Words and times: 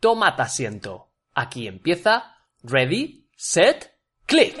Toma 0.00 0.28
asiento. 0.28 1.10
Aquí 1.34 1.68
empieza 1.68 2.34
Ready, 2.62 3.28
Set, 3.36 3.92
Click. 4.24 4.56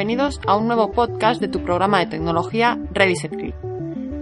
Bienvenidos 0.00 0.40
a 0.46 0.56
un 0.56 0.66
nuevo 0.66 0.92
podcast 0.92 1.42
de 1.42 1.48
tu 1.48 1.62
programa 1.62 1.98
de 1.98 2.06
tecnología 2.06 2.78
Click. 2.94 3.54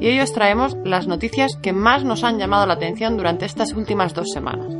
Y 0.01 0.09
hoy 0.09 0.19
os 0.19 0.33
traemos 0.33 0.77
las 0.85 1.07
noticias 1.07 1.57
que 1.63 1.73
más 1.73 2.03
nos 2.03 2.25
han 2.25 2.37
llamado 2.41 2.67
la 2.67 2.75
atención 2.75 3.17
durante 3.17 3.47
estas 3.47 3.75
últimas 3.75 4.13
dos 4.13 4.33
semanas. 4.33 4.77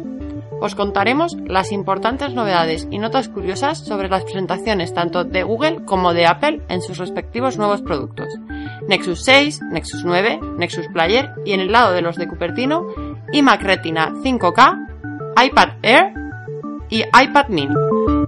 Os 0.61 0.75
contaremos 0.75 1.37
las 1.47 1.71
importantes 1.71 2.35
novedades 2.35 2.89
y 2.91 2.99
notas 2.99 3.29
curiosas 3.29 3.79
sobre 3.79 4.09
las 4.09 4.25
presentaciones 4.25 4.93
tanto 4.93 5.23
de 5.23 5.45
Google 5.45 5.85
como 5.85 6.15
de 6.15 6.27
Apple 6.27 6.63
en 6.69 6.83
sus 6.83 6.99
respectivos 6.99 7.59
nuevos 7.59 7.81
productos. 7.81 8.27
Nexus 8.89 9.23
6, 9.23 9.61
Nexus 9.71 10.05
9, 10.05 10.41
Nexus 10.57 10.89
Player 10.89 11.31
y 11.45 11.53
en 11.53 11.61
el 11.61 11.71
lado 11.71 11.93
de 11.93 12.03
los 12.03 12.17
de 12.17 12.27
Cupertino, 12.27 12.89
iMac 13.33 13.63
Retina 13.63 14.15
5K, 14.25 15.45
iPad 15.45 15.69
Air 15.81 16.13
y 16.91 17.03
iPad 17.03 17.51
mini. 17.51 17.75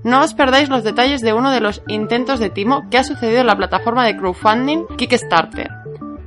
No 0.03 0.23
os 0.23 0.33
perdáis 0.33 0.69
los 0.69 0.83
detalles 0.83 1.21
de 1.21 1.35
uno 1.35 1.51
de 1.51 1.61
los 1.61 1.83
intentos 1.87 2.41
de 2.41 2.49
timo 2.49 2.89
que 2.91 2.99
ha 2.99 3.05
sucedido 3.05 3.41
en 3.41 3.47
la 3.47 3.57
plataforma 3.57 4.07
de 4.07 4.17
crowdfunding 4.17 4.87
Kickstarter, 4.97 5.69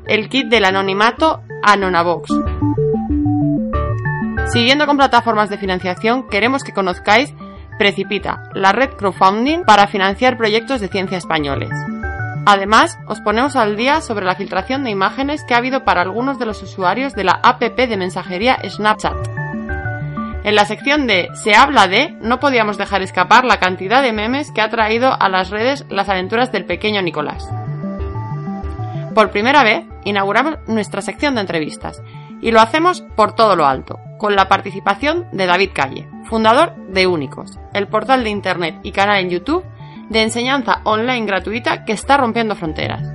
el 0.06 0.30
kit 0.30 0.48
del 0.48 0.66
anonimato 0.66 1.42
Anonavox. 1.64 2.30
Siguiendo 4.52 4.86
con 4.86 4.98
plataformas 4.98 5.50
de 5.50 5.58
financiación, 5.58 6.28
queremos 6.28 6.64
que 6.64 6.74
conozcáis 6.74 7.34
Precipita, 7.80 8.44
la 8.54 8.72
red 8.72 8.92
crowdfunding 8.92 9.64
para 9.64 9.88
financiar 9.88 10.38
proyectos 10.38 10.80
de 10.80 10.90
ciencia 10.90 11.18
españoles. 11.18 11.72
Además, 12.46 13.00
os 13.08 13.22
ponemos 13.22 13.56
al 13.56 13.76
día 13.78 14.02
sobre 14.02 14.26
la 14.26 14.36
filtración 14.36 14.84
de 14.84 14.92
imágenes 14.92 15.44
que 15.44 15.56
ha 15.56 15.58
habido 15.58 15.84
para 15.84 16.02
algunos 16.02 16.38
de 16.38 16.46
los 16.46 16.62
usuarios 16.62 17.14
de 17.14 17.24
la 17.24 17.40
APP 17.42 17.88
de 17.88 17.98
mensajería 17.98 18.60
Snapchat. 18.70 19.43
En 20.44 20.56
la 20.56 20.66
sección 20.66 21.08
de 21.08 21.30
Se 21.34 21.56
habla 21.56 21.88
de, 21.88 22.18
no 22.22 22.40
podíamos 22.40 22.78
dejar 22.78 23.02
escapar 23.02 23.46
la 23.46 23.60
cantidad 23.60 24.04
de 24.04 24.12
memes 24.12 24.52
que 24.52 24.62
ha 24.62 24.70
traído 24.70 25.16
a 25.18 25.30
las 25.30 25.50
redes 25.50 25.86
las 25.90 26.10
aventuras 26.10 26.52
del 26.52 26.66
pequeño 26.66 27.02
Nicolás. 27.02 27.50
Por 29.16 29.32
primera 29.32 29.64
vez, 29.64 29.86
inauguramos 30.04 30.58
nuestra 30.68 31.02
sección 31.02 31.36
de 31.36 31.42
entrevistas, 31.42 32.02
y 32.42 32.52
lo 32.52 32.60
hacemos 32.60 33.02
por 33.16 33.36
todo 33.36 33.56
lo 33.56 33.66
alto, 33.66 34.00
con 34.18 34.36
la 34.36 34.50
participación 34.50 35.28
de 35.32 35.46
David 35.46 35.70
Calle, 35.74 36.10
fundador 36.26 36.76
de 36.90 37.08
Únicos, 37.08 37.58
el 37.74 37.88
portal 37.88 38.26
de 38.26 38.32
Internet 38.32 38.80
y 38.84 38.92
canal 38.92 39.22
en 39.22 39.30
YouTube 39.30 39.64
de 40.10 40.24
enseñanza 40.24 40.82
online 40.84 41.26
gratuita 41.26 41.86
que 41.86 41.94
está 41.94 42.18
rompiendo 42.18 42.56
fronteras. 42.56 43.08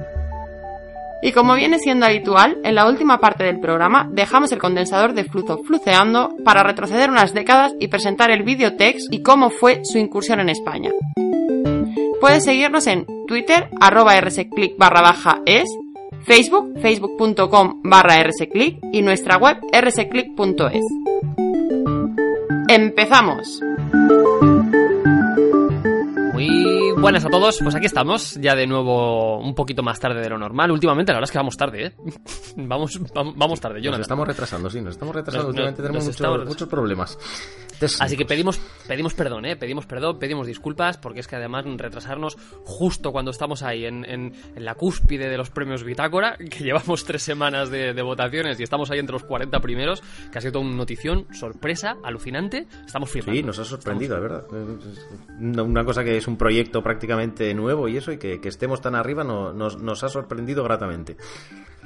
Y 1.23 1.33
como 1.33 1.55
viene 1.55 1.79
siendo 1.79 2.07
habitual, 2.07 2.59
en 2.63 2.75
la 2.75 2.89
última 2.89 3.19
parte 3.19 3.45
del 3.45 3.61
programa 3.61 4.09
dejamos 4.11 4.53
el 4.53 4.59
condensador 4.59 5.15
de 5.15 5.25
flujo 5.25 5.59
fluceando 5.65 6.35
para 6.45 6.63
retroceder 6.63 7.11
unas 7.11 7.35
décadas 7.35 7.75
y 7.81 7.89
presentar 7.89 8.31
el 8.31 8.45
videotext 8.45 9.13
y 9.13 9.23
cómo 9.23 9.51
fue 9.51 9.81
su 9.85 9.99
incursión 9.99 10.41
en 10.41 10.49
España. 10.49 10.91
Puedes 12.21 12.45
seguirnos 12.45 12.87
en 12.87 13.07
Twitter, 13.27 13.69
arroba 13.81 14.21
rsclick 14.21 14.77
barra 14.77 15.03
baja 15.03 15.41
es, 15.47 15.69
Facebook, 16.25 16.79
facebook.com 16.81 17.81
barra 17.85 18.23
rsclick 18.23 18.79
y 18.93 19.03
nuestra 19.03 19.39
web 19.39 19.57
rsclick.es. 19.73 20.85
¡Empezamos! 22.69 23.61
Muy 26.33 26.88
buenas 27.01 27.25
a 27.25 27.29
todos, 27.29 27.59
pues 27.63 27.75
aquí 27.75 27.87
estamos, 27.87 28.35
ya 28.35 28.55
de 28.55 28.67
nuevo 28.67 29.39
un 29.39 29.55
poquito 29.55 29.83
más 29.83 30.01
tarde 30.01 30.21
de 30.21 30.29
lo 30.29 30.39
normal. 30.39 30.71
Últimamente 30.71 31.13
la 31.13 31.19
verdad 31.19 31.29
es 31.29 31.33
que 31.33 31.39
vamos 31.39 31.57
tarde, 31.57 31.87
¿eh? 31.87 31.93
vamos, 32.57 33.01
vamos, 33.15 33.35
vamos 33.37 33.61
tarde, 33.61 33.81
yo 33.81 33.91
Nos 33.91 34.01
estamos 34.01 34.27
retrasando, 34.27 34.69
sí, 34.71 34.81
nos 34.81 34.93
estamos 34.95 35.15
retrasando. 35.15 35.45
Nos- 35.49 35.51
Últimamente 35.51 35.83
nos 35.83 35.87
tenemos 35.89 36.05
muchos, 36.05 36.17
estamos- 36.21 36.47
muchos 36.47 36.69
problemas. 36.69 37.19
Entonces, 37.75 38.01
Así 38.01 38.17
que 38.17 38.25
pedimos, 38.25 38.59
pedimos 38.89 39.15
perdón, 39.15 39.45
¿eh? 39.45 39.55
Pedimos 39.55 39.87
perdón, 39.87 40.19
pedimos 40.19 40.49
disculpas, 40.49 40.99
porque 40.99 41.21
es 41.21 41.29
que 41.29 41.37
además 41.37 41.65
retrasarnos 41.77 42.37
justo 42.65 43.13
cuando 43.13 43.31
estamos 43.31 43.63
ahí 43.63 43.85
en, 43.85 44.05
en- 44.05 44.35
en 44.57 44.65
la 44.65 44.75
cúspide 44.75 45.29
de 45.29 45.37
los 45.37 45.51
premios 45.51 45.85
Bitácora, 45.85 46.37
que 46.51 46.65
llevamos 46.65 47.05
tres 47.05 47.23
semanas 47.23 47.71
de, 47.71 47.95
de 47.95 48.03
votaciones 48.03 48.59
y 48.59 48.65
estamos 48.65 48.91
ahí 48.91 48.99
entre 48.99 49.13
los 49.13 49.23
40 49.23 49.61
primeros, 49.61 50.03
que 50.33 50.39
ha 50.39 50.41
sido 50.41 50.55
toda 50.55 50.65
una 50.65 50.75
notición, 50.75 51.27
sorpresa, 51.33 51.97
alucinante. 52.03 52.67
Estamos 52.85 53.11
flipando. 53.11 53.37
Sí, 53.37 53.43
nos 53.45 53.59
ha 53.61 53.65
sorprendido, 53.65 54.17
la 54.17 54.21
verdad. 54.23 54.45
Una 55.41 55.63
una 55.63 55.85
cosa 55.85 56.03
que 56.03 56.17
es 56.17 56.27
un 56.27 56.37
proyecto 56.37 56.83
prácticamente 56.89 57.53
nuevo 57.53 57.87
y 57.87 57.99
eso, 57.99 58.13
y 58.13 58.19
que, 58.19 58.41
que 58.41 58.49
estemos 58.49 58.81
tan 58.81 58.95
arriba 58.95 59.25
no- 59.25 59.53
nos, 59.53 59.81
nos 59.83 60.03
ha 60.05 60.09
sorprendido 60.09 60.65
gratamente. 60.65 61.19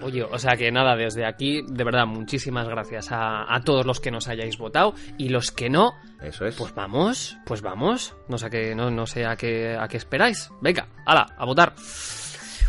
Oye, 0.01 0.23
o 0.23 0.39
sea 0.39 0.57
que 0.57 0.71
nada, 0.73 0.95
desde 0.97 1.25
aquí, 1.27 1.63
de 1.69 1.85
verdad, 1.85 2.07
muchísimas 2.07 2.69
gracias 2.69 3.11
a, 3.13 3.53
a 3.53 3.61
todos 3.63 3.85
los 3.85 3.99
que 4.01 4.11
nos 4.13 4.29
hayáis 4.29 4.59
votado 4.59 4.95
y 5.19 5.29
los 5.29 5.51
que 5.53 5.69
no, 5.71 5.93
Eso 6.21 6.47
es. 6.47 6.55
pues 6.57 6.73
vamos, 6.75 7.37
pues 7.45 7.63
vamos. 7.63 8.15
No 8.29 8.39
sé 8.39 8.47
a 8.47 8.51
qué, 8.51 8.75
no, 8.75 8.91
no 8.91 9.07
sé 9.07 9.27
a 9.27 9.37
qué, 9.37 9.77
a 9.79 9.87
qué 9.89 9.97
esperáis. 9.97 10.51
Venga, 10.61 10.87
hala, 11.07 11.27
a 11.37 11.45
votar. 11.45 11.75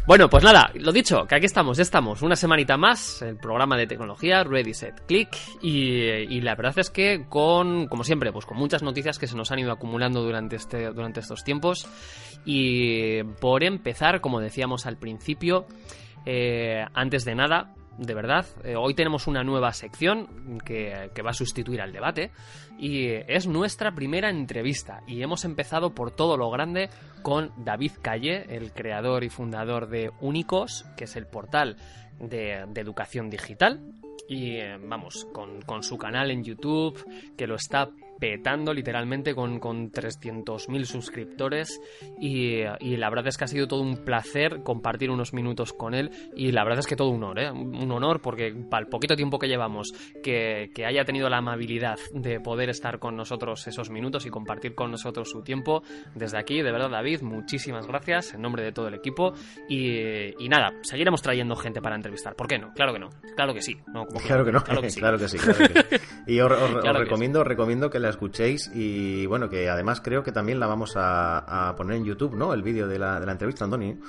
Bueno, 0.05 0.29
pues 0.29 0.43
nada, 0.43 0.69
lo 0.73 0.91
dicho, 0.91 1.25
que 1.25 1.35
aquí 1.35 1.45
estamos, 1.45 1.77
ya 1.77 1.83
estamos, 1.83 2.21
una 2.21 2.35
semanita 2.35 2.75
más, 2.75 3.21
el 3.21 3.37
programa 3.37 3.77
de 3.77 3.87
tecnología, 3.87 4.43
Ready 4.43 4.73
Set 4.73 5.05
Click, 5.05 5.29
y, 5.61 6.41
la 6.41 6.55
verdad 6.55 6.77
es 6.77 6.89
que 6.89 7.25
con, 7.29 7.87
como 7.87 8.03
siempre, 8.03 8.33
pues 8.33 8.45
con 8.45 8.57
muchas 8.57 8.83
noticias 8.83 9.17
que 9.17 9.27
se 9.27 9.37
nos 9.37 9.49
han 9.53 9.59
ido 9.59 9.71
acumulando 9.71 10.21
durante, 10.21 10.57
este, 10.57 10.91
durante 10.91 11.21
estos 11.21 11.45
tiempos, 11.45 11.87
y 12.43 13.23
por 13.39 13.63
empezar, 13.63 14.19
como 14.19 14.41
decíamos 14.41 14.85
al 14.87 14.97
principio, 14.97 15.67
eh, 16.25 16.85
antes 16.93 17.23
de 17.23 17.35
nada, 17.35 17.73
de 17.97 18.13
verdad, 18.13 18.45
eh, 18.63 18.75
hoy 18.75 18.95
tenemos 18.95 19.27
una 19.27 19.43
nueva 19.43 19.71
sección 19.71 20.59
que, 20.65 21.11
va 21.23 21.29
a 21.29 21.33
sustituir 21.33 21.81
al 21.81 21.93
debate 21.93 22.31
y 22.77 23.07
es 23.07 23.47
nuestra 23.47 23.93
primera 23.93 24.29
entrevista 24.29 25.01
y 25.07 25.21
hemos 25.21 25.45
empezado 25.45 25.93
por 25.93 26.11
todo 26.11 26.35
lo 26.37 26.49
grande 26.49 26.89
con 27.21 27.51
David 27.57 27.93
Calle, 28.01 28.45
el 28.55 28.73
creador 28.73 29.23
y 29.23 29.29
fundador 29.29 29.87
de 29.87 30.11
Únicos, 30.21 30.85
que 30.97 31.03
es 31.03 31.15
el 31.15 31.27
portal 31.27 31.77
de, 32.19 32.65
de 32.67 32.81
educación 32.81 33.29
digital. 33.29 33.79
Y 34.27 34.55
eh, 34.55 34.77
vamos, 34.81 35.27
con, 35.33 35.61
con 35.61 35.83
su 35.83 35.97
canal 35.97 36.31
en 36.31 36.43
YouTube 36.43 37.05
que 37.37 37.45
lo 37.45 37.55
está 37.55 37.89
petando 38.23 38.73
literalmente 38.73 39.35
con, 39.35 39.59
con 39.59 39.91
300.000 39.91 40.85
suscriptores 40.85 41.81
y, 42.21 42.61
y 42.79 42.95
la 42.95 43.09
verdad 43.09 43.27
es 43.27 43.37
que 43.37 43.43
ha 43.43 43.47
sido 43.47 43.67
todo 43.67 43.81
un 43.81 43.97
placer 44.05 44.61
compartir 44.63 45.11
unos 45.11 45.33
minutos 45.33 45.73
con 45.73 45.93
él 45.93 46.09
y 46.33 46.53
la 46.53 46.63
verdad 46.63 46.79
es 46.79 46.87
que 46.87 46.95
todo 46.95 47.09
un 47.09 47.21
honor, 47.21 47.39
¿eh? 47.39 47.51
un 47.51 47.91
honor 47.91 48.21
porque 48.21 48.55
para 48.69 48.83
el 48.85 48.89
poquito 48.89 49.17
tiempo 49.17 49.39
que 49.39 49.49
llevamos 49.49 49.91
que, 50.23 50.71
que 50.73 50.85
haya 50.85 51.03
tenido 51.03 51.27
la 51.29 51.39
amabilidad 51.39 51.99
de 52.13 52.39
poder 52.39 52.69
estar 52.69 52.97
con 52.97 53.17
nosotros 53.17 53.67
esos 53.67 53.89
minutos 53.89 54.25
y 54.25 54.29
compartir 54.29 54.73
con 54.73 54.89
nosotros 54.91 55.29
su 55.29 55.41
tiempo 55.43 55.83
desde 56.15 56.37
aquí, 56.37 56.61
de 56.61 56.71
verdad 56.71 56.91
David, 56.91 57.23
muchísimas 57.23 57.87
gracias 57.87 58.33
en 58.35 58.41
nombre 58.41 58.63
de 58.63 58.71
todo 58.71 58.87
el 58.87 58.93
equipo 58.93 59.33
y, 59.67 60.41
y 60.41 60.47
nada, 60.47 60.71
seguiremos 60.83 61.21
trayendo 61.21 61.57
gente 61.57 61.81
para 61.81 61.97
entrevistar, 61.97 62.37
¿por 62.37 62.47
qué 62.47 62.57
no? 62.57 62.71
Claro 62.73 62.93
que 62.93 62.99
no, 62.99 63.09
claro 63.35 63.53
que 63.53 63.61
sí, 63.61 63.75
no, 63.93 64.05
¿cómo 64.05 64.21
Claro 64.21 64.45
que 64.45 64.53
no, 64.53 64.63
Claro 64.63 64.81
que 64.81 64.89
sí. 64.89 64.99
claro 65.01 65.17
que 65.17 65.27
sí. 65.27 65.37
claro 65.37 65.57
que 65.89 65.97
sí. 65.99 66.05
Y 66.27 66.39
os, 66.39 66.49
os- 66.53 66.61
os 66.75 66.81
Claro 66.81 66.99
recomiendo, 66.99 67.43
recomiendo 67.43 67.89
que 67.89 67.99
la 67.99 68.12
escuchéis 68.13 68.71
y 68.73 69.25
bueno, 69.25 69.49
que 69.49 69.69
además 69.69 70.01
creo 70.01 70.23
que 70.23 70.31
también 70.31 70.59
la 70.59 70.67
vamos 70.67 70.93
a, 70.95 71.73
poner 71.77 71.97
en 71.97 72.05
YouTube, 72.05 72.35
¿no? 72.35 72.53
El 72.53 72.63
vídeo 72.63 72.87
de 72.87 72.97
la, 72.97 73.19
de 73.19 73.25
la 73.25 73.31
entrevista, 73.31 73.65
Andoni. 73.65 73.99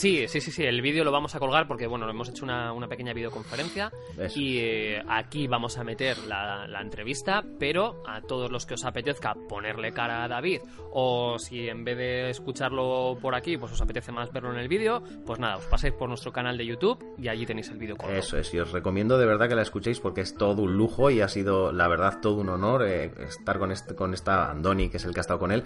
Sí, 0.00 0.26
sí, 0.28 0.40
sí, 0.40 0.50
sí. 0.50 0.64
El 0.64 0.80
vídeo 0.80 1.04
lo 1.04 1.12
vamos 1.12 1.34
a 1.34 1.38
colgar 1.38 1.68
porque, 1.68 1.86
bueno, 1.86 2.08
hemos 2.08 2.30
hecho 2.30 2.46
una, 2.46 2.72
una 2.72 2.88
pequeña 2.88 3.12
videoconferencia 3.12 3.92
Eso. 4.16 4.40
y 4.40 4.58
eh, 4.58 5.02
aquí 5.06 5.46
vamos 5.46 5.76
a 5.76 5.84
meter 5.84 6.16
la, 6.26 6.66
la 6.66 6.80
entrevista, 6.80 7.44
pero 7.58 8.02
a 8.06 8.22
todos 8.22 8.50
los 8.50 8.64
que 8.64 8.74
os 8.74 8.84
apetezca 8.86 9.34
ponerle 9.46 9.92
cara 9.92 10.24
a 10.24 10.28
David 10.28 10.62
o 10.92 11.38
si 11.38 11.68
en 11.68 11.84
vez 11.84 11.98
de 11.98 12.30
escucharlo 12.30 13.18
por 13.20 13.34
aquí, 13.34 13.58
pues 13.58 13.72
os 13.72 13.82
apetece 13.82 14.10
más 14.10 14.32
verlo 14.32 14.50
en 14.54 14.58
el 14.58 14.68
vídeo, 14.68 15.02
pues 15.26 15.38
nada, 15.38 15.58
os 15.58 15.66
pasáis 15.66 15.92
por 15.92 16.08
nuestro 16.08 16.32
canal 16.32 16.56
de 16.56 16.64
YouTube 16.64 17.04
y 17.18 17.28
allí 17.28 17.44
tenéis 17.44 17.68
el 17.68 17.76
vídeo 17.76 17.96
colgado. 17.96 18.18
Eso 18.18 18.38
es, 18.38 18.54
y 18.54 18.58
os 18.58 18.72
recomiendo 18.72 19.18
de 19.18 19.26
verdad 19.26 19.50
que 19.50 19.54
la 19.54 19.60
escuchéis 19.60 20.00
porque 20.00 20.22
es 20.22 20.34
todo 20.34 20.62
un 20.62 20.78
lujo 20.78 21.10
y 21.10 21.20
ha 21.20 21.28
sido, 21.28 21.72
la 21.72 21.88
verdad, 21.88 22.20
todo 22.22 22.36
un 22.36 22.48
honor 22.48 22.86
eh, 22.88 23.12
estar 23.18 23.58
con, 23.58 23.70
este, 23.70 23.94
con 23.94 24.14
esta 24.14 24.50
Andoni, 24.50 24.88
que 24.88 24.96
es 24.96 25.04
el 25.04 25.12
que 25.12 25.20
ha 25.20 25.22
estado 25.28 25.38
con 25.38 25.52
él, 25.52 25.62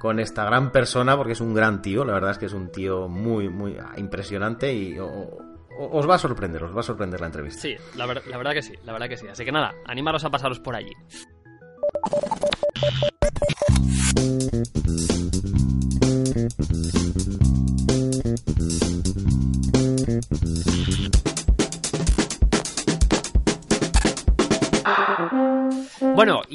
con 0.00 0.18
esta 0.18 0.44
gran 0.46 0.72
persona, 0.72 1.14
porque 1.14 1.32
es 1.32 1.42
un 1.42 1.52
gran 1.52 1.82
tío, 1.82 2.06
la 2.06 2.14
verdad 2.14 2.30
es 2.30 2.38
que 2.38 2.46
es 2.46 2.54
un 2.54 2.72
tío 2.72 3.06
muy, 3.06 3.50
muy 3.50 3.76
ah, 3.78 3.92
impresionante 3.98 4.72
y 4.72 4.98
os 4.98 6.08
va 6.08 6.14
a 6.14 6.18
sorprender, 6.18 6.64
os 6.64 6.74
va 6.74 6.80
a 6.80 6.82
sorprender 6.82 7.20
la 7.20 7.26
entrevista. 7.26 7.60
Sí, 7.60 7.76
la 7.96 8.06
verdad 8.06 8.22
que 8.54 8.62
sí, 8.62 8.72
la 8.82 8.92
verdad 8.94 9.08
que 9.10 9.18
sí. 9.18 9.28
Así 9.28 9.44
que 9.44 9.52
nada, 9.52 9.74
animaros 9.84 10.24
a 10.24 10.30
pasaros 10.30 10.58
por 10.58 10.74
allí. 10.74 10.94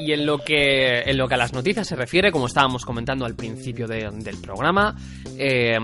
Y 0.06 0.12
en 0.12 0.24
lo 0.26 0.38
que 0.38 1.00
en 1.00 1.16
lo 1.16 1.26
que 1.28 1.34
a 1.34 1.38
las 1.38 1.52
noticias 1.52 1.86
se 1.86 1.96
refiere, 1.96 2.30
como 2.30 2.46
estábamos 2.46 2.84
comentando 2.84 3.24
al 3.24 3.34
principio 3.34 3.86
de- 3.88 4.10
del 4.12 4.38
programa, 4.40 4.96
eh, 5.38 5.76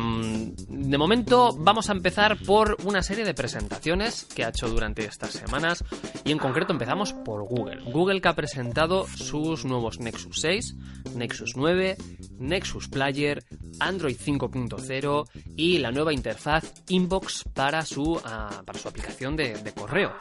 de 0.68 0.98
momento 0.98 1.54
vamos 1.58 1.88
a 1.90 1.92
empezar 1.92 2.38
por 2.46 2.76
una 2.84 3.02
serie 3.02 3.24
de 3.24 3.34
presentaciones 3.34 4.24
que 4.34 4.44
ha 4.44 4.48
hecho 4.50 4.68
durante 4.68 5.04
estas 5.04 5.30
semanas 5.32 5.84
y 6.24 6.32
en 6.32 6.38
concreto 6.38 6.72
empezamos 6.72 7.12
por 7.12 7.42
Google. 7.44 7.82
Google 7.84 8.20
que 8.20 8.28
ha 8.28 8.34
presentado 8.36 9.06
sus 9.08 9.64
nuevos 9.64 9.98
Nexus 10.00 10.40
6, 10.40 10.74
Nexus 11.14 11.52
9, 11.56 11.96
Nexus 12.38 12.88
Player, 12.88 13.42
Android 13.80 14.16
5.0 14.16 15.24
y 15.56 15.78
la 15.78 15.90
nueva 15.90 16.12
interfaz 16.12 16.72
Inbox 16.88 17.44
para 17.54 17.82
su, 17.84 18.20
ah, 18.24 18.62
para 18.64 18.78
su 18.78 18.88
aplicación 18.88 19.36
de 19.36 19.72
correo. 19.74 20.12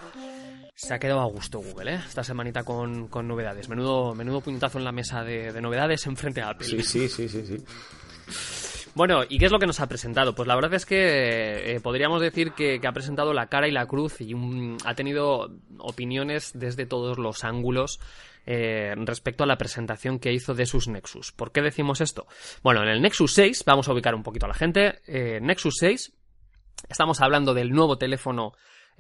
Se 0.83 0.95
ha 0.95 0.99
quedado 0.99 1.19
a 1.21 1.25
gusto 1.25 1.59
Google, 1.59 1.93
¿eh? 1.93 1.99
Esta 2.07 2.23
semanita 2.23 2.63
con, 2.63 3.07
con 3.07 3.27
novedades. 3.27 3.69
Menudo, 3.69 4.15
menudo 4.15 4.41
puñetazo 4.41 4.79
en 4.79 4.83
la 4.83 4.91
mesa 4.91 5.23
de, 5.23 5.51
de 5.53 5.61
novedades 5.61 6.07
enfrente 6.07 6.41
a 6.41 6.49
Apple. 6.49 6.65
Sí, 6.65 6.81
sí, 6.81 7.07
sí, 7.07 7.29
sí, 7.29 7.45
sí. 7.45 7.57
Bueno, 8.95 9.21
¿y 9.29 9.37
qué 9.37 9.45
es 9.45 9.51
lo 9.51 9.59
que 9.59 9.67
nos 9.67 9.79
ha 9.79 9.85
presentado? 9.87 10.33
Pues 10.33 10.47
la 10.47 10.55
verdad 10.55 10.73
es 10.73 10.87
que 10.87 11.75
eh, 11.75 11.79
podríamos 11.81 12.19
decir 12.19 12.53
que, 12.53 12.79
que 12.81 12.87
ha 12.87 12.93
presentado 12.93 13.31
la 13.31 13.45
cara 13.45 13.67
y 13.67 13.71
la 13.71 13.85
cruz 13.85 14.21
y 14.21 14.33
un- 14.33 14.77
ha 14.83 14.95
tenido 14.95 15.51
opiniones 15.77 16.49
desde 16.55 16.87
todos 16.87 17.19
los 17.19 17.43
ángulos 17.43 17.99
eh, 18.47 18.95
respecto 18.97 19.43
a 19.43 19.47
la 19.47 19.59
presentación 19.59 20.17
que 20.17 20.33
hizo 20.33 20.55
de 20.55 20.65
sus 20.65 20.87
Nexus. 20.87 21.31
¿Por 21.31 21.51
qué 21.51 21.61
decimos 21.61 22.01
esto? 22.01 22.25
Bueno, 22.63 22.81
en 22.81 22.89
el 22.89 23.03
Nexus 23.03 23.33
6, 23.35 23.65
vamos 23.67 23.87
a 23.87 23.93
ubicar 23.93 24.15
un 24.15 24.23
poquito 24.23 24.47
a 24.47 24.49
la 24.49 24.55
gente, 24.55 24.99
eh, 25.05 25.39
Nexus 25.43 25.75
6, 25.77 26.11
estamos 26.89 27.21
hablando 27.21 27.53
del 27.53 27.69
nuevo 27.69 27.99
teléfono, 27.99 28.53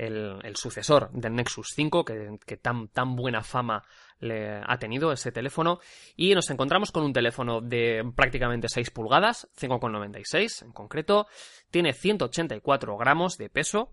el, 0.07 0.55
sucesor 0.55 1.11
del 1.11 1.35
Nexus 1.35 1.71
5, 1.75 2.05
que, 2.05 2.37
que 2.45 2.57
tan, 2.57 2.87
tan 2.89 3.15
buena 3.15 3.43
fama 3.43 3.83
le 4.19 4.61
ha 4.63 4.77
tenido 4.77 5.11
ese 5.11 5.31
teléfono, 5.31 5.79
y 6.15 6.33
nos 6.35 6.49
encontramos 6.49 6.91
con 6.91 7.03
un 7.03 7.13
teléfono 7.13 7.61
de 7.61 8.03
prácticamente 8.15 8.67
6 8.69 8.91
pulgadas, 8.91 9.47
5,96 9.59 10.63
en 10.65 10.71
concreto, 10.71 11.27
tiene 11.69 11.93
184 11.93 12.97
gramos 12.97 13.37
de 13.37 13.49
peso, 13.49 13.91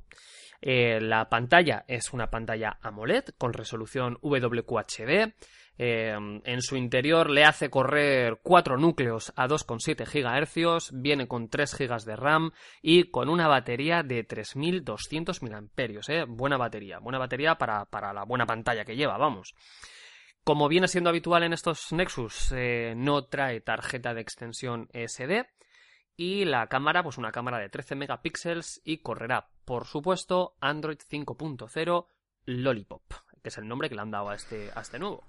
eh, 0.61 1.01
la 1.01 1.29
pantalla 1.29 1.85
es 1.87 2.13
una 2.13 2.31
pantalla 2.31 2.79
AMOLED 2.83 3.27
con 3.39 3.53
resolución 3.53 4.19
WQHD. 4.23 5.33
Eh, 5.79 6.13
en 6.45 6.63
su 6.63 6.77
interior 6.77 7.31
le 7.31 7.45
hace 7.45 7.71
correr 7.71 8.41
4 8.43 8.77
núcleos 8.77 9.33
a 9.37 9.47
2,7 9.47 10.05
GHz, 10.05 10.91
viene 10.93 11.29
con 11.29 11.49
3 11.49 11.79
GB 11.79 12.05
de 12.05 12.17
RAM 12.17 12.51
y 12.83 13.11
con 13.11 13.29
una 13.29 13.47
batería 13.47 14.03
de 14.03 14.25
3200 14.25 15.43
mAh. 15.43 15.63
Eh, 16.09 16.25
buena 16.29 16.57
batería, 16.57 16.99
buena 16.99 17.19
batería 17.19 17.57
para, 17.57 17.85
para 17.85 18.13
la 18.13 18.25
buena 18.25 18.45
pantalla 18.45 18.85
que 18.85 18.97
lleva, 18.97 19.17
vamos. 19.17 19.55
Como 20.43 20.69
viene 20.69 20.89
siendo 20.89 21.11
habitual 21.11 21.43
en 21.45 21.53
estos 21.53 21.93
Nexus, 21.93 22.53
eh, 22.57 22.95
no 22.97 23.27
trae 23.27 23.61
tarjeta 23.61 24.15
de 24.15 24.23
extensión 24.23 24.89
SD. 24.93 25.47
Y 26.17 26.47
la 26.47 26.67
cámara, 26.67 27.05
pues 27.05 27.19
una 27.19 27.31
cámara 27.31 27.59
de 27.59 27.69
13 27.69 27.95
megapíxeles 27.95 28.81
y 28.83 28.99
correrá, 28.99 29.51
por 29.65 29.87
supuesto, 29.87 30.57
Android 30.61 30.99
5.0 30.99 32.07
Lollipop, 32.47 33.03
que 33.43 33.49
es 33.49 33.59
el 33.59 33.69
nombre 33.69 33.89
que 33.89 33.95
le 33.95 34.03
han 34.03 34.11
dado 34.11 34.31
a 34.31 34.35
este, 34.35 34.71
a 34.75 34.81
este 34.81 34.99
nuevo. 34.99 35.25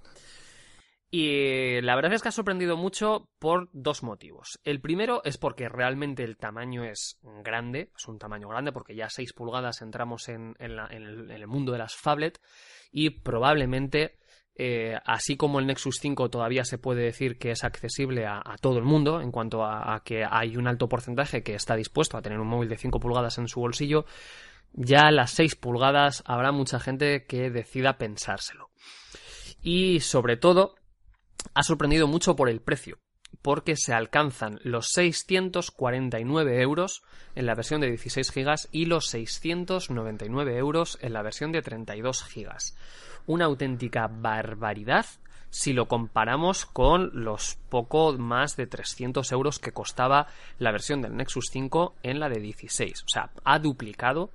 Y 1.11 1.81
la 1.81 1.95
verdad 1.95 2.13
es 2.13 2.21
que 2.21 2.29
ha 2.29 2.31
sorprendido 2.31 2.77
mucho 2.77 3.29
por 3.39 3.69
dos 3.73 4.03
motivos. 4.03 4.59
El 4.63 4.79
primero 4.79 5.23
es 5.23 5.39
porque 5.39 5.67
realmente 5.67 6.23
el 6.23 6.37
tamaño 6.37 6.83
es 6.83 7.17
grande, 7.43 7.91
es 7.97 8.07
un 8.07 8.19
tamaño 8.19 8.47
grande 8.47 8.71
porque 8.71 8.95
ya 8.95 9.09
6 9.09 9.33
pulgadas 9.33 9.81
entramos 9.81 10.29
en, 10.29 10.55
en 10.59 10.77
el, 11.31 11.47
mundo 11.47 11.71
de 11.71 11.79
las 11.79 11.95
phablet 11.95 12.39
y 12.91 13.09
probablemente 13.09 14.19
eh, 14.53 14.99
así 15.03 15.35
como 15.35 15.57
el 15.57 15.65
Nexus 15.65 15.97
5 15.99 16.29
todavía 16.29 16.63
se 16.63 16.77
puede 16.77 17.01
decir 17.01 17.39
que 17.39 17.51
es 17.51 17.63
accesible 17.63 18.27
a, 18.27 18.43
a 18.45 18.57
todo 18.57 18.77
el 18.77 18.83
mundo 18.83 19.19
en 19.19 19.31
cuanto 19.31 19.63
a, 19.63 19.95
a 19.95 20.03
que 20.03 20.23
hay 20.29 20.57
un 20.57 20.67
alto 20.67 20.87
porcentaje 20.87 21.41
que 21.41 21.55
está 21.55 21.75
dispuesto 21.75 22.17
a 22.17 22.21
tener 22.21 22.39
un 22.39 22.47
móvil 22.47 22.69
de 22.69 22.77
5 22.77 22.99
pulgadas 22.99 23.39
en 23.39 23.47
su 23.47 23.61
bolsillo, 23.61 24.05
ya 24.73 25.11
las 25.11 25.31
6 25.31 25.55
pulgadas 25.55 26.23
habrá 26.25 26.51
mucha 26.51 26.79
gente 26.79 27.25
que 27.25 27.49
decida 27.49 27.97
pensárselo. 27.97 28.69
Y 29.61 29.99
sobre 29.99 30.37
todo, 30.37 30.75
ha 31.53 31.63
sorprendido 31.63 32.07
mucho 32.07 32.35
por 32.35 32.49
el 32.49 32.61
precio, 32.61 32.99
porque 33.41 33.75
se 33.75 33.93
alcanzan 33.93 34.59
los 34.63 34.89
649 34.89 36.61
euros 36.61 37.03
en 37.35 37.45
la 37.45 37.55
versión 37.55 37.81
de 37.81 37.89
16 37.89 38.31
GB 38.33 38.55
y 38.71 38.85
los 38.85 39.07
699 39.07 40.57
euros 40.57 40.97
en 41.01 41.13
la 41.13 41.21
versión 41.21 41.51
de 41.51 41.61
32 41.61 42.25
GB. 42.33 42.49
Una 43.27 43.45
auténtica 43.45 44.07
barbaridad 44.07 45.05
si 45.49 45.73
lo 45.73 45.87
comparamos 45.87 46.65
con 46.65 47.09
los 47.13 47.57
poco 47.69 48.13
más 48.17 48.55
de 48.55 48.67
300 48.67 49.31
euros 49.31 49.59
que 49.59 49.71
costaba 49.71 50.27
la 50.59 50.71
versión 50.71 51.01
del 51.01 51.15
Nexus 51.15 51.47
5 51.51 51.95
en 52.03 52.19
la 52.19 52.29
de 52.29 52.39
16. 52.39 53.03
O 53.03 53.09
sea, 53.09 53.31
ha 53.43 53.59
duplicado 53.59 54.31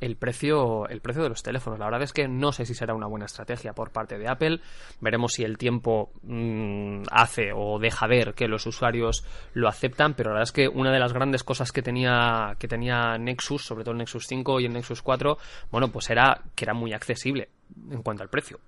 el 0.00 0.16
precio, 0.16 0.88
el 0.88 1.00
precio 1.00 1.22
de 1.22 1.28
los 1.28 1.42
teléfonos. 1.42 1.78
La 1.78 1.86
verdad 1.86 2.02
es 2.02 2.12
que 2.12 2.28
no 2.28 2.52
sé 2.52 2.64
si 2.64 2.74
será 2.74 2.94
una 2.94 3.06
buena 3.06 3.26
estrategia 3.26 3.72
por 3.72 3.90
parte 3.90 4.18
de 4.18 4.28
Apple. 4.28 4.60
Veremos 5.00 5.32
si 5.32 5.44
el 5.44 5.58
tiempo 5.58 6.12
mm, 6.22 7.02
hace 7.10 7.50
o 7.54 7.78
deja 7.78 8.06
ver 8.06 8.34
que 8.34 8.48
los 8.48 8.66
usuarios 8.66 9.24
lo 9.54 9.68
aceptan, 9.68 10.14
pero 10.14 10.30
la 10.30 10.34
verdad 10.34 10.48
es 10.48 10.52
que 10.52 10.68
una 10.68 10.92
de 10.92 10.98
las 10.98 11.12
grandes 11.12 11.44
cosas 11.44 11.72
que 11.72 11.82
tenía, 11.82 12.56
que 12.58 12.68
tenía 12.68 13.18
Nexus, 13.18 13.64
sobre 13.64 13.84
todo 13.84 13.92
el 13.92 13.98
Nexus 13.98 14.26
5 14.26 14.60
y 14.60 14.66
el 14.66 14.72
Nexus 14.72 15.02
4, 15.02 15.38
bueno, 15.70 15.88
pues 15.88 16.10
era 16.10 16.42
que 16.54 16.64
era 16.64 16.74
muy 16.74 16.92
accesible 16.92 17.50
en 17.90 18.02
cuanto 18.02 18.22
al 18.22 18.28
precio. 18.28 18.60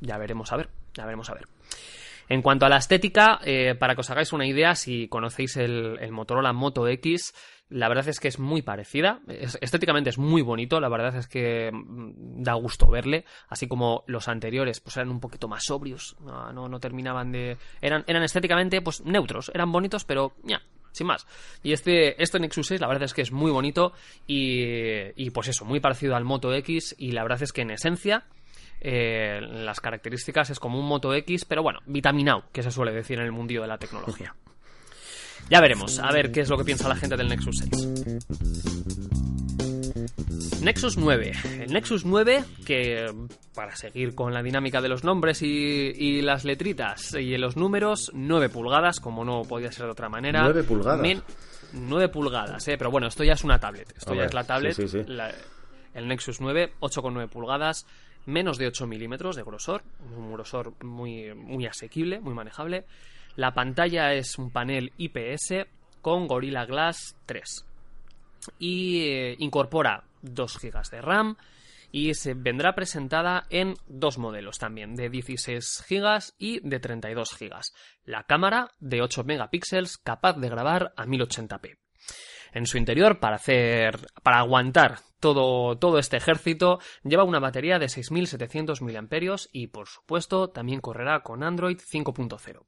Ya 0.00 0.16
veremos 0.16 0.52
a 0.52 0.56
ver, 0.56 0.70
ya 0.94 1.04
veremos 1.04 1.28
a 1.30 1.34
ver. 1.34 1.46
En 2.28 2.42
cuanto 2.42 2.64
a 2.64 2.68
la 2.68 2.76
estética, 2.76 3.40
eh, 3.44 3.74
para 3.74 3.96
que 3.96 4.02
os 4.02 4.10
hagáis 4.10 4.32
una 4.32 4.46
idea, 4.46 4.76
si 4.76 5.08
conocéis 5.08 5.56
el, 5.56 5.98
el 6.00 6.12
Motorola 6.12 6.52
Moto 6.52 6.86
X, 6.86 7.34
la 7.70 7.88
verdad 7.88 8.06
es 8.08 8.20
que 8.20 8.28
es 8.28 8.38
muy 8.38 8.62
parecida. 8.62 9.20
Es- 9.28 9.58
estéticamente 9.60 10.10
es 10.10 10.18
muy 10.18 10.42
bonito, 10.42 10.80
la 10.80 10.88
verdad 10.88 11.16
es 11.16 11.26
que 11.28 11.70
mm, 11.72 12.42
da 12.42 12.54
gusto 12.54 12.86
verle. 12.90 13.24
Así 13.48 13.66
como 13.68 14.04
los 14.06 14.28
anteriores, 14.28 14.80
pues 14.80 14.96
eran 14.96 15.08
un 15.10 15.20
poquito 15.20 15.48
más 15.48 15.64
sobrios, 15.64 16.16
no, 16.20 16.52
no, 16.52 16.68
no 16.68 16.78
terminaban 16.80 17.32
de. 17.32 17.56
Eran, 17.80 18.04
eran 18.06 18.22
estéticamente, 18.22 18.82
pues 18.82 19.00
neutros, 19.04 19.50
eran 19.54 19.70
bonitos, 19.72 20.04
pero 20.04 20.34
ya, 20.42 20.60
sin 20.92 21.06
más. 21.06 21.26
Y 21.62 21.72
este, 21.72 22.20
este 22.22 22.38
Nexus 22.40 22.66
6, 22.66 22.80
la 22.80 22.88
verdad 22.88 23.04
es 23.04 23.14
que 23.14 23.22
es 23.22 23.32
muy 23.32 23.50
bonito 23.50 23.92
y, 24.26 24.64
y 25.16 25.30
pues 25.30 25.48
eso, 25.48 25.64
muy 25.64 25.80
parecido 25.80 26.16
al 26.16 26.24
Moto 26.24 26.52
X. 26.52 26.94
Y 26.98 27.12
la 27.12 27.22
verdad 27.22 27.42
es 27.42 27.52
que 27.52 27.62
en 27.62 27.70
esencia, 27.70 28.24
eh, 28.80 29.40
las 29.42 29.80
características 29.80 30.50
es 30.50 30.58
como 30.58 30.78
un 30.80 30.86
Moto 30.86 31.14
X, 31.14 31.44
pero 31.44 31.62
bueno, 31.62 31.80
vitaminado, 31.86 32.44
que 32.52 32.62
se 32.62 32.70
suele 32.70 32.92
decir 32.92 33.18
en 33.18 33.26
el 33.26 33.32
mundillo 33.32 33.62
de 33.62 33.68
la 33.68 33.78
tecnología. 33.78 34.34
Ya 35.50 35.60
veremos, 35.60 35.98
a 35.98 36.10
ver 36.12 36.30
qué 36.30 36.40
es 36.42 36.48
lo 36.48 36.56
que 36.56 36.64
piensa 36.64 36.88
la 36.88 36.94
gente 36.96 37.16
del 37.16 37.28
Nexus 37.28 37.58
6. 37.58 37.70
Nexus 40.62 40.96
9. 40.96 41.32
El 41.62 41.72
Nexus 41.72 42.04
9, 42.04 42.44
que 42.64 43.06
para 43.54 43.74
seguir 43.74 44.14
con 44.14 44.32
la 44.32 44.42
dinámica 44.42 44.80
de 44.80 44.88
los 44.88 45.02
nombres 45.04 45.42
y, 45.42 45.46
y 45.46 46.22
las 46.22 46.44
letritas 46.44 47.14
y 47.14 47.36
los 47.36 47.56
números, 47.56 48.10
9 48.14 48.48
pulgadas, 48.50 49.00
como 49.00 49.24
no 49.24 49.42
podía 49.42 49.72
ser 49.72 49.86
de 49.86 49.92
otra 49.92 50.08
manera. 50.08 50.42
9 50.44 50.62
pulgadas. 50.64 51.00
9 51.72 52.08
pulgadas, 52.08 52.66
eh, 52.68 52.76
pero 52.78 52.90
bueno, 52.90 53.06
esto 53.08 53.24
ya 53.24 53.32
es 53.34 53.42
una 53.44 53.58
tablet. 53.58 53.92
Esto 53.96 54.14
ya 54.14 54.24
es 54.24 54.34
la 54.34 54.44
tablet. 54.44 54.74
sí, 54.74 54.86
sí, 54.88 54.98
sí. 55.02 55.04
la- 55.06 55.32
el 55.94 56.06
Nexus 56.06 56.40
9, 56.40 56.74
8,9 56.80 57.28
pulgadas, 57.28 57.86
menos 58.26 58.58
de 58.58 58.68
8 58.68 58.86
milímetros 58.86 59.34
de 59.34 59.42
grosor, 59.42 59.82
un 60.16 60.32
grosor 60.32 60.74
muy, 60.84 61.34
muy 61.34 61.66
asequible, 61.66 62.20
muy 62.20 62.34
manejable. 62.34 62.84
La 63.40 63.54
pantalla 63.54 64.12
es 64.12 64.36
un 64.36 64.50
panel 64.50 64.92
IPS 64.98 65.66
con 66.02 66.26
Gorilla 66.26 66.66
Glass 66.66 67.16
3. 67.24 67.66
y 68.58 69.08
eh, 69.08 69.36
incorpora 69.38 70.04
2 70.20 70.58
GB 70.60 70.90
de 70.90 71.00
RAM 71.00 71.36
y 71.90 72.12
se 72.12 72.34
vendrá 72.34 72.74
presentada 72.74 73.44
en 73.48 73.76
dos 73.86 74.18
modelos 74.18 74.58
también, 74.58 74.94
de 74.94 75.08
16 75.08 75.86
GB 75.88 76.34
y 76.36 76.60
de 76.68 76.80
32 76.80 77.34
GB. 77.38 77.54
La 78.04 78.24
cámara 78.24 78.72
de 78.78 79.00
8 79.00 79.24
megapíxeles 79.24 79.96
capaz 79.96 80.34
de 80.34 80.50
grabar 80.50 80.92
a 80.98 81.06
1080p. 81.06 81.78
En 82.52 82.66
su 82.66 82.76
interior, 82.76 83.20
para 83.20 83.36
hacer, 83.36 84.00
para 84.22 84.40
aguantar 84.40 84.98
todo, 85.18 85.78
todo 85.78 85.98
este 85.98 86.18
ejército, 86.18 86.78
lleva 87.04 87.24
una 87.24 87.40
batería 87.40 87.78
de 87.78 87.88
6700 87.88 88.82
mAh 88.82 89.36
y, 89.50 89.68
por 89.68 89.88
supuesto, 89.88 90.50
también 90.50 90.82
correrá 90.82 91.22
con 91.22 91.42
Android 91.42 91.78
5.0. 91.78 92.66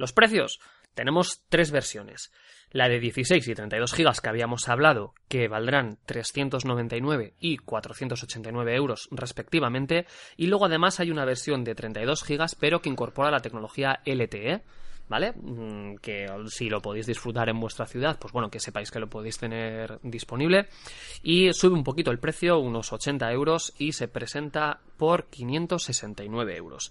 Los 0.00 0.14
precios, 0.14 0.60
tenemos 0.94 1.42
tres 1.50 1.70
versiones. 1.70 2.32
La 2.70 2.88
de 2.88 3.00
16 3.00 3.46
y 3.46 3.54
32 3.54 3.92
gigas 3.92 4.22
que 4.22 4.30
habíamos 4.30 4.66
hablado, 4.70 5.12
que 5.28 5.46
valdrán 5.46 5.98
399 6.06 7.34
y 7.38 7.58
489 7.58 8.74
euros 8.76 9.08
respectivamente, 9.10 10.06
y 10.38 10.46
luego 10.46 10.64
además 10.64 11.00
hay 11.00 11.10
una 11.10 11.26
versión 11.26 11.64
de 11.64 11.74
32 11.74 12.24
gigas 12.24 12.54
pero 12.54 12.80
que 12.80 12.88
incorpora 12.88 13.30
la 13.30 13.40
tecnología 13.40 14.00
LTE, 14.06 14.62
¿vale? 15.06 15.34
Mm, 15.36 15.96
que 15.96 16.28
si 16.46 16.70
lo 16.70 16.80
podéis 16.80 17.06
disfrutar 17.06 17.50
en 17.50 17.60
vuestra 17.60 17.84
ciudad, 17.84 18.18
pues 18.18 18.32
bueno, 18.32 18.50
que 18.50 18.58
sepáis 18.58 18.90
que 18.90 19.00
lo 19.00 19.10
podéis 19.10 19.36
tener 19.36 19.98
disponible. 20.02 20.70
Y 21.22 21.52
sube 21.52 21.74
un 21.74 21.84
poquito 21.84 22.10
el 22.10 22.20
precio, 22.20 22.58
unos 22.58 22.90
80 22.90 23.30
euros, 23.32 23.74
y 23.76 23.92
se 23.92 24.08
presenta 24.08 24.80
por 24.96 25.26
569 25.26 26.56
euros. 26.56 26.90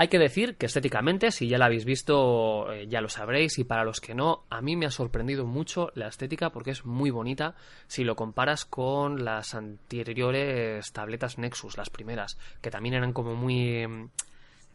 Hay 0.00 0.06
que 0.06 0.20
decir 0.20 0.54
que 0.54 0.66
estéticamente, 0.66 1.32
si 1.32 1.48
ya 1.48 1.58
la 1.58 1.66
habéis 1.66 1.84
visto, 1.84 2.72
eh, 2.72 2.86
ya 2.86 3.00
lo 3.00 3.08
sabréis, 3.08 3.58
y 3.58 3.64
para 3.64 3.82
los 3.82 4.00
que 4.00 4.14
no, 4.14 4.44
a 4.48 4.62
mí 4.62 4.76
me 4.76 4.86
ha 4.86 4.92
sorprendido 4.92 5.44
mucho 5.44 5.90
la 5.96 6.06
estética 6.06 6.50
porque 6.50 6.70
es 6.70 6.86
muy 6.86 7.10
bonita 7.10 7.56
si 7.88 8.04
lo 8.04 8.14
comparas 8.14 8.64
con 8.64 9.24
las 9.24 9.56
anteriores 9.56 10.92
tabletas 10.92 11.36
Nexus, 11.36 11.76
las 11.76 11.90
primeras, 11.90 12.38
que 12.62 12.70
también 12.70 12.94
eran 12.94 13.12
como 13.12 13.34
muy 13.34 13.88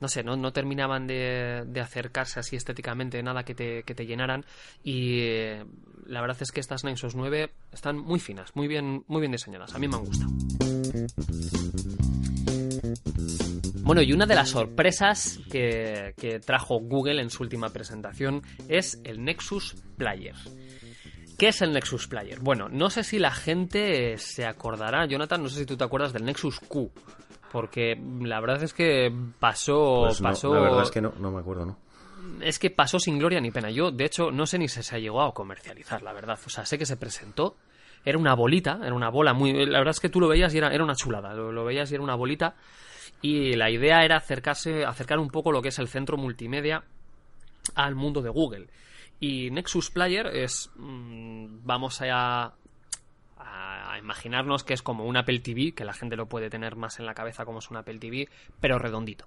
no 0.02 0.10
sé, 0.10 0.26
no, 0.26 0.36
no 0.36 0.52
terminaban 0.52 1.08
de, 1.08 1.66
acercarse 1.82 2.42
así 2.42 2.58
estéticamente, 2.58 3.24
nada 3.24 3.46
que 3.46 3.56
te, 3.56 3.84
que 3.84 3.96
te 3.96 4.06
llenaran. 4.06 4.44
Y 4.84 5.22
eh, 5.22 5.64
la 6.06 6.20
verdad 6.20 6.36
es 6.42 6.52
que 6.52 6.60
estas 6.60 6.84
Nexus 6.84 7.16
9 7.16 7.50
están 7.72 7.98
muy 7.98 8.20
finas, 8.20 8.54
muy 8.58 8.68
bien, 8.68 9.06
muy 9.08 9.22
bien 9.22 9.32
diseñadas. 9.32 9.74
A 9.74 9.80
mí 9.80 9.88
me 9.88 9.96
han 9.96 10.04
gustado. 10.04 10.32
Bueno, 13.94 14.10
y 14.10 14.12
una 14.12 14.26
de 14.26 14.34
las 14.34 14.50
sorpresas 14.50 15.40
que, 15.52 16.42
trajo 16.44 16.80
Google 16.80 17.22
en 17.22 17.30
su 17.30 17.44
última 17.44 17.70
presentación 17.70 18.42
es 18.68 19.00
el 19.04 19.24
Nexus 19.24 19.76
Player. 19.98 20.34
¿Qué 21.38 21.50
es 21.50 21.62
el 21.62 21.74
Nexus 21.74 22.08
Player? 22.08 22.40
Bueno, 22.40 22.70
no 22.70 22.90
sé 22.90 23.04
si 23.04 23.20
la 23.20 23.30
gente 23.30 24.18
se 24.18 24.48
acordará, 24.48 25.06
Jonathan, 25.06 25.44
no 25.44 25.48
sé 25.48 25.60
si 25.60 25.68
tú 25.68 25.78
te 25.78 25.84
acuerdas 25.84 26.12
del 26.12 26.26
Nexus 26.26 26.60
Q, 26.62 26.92
porque 27.52 27.96
la 28.22 28.42
verdad 28.42 28.64
es 28.64 28.74
que 28.74 29.14
pasó... 29.40 30.06
Pues 30.08 30.22
pasó 30.22 30.56
la 30.56 30.62
verdad 30.62 30.82
es 30.86 30.90
que 30.90 31.02
no, 31.02 31.14
no 31.20 31.30
me 31.30 31.42
acuerdo, 31.42 31.68
¿no? 31.68 31.78
Es 32.42 32.58
que 32.58 32.72
pasó 32.72 32.98
sin 32.98 33.20
gloria 33.20 33.40
ni 33.42 33.52
pena. 33.52 33.70
Yo, 33.70 33.92
de 33.92 34.06
hecho, 34.06 34.32
no 34.32 34.48
sé 34.48 34.58
ni 34.58 34.70
si 34.70 34.82
se 34.82 34.96
ha 34.96 34.98
llegado 34.98 35.22
a 35.22 35.36
comercializar, 35.36 36.02
la 36.02 36.14
verdad. 36.14 36.40
O 36.44 36.50
sea, 36.50 36.66
sé 36.66 36.80
que 36.80 36.88
se 36.88 36.98
presentó, 36.98 37.58
era 38.04 38.18
una 38.18 38.34
bolita, 38.34 38.80
era 38.84 38.96
una 38.96 39.10
bola 39.10 39.34
muy... 39.34 39.54
La 39.68 39.78
verdad 39.78 39.92
es 39.92 40.00
que 40.00 40.10
tú 40.10 40.20
lo 40.20 40.28
veías 40.28 40.52
y 40.56 40.58
era, 40.58 40.74
era 40.74 40.84
una 40.84 40.96
chulada, 40.96 41.36
lo, 41.36 41.52
lo 41.52 41.64
veías 41.64 41.92
y 41.92 41.94
era 41.94 42.04
una 42.04 42.16
bolita 42.16 42.56
y 43.24 43.54
la 43.54 43.72
idea 43.72 44.04
era 44.04 44.18
acercarse, 44.18 44.84
acercar 44.84 45.18
un 45.18 45.30
poco 45.30 45.54
lo 45.54 45.62
que 45.62 45.70
es 45.70 45.80
el 45.80 45.88
centro 45.88 46.18
multimedia 46.18 46.84
al 47.74 47.96
mundo 47.96 48.22
de 48.22 48.30
Google. 48.30 48.68
Y 49.22 49.50
Nexus 49.50 49.90
Player 49.90 50.28
es, 50.28 50.70
mm, 50.76 51.60
vamos 51.64 52.02
a, 52.02 52.54
a, 53.38 53.98
imaginarnos 53.98 54.66
que 54.66 54.74
es 54.74 54.82
como 54.82 55.06
un 55.06 55.16
Apple 55.16 55.40
TV, 55.40 55.72
que 55.72 55.86
la 55.86 55.94
gente 55.94 56.18
lo 56.18 56.28
puede 56.28 56.50
tener 56.50 56.76
más 56.76 57.00
en 57.00 57.06
la 57.06 57.14
cabeza 57.14 57.46
como 57.46 57.60
es 57.60 57.72
un 57.72 57.78
Apple 57.78 57.98
TV, 57.98 58.28
pero 58.60 58.78
redondito. 58.78 59.26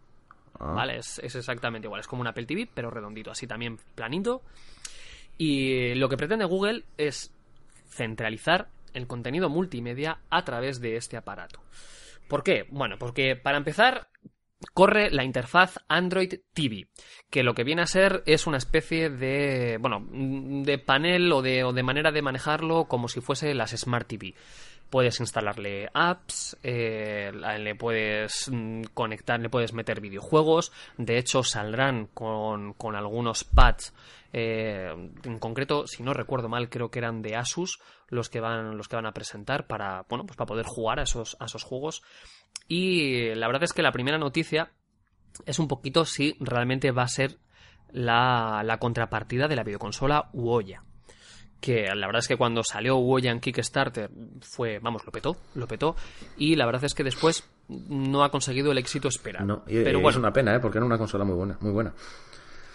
Ah. 0.61 0.73
¿Vale? 0.73 0.99
Es, 0.99 1.19
es, 1.21 1.35
exactamente 1.35 1.87
igual, 1.87 2.00
es 2.00 2.07
como 2.07 2.21
un 2.21 2.26
Apple 2.26 2.45
TV, 2.45 2.69
pero 2.73 2.91
redondito, 2.91 3.31
así 3.31 3.47
también 3.47 3.79
planito. 3.95 4.43
Y 5.38 5.95
lo 5.95 6.11
que 6.11 6.19
pretende 6.19 6.45
Google 6.45 6.85
es 6.99 7.33
centralizar 7.88 8.69
el 8.93 9.07
contenido 9.07 9.49
multimedia 9.49 10.19
a 10.29 10.45
través 10.45 10.83
de 10.83 10.97
este 10.97 11.17
aparato. 11.17 11.62
¿Por 12.28 12.42
qué? 12.42 12.66
Bueno, 12.71 12.97
porque 12.99 13.37
para 13.37 13.59
empezar 13.59 14.09
corre 14.73 15.11
la 15.11 15.25
interfaz 15.25 15.78
Android 15.88 16.35
TV, 16.52 16.88
que 17.30 17.42
lo 17.42 17.54
que 17.54 17.64
viene 17.64 17.83
a 17.83 17.87
ser 17.87 18.23
es 18.26 18.47
una 18.47 18.56
especie 18.56 19.11
de, 19.11 19.78
bueno, 19.80 20.06
de 20.11 20.78
panel 20.78 21.30
o 21.33 21.42
de, 21.42 21.64
o 21.64 21.73
de 21.73 21.83
manera 21.83 22.11
de 22.11 22.23
manejarlo 22.23 22.87
como 22.87 23.09
si 23.09 23.21
fuese 23.21 23.54
las 23.54 23.73
Smart 23.73 24.09
TV. 24.09 24.35
Puedes 24.90 25.19
instalarle 25.21 25.88
apps, 25.93 26.57
eh, 26.62 27.33
le 27.33 27.75
puedes 27.75 28.49
mm, 28.50 28.83
conectar, 28.95 29.40
le 29.40 29.50
puedes 29.50 29.73
meter 29.73 30.00
videojuegos. 30.00 30.73
De 30.97 31.19
hecho, 31.19 31.43
saldrán 31.43 32.07
con, 32.07 32.73
con 32.75 32.95
algunos 32.95 33.45
pads 33.45 33.93
eh, 34.38 34.93
en 35.25 35.38
concreto, 35.38 35.87
si 35.87 36.02
no 36.02 36.12
recuerdo 36.12 36.50
mal, 36.50 36.69
creo 36.69 36.90
que 36.90 36.99
eran 36.99 37.23
de 37.23 37.37
Asus 37.37 37.81
los 38.09 38.28
que 38.28 38.40
van, 38.40 38.76
los 38.76 38.87
que 38.87 38.97
van 38.97 39.07
a 39.07 39.12
presentar 39.12 39.66
para, 39.66 40.05
bueno, 40.11 40.26
pues 40.26 40.37
para 40.37 40.47
poder 40.47 40.66
jugar 40.66 41.00
a 41.00 41.05
esos, 41.05 41.38
a 41.40 41.47
esos 41.47 41.64
juegos. 41.64 42.02
Y 42.69 43.35
la 43.35 43.47
verdad 43.47 43.62
es 43.62 43.73
que 43.73 43.81
la 43.83 43.93
primera 43.93 44.19
noticia 44.19 44.73
es 45.47 45.59
un 45.59 45.69
poquito 45.69 46.05
si 46.05 46.37
realmente 46.38 46.90
va 46.90 47.05
a 47.05 47.09
ser 47.09 47.38
la, 47.90 48.62
la 48.62 48.78
contrapartida 48.78 49.49
de 49.49 49.57
la 49.57 49.64
videoconsola 49.64 50.28
Uoya 50.35 50.83
que 51.61 51.87
la 51.95 52.07
verdad 52.07 52.21
es 52.21 52.29
que 52.29 52.37
cuando 52.37 52.63
salió 52.63 52.97
Uoya 52.97 53.31
en 53.31 53.41
Kickstarter 53.41 54.11
fue, 54.41 54.79
vamos, 54.79 55.05
lo 55.05 55.13
petó, 55.13 55.37
lo 55.55 55.67
petó, 55.67 55.97
y 56.37 56.57
la 56.57 56.67
verdad 56.67 56.85
es 56.85 56.95
que 56.95 57.05
después 57.05 57.49
no 57.69 58.23
ha 58.23 58.31
conseguido 58.31 58.73
el 58.73 58.79
éxito 58.79 59.09
esperado. 59.09 59.65
pero 59.67 60.01
bueno, 60.01 60.11
es 60.11 60.17
una 60.17 60.33
pena, 60.33 60.55
¿eh? 60.55 60.61
porque 60.61 60.79
era 60.79 60.85
una 60.85 60.99
consola 60.99 61.25
muy 61.25 61.35
buena, 61.35 61.57
muy 61.61 61.73
buena. 61.73 61.93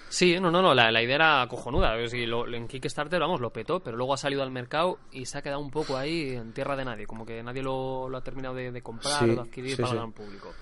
Sí, 0.10 0.38
no, 0.42 0.52
no, 0.52 0.62
no, 0.62 0.74
la, 0.74 1.02
idea 1.02 1.16
era 1.16 1.48
cojonuda. 1.48 1.96
en 1.98 2.68
Kickstarter, 2.68 3.18
vamos, 3.18 3.40
lo 3.40 3.52
petó, 3.52 3.80
pero 3.80 3.96
luego 3.96 4.14
ha 4.14 4.18
salido 4.18 4.44
al 4.44 4.52
mercado 4.52 5.00
y 5.10 5.26
se 5.26 5.38
ha 5.38 5.42
quedado 5.42 5.62
un 5.62 5.72
poco 5.72 5.96
ahí 5.96 6.32
en 6.32 6.52
tierra 6.52 6.76
de 6.76 6.84
nadie, 6.84 7.08
como 7.08 7.26
que 7.26 7.42
nadie 7.42 7.64
lo, 7.64 8.14
ha 8.14 8.22
terminado 8.22 8.56
de, 8.56 8.82
comprar 8.82 9.24
o 9.24 9.28
de 9.28 9.40
adquirir 9.40 9.78
para 9.78 9.92
el 9.92 9.96
gran 9.96 10.12
público. 10.12 10.54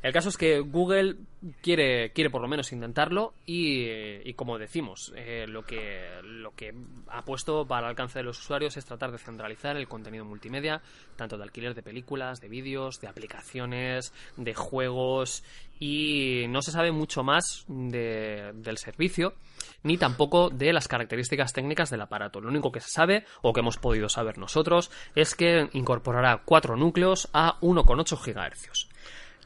El 0.00 0.12
caso 0.12 0.28
es 0.28 0.36
que 0.36 0.60
Google 0.60 1.16
quiere, 1.60 2.12
quiere 2.12 2.30
por 2.30 2.40
lo 2.40 2.46
menos 2.46 2.72
intentarlo 2.72 3.34
y, 3.46 4.32
como 4.34 4.56
decimos, 4.56 5.12
eh, 5.16 5.46
lo, 5.48 5.64
que, 5.64 6.20
lo 6.22 6.54
que 6.54 6.72
ha 7.08 7.24
puesto 7.24 7.66
para 7.66 7.86
el 7.86 7.90
alcance 7.90 8.20
de 8.20 8.24
los 8.24 8.38
usuarios 8.38 8.76
es 8.76 8.84
tratar 8.84 9.10
de 9.10 9.18
centralizar 9.18 9.76
el 9.76 9.88
contenido 9.88 10.24
multimedia, 10.24 10.82
tanto 11.16 11.36
de 11.36 11.42
alquiler 11.42 11.74
de 11.74 11.82
películas, 11.82 12.40
de 12.40 12.48
vídeos, 12.48 13.00
de 13.00 13.08
aplicaciones, 13.08 14.12
de 14.36 14.54
juegos 14.54 15.42
y 15.80 16.44
no 16.48 16.62
se 16.62 16.70
sabe 16.70 16.92
mucho 16.92 17.24
más 17.24 17.64
del 17.68 18.78
servicio 18.78 19.34
ni 19.82 19.96
tampoco 19.96 20.50
de 20.50 20.72
las 20.72 20.88
características 20.88 21.52
técnicas 21.52 21.90
del 21.90 22.00
aparato. 22.00 22.40
Lo 22.40 22.48
único 22.48 22.72
que 22.72 22.80
se 22.80 22.90
sabe, 22.90 23.24
o 23.42 23.52
que 23.52 23.60
hemos 23.60 23.78
podido 23.78 24.08
saber 24.08 24.38
nosotros, 24.38 24.90
es 25.14 25.34
que 25.34 25.68
incorporará 25.72 26.42
cuatro 26.44 26.76
núcleos 26.76 27.28
a 27.32 27.58
1,8 27.60 28.18
GHz. 28.18 28.88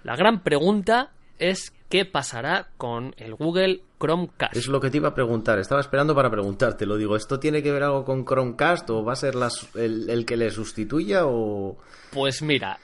La 0.05 0.17
gran 0.17 0.43
pregunta 0.43 1.13
es 1.39 1.73
qué 1.89 2.05
pasará 2.05 2.69
con 2.77 3.15
el 3.19 3.35
Google 3.35 3.83
Chromecast. 4.01 4.57
Es 4.57 4.69
lo 4.69 4.81
que 4.81 4.91
te 4.91 4.97
iba 4.97 5.09
a 5.09 5.15
preguntar, 5.15 5.59
estaba 5.59 5.81
esperando 5.81 6.15
para 6.15 6.31
preguntarte, 6.31 6.87
lo 6.87 6.97
digo, 6.97 7.17
¿esto 7.17 7.39
tiene 7.39 7.63
que 7.63 7.73
ver 7.73 7.83
algo 7.83 8.05
con 8.05 8.25
Chromecast 8.25 8.89
o 8.91 9.05
va 9.05 9.13
a 9.13 9.17
ser 9.17 9.35
el, 9.75 10.25
que 10.25 10.37
le 10.37 10.51
sustituya 10.51 11.27
o...? 11.27 11.77
Pues 12.11 12.43
mira, 12.43 12.79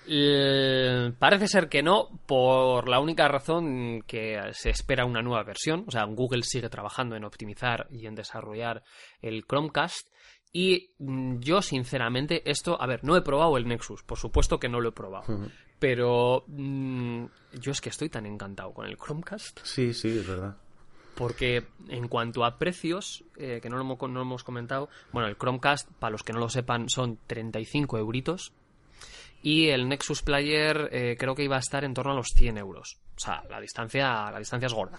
parece 1.18 1.48
ser 1.48 1.68
que 1.68 1.82
no, 1.82 2.08
por 2.26 2.88
la 2.88 3.00
única 3.00 3.28
razón 3.28 4.02
que 4.06 4.40
se 4.52 4.70
espera 4.70 5.04
una 5.04 5.22
nueva 5.22 5.42
versión, 5.44 5.84
o 5.87 5.90
sea, 5.90 6.04
Google 6.04 6.42
sigue 6.42 6.68
trabajando 6.68 7.16
en 7.16 7.25
optimizar 7.25 7.87
y 7.90 8.06
en 8.06 8.14
desarrollar 8.14 8.82
el 9.22 9.44
Chromecast, 9.44 10.08
y 10.52 10.94
mm, 10.98 11.40
yo, 11.40 11.62
sinceramente, 11.62 12.42
esto, 12.50 12.80
a 12.80 12.87
ver, 12.87 13.04
no 13.04 13.16
he 13.16 13.22
probado 13.22 13.56
el 13.56 13.66
Nexus, 13.66 14.02
por 14.02 14.18
supuesto 14.18 14.58
que 14.58 14.68
no 14.68 14.80
lo 14.80 14.90
he 14.90 14.92
probado. 14.92 15.26
Pero 15.78 16.44
mm, 16.49 17.25
yo 17.61 17.73
es 17.73 17.80
que 17.80 17.88
estoy 17.88 18.08
tan 18.08 18.26
encantado 18.26 18.73
con 18.73 18.87
el 18.87 18.97
Chromecast. 18.97 19.61
Sí, 19.62 19.94
sí, 19.94 20.08
es 20.08 20.26
verdad. 20.26 20.56
Porque 21.14 21.66
en 21.88 22.08
cuanto 22.08 22.44
a 22.44 22.58
precios, 22.58 23.25
eh, 23.37 23.61
que 23.61 23.68
no 23.68 23.76
lo, 23.76 23.82
hemos, 23.82 24.11
no 24.11 24.23
hemos 24.23 24.44
comentado, 24.44 24.88
bueno, 25.12 25.28
el 25.28 25.37
Chromecast, 25.37 25.90
para 25.99 26.12
los 26.12 26.23
que 26.23 26.32
no 26.32 26.38
lo 26.38 26.49
sepan, 26.49 26.88
son 26.88 27.18
35 27.26 27.99
euritos. 27.99 28.52
Y 29.42 29.68
el 29.68 29.88
Nexus 29.88 30.23
Player 30.23 30.88
eh, 30.92 31.16
creo 31.18 31.35
que 31.35 31.44
iba 31.44 31.56
a 31.56 31.61
estar 31.61 31.85
en 31.85 31.94
torno 31.94 32.12
a 32.12 32.16
los 32.16 32.28
100 32.35 32.58
euros. 32.58 32.99
O 33.16 33.20
sea, 33.20 33.42
la 33.49 33.61
distancia, 33.61 34.30
la 34.30 34.38
distancia 34.38 34.66
es 34.66 34.75
gorda. 34.75 34.99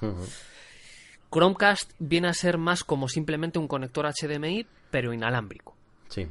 Chromecast 1.32 1.94
viene 2.00 2.30
a 2.30 2.34
ser 2.34 2.58
más 2.58 2.84
como 2.84 3.08
simplemente 3.08 3.60
un 3.60 3.68
conector 3.68 4.06
HDMI, 4.08 4.66
pero 4.90 5.14
inalámbrico. 5.14 5.76
Sí. 6.08 6.28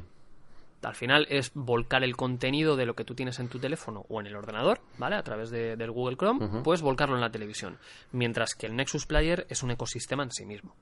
Al 0.81 0.95
final 0.95 1.27
es 1.29 1.51
volcar 1.53 2.03
el 2.03 2.15
contenido 2.15 2.77
de 2.77 2.85
lo 2.85 2.95
que 2.95 3.03
tú 3.03 3.13
tienes 3.13 3.39
en 3.39 3.49
tu 3.49 3.59
teléfono 3.59 4.05
o 4.07 4.21
en 4.21 4.27
el 4.27 4.35
ordenador, 4.35 4.79
¿vale? 4.97 5.17
A 5.17 5.23
través 5.23 5.49
del 5.49 5.91
Google 5.91 6.15
Chrome, 6.15 6.61
puedes 6.63 6.81
volcarlo 6.81 7.15
en 7.15 7.21
la 7.21 7.31
televisión. 7.31 7.77
Mientras 8.11 8.55
que 8.55 8.67
el 8.67 8.75
Nexus 8.75 9.05
Player 9.05 9.45
es 9.49 9.61
un 9.61 9.71
ecosistema 9.71 10.23
en 10.23 10.31
sí 10.31 10.45
mismo. 10.45 10.73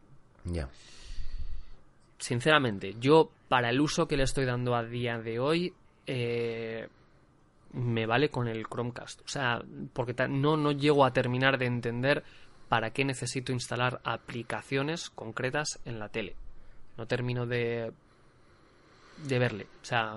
Ya. 0.46 0.70
sinceramente, 2.20 2.96
yo 3.00 3.30
para 3.50 3.70
el 3.70 3.82
uso 3.82 4.08
que 4.08 4.16
le 4.16 4.24
estoy 4.24 4.46
dando 4.46 4.75
a 4.75 4.84
día 4.84 5.18
de 5.18 5.39
hoy, 5.39 5.74
eh, 6.06 6.88
me 7.74 8.06
vale 8.06 8.30
con 8.30 8.48
el 8.48 8.66
Chromecast. 8.68 9.22
O 9.22 9.27
sea, 9.27 9.62
porque 9.94 10.16
no, 10.30 10.58
no 10.58 10.72
llego 10.72 11.06
a 11.06 11.12
terminar 11.12 11.58
de 11.58 11.66
entender 11.66 12.24
para 12.70 12.92
qué 12.92 13.06
necesito 13.06 13.51
instalar 13.51 14.01
aplicaciones 14.04 15.10
concretas 15.10 15.80
en 15.86 16.00
la 16.00 16.10
tele. 16.10 16.36
No 16.98 17.08
termino 17.08 17.46
de 17.46 17.94
de 19.24 19.39
verle. 19.39 19.67
O 19.81 19.86
sea, 19.86 20.15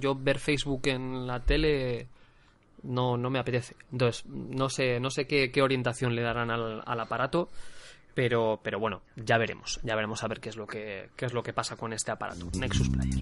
yo 0.00 0.14
ver 0.14 0.38
Facebook 0.38 0.88
en 0.88 1.26
la 1.26 1.40
tele 1.40 2.08
no, 2.82 3.16
no 3.16 3.30
me 3.30 3.38
apetece. 3.38 3.76
Entonces, 3.90 4.26
no 4.26 4.68
sé, 4.68 5.00
no 5.00 5.10
sé 5.10 5.26
qué, 5.26 5.50
qué 5.50 5.62
orientación 5.62 6.14
le 6.14 6.22
darán 6.22 6.50
al, 6.50 6.82
al, 6.84 7.00
aparato, 7.00 7.48
pero, 8.14 8.60
pero 8.62 8.78
bueno, 8.78 9.02
ya 9.16 9.38
veremos. 9.38 9.80
Ya 9.82 9.94
veremos 9.94 10.22
a 10.22 10.28
ver 10.28 10.40
qué 10.40 10.48
es 10.48 10.56
lo 10.56 10.66
que, 10.66 11.10
qué 11.16 11.26
es 11.26 11.32
lo 11.32 11.42
que 11.42 11.52
pasa 11.52 11.76
con 11.76 11.92
este 11.92 12.10
aparato. 12.10 12.48
Nexus 12.58 12.88
Player. 12.88 13.18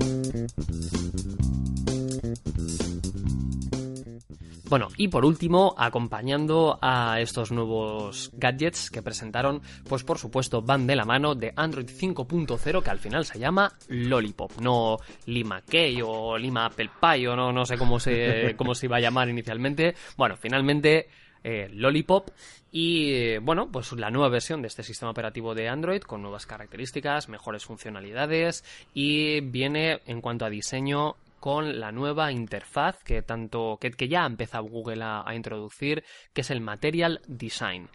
Bueno, 4.70 4.86
y 4.96 5.08
por 5.08 5.24
último, 5.24 5.74
acompañando 5.76 6.78
a 6.80 7.20
estos 7.20 7.50
nuevos 7.50 8.30
gadgets 8.34 8.88
que 8.88 9.02
presentaron, 9.02 9.62
pues 9.88 10.04
por 10.04 10.16
supuesto 10.16 10.62
van 10.62 10.86
de 10.86 10.94
la 10.94 11.04
mano 11.04 11.34
de 11.34 11.52
Android 11.56 11.88
5.0 11.88 12.80
que 12.80 12.90
al 12.90 13.00
final 13.00 13.24
se 13.24 13.40
llama 13.40 13.72
Lollipop, 13.88 14.60
no 14.60 14.98
Lima 15.26 15.62
Key 15.62 16.00
o 16.04 16.38
Lima 16.38 16.66
Apple 16.66 16.88
Pie 17.00 17.26
o 17.26 17.34
no, 17.34 17.52
no 17.52 17.66
sé 17.66 17.76
cómo 17.76 17.98
se, 17.98 18.54
cómo 18.56 18.76
se 18.76 18.86
iba 18.86 18.98
a 18.98 19.00
llamar 19.00 19.28
inicialmente. 19.28 19.96
Bueno, 20.16 20.36
finalmente 20.36 21.08
eh, 21.42 21.68
Lollipop 21.72 22.28
y 22.70 23.38
bueno, 23.38 23.72
pues 23.72 23.90
la 23.90 24.12
nueva 24.12 24.28
versión 24.28 24.62
de 24.62 24.68
este 24.68 24.84
sistema 24.84 25.10
operativo 25.10 25.52
de 25.52 25.68
Android 25.68 26.02
con 26.02 26.22
nuevas 26.22 26.46
características, 26.46 27.28
mejores 27.28 27.64
funcionalidades 27.64 28.64
y 28.94 29.40
viene 29.40 30.00
en 30.06 30.20
cuanto 30.20 30.44
a 30.44 30.48
diseño 30.48 31.16
con 31.40 31.80
la 31.80 31.90
nueva 31.90 32.30
interfaz 32.30 33.02
que 33.02 33.22
tanto 33.22 33.78
que, 33.80 34.08
ya 34.08 34.22
ha 34.22 34.26
empezado 34.26 34.64
Google 34.64 35.02
a, 35.02 35.34
introducir, 35.34 36.04
que 36.32 36.42
es 36.42 36.50
el 36.50 36.60
Material 36.60 37.20
Design. 37.26 37.88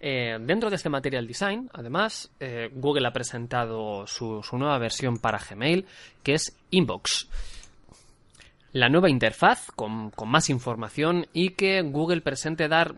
Eh, 0.00 0.38
dentro 0.40 0.70
de 0.70 0.76
este 0.76 0.88
Material 0.88 1.26
Design, 1.26 1.68
además, 1.74 2.32
eh, 2.40 2.70
Google 2.72 3.06
ha 3.06 3.12
presentado 3.12 4.06
su, 4.06 4.42
nueva 4.52 4.78
versión 4.78 5.18
para 5.18 5.38
Gmail, 5.38 5.86
que 6.22 6.32
es 6.32 6.58
Inbox. 6.70 7.28
La 8.72 8.88
nueva 8.88 9.10
interfaz 9.10 9.66
con, 9.72 10.12
más 10.26 10.48
información 10.48 11.26
y 11.32 11.50
que 11.50 11.82
Google 11.82 12.22
presente 12.22 12.68
dar, 12.68 12.94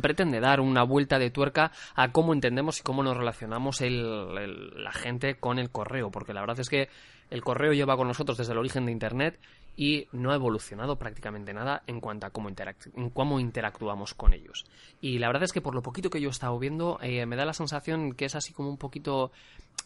pretende 0.00 0.40
dar 0.40 0.60
una 0.60 0.84
vuelta 0.84 1.18
de 1.18 1.30
tuerca 1.30 1.72
a 1.96 2.12
cómo 2.12 2.32
entendemos 2.32 2.78
y 2.78 2.82
cómo 2.82 3.02
nos 3.02 3.16
relacionamos 3.16 3.80
la 3.80 4.92
gente 4.92 5.34
con 5.34 5.58
el 5.58 5.70
correo, 5.70 6.10
porque 6.10 6.32
la 6.32 6.40
verdad 6.40 6.60
es 6.60 6.68
que 6.68 6.88
el 7.30 7.42
correo 7.42 7.72
lleva 7.72 7.96
con 7.96 8.08
nosotros 8.08 8.38
desde 8.38 8.52
el 8.52 8.58
origen 8.58 8.86
de 8.86 8.92
Internet 8.92 9.38
y 9.78 10.08
no 10.10 10.32
ha 10.32 10.34
evolucionado 10.34 10.96
prácticamente 10.96 11.54
nada 11.54 11.82
en 11.86 12.00
cuanto 12.00 12.26
a 12.26 12.30
cómo, 12.30 12.50
cómo 13.14 13.38
interactuamos 13.38 14.12
con 14.12 14.32
ellos. 14.32 14.66
Y 15.00 15.18
la 15.18 15.28
verdad 15.28 15.44
es 15.44 15.52
que 15.52 15.60
por 15.60 15.72
lo 15.72 15.82
poquito 15.82 16.10
que 16.10 16.20
yo 16.20 16.28
he 16.28 16.32
estado 16.32 16.58
viendo, 16.58 16.98
eh, 17.00 17.26
me 17.26 17.36
da 17.36 17.44
la 17.44 17.52
sensación 17.52 18.12
que 18.12 18.24
es 18.24 18.34
así 18.34 18.52
como 18.52 18.70
un 18.70 18.76
poquito, 18.76 19.30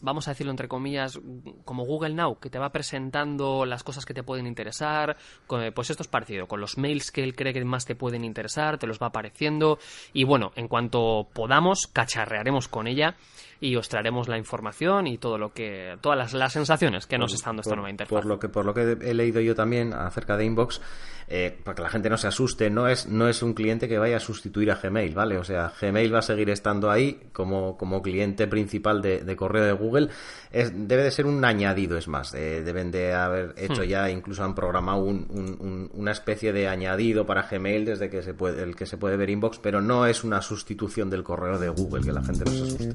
vamos 0.01 0.27
a 0.27 0.31
decirlo 0.31 0.51
entre 0.51 0.67
comillas, 0.67 1.21
como 1.67 1.85
Google 1.85 2.15
Now, 2.15 2.39
que 2.41 2.49
te 2.49 2.59
va 2.59 2.73
presentando 2.73 3.67
las 3.67 3.85
cosas 3.85 4.07
que 4.07 4.15
te 4.15 4.23
pueden 4.23 4.47
interesar. 4.47 5.19
Pues 5.47 5.91
esto 5.91 6.03
es 6.03 6.09
parecido, 6.09 6.49
con 6.49 6.63
los 6.63 6.79
mails 6.79 7.11
que 7.11 7.23
él 7.23 7.37
cree 7.37 7.53
que 7.53 7.63
más 7.63 7.85
te 7.85 7.95
pueden 7.95 8.25
interesar, 8.25 8.79
te 8.79 8.87
los 8.87 8.99
va 8.99 9.09
apareciendo. 9.09 9.79
Y 10.15 10.25
bueno, 10.25 10.53
en 10.57 10.69
cuanto 10.69 11.29
podamos, 11.35 11.87
cacharrearemos 11.93 12.67
con 12.67 12.87
ella 12.87 13.15
y 13.63 13.77
os 13.77 13.89
traeremos 13.89 14.29
la 14.29 14.37
información 14.37 15.07
y 15.07 15.19
todo 15.19 15.39
lo 15.39 15.53
que 15.53 15.97
todas 16.01 16.19
las, 16.19 16.35
las 16.35 16.53
sensaciones 16.53 17.07
que 17.07 17.17
nos 17.17 17.33
está 17.33 17.51
dando 17.51 17.63
esta 17.63 17.77
nueva 17.77 17.91
interfaz. 17.91 18.13
Por 18.13 18.27
lo 18.27 18.39
que 18.39 18.49
por 18.49 18.67
lo 18.67 18.75
que 18.75 18.99
he 19.01 19.15
leído 19.15 19.41
yo 19.41 19.55
también 19.55 19.95
acerca 19.95 20.37
de 20.37 20.45
Inbox, 20.45 20.81
eh, 21.29 21.57
para 21.63 21.77
que 21.77 21.83
la 21.83 21.89
gente 21.89 22.11
no 22.11 22.17
se 22.19 22.27
asuste, 22.27 22.71
no 22.71 22.89
es 22.89 23.07
no 23.07 23.29
es 23.29 23.41
un 23.43 23.55
cliente 23.55 23.89
que 23.89 23.99
vaya 23.99 24.17
a 24.17 24.21
sustituir 24.21 24.71
a 24.73 24.75
Gmail, 24.75 25.15
¿vale? 25.15 25.39
O 25.39 25.45
sea, 25.45 25.73
Gmail 25.81 26.13
va 26.13 26.19
a 26.19 26.23
seguir 26.23 26.51
estando 26.51 26.91
ahí 26.91 27.21
como, 27.33 27.79
como 27.79 28.03
cliente 28.03 28.49
principal 28.49 29.01
de, 29.01 29.37
correo 29.37 29.65
de 29.65 29.73
Google. 29.73 30.09
Es, 30.51 30.73
debe 30.75 31.05
de 31.05 31.13
ser 31.13 31.27
un 31.27 31.45
añadido, 31.45 31.97
es 31.97 32.09
más. 32.09 32.35
Eh, 32.35 32.63
deben 32.65 32.91
de 32.91 33.15
haber 33.15 33.55
hecho 33.57 33.83
hmm. 33.83 33.87
ya, 33.87 34.11
incluso 34.11 34.43
han 34.43 34.57
programado 34.57 35.05
un, 35.05 35.89
una 35.95 36.11
especie 36.11 36.53
de 36.53 36.67
añadido 36.67 37.25
para 37.25 37.43
Gmail 37.43 37.85
desde 37.85 38.11
que 38.11 38.23
se 38.23 38.35
puede, 38.35 38.63
el 38.63 38.75
que 38.75 38.87
se 38.87 38.97
puede 38.97 39.17
ver 39.17 39.31
Inbox, 39.31 39.59
pero 39.61 39.81
no 39.81 40.07
es 40.07 40.25
una 40.25 40.43
sustitución 40.43 41.09
del 41.09 41.23
correo 41.23 41.59
de 41.59 41.69
Google, 41.69 42.05
que 42.05 42.13
la 42.13 42.23
gente 42.23 42.45
no 42.45 42.51
se 42.51 42.63
asuste. 42.65 42.93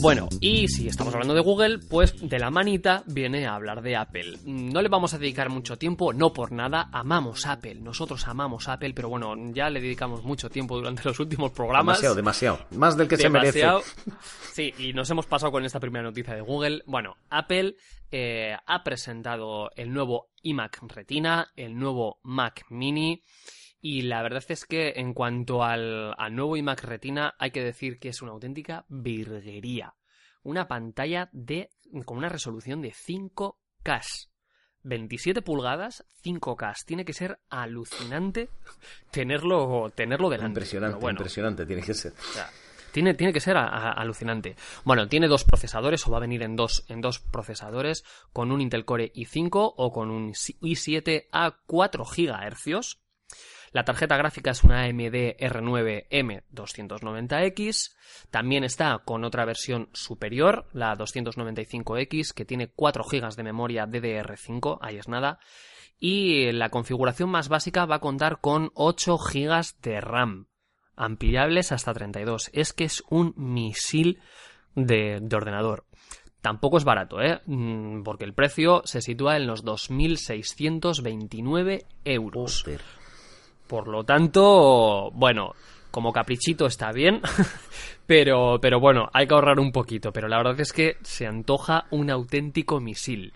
Bueno, 0.00 0.28
y 0.40 0.68
si 0.68 0.86
estamos 0.86 1.14
hablando 1.14 1.32
de 1.32 1.40
Google, 1.40 1.78
pues 1.78 2.14
de 2.20 2.38
la 2.38 2.50
manita 2.50 3.02
viene 3.06 3.46
a 3.46 3.54
hablar 3.54 3.80
de 3.80 3.96
Apple. 3.96 4.38
No 4.44 4.82
le 4.82 4.90
vamos 4.90 5.14
a 5.14 5.18
dedicar 5.18 5.48
mucho 5.48 5.78
tiempo, 5.78 6.12
no 6.12 6.32
por 6.32 6.52
nada, 6.52 6.90
amamos 6.92 7.46
Apple, 7.46 7.76
nosotros 7.76 8.28
amamos 8.28 8.68
Apple, 8.68 8.92
pero 8.94 9.08
bueno, 9.08 9.34
ya 9.52 9.70
le 9.70 9.80
dedicamos 9.80 10.22
mucho 10.22 10.50
tiempo 10.50 10.76
durante 10.76 11.04
los 11.04 11.18
últimos 11.20 11.52
programas. 11.52 11.96
Demasiado, 11.96 12.14
demasiado, 12.14 12.58
más 12.72 12.98
del 12.98 13.08
que 13.08 13.16
se 13.16 13.30
merece. 13.30 13.64
Sí, 14.52 14.74
y 14.78 14.92
nos 14.92 15.08
hemos 15.10 15.24
pasado 15.24 15.50
con 15.50 15.64
esta 15.64 15.80
primera 15.80 16.04
noticia 16.04 16.34
de 16.34 16.42
Google. 16.42 16.82
Bueno, 16.86 17.16
Apple 17.30 17.76
eh, 18.10 18.54
ha 18.66 18.84
presentado 18.84 19.70
el 19.74 19.90
nuevo 19.90 20.28
iMac 20.42 20.82
Retina, 20.82 21.50
el 21.56 21.78
nuevo 21.78 22.20
Mac 22.22 22.66
Mini. 22.68 23.22
Y 23.86 24.00
la 24.00 24.22
verdad 24.22 24.42
es 24.48 24.64
que 24.64 24.94
en 24.96 25.12
cuanto 25.12 25.62
al, 25.62 26.16
nuevo 26.30 26.56
iMac 26.56 26.84
Retina, 26.84 27.34
hay 27.38 27.50
que 27.50 27.62
decir 27.62 27.98
que 27.98 28.08
es 28.08 28.22
una 28.22 28.32
auténtica 28.32 28.86
virguería. 28.88 29.94
Una 30.42 30.66
pantalla 30.66 31.28
de, 31.32 31.68
con 32.06 32.16
una 32.16 32.30
resolución 32.30 32.80
de 32.80 32.94
5K. 32.94 34.28
27 34.84 35.42
pulgadas, 35.42 36.06
5K. 36.24 36.82
Tiene 36.86 37.04
que 37.04 37.12
ser 37.12 37.40
alucinante 37.50 38.48
tenerlo, 39.10 39.92
tenerlo 39.94 40.30
delante. 40.30 40.60
Impresionante, 40.60 41.06
impresionante 41.06 41.66
tiene 41.66 41.82
que 41.82 41.92
ser. 41.92 42.14
tiene, 42.90 43.12
tiene 43.12 43.34
que 43.34 43.40
ser 43.40 43.58
alucinante. 43.58 44.56
Bueno, 44.84 45.08
tiene 45.08 45.28
dos 45.28 45.44
procesadores 45.44 46.06
o 46.06 46.10
va 46.10 46.16
a 46.16 46.20
venir 46.20 46.42
en 46.42 46.56
dos, 46.56 46.86
en 46.88 47.02
dos 47.02 47.18
procesadores 47.18 48.02
con 48.32 48.50
un 48.50 48.62
Intel 48.62 48.86
Core 48.86 49.12
i5 49.12 49.74
o 49.76 49.92
con 49.92 50.10
un 50.10 50.32
i7 50.32 51.26
a 51.32 51.58
4 51.66 52.02
GHz 52.02 53.03
la 53.74 53.84
tarjeta 53.84 54.16
gráfica 54.16 54.52
es 54.52 54.62
una 54.62 54.84
AMD 54.84 55.36
R9 55.36 56.06
M290X. 56.08 57.96
También 58.30 58.62
está 58.62 59.02
con 59.04 59.24
otra 59.24 59.44
versión 59.44 59.88
superior, 59.92 60.68
la 60.72 60.96
295X, 60.96 62.32
que 62.32 62.44
tiene 62.44 62.68
4 62.68 63.02
GB 63.02 63.34
de 63.34 63.42
memoria 63.42 63.88
DDR5, 63.88 64.78
ahí 64.80 64.98
es 64.98 65.08
nada. 65.08 65.40
Y 65.98 66.52
la 66.52 66.70
configuración 66.70 67.30
más 67.30 67.48
básica 67.48 67.84
va 67.84 67.96
a 67.96 68.00
contar 68.00 68.40
con 68.40 68.70
8 68.74 69.18
GB 69.18 69.64
de 69.82 70.00
RAM, 70.00 70.46
ampliables 70.94 71.72
hasta 71.72 71.92
32. 71.92 72.50
Es 72.52 72.74
que 72.74 72.84
es 72.84 73.02
un 73.10 73.34
misil 73.36 74.20
de, 74.76 75.20
ordenador. 75.32 75.84
Tampoco 76.40 76.78
es 76.78 76.84
barato, 76.84 77.20
¿eh? 77.20 77.40
Mm, 77.46 78.04
porque 78.04 78.24
el 78.24 78.34
precio 78.34 78.82
se 78.84 79.00
sitúa 79.00 79.36
en 79.36 79.48
los 79.48 79.64
2.629 79.64 81.86
euros. 82.04 82.64
Por 83.66 83.88
lo 83.88 84.04
tanto, 84.04 85.10
bueno, 85.12 85.54
como 85.90 86.12
caprichito 86.12 86.66
está 86.66 86.92
bien, 86.92 87.20
pero, 88.06 88.58
pero 88.60 88.80
bueno, 88.80 89.08
hay 89.12 89.26
que 89.26 89.34
ahorrar 89.34 89.60
un 89.60 89.72
poquito. 89.72 90.12
Pero 90.12 90.28
la 90.28 90.38
verdad 90.38 90.60
es 90.60 90.72
que 90.72 90.96
se 91.02 91.26
antoja 91.26 91.86
un 91.90 92.10
auténtico 92.10 92.80
misil. 92.80 93.32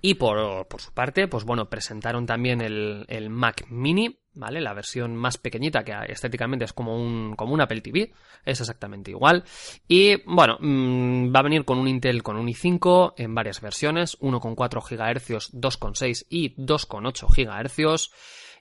Y 0.00 0.14
por, 0.14 0.66
por 0.68 0.80
su 0.80 0.92
parte, 0.92 1.28
pues 1.28 1.44
bueno, 1.44 1.68
presentaron 1.68 2.26
también 2.26 2.60
el, 2.60 3.04
el, 3.08 3.30
Mac 3.30 3.66
Mini, 3.68 4.18
¿vale? 4.34 4.60
La 4.60 4.74
versión 4.74 5.16
más 5.16 5.38
pequeñita 5.38 5.82
que 5.84 5.92
estéticamente 6.08 6.64
es 6.64 6.72
como 6.72 6.96
un, 6.96 7.34
como 7.34 7.54
un 7.54 7.60
Apple 7.60 7.80
TV, 7.80 8.12
es 8.44 8.60
exactamente 8.60 9.10
igual. 9.10 9.44
Y 9.88 10.22
bueno, 10.24 10.56
mm, 10.60 11.34
va 11.34 11.40
a 11.40 11.44
venir 11.44 11.64
con 11.64 11.78
un 11.78 11.88
Intel 11.88 12.22
con 12.22 12.36
un 12.36 12.46
i5 12.46 13.14
en 13.16 13.34
varias 13.34 13.60
versiones, 13.60 14.18
1,4 14.20 14.80
GHz, 14.80 15.52
2,6 15.54 16.26
y 16.30 16.54
2,8 16.54 17.26
GHz 17.26 18.10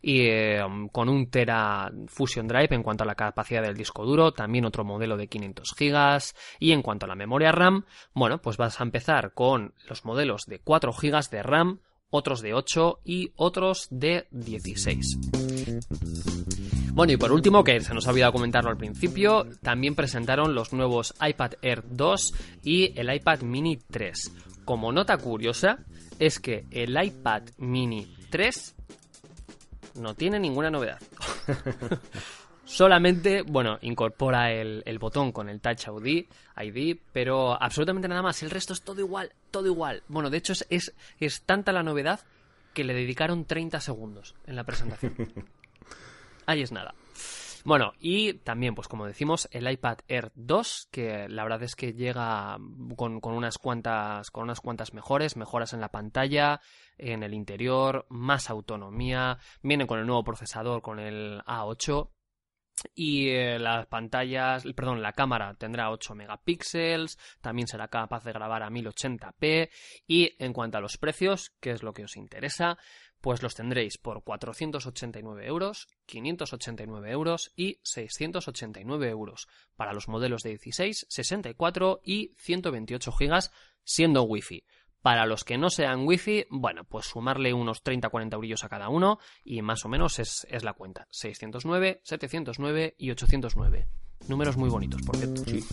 y 0.08 0.22
eh, 0.22 0.62
con 0.94 1.10
un 1.10 1.30
Tera 1.30 1.92
Fusion 2.08 2.48
Drive 2.48 2.74
en 2.74 2.82
cuanto 2.82 3.04
a 3.04 3.06
la 3.06 3.16
capacidad 3.16 3.62
del 3.62 3.76
disco 3.76 4.06
duro, 4.06 4.32
también 4.32 4.64
otro 4.64 4.86
modelo 4.86 5.18
de 5.18 5.28
500 5.28 5.76
GB 5.78 6.22
y 6.62 6.72
en 6.72 6.82
cuanto 6.82 7.06
a 7.06 7.10
la 7.10 7.16
memoria 7.16 7.52
RAM, 7.52 7.84
bueno, 8.14 8.42
pues 8.42 8.56
vas 8.56 8.80
a 8.80 8.86
empezar 8.86 9.34
con 9.34 9.74
los 9.90 10.06
modelos 10.06 10.46
de 10.46 10.60
4 10.60 10.94
GB 10.94 11.30
de 11.30 11.44
RAM, 11.44 11.82
otros 12.10 12.40
de 12.42 12.54
8 12.54 13.02
y 13.04 13.34
otros 13.36 13.90
de 13.92 14.28
16. 14.32 15.18
Bueno, 16.94 17.12
y 17.12 17.18
por 17.18 17.34
último, 17.34 17.66
que 17.66 17.82
se 17.82 17.94
nos 17.94 18.08
ha 18.08 18.12
olvidado 18.12 18.32
comentarlo 18.32 18.70
al 18.70 18.78
principio, 18.78 19.46
también 19.62 19.94
presentaron 19.94 20.56
los 20.56 20.72
nuevos 20.72 21.16
iPad 21.20 21.56
Air 21.62 21.84
2 21.86 22.34
y 22.64 22.98
el 22.98 23.14
iPad 23.14 23.42
Mini 23.42 23.76
3. 23.76 24.32
Como 24.64 24.94
nota 24.94 25.18
curiosa, 25.18 25.80
es 26.18 26.40
que 26.40 26.66
el 26.72 26.96
iPad 26.98 27.44
Mini 27.58 28.08
3 28.30 28.77
no 29.98 30.16
tiene 30.16 30.40
ninguna 30.40 30.70
novedad. 30.70 31.00
Solamente, 32.66 33.44
bueno, 33.44 33.80
incorpora 33.82 34.52
el, 34.52 34.84
el, 34.86 35.00
botón 35.00 35.32
con 35.32 35.48
el 35.48 35.62
Touch 35.62 35.88
ID, 35.88 36.26
ID, 36.58 36.98
pero 37.14 37.62
absolutamente 37.62 38.10
nada 38.10 38.22
más. 38.22 38.44
El 38.44 38.50
resto 38.50 38.74
es 38.74 38.82
todo 38.82 39.00
igual, 39.00 39.32
todo 39.52 39.68
igual. 39.68 40.04
Bueno, 40.10 40.30
de 40.30 40.38
hecho 40.38 40.52
es, 40.52 40.66
es, 40.70 40.94
es 41.20 41.42
tanta 41.44 41.72
la 41.72 41.82
novedad 41.82 42.20
que 42.74 42.84
le 42.84 42.94
dedicaron 42.94 43.46
30 43.46 43.80
segundos 43.80 44.36
en 44.46 44.56
la 44.58 44.66
presentación. 44.66 45.16
Ahí 46.46 46.62
es 46.62 46.72
nada. 46.72 46.94
Bueno, 47.68 47.92
y 48.00 48.36
también, 48.36 48.76
pues 48.76 48.88
como 48.88 49.06
decimos, 49.06 49.50
el 49.52 49.70
iPad 49.70 49.98
Air 50.08 50.32
2, 50.36 50.88
que 50.90 51.28
la 51.28 51.44
verdad 51.44 51.64
es 51.64 51.76
que 51.76 51.92
llega 51.92 52.58
con, 52.96 53.20
unas 53.22 53.58
cuantas, 53.58 54.32
con 54.32 54.44
unas 54.44 54.62
cuantas 54.62 54.94
mejores, 54.94 55.36
mejoras 55.36 55.74
en 55.74 55.82
la 55.82 55.92
pantalla, 55.92 56.62
en 56.98 57.24
el 57.24 57.34
interior, 57.34 58.06
más 58.08 58.50
autonomía, 58.50 59.40
viene 59.62 59.86
con 59.86 60.00
el 60.00 60.06
nuevo 60.06 60.24
procesador, 60.24 60.82
con 60.82 60.98
el 61.02 61.42
A8, 61.46 62.10
y 62.96 63.30
eh, 63.30 63.60
las 63.60 63.88
pantallas, 63.88 64.64
perdón, 64.76 65.02
la 65.02 65.14
cámara 65.14 65.54
tendrá 65.56 65.92
8 65.92 66.16
megapíxeles, 66.16 67.18
también 67.42 67.68
será 67.68 67.88
capaz 67.88 68.24
de 68.24 68.32
grabar 68.32 68.64
a 68.64 68.70
1080p 68.70 69.70
y 70.08 70.36
en 70.40 70.54
cuanto 70.54 70.78
a 70.78 70.82
los 70.82 70.98
precios, 70.98 71.52
que 71.60 71.72
es 71.72 71.84
lo 71.84 71.94
que 71.94 72.04
os 72.04 72.16
interesa, 72.16 72.78
pues 73.22 73.44
los 73.44 73.56
tendréis 73.56 73.98
por 73.98 74.24
489 74.24 75.46
euros, 75.46 75.88
589 76.06 77.12
euros 77.12 77.52
y 77.56 77.80
689 77.84 79.10
euros 79.10 79.48
para 79.76 79.94
los 79.94 80.08
modelos 80.08 80.44
de 80.44 80.52
16, 80.52 81.08
64 81.10 82.02
y 82.04 82.34
128 82.38 83.12
gigas 83.12 83.52
siendo 83.84 84.24
Wi-Fi. 84.24 84.64
Para 85.02 85.26
los 85.26 85.46
que 85.46 85.58
no 85.58 85.70
sean 85.70 86.06
wifi, 86.06 86.46
bueno, 86.50 86.84
pues 86.84 87.06
sumarle 87.06 87.54
unos 87.54 87.84
30-40 87.84 88.34
eurillos 88.34 88.64
a 88.66 88.70
cada 88.70 88.90
uno 88.90 89.20
y 89.44 89.62
más 89.62 89.86
o 89.86 89.90
menos 89.90 90.20
es, 90.20 90.46
la 90.64 90.74
cuenta. 90.74 91.08
609, 91.12 92.02
709 92.04 92.96
y 92.98 93.12
809. 93.12 93.88
Números 94.28 94.58
muy 94.58 94.70
bonitos, 94.70 95.02
por 95.02 95.18
cierto. 95.18 95.44
Sí. 95.46 95.64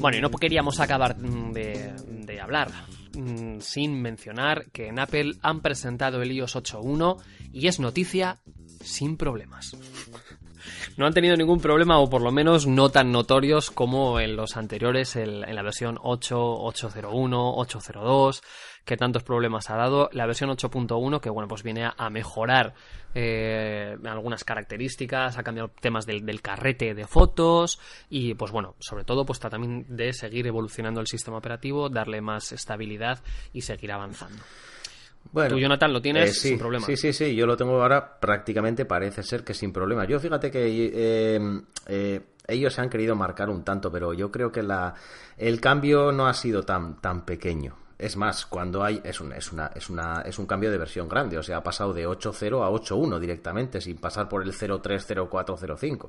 Bueno, 0.00 0.18
y 0.18 0.20
no 0.20 0.30
queríamos 0.30 0.80
acabar 0.80 1.16
de, 1.16 1.94
de 2.26 2.40
hablar 2.40 2.70
mmm, 3.16 3.60
sin 3.60 4.00
mencionar 4.00 4.70
que 4.70 4.88
en 4.88 4.98
Apple 4.98 5.34
han 5.42 5.60
presentado 5.60 6.22
el 6.22 6.32
iOS 6.32 6.56
8.1 6.56 7.16
y 7.52 7.68
es 7.68 7.80
noticia 7.80 8.38
sin 8.82 9.16
problemas. 9.16 9.76
No 10.96 11.06
han 11.06 11.12
tenido 11.12 11.36
ningún 11.36 11.60
problema, 11.60 11.98
o 11.98 12.08
por 12.08 12.22
lo 12.22 12.32
menos 12.32 12.66
no 12.66 12.88
tan 12.88 13.12
notorios 13.12 13.70
como 13.70 14.18
en 14.18 14.34
los 14.34 14.56
anteriores, 14.56 15.16
en 15.16 15.54
la 15.54 15.62
versión 15.62 15.98
8, 16.02 16.38
801, 16.38 17.54
802, 17.56 18.42
que 18.86 18.96
tantos 18.96 19.22
problemas 19.22 19.68
ha 19.68 19.76
dado. 19.76 20.08
La 20.12 20.24
versión 20.24 20.48
8.1, 20.48 21.20
que 21.20 21.28
bueno, 21.28 21.48
pues 21.48 21.62
viene 21.62 21.90
a, 21.94 22.08
mejorar 22.08 22.72
eh, 23.14 23.96
algunas 24.04 24.44
características, 24.44 25.36
ha 25.36 25.42
cambiado 25.42 25.70
temas 25.80 26.06
del, 26.06 26.24
del, 26.24 26.40
carrete 26.40 26.94
de 26.94 27.06
fotos 27.06 27.78
y 28.08 28.34
pues 28.34 28.52
bueno, 28.52 28.76
sobre 28.78 29.04
todo 29.04 29.26
pues 29.26 29.40
también 29.40 29.84
de 29.88 30.12
seguir 30.12 30.46
evolucionando 30.46 31.00
el 31.00 31.08
sistema 31.08 31.36
operativo, 31.36 31.88
darle 31.88 32.20
más 32.20 32.52
estabilidad 32.52 33.22
y 33.52 33.62
seguir 33.62 33.92
avanzando. 33.92 34.42
Bueno, 35.32 35.56
Tú, 35.56 35.58
Jonathan, 35.58 35.92
lo 35.92 36.00
tienes 36.00 36.30
eh, 36.30 36.32
sí, 36.32 36.48
sin 36.50 36.58
problema. 36.58 36.86
Sí, 36.86 36.96
sí, 36.96 37.12
sí, 37.12 37.34
yo 37.34 37.46
lo 37.46 37.56
tengo 37.56 37.82
ahora 37.82 38.18
prácticamente 38.20 38.84
parece 38.84 39.22
ser 39.22 39.42
que 39.42 39.54
sin 39.54 39.72
problema. 39.72 40.06
Yo 40.06 40.20
fíjate 40.20 40.50
que 40.50 40.92
eh, 40.94 41.40
eh, 41.88 42.20
ellos 42.46 42.72
se 42.72 42.80
han 42.80 42.88
querido 42.88 43.16
marcar 43.16 43.50
un 43.50 43.64
tanto, 43.64 43.90
pero 43.90 44.14
yo 44.14 44.30
creo 44.30 44.52
que 44.52 44.62
la, 44.62 44.94
el 45.36 45.60
cambio 45.60 46.12
no 46.12 46.26
ha 46.26 46.34
sido 46.34 46.62
tan, 46.62 47.00
tan 47.00 47.24
pequeño. 47.24 47.85
Es 47.98 48.16
más, 48.16 48.44
cuando 48.44 48.84
hay 48.84 49.00
es 49.04 49.20
un, 49.20 49.32
es 49.32 49.52
una 49.52 49.68
es 49.74 49.88
una 49.88 50.20
es 50.26 50.38
un 50.38 50.46
cambio 50.46 50.70
de 50.70 50.76
versión 50.78 51.08
grande, 51.08 51.38
o 51.38 51.42
sea, 51.42 51.56
ha 51.58 51.62
pasado 51.62 51.94
de 51.94 52.06
8.0 52.06 52.62
a 52.62 52.70
8.1 52.70 53.18
directamente 53.18 53.80
sin 53.80 53.96
pasar 53.96 54.28
por 54.28 54.42
el 54.42 54.52
0.3, 54.52 54.82
0.4, 55.30 55.56
0.5. 55.56 56.08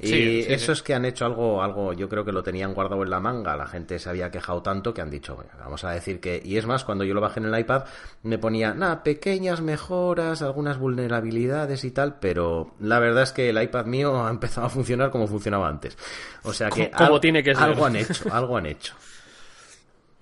Y 0.00 0.06
Sí, 0.06 0.12
sí, 0.44 0.52
eso 0.52 0.66
sí. 0.66 0.72
es 0.72 0.82
que 0.84 0.94
han 0.94 1.04
hecho 1.04 1.26
algo, 1.26 1.60
algo, 1.60 1.92
yo 1.92 2.08
creo 2.08 2.24
que 2.24 2.30
lo 2.30 2.40
tenían 2.44 2.72
guardado 2.72 3.02
en 3.02 3.10
la 3.10 3.18
manga, 3.18 3.56
la 3.56 3.66
gente 3.66 3.98
se 3.98 4.08
había 4.08 4.30
quejado 4.30 4.62
tanto 4.62 4.94
que 4.94 5.00
han 5.00 5.10
dicho, 5.10 5.34
"Bueno, 5.34 5.50
vamos 5.58 5.82
a 5.82 5.90
decir 5.90 6.20
que, 6.20 6.40
y 6.44 6.56
es 6.56 6.66
más, 6.66 6.84
cuando 6.84 7.02
yo 7.02 7.14
lo 7.14 7.20
bajé 7.20 7.40
en 7.40 7.46
el 7.46 7.58
iPad, 7.58 7.82
me 8.22 8.38
ponía, 8.38 8.74
nada, 8.74 9.02
pequeñas 9.02 9.60
mejoras, 9.60 10.40
algunas 10.42 10.78
vulnerabilidades 10.78 11.82
y 11.82 11.90
tal, 11.90 12.20
pero 12.20 12.74
la 12.78 13.00
verdad 13.00 13.24
es 13.24 13.32
que 13.32 13.50
el 13.50 13.60
iPad 13.60 13.86
mío 13.86 14.16
ha 14.24 14.30
empezado 14.30 14.68
a 14.68 14.70
funcionar 14.70 15.10
como 15.10 15.26
funcionaba 15.26 15.66
antes. 15.68 15.98
O 16.44 16.52
sea 16.52 16.70
que 16.70 16.90
Co- 16.92 16.96
como 16.96 17.14
al- 17.16 17.20
tiene 17.20 17.42
que 17.42 17.52
ser. 17.56 17.64
algo 17.64 17.84
han 17.84 17.96
hecho, 17.96 18.32
algo 18.32 18.56
han 18.56 18.66
hecho. 18.66 18.94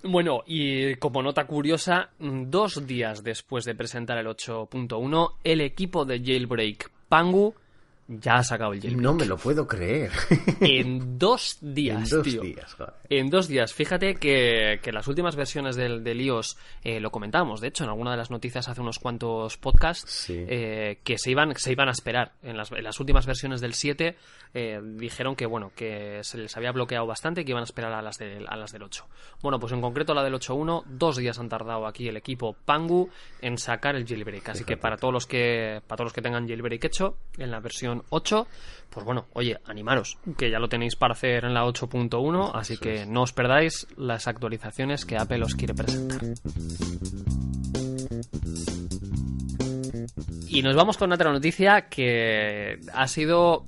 Bueno, 0.03 0.43
y 0.45 0.95
como 0.95 1.23
nota 1.23 1.47
curiosa, 1.47 2.11
mm, 2.19 2.49
dos 2.49 2.85
días 2.85 3.23
después 3.23 3.65
de 3.65 3.75
presentar 3.75 4.17
el 4.17 4.27
8.1, 4.27 5.37
el 5.43 5.61
equipo 5.61 6.05
de 6.05 6.19
Jailbreak 6.19 6.91
Pangu 7.09 7.55
ya 8.07 8.35
ha 8.35 8.43
sacado 8.43 8.73
el 8.73 8.79
jailbreak. 8.81 9.03
No 9.03 9.13
me 9.13 9.25
lo 9.25 9.37
puedo 9.37 9.67
creer. 9.67 10.11
En 10.61 11.17
dos 11.19 11.57
días, 11.61 12.11
en 12.11 12.17
dos 12.17 12.23
tío. 12.27 12.41
días, 12.41 12.73
joder. 12.73 12.93
En 13.09 13.29
dos 13.29 13.47
días. 13.47 13.73
Fíjate 13.73 14.15
que, 14.15 14.79
que 14.81 14.91
las 14.91 15.07
últimas 15.07 15.35
versiones 15.35 15.75
del, 15.75 16.03
del 16.03 16.21
iOS 16.21 16.57
eh, 16.83 16.99
lo 16.99 17.11
comentábamos, 17.11 17.61
de 17.61 17.67
hecho, 17.69 17.83
en 17.83 17.89
alguna 17.89 18.11
de 18.11 18.17
las 18.17 18.31
noticias 18.31 18.67
hace 18.67 18.81
unos 18.81 18.99
cuantos 18.99 19.57
podcasts, 19.57 20.09
Sí. 20.09 20.35
eh, 20.47 20.99
que 21.03 21.17
se 21.17 21.31
iban, 21.31 21.53
se 21.55 21.71
iban 21.71 21.87
a 21.87 21.91
esperar. 21.91 22.33
En 22.43 22.57
las, 22.57 22.71
en 22.71 22.83
las 22.83 22.99
últimas 22.99 23.25
versiones 23.25 23.61
del 23.61 23.73
7 23.73 24.15
eh, 24.53 24.79
dijeron 24.83 25.35
que, 25.35 25.45
bueno, 25.45 25.71
que 25.75 26.19
se 26.23 26.37
les 26.37 26.55
había 26.57 26.71
bloqueado 26.71 27.05
bastante 27.05 27.41
y 27.41 27.45
que 27.45 27.51
iban 27.51 27.61
a 27.61 27.65
esperar 27.65 27.93
a 27.93 28.01
las, 28.01 28.17
del, 28.17 28.45
a 28.47 28.55
las 28.55 28.71
del 28.71 28.83
8. 28.83 29.05
Bueno, 29.41 29.59
pues 29.59 29.73
en 29.73 29.81
concreto 29.81 30.13
la 30.13 30.23
del 30.23 30.33
8.1, 30.33 30.83
dos 30.87 31.17
días 31.17 31.37
han 31.39 31.49
tardado 31.49 31.85
aquí 31.87 32.07
el 32.07 32.17
equipo 32.17 32.55
Pangu 32.65 33.09
en 33.41 33.57
sacar 33.57 33.95
el 33.95 34.05
jailbreak. 34.07 34.49
Así 34.49 34.63
que 34.63 34.77
para 34.77 34.97
todos 34.97 35.13
los 35.13 35.27
que, 35.27 35.81
para 35.87 35.97
todos 35.97 36.05
los 36.07 36.13
que 36.13 36.21
tengan 36.21 36.47
jailbreak 36.47 36.83
hecho, 36.85 37.17
en 37.37 37.51
la 37.51 37.59
versión 37.59 37.96
8, 38.09 38.47
pues 38.89 39.05
bueno, 39.05 39.27
oye, 39.33 39.57
animaros, 39.65 40.17
que 40.37 40.49
ya 40.49 40.59
lo 40.59 40.69
tenéis 40.69 40.95
para 40.95 41.13
hacer 41.13 41.45
en 41.45 41.53
la 41.53 41.65
8.1, 41.65 42.51
así 42.53 42.77
que 42.77 43.05
no 43.05 43.23
os 43.23 43.33
perdáis 43.33 43.87
las 43.97 44.27
actualizaciones 44.27 45.05
que 45.05 45.17
Apple 45.17 45.43
os 45.43 45.55
quiere 45.55 45.73
presentar. 45.73 46.21
Y 50.47 50.61
nos 50.61 50.75
vamos 50.75 50.97
con 50.97 51.11
otra 51.11 51.31
noticia 51.31 51.89
que 51.89 52.79
ha 52.93 53.07
sido 53.07 53.65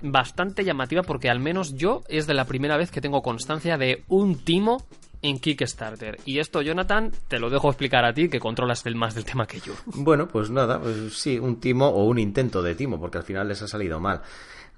bastante 0.00 0.64
llamativa 0.64 1.02
porque 1.02 1.30
al 1.30 1.40
menos 1.40 1.74
yo 1.74 2.02
es 2.08 2.26
de 2.26 2.34
la 2.34 2.44
primera 2.44 2.76
vez 2.76 2.90
que 2.90 3.00
tengo 3.00 3.22
constancia 3.22 3.76
de 3.76 4.04
un 4.08 4.36
timo 4.44 4.84
en 5.22 5.38
Kickstarter. 5.38 6.18
Y 6.24 6.38
esto, 6.38 6.62
Jonathan, 6.62 7.10
te 7.28 7.38
lo 7.38 7.50
dejo 7.50 7.68
explicar 7.68 8.04
a 8.04 8.12
ti, 8.14 8.28
que 8.28 8.38
controlas 8.40 8.84
del 8.84 8.94
más 8.94 9.14
del 9.14 9.24
tema 9.24 9.46
que 9.46 9.60
yo. 9.60 9.72
Bueno, 9.86 10.28
pues 10.28 10.50
nada, 10.50 10.80
pues 10.80 11.14
sí, 11.18 11.38
un 11.38 11.58
timo 11.60 11.88
o 11.88 12.04
un 12.04 12.18
intento 12.18 12.62
de 12.62 12.74
timo, 12.74 13.00
porque 13.00 13.18
al 13.18 13.24
final 13.24 13.48
les 13.48 13.60
ha 13.62 13.68
salido 13.68 13.98
mal. 14.00 14.22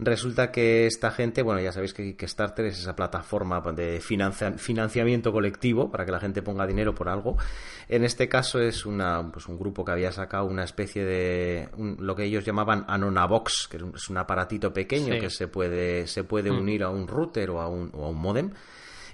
Resulta 0.02 0.50
que 0.50 0.86
esta 0.86 1.10
gente, 1.10 1.42
bueno, 1.42 1.60
ya 1.60 1.72
sabéis 1.72 1.92
que 1.92 2.16
Kickstarter 2.16 2.64
es 2.64 2.78
esa 2.78 2.96
plataforma 2.96 3.60
de 3.72 4.00
financia- 4.00 4.52
financiamiento 4.56 5.30
colectivo 5.30 5.90
para 5.90 6.06
que 6.06 6.12
la 6.12 6.18
gente 6.20 6.40
ponga 6.40 6.66
dinero 6.66 6.94
por 6.94 7.10
algo. 7.10 7.36
En 7.86 8.04
este 8.04 8.26
caso 8.26 8.60
es 8.60 8.86
una, 8.86 9.30
pues 9.30 9.46
un 9.46 9.58
grupo 9.58 9.84
que 9.84 9.92
había 9.92 10.10
sacado 10.10 10.46
una 10.46 10.64
especie 10.64 11.04
de 11.04 11.68
un- 11.76 11.98
lo 12.00 12.16
que 12.16 12.24
ellos 12.24 12.46
llamaban 12.46 12.86
Anonabox, 12.88 13.68
que 13.70 13.76
es 13.76 13.82
un- 13.82 13.92
es 13.94 14.08
un 14.08 14.16
aparatito 14.16 14.72
pequeño 14.72 15.12
Sí. 15.16 15.20
que 15.20 15.28
se 15.28 15.48
puede, 15.48 16.06
se 16.06 16.24
puede 16.24 16.50
Mm. 16.50 16.58
unir 16.58 16.82
a 16.84 16.88
un 16.88 17.06
router 17.06 17.50
o 17.50 17.60
a 17.60 17.68
un, 17.68 17.90
o 17.92 18.06
a 18.06 18.08
un 18.08 18.16
modem. 18.16 18.50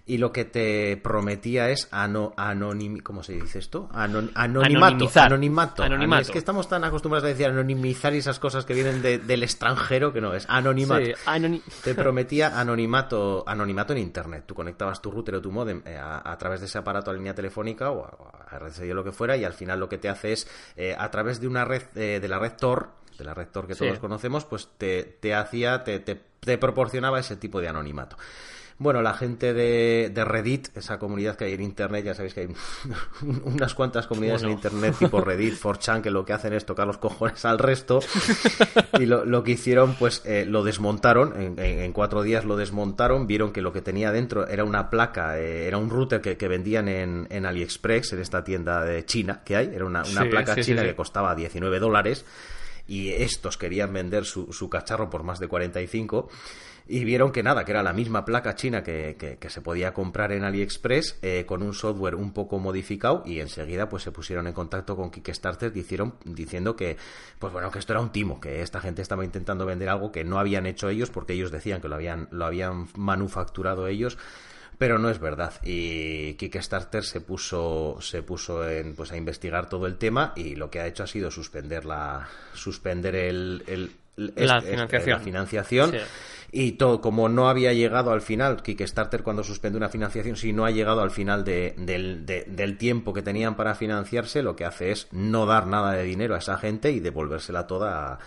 Y 0.09 0.19
lo 0.19 0.31
que 0.31 0.45
te 0.45 0.97
prometía 0.99 1.69
es 1.71 1.89
ano, 1.91 2.33
anonim, 2.37 3.01
¿cómo 3.01 3.25
se 3.25 3.33
dice 3.33 3.59
esto? 3.59 3.89
Anon- 3.93 4.31
anonimato. 4.37 4.87
Anonimizar. 4.87 5.27
Anonimato. 5.27 5.83
Anonimato. 5.83 6.23
Es 6.23 6.31
que 6.31 6.39
estamos 6.39 6.69
tan 6.69 6.85
acostumbrados 6.85 7.25
a 7.25 7.29
decir 7.29 7.47
anonimizar 7.47 8.15
y 8.15 8.19
esas 8.19 8.39
cosas 8.39 8.65
que 8.65 8.73
vienen 8.75 9.03
de- 9.03 9.19
del 9.19 9.43
extranjero 9.43 10.13
que 10.13 10.21
no 10.21 10.33
es 10.33 10.47
anonimato. 10.49 11.05
Sí, 11.05 11.13
anoni- 11.27 11.61
Te 11.83 11.97
prometía 11.97 12.57
anonimato, 12.61 13.43
anonimato 13.49 13.95
en 13.95 13.99
internet. 13.99 14.45
Tú 14.47 14.55
conectabas 14.55 15.03
tu 15.03 15.11
router 15.11 15.35
o 15.35 15.43
tu 15.43 15.51
modem 15.51 15.83
eh, 15.85 15.97
a, 15.97 16.23
a 16.31 16.39
través 16.39 16.61
de 16.61 16.67
ese 16.67 16.79
aparato 16.79 17.11
a 17.11 17.15
línea 17.15 17.35
telefónica 17.35 17.91
o 17.91 18.05
a, 18.05 18.47
a 18.55 18.59
RCD 18.61 18.93
o 18.93 18.95
lo 18.95 19.03
que 19.03 19.11
fuera 19.11 19.37
y 19.37 19.45
al 19.45 19.55
final 19.55 19.81
lo 19.81 19.89
que 19.89 19.99
te 19.99 20.09
hace 20.09 20.33
es 20.35 20.49
eh, 20.77 20.95
a 20.97 21.11
través 21.11 21.41
de 21.41 21.49
una 21.49 21.65
red 21.65 21.83
eh, 21.97 22.21
de 22.21 22.29
la 22.29 22.39
red 22.39 22.53
Tor, 22.53 22.91
de 23.19 23.25
la 23.25 23.35
red 23.35 23.49
Tor 23.49 23.67
que 23.67 23.75
Sí. 23.75 23.85
todos 23.85 23.99
conocemos, 23.99 24.45
pues 24.45 24.69
te, 24.79 25.03
te 25.03 25.35
hacía, 25.35 25.83
te, 25.83 25.99
te- 25.99 26.23
te 26.39 26.59
proporcionaba 26.59 27.19
ese 27.19 27.35
tipo 27.35 27.61
de 27.61 27.67
anonimato. 27.67 28.17
Bueno, 28.79 29.01
la 29.01 29.15
gente 29.15 29.55
de, 29.55 30.11
de 30.13 30.25
Reddit, 30.27 30.69
esa 30.77 30.99
comunidad 30.99 31.35
que 31.37 31.47
hay 31.47 31.55
en 31.55 31.63
Internet, 31.63 32.05
ya 32.05 32.15
sabéis 32.15 32.35
que 32.35 32.41
hay 32.41 32.49
unas 33.45 33.73
cuantas 33.73 34.07
comunidades 34.07 34.43
Bueno. 34.43 34.53
en 34.53 34.59
Internet 34.59 34.97
tipo 34.99 35.21
Reddit, 35.23 35.55
4chan, 35.63 36.03
que 36.03 36.11
lo 36.11 36.27
que 36.27 36.35
hacen 36.35 36.53
es 36.53 36.67
tocar 36.67 36.87
los 36.87 36.99
cojones 36.99 37.45
al 37.47 37.59
resto. 37.59 38.01
y 39.01 39.07
lo, 39.07 39.25
lo 39.25 39.43
que 39.43 39.53
hicieron, 39.53 39.95
pues 39.95 40.21
eh, 40.27 40.45
lo 40.47 40.63
desmontaron, 40.63 41.41
en, 41.41 41.59
en- 41.59 41.93
cuatro 41.95 42.23
días 42.23 42.45
lo 42.45 42.57
desmontaron, 42.57 43.27
vieron 43.27 43.53
que 43.53 43.63
lo 43.63 43.73
que 43.73 43.81
tenía 43.81 44.13
dentro 44.13 44.47
era 44.47 44.65
una 44.65 44.91
placa, 44.91 45.39
eh, 45.39 45.67
era 45.67 45.79
un 45.79 45.89
router 45.89 46.21
que, 46.21 46.37
que 46.37 46.47
vendían 46.49 46.89
en, 46.89 47.27
en 47.31 47.47
AliExpress, 47.47 48.13
en 48.13 48.21
esta 48.21 48.45
tienda 48.45 48.85
de 48.85 49.07
China 49.07 49.41
que 49.43 49.57
hay, 49.57 49.71
era 49.75 49.87
una, 49.87 50.03
una 50.03 50.23
Sí, 50.25 50.29
placa 50.29 50.55
sí, 50.55 50.63
china 50.63 50.83
sí. 50.83 50.89
que 50.89 50.95
costaba 50.95 51.35
19 51.35 51.79
dólares. 51.79 52.25
Y 52.87 53.11
estos 53.11 53.57
querían 53.57 53.93
vender 53.93 54.25
su, 54.25 54.53
su 54.53 54.69
cacharro 54.69 55.11
por 55.11 55.23
más 55.23 55.39
de 55.39 55.49
45 55.49 56.29
y 56.89 57.05
vieron 57.05 57.33
que 57.33 57.43
nada, 57.43 57.65
que 57.65 57.73
era 57.73 57.83
la 57.83 57.93
misma 57.93 58.25
placa 58.25 58.55
china 58.55 58.83
que, 58.83 59.17
que, 59.41 59.51
se 59.51 59.61
podía 59.61 59.93
comprar 59.93 60.31
en 60.33 60.45
AliExpress 60.45 61.19
eh, 61.23 61.45
con 61.47 61.63
un 61.63 61.75
software 61.75 62.15
un 62.15 62.33
poco 62.33 62.59
modificado 62.59 63.23
y 63.27 63.41
enseguida 63.41 63.89
pues 63.89 64.05
se 64.05 64.13
pusieron 64.13 64.47
en 64.47 64.53
contacto 64.53 64.95
con 64.97 65.11
Kickstarter 65.11 65.73
diciendo 65.73 66.77
que 66.77 66.97
pues 67.39 67.53
bueno 67.53 67.71
que 67.71 67.81
esto 67.81 67.93
era 67.93 68.01
un 68.01 68.11
timo, 68.11 68.41
que 68.41 68.63
esta 68.63 68.81
gente 68.81 69.03
estaba 69.03 69.25
intentando 69.25 69.67
vender 69.67 69.89
algo 69.89 70.13
que 70.13 70.25
no 70.25 70.39
habían 70.39 70.67
hecho 70.67 70.89
ellos 70.89 71.11
porque 71.11 71.33
ellos 71.33 71.51
decían 71.51 71.81
que 71.81 71.89
lo 71.89 71.97
habían, 71.97 72.29
lo 72.31 72.45
habían 72.45 72.89
manufacturado 72.95 73.89
ellos 73.89 74.17
pero 74.79 74.99
no 74.99 75.11
es 75.11 75.19
verdad. 75.19 75.55
Y 75.63 76.35
Kickstarter 76.35 77.05
se 77.05 77.21
puso 77.21 77.99
se 78.01 78.23
puso 78.23 78.69
en, 78.69 78.95
pues 78.95 79.13
a 79.13 79.17
investigar 79.17 79.69
todo 79.69 79.87
el 79.87 79.97
tema 79.97 80.33
y 80.37 80.55
lo 80.57 80.71
que 80.71 80.81
ha 80.81 80.87
hecho 80.87 81.03
ha 81.05 81.07
sido 81.07 81.31
suspender 81.31 81.85
la 81.85 82.29
suspender 82.55 83.17
el, 83.17 83.65
el, 83.67 83.93
la, 84.17 84.61
financiación. 84.61 85.19
la 85.19 85.25
financiación. 85.25 85.93
Y 86.53 86.73
todo, 86.73 87.01
como 87.01 87.29
no 87.29 87.49
había 87.49 87.73
llegado 87.73 88.13
al 88.13 88.23
final, 88.23 88.63
Kickstarter 88.63 89.23
cuando 89.23 89.43
suspende 89.43 89.77
una 89.77 89.89
financiación, 89.89 90.37
si 90.37 90.53
no 90.53 90.65
ha 90.65 90.71
llegado 90.71 91.03
al 91.03 91.11
final 91.11 91.45
de, 91.45 91.75
del, 91.77 92.25
del, 92.25 92.79
tiempo 92.79 93.13
que 93.13 93.21
tenían 93.21 93.57
para 93.57 93.75
financiarse, 93.75 94.43
lo 94.43 94.57
que 94.57 94.65
hace 94.65 94.91
es 94.93 95.09
no 95.11 95.45
dar 95.45 95.67
nada 95.67 95.93
de 95.93 96.05
dinero 96.05 96.35
a 96.35 96.39
esa 96.39 96.57
gente 96.57 96.93
y 96.93 97.01
devolvérsela 97.01 97.67
toda 97.67 98.13
a, 98.15 98.19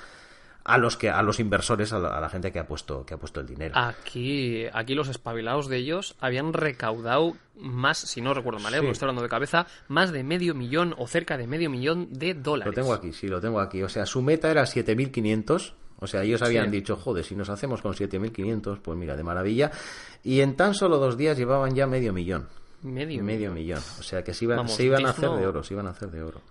a 0.63 0.77
los 0.77 0.97
que 0.97 1.09
a 1.09 1.21
los 1.21 1.39
inversores 1.39 1.93
a 1.93 1.99
la, 1.99 2.29
gente 2.29 2.51
que 2.51 2.59
ha 2.59 2.67
puesto 2.67 3.05
que 3.05 3.13
ha 3.13 3.17
puesto 3.17 3.39
el 3.39 3.47
dinero 3.47 3.73
aquí 3.77 4.65
aquí 4.73 4.93
los 4.93 5.07
espabilados 5.07 5.67
de 5.67 5.77
ellos 5.77 6.15
habían 6.19 6.53
recaudado 6.53 7.35
más 7.55 7.97
si 7.97 8.21
no 8.21 8.33
recuerdo 8.33 8.59
mal 8.59 8.73
¿eh? 8.73 8.89
estoy 8.89 9.05
hablando 9.05 9.23
de 9.23 9.29
cabeza 9.29 9.67
más 9.87 10.11
de 10.11 10.23
medio 10.23 10.53
millón 10.53 10.93
o 10.97 11.07
cerca 11.07 11.37
de 11.37 11.47
medio 11.47 11.69
millón 11.69 12.09
de 12.11 12.33
dólares 12.33 12.75
lo 12.75 12.81
tengo 12.81 12.93
aquí 12.93 13.13
sí 13.13 13.27
lo 13.27 13.41
tengo 13.41 13.59
aquí 13.59 13.81
o 13.81 13.89
sea 13.89 14.05
su 14.05 14.21
meta 14.21 14.51
era 14.51 14.63
7.500 14.63 15.73
o 16.01 16.07
sea, 16.07 16.23
ellos 16.23 16.41
habían 16.41 16.71
dicho, 16.71 16.95
joder, 16.95 17.25
si 17.25 17.35
nos 17.35 17.49
hacemos 17.49 17.81
con 17.81 17.93
7.500, 17.93 18.79
pues 18.81 18.97
mira, 18.97 19.17
de 19.17 19.23
maravilla. 19.23 19.69
Y 20.23 20.39
en 20.39 20.55
tan 20.55 20.73
solo 20.73 20.97
dos 20.97 21.17
días 21.17 21.37
llevaban 21.37 21.75
ya 21.75 21.87
medio 21.87 22.13
millón. 22.13 22.47
Medio, 22.83 23.21
medio 23.21 23.51
millón. 23.51 23.81
O 23.99 24.03
sea, 24.03 24.23
que 24.23 24.33
se, 24.33 24.47
se 24.67 24.83
iban 24.85 25.05
a 25.05 25.09
hacer 25.09 25.29
de 25.29 25.45
oro, 25.45 25.61
se 25.61 25.73
iban 25.73 25.87
a 25.87 25.89
hacer 25.89 26.09
de 26.09 26.23
oro. 26.23 26.41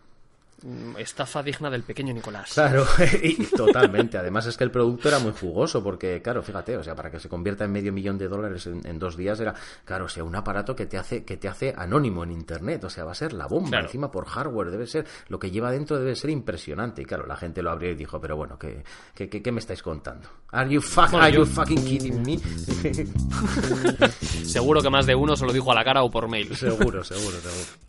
Mm, 0.62 0.96
estafa 0.98 1.40
digna 1.40 1.70
del 1.70 1.84
pequeño 1.84 2.12
Nicolás. 2.12 2.52
Claro, 2.54 2.84
y 3.22 3.44
totalmente. 3.46 4.18
Además 4.18 4.46
es 4.46 4.56
que 4.56 4.64
el 4.64 4.72
producto 4.72 5.08
era 5.08 5.20
muy 5.20 5.30
jugoso 5.32 5.84
porque, 5.84 6.20
claro, 6.20 6.42
fíjate, 6.42 6.76
o 6.76 6.82
sea, 6.82 6.96
para 6.96 7.12
que 7.12 7.20
se 7.20 7.28
convierta 7.28 7.64
en 7.64 7.70
medio 7.70 7.92
millón 7.92 8.18
de 8.18 8.26
dólares 8.26 8.66
en, 8.66 8.98
dos 8.98 9.16
días 9.16 9.38
era, 9.38 9.54
claro, 9.84 10.06
o 10.06 10.08
sea, 10.08 10.24
un 10.24 10.34
aparato 10.34 10.74
que 10.74 10.86
te 10.86 10.98
hace 10.98 11.24
que 11.24 11.36
te 11.36 11.46
hace 11.46 11.72
anónimo 11.76 12.24
en 12.24 12.32
internet, 12.32 12.82
o 12.82 12.90
sea, 12.90 13.04
va 13.04 13.12
a 13.12 13.14
ser 13.14 13.34
la 13.34 13.46
bomba 13.46 13.78
encima 13.78 14.10
por 14.10 14.26
hardware, 14.26 14.70
debe 14.70 14.88
ser 14.88 15.06
lo 15.28 15.38
que 15.38 15.52
lleva 15.52 15.70
dentro 15.70 15.96
debe 15.96 16.16
ser 16.16 16.30
impresionante. 16.30 17.02
Y 17.02 17.04
claro, 17.04 17.24
la 17.26 17.36
gente 17.36 17.62
lo 17.62 17.70
abrió 17.70 17.92
y 17.92 17.94
dijo, 17.94 18.20
pero 18.20 18.36
bueno, 18.36 18.58
¿qué, 18.58 18.82
qué, 19.14 19.28
qué, 19.28 19.52
me 19.52 19.60
estáis 19.60 19.80
contando? 19.80 20.28
Are 20.50 20.68
you, 20.68 20.82
are 20.96 21.32
you 21.32 21.46
fucking 21.46 21.84
kidding 21.84 22.20
me? 22.22 22.38
seguro 24.44 24.82
que 24.82 24.90
más 24.90 25.06
de 25.06 25.14
uno 25.14 25.36
se 25.36 25.46
lo 25.46 25.52
dijo 25.52 25.70
a 25.70 25.76
la 25.76 25.84
cara 25.84 26.02
o 26.02 26.10
por 26.10 26.28
mail. 26.28 26.56
Seguro, 26.56 27.04
seguro, 27.04 27.36
seguro. 27.38 27.88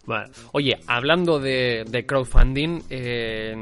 Oye, 0.54 0.80
hablando 0.88 1.40
de, 1.40 1.86
de 1.88 2.06
crowdfunding 2.06 2.59
eh, 2.90 3.56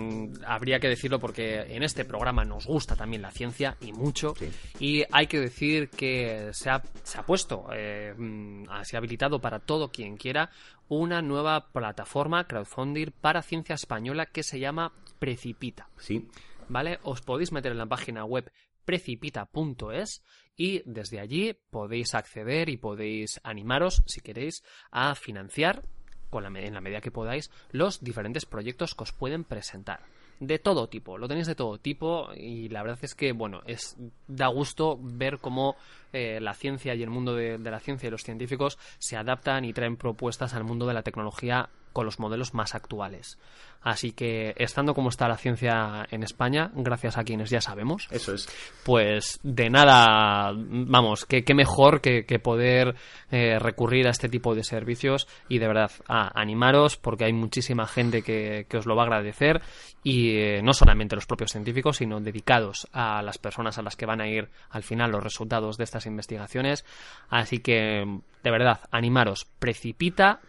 habría 0.46 0.80
que 0.80 0.88
decirlo 0.88 1.20
porque 1.20 1.62
en 1.76 1.84
este 1.84 2.06
programa 2.06 2.46
nos 2.46 2.66
gusta 2.66 2.96
también 2.96 3.22
la 3.22 3.32
ciencia 3.32 3.78
y 3.82 3.94
mucho. 3.94 4.34
Y 4.80 5.04
hay 5.12 5.28
que 5.28 5.40
decir 5.40 5.90
que 5.90 6.50
se 6.54 6.70
ha, 6.70 6.82
se 7.04 7.18
ha 7.18 7.26
puesto, 7.26 7.68
eh, 7.74 8.14
mm, 8.18 8.66
se 8.84 8.96
ha 8.96 9.00
habilitado 9.00 9.40
para 9.40 9.60
todo 9.60 9.90
quien 9.90 10.18
quiera 10.18 10.50
una 10.90 11.22
nueva 11.22 11.70
plataforma 11.72 12.48
crowdfunding 12.48 13.12
para 13.22 13.42
ciencia 13.42 13.76
española 13.76 14.26
que 14.26 14.44
se 14.44 14.60
llama 14.60 14.94
Precipita. 15.20 15.90
Sí. 15.98 16.28
¿Vale? 16.70 17.00
Os 17.04 17.22
podéis 17.22 17.52
meter 17.52 17.72
en 17.72 17.78
la 17.78 17.86
página 17.86 18.26
web 18.26 18.52
precipita.es 18.86 20.24
y 20.56 20.82
desde 20.86 21.20
allí 21.20 21.54
podéis 21.70 22.16
acceder 22.16 22.70
y 22.70 22.78
podéis 22.78 23.40
animaros, 23.44 24.02
si 24.06 24.22
queréis, 24.22 24.64
a 24.92 25.14
financiar 25.16 25.84
en 26.32 26.74
la 26.74 26.82
medida 26.82 27.02
que 27.02 27.12
podáis, 27.12 27.52
los 27.72 28.04
diferentes 28.04 28.46
proyectos 28.46 28.96
que 28.96 29.04
os 29.04 29.12
pueden 29.12 29.44
presentar. 29.44 30.02
De 30.40 30.60
todo 30.60 30.88
tipo, 30.88 31.18
lo 31.18 31.28
tenéis 31.28 31.48
de 31.48 31.56
todo 31.56 31.80
tipo 31.80 32.30
y 32.36 32.70
la 32.70 32.84
verdad 32.84 33.00
es 33.02 33.16
que, 33.16 33.32
bueno, 33.32 33.62
es 33.66 33.98
da 34.28 34.48
gusto 34.48 35.00
ver 35.02 35.40
cómo 35.40 35.76
eh, 36.14 36.40
la 36.40 36.54
ciencia 36.54 36.94
y 36.94 37.02
el 37.02 37.10
mundo 37.10 37.34
de, 37.34 37.58
la 37.58 37.80
ciencia 37.80 38.08
y 38.08 38.12
los 38.12 38.24
científicos 38.24 38.78
se 39.00 39.18
adaptan 39.18 39.66
y 39.66 39.74
traen 39.74 39.98
propuestas 39.98 40.54
al 40.54 40.64
mundo 40.64 40.86
de 40.86 40.94
la 40.94 41.02
tecnología 41.02 41.70
con 41.98 42.06
los 42.06 42.20
modelos 42.20 42.54
más 42.54 42.76
actuales. 42.76 43.40
Así 43.82 44.12
que, 44.12 44.54
estando 44.58 44.94
como 44.94 45.10
está 45.10 45.28
la 45.28 45.36
ciencia 45.36 46.06
en 46.12 46.22
España, 46.22 46.70
gracias 46.76 47.18
a 47.18 47.24
quienes 47.24 47.50
ya 47.50 47.60
sabemos, 47.60 48.08
eso 48.12 48.36
es. 48.36 48.48
Pues 48.86 49.40
de 49.42 49.72
nada, 49.72 50.54
vamos, 50.56 51.26
que, 51.26 51.44
mejor 51.56 52.00
que, 52.00 52.24
poder 52.40 52.94
eh, 53.32 53.58
recurrir 53.58 54.06
a 54.06 54.12
este 54.12 54.30
tipo 54.30 54.54
de 54.54 54.64
servicios 54.64 55.28
y 55.50 55.58
de 55.58 55.68
verdad 55.68 55.90
a 56.08 56.40
animaros 56.40 56.98
porque 56.98 57.26
hay 57.26 57.34
muchísima 57.34 57.88
gente 57.88 58.22
que, 58.22 58.68
os 58.78 58.86
lo 58.86 58.96
va 58.96 59.02
a 59.02 59.06
agradecer 59.06 59.64
y 60.04 60.38
eh, 60.38 60.62
no 60.62 60.74
solamente 60.74 61.16
los 61.16 61.26
propios 61.26 61.52
científicos, 61.52 61.98
sino 61.98 62.20
dedicados 62.20 62.88
a 62.94 63.24
las 63.24 63.40
personas 63.40 63.80
a 63.80 63.82
las 63.82 63.96
que 63.96 64.06
van 64.06 64.22
a 64.22 64.28
ir 64.28 64.50
al 64.70 64.84
final 64.84 65.10
los 65.10 65.24
resultados 65.24 65.78
de 65.78 65.86
estas 65.86 66.06
investigaciones. 66.06 66.86
Así 67.28 67.58
que, 67.58 68.04
de 68.44 68.52
verdad, 68.52 68.82
animaros, 68.92 69.48
precipita 69.58 70.42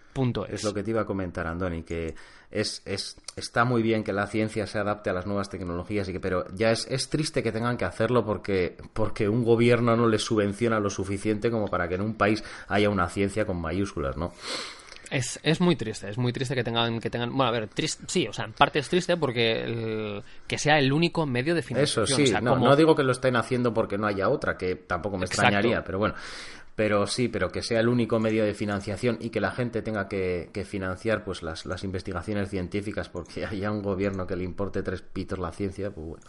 es 0.49 0.65
lo 0.65 0.75
que 0.75 0.83
te 0.83 0.91
iba 0.91 1.03
a 1.03 1.07
comentar, 1.07 1.47
Andoni, 1.47 1.83
que 1.83 2.15
es, 2.51 2.83
es, 2.85 3.17
está 3.37 3.65
muy 3.65 3.83
bien 3.83 4.03
que 4.03 4.13
la 4.13 4.27
ciencia 4.27 4.67
se 4.67 4.79
adapte 4.79 5.11
a 5.11 5.13
las 5.13 5.27
nuevas 5.27 5.51
tecnologías, 5.51 6.09
y 6.09 6.13
que, 6.13 6.21
pero 6.21 6.47
ya 6.55 6.71
es, 6.71 6.87
es 6.91 7.09
triste 7.09 7.43
que 7.43 7.53
tengan 7.53 7.77
que 7.77 7.85
hacerlo 7.85 8.25
porque, 8.25 8.77
porque 8.93 9.29
un 9.29 9.45
gobierno 9.45 9.97
no 9.97 10.09
les 10.09 10.23
subvenciona 10.23 10.81
lo 10.81 10.91
suficiente 10.91 11.51
como 11.51 11.69
para 11.69 11.89
que 11.89 11.97
en 11.97 12.03
un 12.03 12.15
país 12.15 12.43
haya 12.69 12.91
una 12.91 13.09
ciencia 13.09 13.45
con 13.47 13.61
mayúsculas, 13.61 14.17
¿no? 14.17 14.33
Es, 15.11 15.41
es 15.43 15.61
muy 15.61 15.75
triste, 15.75 16.11
es 16.11 16.19
muy 16.19 16.33
triste 16.33 16.55
que 16.55 16.63
tengan, 16.63 17.01
que 17.01 17.09
tengan, 17.09 17.31
bueno, 17.31 17.45
a 17.45 17.51
ver, 17.51 17.69
triste, 17.69 18.05
sí, 18.09 18.29
o 18.29 18.33
sea, 18.33 18.45
en 18.45 18.53
parte 18.53 18.79
es 18.79 18.91
triste 18.91 19.17
porque 19.17 20.23
que 20.47 20.59
sea 20.59 20.79
el 20.79 20.93
único 20.93 21.25
medio 21.25 21.55
de 21.55 21.63
financiación. 21.63 22.05
Eso 22.05 22.15
sí, 22.15 22.45
no, 22.45 22.57
no, 22.57 22.77
digo 22.77 22.95
que 22.95 23.03
lo 23.03 23.13
estén 23.13 23.37
haciendo 23.37 23.73
porque 23.73 23.97
no 23.97 24.07
haya 24.07 24.29
otra, 24.29 24.59
que 24.59 24.75
tampoco 24.75 25.17
me 25.17 25.25
extrañaría, 25.25 25.83
pero 25.83 25.99
bueno, 25.99 26.15
pero 26.79 27.09
sí, 27.09 27.27
pero 27.27 27.51
que 27.51 27.61
sea 27.61 27.81
el 27.81 27.89
único 27.89 28.21
medio 28.21 28.45
de 28.45 28.55
financiación 28.55 29.19
y 29.21 29.31
que 29.31 29.41
la 29.41 29.51
gente 29.51 29.83
tenga 29.83 30.07
que, 30.09 30.49
financiar 30.65 31.25
pues 31.25 31.43
las, 31.43 31.67
las, 31.67 31.83
investigaciones 31.83 32.51
científicas 32.51 33.09
porque 33.09 33.45
haya 33.51 33.73
un 33.73 33.83
gobierno 33.83 34.29
que 34.29 34.37
le 34.37 34.45
importe 34.45 34.85
tres 34.85 35.03
pitos 35.03 35.41
la 35.41 35.51
ciencia, 35.51 35.91
pues 35.91 36.07
bueno. 36.07 36.25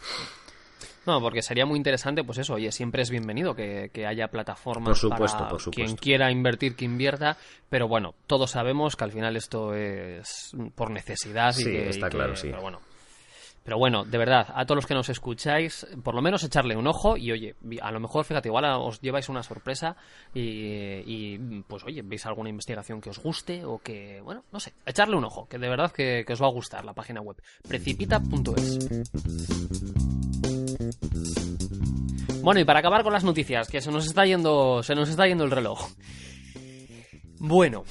No, 1.05 1.21
porque 1.21 1.43
sería 1.43 1.67
muy 1.67 1.77
interesante, 1.77 2.23
pues 2.23 2.39
eso, 2.39 2.55
oye, 2.55 2.71
siempre 2.71 3.03
es 3.03 3.11
bienvenido 3.11 3.53
que, 3.53 3.91
haya 4.07 4.29
plataformas 4.29 4.89
por 4.89 4.97
supuesto, 4.97 5.37
para 5.37 5.49
por 5.51 5.61
supuesto. 5.61 5.85
quien 5.85 5.95
quiera 5.95 6.31
invertir, 6.31 6.75
que 6.75 6.85
invierta, 6.85 7.37
pero 7.69 7.87
bueno, 7.87 8.15
todos 8.25 8.49
sabemos 8.49 8.95
que 8.95 9.03
al 9.03 9.11
final 9.11 9.35
esto 9.37 9.75
es 9.75 10.51
por 10.73 10.89
necesidad 10.89 11.51
sí, 11.51 11.61
y 11.61 11.65
que, 11.65 11.89
está 11.89 12.09
claro, 12.09 12.35
sí. 12.35 12.47
Pero 12.49 12.63
bueno, 12.63 12.81
pero 13.69 13.77
bueno, 13.77 14.03
de 14.03 14.17
verdad, 14.17 14.47
a 14.55 14.65
todos 14.65 14.77
los 14.77 14.87
que 14.87 14.95
nos 14.95 15.09
escucháis, 15.09 15.85
por 16.03 16.15
lo 16.15 16.23
menos 16.23 16.43
echarle 16.43 16.75
un 16.75 16.87
ojo 16.87 17.15
y 17.15 17.31
oye, 17.31 17.55
a 17.83 17.91
lo 17.91 17.99
mejor, 17.99 18.25
fíjate, 18.25 18.49
igual 18.49 18.65
os 18.65 18.99
lleváis 18.99 19.29
una 19.29 19.43
sorpresa 19.43 19.95
y, 20.33 21.37
pues 21.67 21.83
oye, 21.83 22.01
veis 22.01 22.25
alguna 22.25 22.49
investigación 22.49 22.99
que 22.99 23.11
os 23.11 23.19
guste 23.19 23.63
o 23.63 23.77
que, 23.77 24.21
bueno, 24.21 24.43
no 24.51 24.59
sé, 24.59 24.73
echarle 24.87 25.17
un 25.17 25.23
ojo, 25.23 25.47
que 25.47 25.59
de 25.59 25.69
verdad 25.69 25.91
que, 25.91 26.25
os 26.27 26.41
va 26.41 26.47
a 26.47 26.51
gustar 26.51 26.83
la 26.83 26.93
página 26.93 27.21
web, 27.21 27.37
precipita.es. 27.67 28.79
Bueno, 32.41 32.59
y 32.59 32.65
para 32.65 32.79
acabar 32.79 33.03
con 33.03 33.13
las 33.13 33.23
noticias, 33.23 33.69
que 33.69 33.81
se 33.81 33.91
nos 33.91 34.07
está 34.07 34.25
yendo, 34.25 34.81
se 34.81 34.95
nos 34.95 35.09
está 35.09 35.27
yendo 35.27 35.43
el 35.43 35.51
reloj. 35.51 35.89
Bueno, 37.37 37.83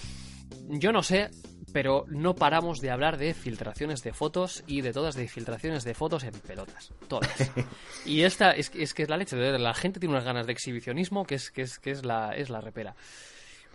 yo 0.70 0.90
no 0.90 1.04
sé 1.04 1.30
pero 1.78 2.06
no 2.08 2.34
paramos 2.34 2.80
de 2.80 2.90
hablar 2.90 3.18
de 3.18 3.34
filtraciones 3.34 4.02
de 4.02 4.12
fotos 4.12 4.64
y 4.66 4.80
de 4.80 4.92
todas 4.92 5.14
de 5.14 5.28
filtraciones 5.28 5.84
de 5.84 5.94
fotos 5.94 6.24
en 6.24 6.32
pelotas. 6.32 6.90
Todas. 7.06 7.52
y 8.04 8.22
esta 8.22 8.50
es, 8.50 8.72
es 8.74 8.94
que 8.94 9.04
es 9.04 9.08
la 9.08 9.16
leche. 9.16 9.36
La 9.36 9.74
gente 9.74 10.00
tiene 10.00 10.12
unas 10.12 10.24
ganas 10.24 10.48
de 10.48 10.52
exhibicionismo 10.54 11.24
que 11.24 11.36
es, 11.36 11.52
que 11.52 11.62
es, 11.62 11.78
que 11.78 11.92
es, 11.92 12.04
la, 12.04 12.34
es 12.34 12.50
la 12.50 12.60
repera. 12.60 12.96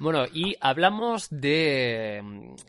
Bueno, 0.04 0.26
y 0.26 0.58
hablamos 0.60 1.30
de, 1.30 2.22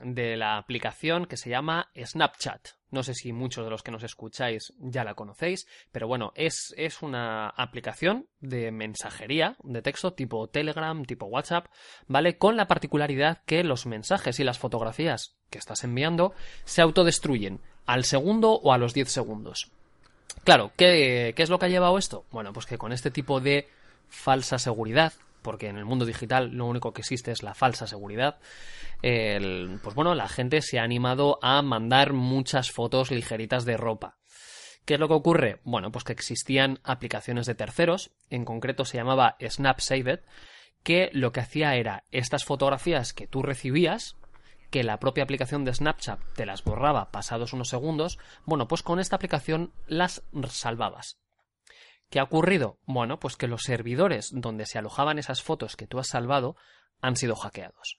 de 0.04 0.36
la 0.36 0.56
aplicación 0.56 1.26
que 1.26 1.36
se 1.36 1.50
llama 1.50 1.90
Snapchat. 2.00 2.68
No 2.92 3.02
sé 3.02 3.12
si 3.14 3.32
muchos 3.32 3.64
de 3.64 3.72
los 3.72 3.82
que 3.82 3.90
nos 3.90 4.04
escucháis 4.04 4.72
ya 4.78 5.02
la 5.02 5.14
conocéis, 5.14 5.66
pero 5.90 6.06
bueno, 6.06 6.32
es, 6.36 6.72
es 6.76 7.02
una 7.02 7.48
aplicación 7.48 8.28
de 8.38 8.70
mensajería 8.70 9.56
de 9.64 9.82
texto 9.82 10.12
tipo 10.12 10.46
Telegram, 10.46 11.04
tipo 11.04 11.26
WhatsApp, 11.26 11.66
¿vale? 12.06 12.38
Con 12.38 12.56
la 12.56 12.68
particularidad 12.68 13.42
que 13.46 13.64
los 13.64 13.84
mensajes 13.84 14.38
y 14.38 14.44
las 14.44 14.60
fotografías 14.60 15.34
que 15.50 15.58
estás 15.58 15.82
enviando 15.82 16.34
se 16.64 16.82
autodestruyen 16.82 17.58
al 17.84 18.04
segundo 18.04 18.52
o 18.52 18.72
a 18.72 18.78
los 18.78 18.94
10 18.94 19.10
segundos. 19.10 19.72
Claro, 20.44 20.70
¿qué, 20.76 21.32
¿qué 21.34 21.42
es 21.42 21.50
lo 21.50 21.58
que 21.58 21.66
ha 21.66 21.68
llevado 21.68 21.98
esto? 21.98 22.26
Bueno, 22.30 22.52
pues 22.52 22.66
que 22.66 22.78
con 22.78 22.92
este 22.92 23.10
tipo 23.10 23.40
de 23.40 23.66
falsa 24.08 24.60
seguridad, 24.60 25.12
porque 25.44 25.68
en 25.68 25.76
el 25.76 25.84
mundo 25.84 26.04
digital 26.06 26.50
lo 26.50 26.66
único 26.66 26.92
que 26.92 27.02
existe 27.02 27.30
es 27.30 27.44
la 27.44 27.54
falsa 27.54 27.86
seguridad, 27.86 28.40
pues 29.00 29.94
bueno, 29.94 30.16
la 30.16 30.28
gente 30.28 30.60
se 30.62 30.80
ha 30.80 30.82
animado 30.82 31.38
a 31.42 31.62
mandar 31.62 32.14
muchas 32.14 32.72
fotos 32.72 33.12
ligeritas 33.12 33.64
de 33.64 33.76
ropa 33.76 34.16
¿Qué 34.84 34.94
es 34.94 35.00
lo 35.00 35.08
que 35.08 35.14
ocurre? 35.14 35.60
Bueno, 35.64 35.90
pues 35.90 36.04
que 36.04 36.12
existían 36.12 36.78
aplicaciones 36.84 37.46
de 37.46 37.54
terceros, 37.54 38.10
en 38.28 38.44
concreto 38.44 38.84
se 38.84 38.98
llamaba 38.98 39.36
Snapsaved, 39.40 40.20
que 40.82 41.08
lo 41.14 41.32
que 41.32 41.40
hacía 41.40 41.74
era 41.76 42.04
estas 42.10 42.44
fotografías 42.44 43.14
que 43.14 43.26
tú 43.26 43.42
recibías, 43.42 44.16
que 44.70 44.84
la 44.84 44.98
propia 44.98 45.24
aplicación 45.24 45.64
de 45.64 45.72
Snapchat 45.72 46.20
te 46.34 46.44
las 46.44 46.64
borraba 46.64 47.10
pasados 47.10 47.54
unos 47.54 47.68
segundos, 47.68 48.18
bueno, 48.44 48.68
pues 48.68 48.82
con 48.82 49.00
esta 49.00 49.16
aplicación 49.16 49.72
las 49.86 50.22
salvabas. 50.50 51.23
¿Qué 52.14 52.20
ha 52.20 52.22
ocurrido? 52.22 52.78
Bueno, 52.86 53.18
pues 53.18 53.34
que 53.34 53.48
los 53.48 53.62
servidores 53.62 54.30
donde 54.32 54.66
se 54.66 54.78
alojaban 54.78 55.18
esas 55.18 55.42
fotos 55.42 55.74
que 55.74 55.88
tú 55.88 55.98
has 55.98 56.06
salvado 56.06 56.54
han 57.00 57.16
sido 57.16 57.34
hackeados. 57.34 57.98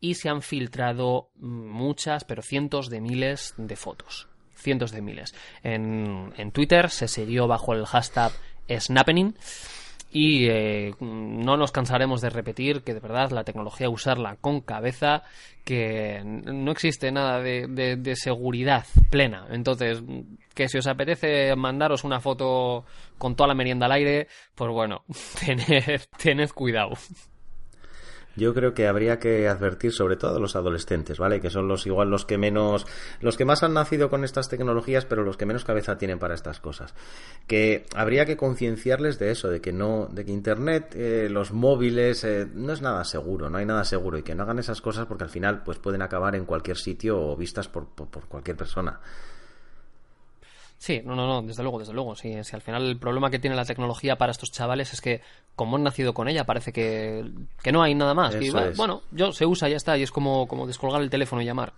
Y 0.00 0.16
se 0.16 0.28
han 0.28 0.42
filtrado 0.42 1.30
muchas, 1.36 2.24
pero 2.24 2.42
cientos 2.42 2.90
de 2.90 3.00
miles 3.00 3.54
de 3.56 3.74
fotos. 3.76 4.28
Cientos 4.54 4.92
de 4.92 5.00
miles. 5.00 5.34
En, 5.62 6.34
en 6.36 6.52
Twitter 6.52 6.90
se 6.90 7.08
siguió 7.08 7.46
bajo 7.46 7.72
el 7.72 7.86
hashtag 7.86 8.32
Snappening 8.68 9.34
y 10.16 10.46
eh, 10.48 10.94
no 11.00 11.56
nos 11.56 11.72
cansaremos 11.72 12.20
de 12.20 12.30
repetir 12.30 12.82
que 12.82 12.94
de 12.94 13.00
verdad 13.00 13.32
la 13.32 13.42
tecnología 13.42 13.90
usarla 13.90 14.36
con 14.36 14.60
cabeza, 14.60 15.24
que 15.64 16.22
no 16.24 16.70
existe 16.70 17.10
nada 17.10 17.40
de, 17.40 18.14
seguridad 18.14 18.86
plena. 19.10 19.48
Entonces, 19.50 20.04
que 20.54 20.68
si 20.68 20.78
os 20.78 20.86
apetece 20.86 21.56
mandaros 21.56 22.04
una 22.04 22.20
foto 22.20 22.84
con 23.18 23.34
toda 23.34 23.48
la 23.48 23.54
merienda 23.54 23.86
al 23.86 23.92
aire, 23.92 24.28
pues 24.54 24.70
bueno, 24.70 25.02
tened 26.22 26.50
cuidado. 26.50 26.92
Yo 28.36 28.52
creo 28.54 28.74
que 28.74 28.88
habría 28.88 29.18
que 29.18 29.48
advertir 29.48 29.92
sobre 29.92 30.16
todo 30.16 30.36
a 30.36 30.40
los 30.40 30.56
adolescentes, 30.56 31.18
¿vale? 31.18 31.40
Que 31.40 31.50
son 31.50 31.68
los 31.68 31.86
igual 31.86 32.10
los 32.10 32.24
que 32.24 32.38
menos, 32.38 32.86
los 33.20 33.36
que 33.36 33.44
más 33.44 33.62
han 33.62 33.74
nacido 33.74 34.10
con 34.10 34.24
estas 34.24 34.48
tecnologías, 34.48 35.04
pero 35.04 35.22
los 35.22 35.36
que 35.36 35.46
menos 35.46 35.64
cabeza 35.64 35.98
tienen 35.98 36.18
para 36.18 36.34
estas 36.34 36.60
cosas. 36.60 36.94
Que 37.46 37.86
habría 37.94 38.26
que 38.26 38.36
concienciarles 38.36 39.18
de 39.18 39.30
eso, 39.30 39.48
de 39.48 39.60
que 39.60 39.72
no, 39.72 40.08
de 40.10 40.24
que 40.24 40.32
Internet, 40.32 40.94
eh, 40.96 41.28
los 41.30 41.52
móviles, 41.52 42.24
eh, 42.24 42.46
no 42.52 42.72
es 42.72 42.82
nada 42.82 43.04
seguro, 43.04 43.50
no 43.50 43.58
hay 43.58 43.66
nada 43.66 43.84
seguro 43.84 44.18
y 44.18 44.22
que 44.22 44.34
no 44.34 44.42
hagan 44.42 44.58
esas 44.58 44.80
cosas 44.80 45.06
porque 45.06 45.24
al 45.24 45.30
final, 45.30 45.62
pues 45.62 45.78
pueden 45.78 46.02
acabar 46.02 46.34
en 46.34 46.44
cualquier 46.44 46.76
sitio 46.76 47.20
o 47.20 47.36
vistas 47.36 47.68
por, 47.68 47.86
por 47.86 48.24
cualquier 48.26 48.56
persona. 48.56 49.00
Sí, 50.84 51.00
no, 51.02 51.16
no, 51.16 51.26
no, 51.26 51.40
desde 51.40 51.62
luego, 51.62 51.78
desde 51.78 51.94
luego. 51.94 52.14
Sí, 52.14 52.34
si 52.42 52.54
al 52.54 52.60
final 52.60 52.86
el 52.86 52.98
problema 52.98 53.30
que 53.30 53.38
tiene 53.38 53.56
la 53.56 53.64
tecnología 53.64 54.16
para 54.16 54.32
estos 54.32 54.52
chavales 54.52 54.92
es 54.92 55.00
que, 55.00 55.22
como 55.56 55.76
han 55.76 55.82
nacido 55.82 56.12
con 56.12 56.28
ella, 56.28 56.44
parece 56.44 56.74
que, 56.74 57.24
no 57.72 57.82
hay 57.82 57.94
nada 57.94 58.12
más. 58.12 58.36
Bueno, 58.76 59.00
yo 59.10 59.32
se 59.32 59.46
usa, 59.46 59.66
ya 59.70 59.76
está, 59.76 59.96
y 59.96 60.02
es 60.02 60.10
como, 60.10 60.46
como 60.46 60.66
descolgar 60.66 61.00
el 61.00 61.08
teléfono 61.08 61.40
y 61.40 61.46
llamar. 61.46 61.72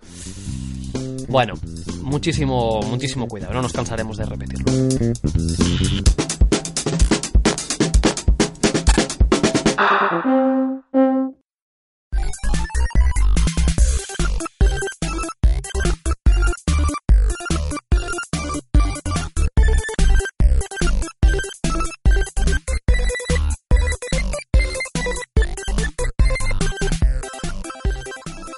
Bueno, 1.29 1.55
muchísimo, 2.03 2.81
muchísimo 2.83 3.29
cuidado, 3.29 3.55
no 3.55 3.63
nos 3.63 3.73
cansaremos 3.73 4.17
de 4.17 4.25
repetirlo. 4.25 4.73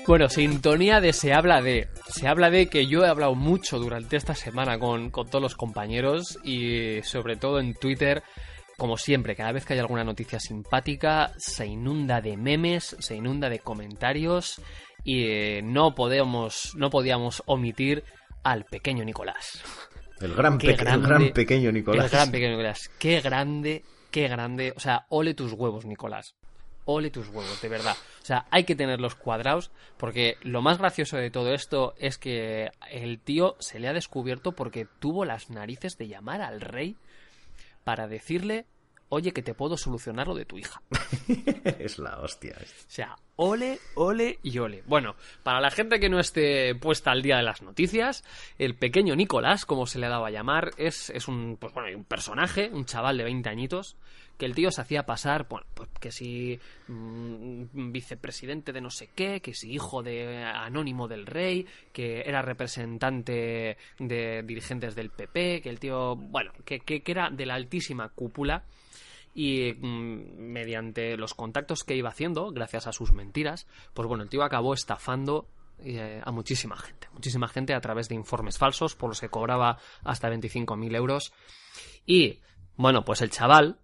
Bueno, 0.08 0.30
sintonía 0.30 1.02
de 1.02 1.12
se 1.12 1.34
habla 1.34 1.60
de. 1.60 1.88
Se 2.08 2.28
habla 2.28 2.48
de 2.48 2.68
que 2.68 2.86
yo 2.86 3.04
he 3.04 3.08
hablado 3.08 3.34
mucho 3.34 3.78
durante 3.78 4.16
esta 4.16 4.34
semana 4.34 4.78
con, 4.78 5.10
todos 5.10 5.42
los 5.42 5.54
compañeros 5.54 6.38
y 6.42 7.02
sobre 7.02 7.36
todo 7.36 7.60
en 7.60 7.74
Twitter. 7.74 8.22
Como 8.78 8.96
siempre, 8.96 9.36
cada 9.36 9.52
vez 9.52 9.66
que 9.66 9.74
hay 9.74 9.80
alguna 9.80 10.04
noticia 10.04 10.40
simpática, 10.40 11.34
se 11.36 11.66
inunda 11.66 12.22
de 12.22 12.38
memes, 12.38 12.96
se 12.98 13.16
inunda 13.16 13.50
de 13.50 13.58
comentarios 13.58 14.62
y 15.04 15.24
eh, 15.24 15.60
no 15.62 15.94
podemos, 15.94 16.74
no 16.74 16.88
podíamos 16.88 17.42
omitir 17.44 18.02
al 18.44 18.64
pequeño 18.64 19.04
Nicolás. 19.04 19.62
El 20.22 20.34
gran, 20.34 20.58
el 20.62 20.74
gran 20.74 21.32
pequeño 21.34 21.70
Nicolás. 21.70 22.06
El 22.06 22.10
gran 22.10 22.30
pequeño 22.30 22.52
Nicolás. 22.52 22.90
Qué 22.98 23.20
grande, 23.20 23.84
qué 24.10 24.26
grande. 24.26 24.72
O 24.74 24.80
sea, 24.80 25.04
ole 25.10 25.34
tus 25.34 25.52
huevos, 25.52 25.84
Nicolás 25.84 26.34
ole 26.90 27.10
tus 27.10 27.28
huevos, 27.28 27.60
de 27.60 27.68
verdad. 27.68 27.94
O 28.22 28.24
sea, 28.24 28.46
hay 28.50 28.64
que 28.64 28.74
tenerlos 28.74 29.14
cuadrados 29.14 29.70
porque 29.98 30.38
lo 30.42 30.62
más 30.62 30.78
gracioso 30.78 31.18
de 31.18 31.30
todo 31.30 31.52
esto 31.52 31.94
es 31.98 32.16
que 32.16 32.70
el 32.90 33.20
tío 33.20 33.56
se 33.58 33.78
le 33.78 33.88
ha 33.88 33.92
descubierto 33.92 34.52
porque 34.52 34.86
tuvo 34.98 35.26
las 35.26 35.50
narices 35.50 35.98
de 35.98 36.08
llamar 36.08 36.40
al 36.40 36.62
rey 36.62 36.96
para 37.84 38.08
decirle, 38.08 38.64
oye, 39.10 39.32
que 39.32 39.42
te 39.42 39.52
puedo 39.52 39.76
solucionar 39.76 40.28
lo 40.28 40.34
de 40.34 40.46
tu 40.46 40.56
hija. 40.56 40.80
es 41.78 41.98
la 41.98 42.20
hostia. 42.20 42.56
O 42.58 42.90
sea, 42.90 43.16
ole, 43.36 43.78
ole 43.94 44.38
y 44.42 44.58
ole. 44.58 44.82
Bueno, 44.86 45.14
para 45.42 45.60
la 45.60 45.70
gente 45.70 46.00
que 46.00 46.08
no 46.08 46.18
esté 46.18 46.74
puesta 46.74 47.10
al 47.10 47.20
día 47.20 47.36
de 47.36 47.42
las 47.42 47.60
noticias, 47.60 48.24
el 48.58 48.76
pequeño 48.76 49.14
Nicolás, 49.14 49.66
como 49.66 49.86
se 49.86 49.98
le 49.98 50.06
ha 50.06 50.10
dado 50.10 50.24
a 50.24 50.30
llamar, 50.30 50.70
es, 50.78 51.10
es 51.10 51.28
un, 51.28 51.58
pues 51.60 51.74
bueno, 51.74 51.94
un 51.96 52.04
personaje, 52.04 52.70
un 52.72 52.86
chaval 52.86 53.18
de 53.18 53.24
20 53.24 53.48
añitos, 53.50 53.96
que 54.38 54.46
el 54.46 54.54
tío 54.54 54.70
se 54.70 54.80
hacía 54.80 55.04
pasar, 55.04 55.48
bueno, 55.48 55.66
pues 55.74 55.88
que 56.00 56.12
si 56.12 56.58
mm, 56.86 57.92
vicepresidente 57.92 58.72
de 58.72 58.80
no 58.80 58.88
sé 58.88 59.10
qué, 59.14 59.40
que 59.40 59.52
si 59.52 59.72
hijo 59.72 60.02
de 60.02 60.44
anónimo 60.44 61.08
del 61.08 61.26
rey, 61.26 61.66
que 61.92 62.20
era 62.20 62.40
representante 62.40 63.76
de 63.98 64.42
dirigentes 64.44 64.94
del 64.94 65.10
PP, 65.10 65.60
que 65.60 65.68
el 65.68 65.80
tío, 65.80 66.14
bueno, 66.14 66.52
que, 66.64 66.80
que, 66.80 67.02
era 67.04 67.30
de 67.30 67.46
la 67.46 67.54
altísima 67.54 68.10
cúpula 68.10 68.64
y 69.34 69.72
mm, 69.72 70.38
mediante 70.38 71.16
los 71.16 71.34
contactos 71.34 71.82
que 71.82 71.96
iba 71.96 72.10
haciendo, 72.10 72.52
gracias 72.52 72.86
a 72.86 72.92
sus 72.92 73.12
mentiras, 73.12 73.66
pues 73.92 74.06
bueno, 74.06 74.22
el 74.22 74.30
tío 74.30 74.44
acabó 74.44 74.72
estafando 74.72 75.48
eh, 75.80 76.20
a 76.24 76.30
muchísima 76.30 76.76
gente, 76.76 77.08
muchísima 77.12 77.48
gente 77.48 77.74
a 77.74 77.80
través 77.80 78.08
de 78.08 78.14
informes 78.14 78.56
falsos 78.56 78.94
por 78.94 79.10
los 79.10 79.20
que 79.20 79.28
cobraba 79.28 79.78
hasta 80.04 80.30
25.000 80.30 80.94
euros. 80.94 81.32
Y 82.06 82.38
bueno, 82.76 83.04
pues 83.04 83.20
el 83.22 83.30
chaval 83.30 83.78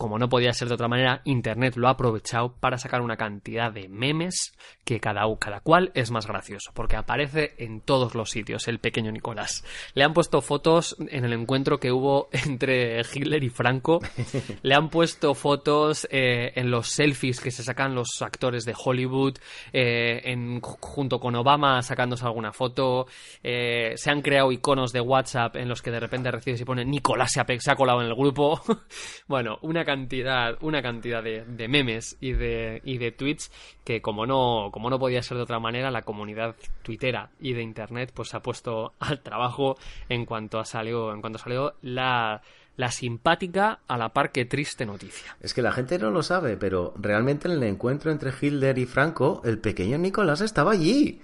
como 0.00 0.18
no 0.18 0.30
podía 0.30 0.54
ser 0.54 0.68
de 0.68 0.74
otra 0.74 0.88
manera, 0.88 1.20
Internet 1.26 1.76
lo 1.76 1.86
ha 1.86 1.90
aprovechado 1.90 2.54
para 2.58 2.78
sacar 2.78 3.02
una 3.02 3.18
cantidad 3.18 3.70
de 3.70 3.86
memes 3.90 4.56
que 4.82 4.98
cada, 4.98 5.26
cada 5.38 5.60
cual 5.60 5.92
es 5.94 6.10
más 6.10 6.26
gracioso, 6.26 6.70
porque 6.74 6.96
aparece 6.96 7.52
en 7.58 7.82
todos 7.82 8.14
los 8.14 8.30
sitios 8.30 8.66
el 8.66 8.78
pequeño 8.78 9.12
Nicolás. 9.12 9.62
Le 9.92 10.02
han 10.02 10.14
puesto 10.14 10.40
fotos 10.40 10.96
en 11.10 11.26
el 11.26 11.34
encuentro 11.34 11.78
que 11.78 11.92
hubo 11.92 12.30
entre 12.46 13.02
Hitler 13.02 13.44
y 13.44 13.50
Franco, 13.50 14.00
le 14.62 14.74
han 14.74 14.88
puesto 14.88 15.34
fotos 15.34 16.08
eh, 16.10 16.52
en 16.54 16.70
los 16.70 16.88
selfies 16.88 17.38
que 17.38 17.50
se 17.50 17.62
sacan 17.62 17.94
los 17.94 18.22
actores 18.22 18.64
de 18.64 18.74
Hollywood, 18.82 19.36
eh, 19.70 20.22
en, 20.24 20.62
junto 20.62 21.20
con 21.20 21.34
Obama 21.34 21.82
sacándose 21.82 22.24
alguna 22.24 22.54
foto, 22.54 23.06
eh, 23.42 23.92
se 23.96 24.10
han 24.10 24.22
creado 24.22 24.50
iconos 24.50 24.94
de 24.94 25.02
WhatsApp 25.02 25.56
en 25.56 25.68
los 25.68 25.82
que 25.82 25.90
de 25.90 26.00
repente 26.00 26.30
recibes 26.30 26.62
y 26.62 26.64
pone 26.64 26.86
Nicolás 26.86 27.32
se 27.32 27.40
ha, 27.40 27.46
se 27.58 27.70
ha 27.70 27.76
colado 27.76 28.00
en 28.00 28.06
el 28.06 28.14
grupo. 28.14 28.62
bueno, 29.28 29.58
una 29.60 29.84
cantidad, 29.90 30.56
una 30.60 30.82
cantidad 30.82 31.20
de, 31.20 31.68
memes 31.68 32.16
y 32.20 32.32
de, 32.32 32.80
y 32.84 32.98
de 32.98 33.10
tweets 33.10 33.50
que 33.82 34.00
como 34.00 34.24
no, 34.24 34.70
como 34.72 34.88
no 34.88 35.00
podía 35.00 35.20
ser 35.20 35.36
de 35.36 35.42
otra 35.42 35.58
manera, 35.58 35.90
la 35.90 36.02
comunidad 36.02 36.54
twittera 36.82 37.30
y 37.40 37.54
de 37.54 37.62
internet 37.62 38.12
pues 38.14 38.28
se 38.28 38.36
ha 38.36 38.40
puesto 38.40 38.92
al 39.00 39.20
trabajo 39.20 39.76
en 40.08 40.26
cuanto 40.26 40.64
salió, 40.64 41.12
en 41.12 41.20
cuanto 41.20 41.40
salió 41.40 41.74
la, 41.82 42.40
la 42.76 42.92
simpática 42.92 43.80
a 43.88 43.98
la 43.98 44.10
par 44.10 44.30
que 44.30 44.44
triste 44.44 44.86
noticia. 44.86 45.36
Es 45.40 45.54
que 45.54 45.62
la 45.62 45.72
gente 45.72 45.98
no 45.98 46.10
lo 46.10 46.22
sabe, 46.22 46.56
pero 46.56 46.94
realmente 46.96 47.48
en 47.48 47.54
el 47.54 47.62
encuentro 47.64 48.12
entre 48.12 48.32
Hitler 48.40 48.78
y 48.78 48.86
Franco, 48.86 49.42
el 49.44 49.58
pequeño 49.58 49.98
Nicolás 49.98 50.40
estaba 50.40 50.70
allí. 50.70 51.20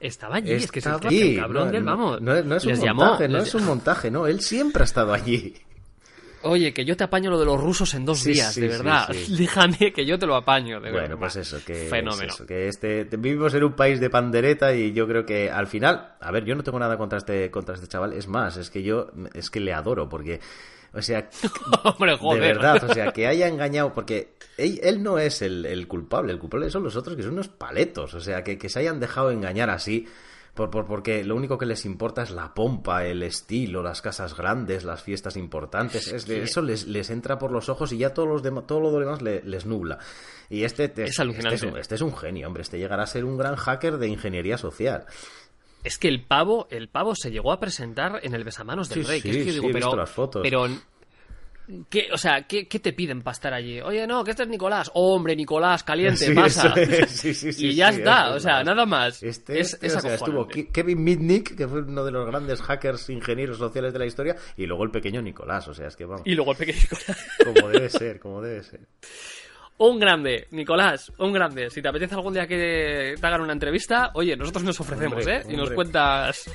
Estaba 0.00 0.36
allí, 0.36 0.52
es 0.52 0.72
que 0.72 0.80
es 0.80 0.86
el 0.86 1.36
cabrón 1.36 1.70
del 1.70 1.84
vamos. 1.84 2.20
No, 2.20 2.34
es 2.34 2.64
un 2.64 2.96
montaje, 2.96 3.28
no 3.28 3.38
es 3.38 3.54
un 3.54 3.64
montaje, 3.64 4.10
no, 4.10 4.26
él 4.26 4.40
siempre 4.40 4.82
ha 4.82 4.84
estado 4.84 5.12
allí. 5.12 5.54
Oye, 6.42 6.72
que 6.72 6.84
yo 6.84 6.96
te 6.96 7.04
apaño 7.04 7.30
lo 7.30 7.38
de 7.38 7.44
los 7.44 7.60
rusos 7.60 7.94
en 7.94 8.04
dos 8.04 8.24
días, 8.24 8.54
de 8.54 8.68
verdad. 8.68 9.08
Déjame 9.28 9.92
que 9.92 10.06
yo 10.06 10.18
te 10.18 10.26
lo 10.26 10.36
apaño, 10.36 10.80
de 10.80 10.92
bueno, 10.92 11.18
pues 11.18 11.36
eso, 11.36 11.58
que, 11.64 11.74
Fenómeno. 11.88 12.34
que 12.46 12.68
este, 12.68 13.04
vivimos 13.04 13.54
en 13.54 13.64
un 13.64 13.72
país 13.72 14.00
de 14.00 14.10
pandereta 14.10 14.74
y 14.74 14.92
yo 14.92 15.06
creo 15.08 15.26
que 15.26 15.50
al 15.50 15.66
final, 15.66 16.14
a 16.20 16.30
ver, 16.30 16.44
yo 16.44 16.54
no 16.54 16.62
tengo 16.62 16.78
nada 16.78 16.96
contra 16.96 17.18
este, 17.18 17.50
contra 17.50 17.74
este 17.74 17.88
chaval, 17.88 18.12
es 18.12 18.28
más, 18.28 18.56
es 18.56 18.70
que 18.70 18.82
yo, 18.82 19.10
es 19.34 19.50
que 19.50 19.60
le 19.60 19.72
adoro, 19.72 20.08
porque, 20.08 20.40
o 20.92 21.02
sea, 21.02 21.28
Hombre, 21.84 22.16
joder. 22.16 22.40
de 22.42 22.48
verdad, 22.48 22.84
o 22.84 22.94
sea, 22.94 23.12
que 23.12 23.26
haya 23.26 23.48
engañado, 23.48 23.92
porque 23.92 24.34
él, 24.56 25.02
no 25.02 25.18
es 25.18 25.42
el, 25.42 25.86
culpable, 25.88 26.32
el 26.32 26.38
culpable 26.38 26.70
son 26.70 26.84
los 26.84 26.96
otros 26.96 27.16
que 27.16 27.22
son 27.22 27.32
unos 27.32 27.48
paletos, 27.48 28.14
o 28.14 28.20
sea, 28.20 28.44
que, 28.44 28.58
que 28.58 28.68
se 28.68 28.78
hayan 28.80 29.00
dejado 29.00 29.30
engañar 29.30 29.70
así 29.70 30.06
por, 30.58 30.86
porque 30.86 31.22
lo 31.24 31.36
único 31.36 31.56
que 31.56 31.66
les 31.66 31.84
importa 31.84 32.22
es 32.22 32.30
la 32.30 32.52
pompa, 32.54 33.06
el 33.06 33.22
estilo, 33.22 33.82
las 33.82 34.02
casas 34.02 34.36
grandes, 34.36 34.84
las 34.84 35.02
fiestas 35.02 35.36
importantes. 35.36 36.08
Es 36.08 36.28
eso 36.28 36.62
les, 36.62 36.86
les, 36.86 37.10
entra 37.10 37.38
por 37.38 37.52
los 37.52 37.68
ojos 37.68 37.92
y 37.92 37.98
ya 37.98 38.12
todos 38.12 38.28
los 38.28 38.42
demás, 38.42 38.66
todo 38.66 38.80
lo 38.80 38.98
demás 38.98 39.22
les 39.22 39.66
nubla. 39.66 39.98
Y 40.50 40.64
este, 40.64 40.84
es, 40.84 40.92
este, 40.94 41.06
este, 41.78 41.94
es 41.94 42.00
un, 42.00 42.16
genio, 42.16 42.46
hombre. 42.46 42.62
Este 42.62 42.78
llegará 42.78 43.04
a 43.04 43.06
ser 43.06 43.24
un 43.24 43.36
gran 43.36 43.56
hacker 43.56 43.98
de 43.98 44.08
ingeniería 44.08 44.58
social. 44.58 45.06
Es 45.84 45.98
que 45.98 46.08
el 46.08 46.24
pavo, 46.24 46.66
el 46.70 46.88
pavo 46.88 47.14
se 47.14 47.30
llegó 47.30 47.52
a 47.52 47.60
presentar 47.60 48.20
en 48.22 48.34
el 48.34 48.44
besamanos 48.44 48.88
del 48.88 49.04
Sí, 49.04 49.08
rey. 49.08 49.22
que 49.22 49.30
es 49.30 49.34
sí, 49.36 49.44
que 49.44 49.50
sí, 49.50 49.54
digo, 49.56 49.68
he 49.68 49.72
pero, 49.72 49.86
visto 49.86 49.96
las 49.96 50.10
fotos. 50.10 50.42
pero 50.42 50.66
¿qué, 51.88 52.08
o 52.12 52.16
sea, 52.18 52.46
¿qué, 52.46 52.66
qué 52.66 52.78
te 52.80 52.92
piden 52.92 53.22
para 53.22 53.32
estar 53.32 53.52
allí? 53.54 53.80
Oye, 53.80 54.06
no, 54.06 54.24
que 54.24 54.30
este 54.32 54.42
es 54.44 54.48
Nicolás. 54.48 54.90
Hombre, 54.94 55.36
Nicolás, 55.36 55.82
caliente, 55.84 56.26
Sí, 56.26 56.34
pasa. 56.34 56.72
es, 56.76 57.10
sí, 57.20 57.34
sí, 57.34 57.66
y 57.68 57.74
ya 57.74 57.90
está, 57.90 58.24
eso 58.26 58.32
o 58.32 58.36
es 58.36 58.42
sea, 58.42 58.64
nada 58.64 58.86
más. 58.86 59.22
Este, 59.22 59.60
es, 59.60 59.74
este, 59.74 59.86
es 59.86 59.96
o 59.96 60.00
sea, 60.00 60.14
estuvo 60.14 60.46
Kevin 60.46 61.02
Mitnick, 61.02 61.56
que 61.56 61.68
fue 61.68 61.80
uno 61.82 62.04
de 62.04 62.10
los 62.10 62.26
grandes 62.26 62.60
hackers 62.62 63.10
ingenieros 63.10 63.58
sociales 63.58 63.92
de 63.92 63.98
la 63.98 64.06
historia, 64.06 64.36
y 64.56 64.66
luego 64.66 64.84
el 64.84 64.90
pequeño 64.90 65.20
Nicolás, 65.22 65.66
o 65.68 65.74
sea, 65.74 65.86
es 65.88 65.96
que 65.96 66.04
vamos, 66.04 66.22
Y 66.24 66.34
luego 66.34 66.52
el 66.52 66.58
pequeño 66.58 66.78
Nicolás. 66.80 67.26
como 67.44 67.68
debe 67.68 67.88
ser, 67.90 68.18
como 68.20 68.40
debe 68.42 68.62
ser. 68.62 68.80
Un 69.80 70.00
grande, 70.00 70.48
Nicolás, 70.50 71.12
un 71.18 71.32
grande. 71.32 71.70
Si 71.70 71.80
te 71.80 71.88
apetece 71.88 72.16
algún 72.16 72.34
día 72.34 72.48
que 72.48 73.14
te 73.20 73.24
hagan 73.26 73.42
una 73.42 73.52
entrevista, 73.52 74.10
oye, 74.14 74.36
nosotros 74.36 74.64
nos 74.64 74.80
ofrecemos, 74.80 75.18
Hombre, 75.18 75.36
¿eh? 75.36 75.42
Y 75.50 75.52
nos 75.52 75.60
hombre. 75.68 75.74
cuentas, 75.76 76.50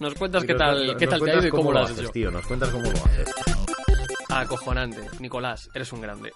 nos 0.00 0.14
cuentas 0.14 0.44
Y 0.44 0.46
qué 0.46 0.52
nos 0.54 0.58
tal, 0.62 0.74
cuentas- 0.76 0.96
qué 0.98 1.04
nos 1.04 1.10
tal 1.18 1.20
te 1.24 1.30
ha 1.30 1.34
ido 1.34 1.46
y 1.46 1.50
cómo 1.50 1.72
lo 1.72 1.78
has 1.80 1.90
haces, 1.90 2.10
tío, 2.12 2.30
nos 2.30 2.46
cuentas 2.46 2.70
cómo 2.70 2.84
lo 2.84 3.04
haces. 3.04 3.34
Acojonante, 4.36 5.08
Nicolás, 5.20 5.70
eres 5.74 5.92
un 5.92 6.00
grande. 6.00 6.32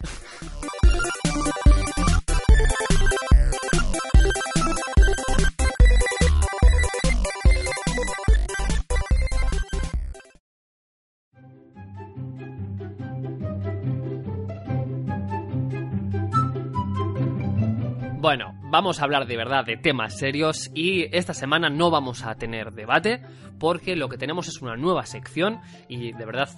Bueno, 18.21 18.58
vamos 18.71 19.01
a 19.01 19.05
hablar 19.05 19.27
de 19.27 19.37
verdad 19.37 19.65
de 19.65 19.77
temas 19.77 20.19
serios 20.19 20.71
y 20.75 21.05
esta 21.17 21.35
semana 21.35 21.71
no 21.71 21.91
vamos 21.91 22.25
a 22.25 22.35
tener 22.35 22.73
debate 22.73 23.23
porque 23.59 23.97
lo 23.97 24.09
que 24.09 24.19
tenemos 24.19 24.49
es 24.49 24.61
una 24.63 24.77
nueva 24.77 25.07
sección 25.07 25.61
y 25.89 26.13
de 26.13 26.25
verdad 26.25 26.49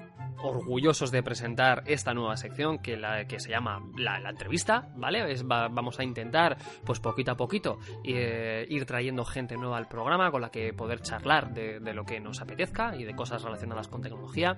orgullosos 0.43 1.11
de 1.11 1.23
presentar 1.23 1.83
esta 1.87 2.15
nueva 2.15 2.35
sección 2.37 2.79
que, 2.79 2.97
la, 2.97 3.27
que 3.27 3.39
se 3.39 3.51
llama 3.51 3.83
la, 3.99 4.19
entrevista, 4.31 4.89
¿vale? 4.97 5.31
Es, 5.31 5.45
va- 5.45 5.69
vamos 5.69 5.99
a 6.01 6.05
intentar, 6.05 6.57
pues 6.85 6.99
poquito 6.99 7.33
a 7.33 7.37
poquito, 7.37 7.79
eh, 8.05 8.65
ir 8.71 8.87
trayendo 8.87 9.25
gente 9.27 9.57
nueva 9.59 9.77
al 9.77 9.87
programa 9.87 10.31
con 10.31 10.41
la 10.41 10.51
que 10.51 10.73
poder 10.73 11.01
charlar 11.03 11.53
de, 11.53 11.79
lo 11.93 12.05
que 12.05 12.21
nos 12.21 12.41
apetezca 12.41 12.97
y 12.97 13.05
de 13.05 13.15
cosas 13.15 13.43
relacionadas 13.43 13.89
con 13.89 14.01
tecnología. 14.01 14.57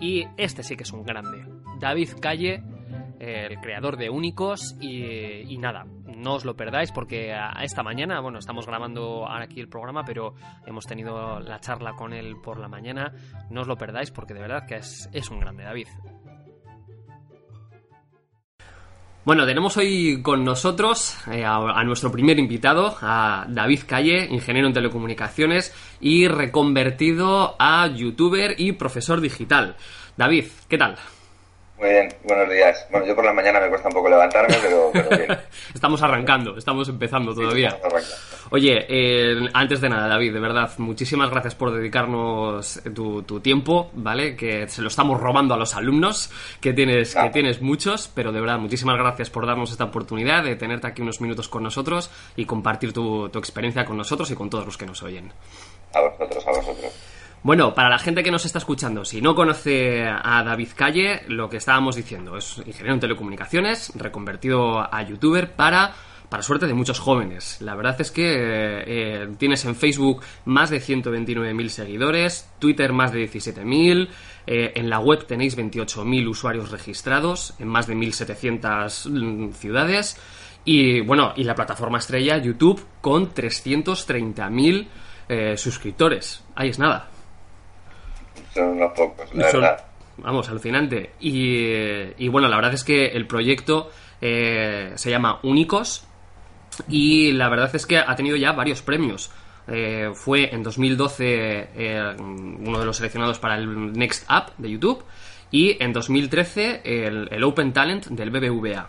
Y 0.00 0.26
este 0.36 0.64
sí 0.64 0.76
que 0.76 0.82
es 0.82 0.92
un 0.92 1.04
grande, 1.04 1.46
David 1.78 2.10
Calle, 2.20 2.60
el 3.20 3.60
creador 3.60 3.96
de 3.98 4.10
Únicos 4.10 4.74
y 4.80 5.56
nada, 5.58 5.86
no 6.16 6.34
os 6.34 6.44
lo 6.44 6.56
perdáis 6.56 6.81
porque 6.90 7.32
a 7.32 7.52
a 7.54 7.64
esta 7.64 7.82
mañana, 7.82 8.20
bueno, 8.20 8.38
estamos 8.38 8.66
grabando 8.66 9.28
aquí 9.30 9.60
el 9.60 9.68
programa, 9.68 10.04
pero 10.04 10.34
hemos 10.66 10.86
tenido 10.86 11.38
la 11.40 11.60
charla 11.60 11.92
con 11.92 12.12
él 12.12 12.36
por 12.42 12.58
la 12.58 12.68
mañana, 12.68 13.12
no 13.50 13.60
os 13.60 13.68
lo 13.68 13.76
perdáis 13.76 14.10
porque 14.10 14.34
de 14.34 14.40
verdad 14.40 14.66
que 14.66 14.76
es, 14.76 15.08
es 15.12 15.30
un 15.30 15.40
grande, 15.40 15.64
David. 15.64 15.86
Bueno, 19.24 19.46
tenemos 19.46 19.76
hoy 19.76 20.20
con 20.20 20.42
nosotros 20.42 21.16
eh, 21.30 21.44
a 21.44 21.84
nuestro 21.84 22.10
primer 22.10 22.40
invitado, 22.40 22.96
a 23.00 23.46
David 23.48 23.82
Calle, 23.86 24.26
ingeniero 24.28 24.66
en 24.66 24.74
telecomunicaciones 24.74 25.72
y 26.00 26.26
reconvertido 26.26 27.54
a 27.56 27.86
youtuber 27.86 28.56
y 28.58 28.72
profesor 28.72 29.20
digital. 29.20 29.76
David, 30.16 30.46
¿qué 30.68 30.76
tal? 30.76 30.96
Muy 31.82 31.90
bien, 31.90 32.14
buenos 32.22 32.48
días. 32.48 32.86
Bueno, 32.92 33.06
yo 33.06 33.16
por 33.16 33.24
la 33.24 33.32
mañana 33.32 33.58
me 33.58 33.68
cuesta 33.68 33.88
un 33.88 33.94
poco 33.94 34.08
levantarme, 34.08 34.56
pero, 34.62 34.90
pero 34.92 35.08
bien. 35.08 35.36
Estamos 35.74 36.00
arrancando, 36.00 36.56
estamos 36.56 36.88
empezando 36.88 37.34
todavía. 37.34 37.70
Estamos. 37.70 38.46
Oye, 38.50 38.86
eh, 38.88 39.48
antes 39.52 39.80
de 39.80 39.88
nada, 39.88 40.06
David, 40.06 40.32
de 40.32 40.38
verdad, 40.38 40.70
muchísimas 40.78 41.28
gracias 41.28 41.56
por 41.56 41.72
dedicarnos 41.72 42.80
tu, 42.94 43.24
tu 43.24 43.40
tiempo, 43.40 43.90
¿vale? 43.94 44.36
Que 44.36 44.68
se 44.68 44.80
lo 44.80 44.86
estamos 44.86 45.20
robando 45.20 45.54
a 45.54 45.56
los 45.56 45.74
alumnos, 45.74 46.30
que 46.60 46.72
tienes, 46.72 47.16
que 47.16 47.30
tienes 47.30 47.60
muchos, 47.60 48.08
pero 48.14 48.30
de 48.30 48.40
verdad, 48.40 48.58
muchísimas 48.58 48.96
gracias 48.96 49.28
por 49.28 49.44
darnos 49.44 49.72
esta 49.72 49.82
oportunidad 49.82 50.44
de 50.44 50.54
tenerte 50.54 50.86
aquí 50.86 51.02
unos 51.02 51.20
minutos 51.20 51.48
con 51.48 51.64
nosotros 51.64 52.12
y 52.36 52.44
compartir 52.44 52.92
tu, 52.92 53.28
tu 53.28 53.40
experiencia 53.40 53.84
con 53.84 53.96
nosotros 53.96 54.30
y 54.30 54.36
con 54.36 54.48
todos 54.48 54.64
los 54.64 54.78
que 54.78 54.86
nos 54.86 55.02
oyen. 55.02 55.32
A 55.94 56.00
vosotros, 56.00 56.46
a 56.46 56.50
vosotros. 56.52 56.92
Bueno, 57.44 57.74
para 57.74 57.88
la 57.88 57.98
gente 57.98 58.22
que 58.22 58.30
nos 58.30 58.44
está 58.44 58.58
escuchando, 58.58 59.04
si 59.04 59.20
no 59.20 59.34
conoce 59.34 60.06
a 60.06 60.44
David 60.44 60.68
Calle, 60.76 61.22
lo 61.26 61.50
que 61.50 61.56
estábamos 61.56 61.96
diciendo 61.96 62.36
es 62.36 62.58
ingeniero 62.58 62.94
en 62.94 63.00
telecomunicaciones, 63.00 63.90
reconvertido 63.96 64.78
a 64.78 65.02
youtuber 65.02 65.50
para, 65.50 65.92
para 66.28 66.44
suerte 66.44 66.68
de 66.68 66.74
muchos 66.74 67.00
jóvenes. 67.00 67.60
La 67.60 67.74
verdad 67.74 68.00
es 68.00 68.12
que 68.12 68.22
eh, 68.26 69.28
tienes 69.38 69.64
en 69.64 69.74
Facebook 69.74 70.22
más 70.44 70.70
de 70.70 70.80
129.000 70.80 71.68
seguidores, 71.68 72.48
Twitter 72.60 72.92
más 72.92 73.10
de 73.10 73.28
17.000, 73.28 74.08
eh, 74.46 74.72
en 74.76 74.88
la 74.88 75.00
web 75.00 75.26
tenéis 75.26 75.58
28.000 75.58 76.28
usuarios 76.28 76.70
registrados 76.70 77.54
en 77.58 77.66
más 77.66 77.88
de 77.88 77.96
1.700 77.96 79.10
mm, 79.10 79.52
ciudades. 79.54 80.16
Y 80.64 81.00
bueno, 81.00 81.32
y 81.34 81.42
la 81.42 81.56
plataforma 81.56 81.98
estrella 81.98 82.38
YouTube 82.38 82.86
con 83.00 83.34
330.000 83.34 84.86
eh, 85.28 85.56
suscriptores. 85.56 86.44
Ahí 86.54 86.68
es 86.68 86.78
nada. 86.78 87.08
Son 88.54 88.68
unos 88.68 88.92
pocos, 88.92 89.34
la 89.34 89.50
Son- 89.50 89.60
verdad. 89.62 89.84
vamos, 90.18 90.48
alucinante. 90.48 91.12
Y, 91.20 91.64
eh, 91.72 92.14
y 92.18 92.28
bueno, 92.28 92.48
la 92.48 92.56
verdad 92.56 92.74
es 92.74 92.84
que 92.84 93.06
el 93.06 93.26
proyecto 93.26 93.90
eh, 94.20 94.92
se 94.96 95.10
llama 95.10 95.40
Únicos 95.42 96.04
y 96.88 97.32
la 97.32 97.48
verdad 97.48 97.74
es 97.74 97.86
que 97.86 97.98
ha 97.98 98.14
tenido 98.14 98.36
ya 98.36 98.52
varios 98.52 98.82
premios. 98.82 99.30
Eh, 99.68 100.10
fue 100.14 100.52
en 100.54 100.62
2012 100.62 101.24
eh, 101.74 102.14
uno 102.18 102.78
de 102.80 102.84
los 102.84 102.96
seleccionados 102.96 103.38
para 103.38 103.56
el 103.56 103.92
Next 103.92 104.24
App 104.28 104.50
de 104.58 104.70
YouTube 104.70 105.04
y 105.50 105.76
en 105.82 105.92
2013 105.92 106.80
el, 106.84 107.28
el 107.30 107.44
Open 107.44 107.72
Talent 107.72 108.06
del 108.06 108.30
BBVA. 108.30 108.88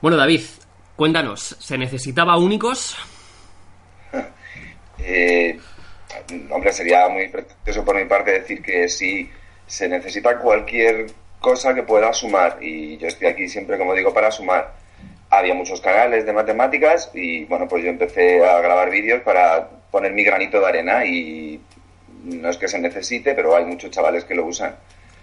Bueno, 0.00 0.16
David, 0.16 0.42
cuéntanos, 0.96 1.56
¿se 1.58 1.76
necesitaba 1.76 2.36
Únicos? 2.38 2.96
Eh, 5.02 5.58
hombre, 6.50 6.72
sería 6.72 7.08
muy 7.08 7.28
pretencioso 7.28 7.84
por 7.84 7.96
mi 7.96 8.04
parte 8.04 8.32
decir 8.32 8.62
que 8.62 8.88
si 8.88 9.30
se 9.66 9.88
necesita 9.88 10.38
cualquier 10.38 11.06
cosa 11.40 11.74
que 11.74 11.82
pueda 11.82 12.12
sumar, 12.12 12.58
y 12.60 12.98
yo 12.98 13.08
estoy 13.08 13.28
aquí 13.28 13.48
siempre, 13.48 13.78
como 13.78 13.94
digo, 13.94 14.12
para 14.12 14.30
sumar. 14.30 14.74
Había 15.30 15.54
muchos 15.54 15.80
canales 15.80 16.26
de 16.26 16.32
matemáticas 16.32 17.10
y 17.14 17.44
bueno, 17.44 17.68
pues 17.68 17.84
yo 17.84 17.90
empecé 17.90 18.44
a 18.44 18.60
grabar 18.60 18.90
vídeos 18.90 19.22
para 19.22 19.68
poner 19.90 20.12
mi 20.12 20.24
granito 20.24 20.60
de 20.60 20.66
arena 20.66 21.04
y 21.04 21.60
no 22.24 22.50
es 22.50 22.56
que 22.56 22.68
se 22.68 22.78
necesite, 22.78 23.34
pero 23.34 23.56
hay 23.56 23.64
muchos 23.64 23.90
chavales 23.90 24.24
que 24.24 24.34
lo 24.34 24.44
usan. 24.44 24.74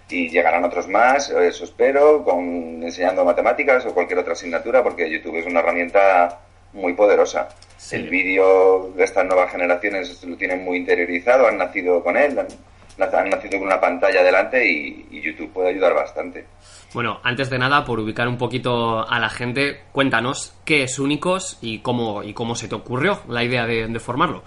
Y 0.08 0.30
llegarán 0.30 0.64
otros 0.64 0.88
más, 0.88 1.28
eso 1.28 1.64
espero, 1.64 2.24
con 2.24 2.82
enseñando 2.82 3.24
matemáticas 3.24 3.84
o 3.84 3.92
cualquier 3.92 4.20
otra 4.20 4.32
asignatura, 4.32 4.82
porque 4.82 5.10
YouTube 5.10 5.36
es 5.36 5.46
una 5.46 5.60
herramienta 5.60 6.40
muy 6.72 6.94
poderosa. 6.94 7.48
Sí. 7.76 7.96
El 7.96 8.08
vídeo 8.08 8.92
de 8.96 9.04
estas 9.04 9.24
nuevas 9.24 9.50
generaciones 9.52 10.22
lo 10.24 10.36
tienen 10.36 10.64
muy 10.64 10.78
interiorizado, 10.78 11.46
han 11.46 11.58
nacido 11.58 12.02
con 12.02 12.16
él, 12.16 12.38
han, 12.38 12.46
han 13.14 13.30
nacido 13.30 13.58
con 13.58 13.68
una 13.68 13.80
pantalla 13.80 14.22
delante 14.22 14.66
y, 14.66 15.06
y 15.10 15.20
YouTube 15.20 15.52
puede 15.52 15.70
ayudar 15.70 15.94
bastante. 15.94 16.44
Bueno, 16.92 17.20
antes 17.22 17.50
de 17.50 17.58
nada, 17.58 17.84
por 17.84 18.00
ubicar 18.00 18.26
un 18.28 18.38
poquito 18.38 19.06
a 19.06 19.18
la 19.20 19.28
gente, 19.28 19.82
cuéntanos 19.92 20.58
qué 20.64 20.84
es 20.84 20.98
Únicos 20.98 21.58
y 21.60 21.80
cómo, 21.80 22.22
y 22.22 22.32
cómo 22.32 22.54
se 22.54 22.66
te 22.66 22.74
ocurrió 22.74 23.20
la 23.28 23.44
idea 23.44 23.66
de, 23.66 23.86
de 23.86 24.00
formarlo. 24.00 24.42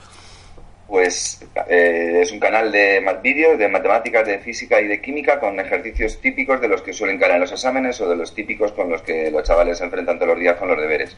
Pues 0.88 1.42
eh, 1.70 2.20
es 2.22 2.34
un 2.34 2.40
canal 2.40 2.70
de 2.70 3.00
más 3.00 3.22
vídeos 3.22 3.58
de 3.58 3.70
matemáticas, 3.70 4.28
de 4.28 4.40
física 4.40 4.82
y 4.82 4.88
de 4.88 5.00
química 5.00 5.40
con 5.40 5.58
ejercicios 5.58 6.20
típicos 6.20 6.60
de 6.60 6.68
los 6.68 6.82
que 6.82 6.92
suelen 6.92 7.18
caer 7.18 7.36
en 7.36 7.42
los 7.42 7.52
exámenes 7.54 8.02
o 8.02 8.10
de 8.10 8.18
los 8.18 8.36
típicos 8.36 8.74
con 8.74 8.90
los 8.90 9.02
que 9.02 9.32
los 9.32 9.44
chavales 9.44 9.78
se 9.78 9.86
enfrentan 9.86 10.18
todos 10.18 10.32
los 10.32 10.40
días 10.40 10.58
con 10.58 10.68
los 10.68 10.78
deberes. 10.78 11.16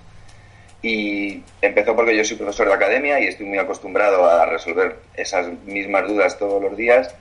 Y 0.83 1.41
empezó 1.61 1.95
porque 1.95 2.15
yo 2.15 2.23
soy 2.23 2.37
profesor 2.37 2.67
de 2.67 2.73
academia 2.73 3.19
y 3.19 3.27
estoy 3.27 3.47
muy 3.47 3.57
acostumbrado 3.57 4.29
a 4.29 4.45
resolver 4.45 4.97
esas 5.15 5.47
mismas 5.65 6.07
dudas 6.07 6.37
todos 6.37 6.61
los 6.61 6.77
días 6.77 7.15